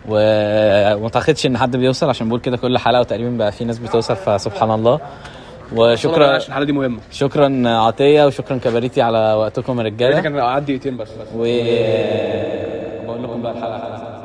وما 0.09 1.03
أعتقدش 1.03 1.45
إن 1.45 1.57
حد 1.57 1.77
بيوصل 1.77 2.09
عشان 2.09 2.29
بقول 2.29 2.39
كده 2.39 2.57
كل 2.57 2.77
حلقة 2.77 2.99
وتقريبا 2.99 3.37
بقى 3.37 3.51
في 3.51 3.65
ناس 3.65 3.79
بتوصل 3.79 4.15
فسبحان 4.15 4.71
الله. 4.71 4.99
وشكرا 5.75 6.35
عشان 6.35 6.47
الحلقة 6.49 6.65
دي 6.65 6.71
مهمة. 6.71 6.99
شكرا 7.11 7.69
عطية 7.69 8.25
وشكرا 8.25 8.57
كباريتي 8.57 9.01
على 9.01 9.33
وقتكم 9.33 9.79
يا 9.79 9.83
رجالة. 9.83 10.21
كان 10.21 10.39
قعد 10.39 10.65
دقيقتين 10.65 10.97
بس. 10.97 11.09
و 11.35 11.43
بقول 13.05 13.23
لكم 13.23 13.41
بقى 13.41 13.51
الحلقة. 13.51 14.22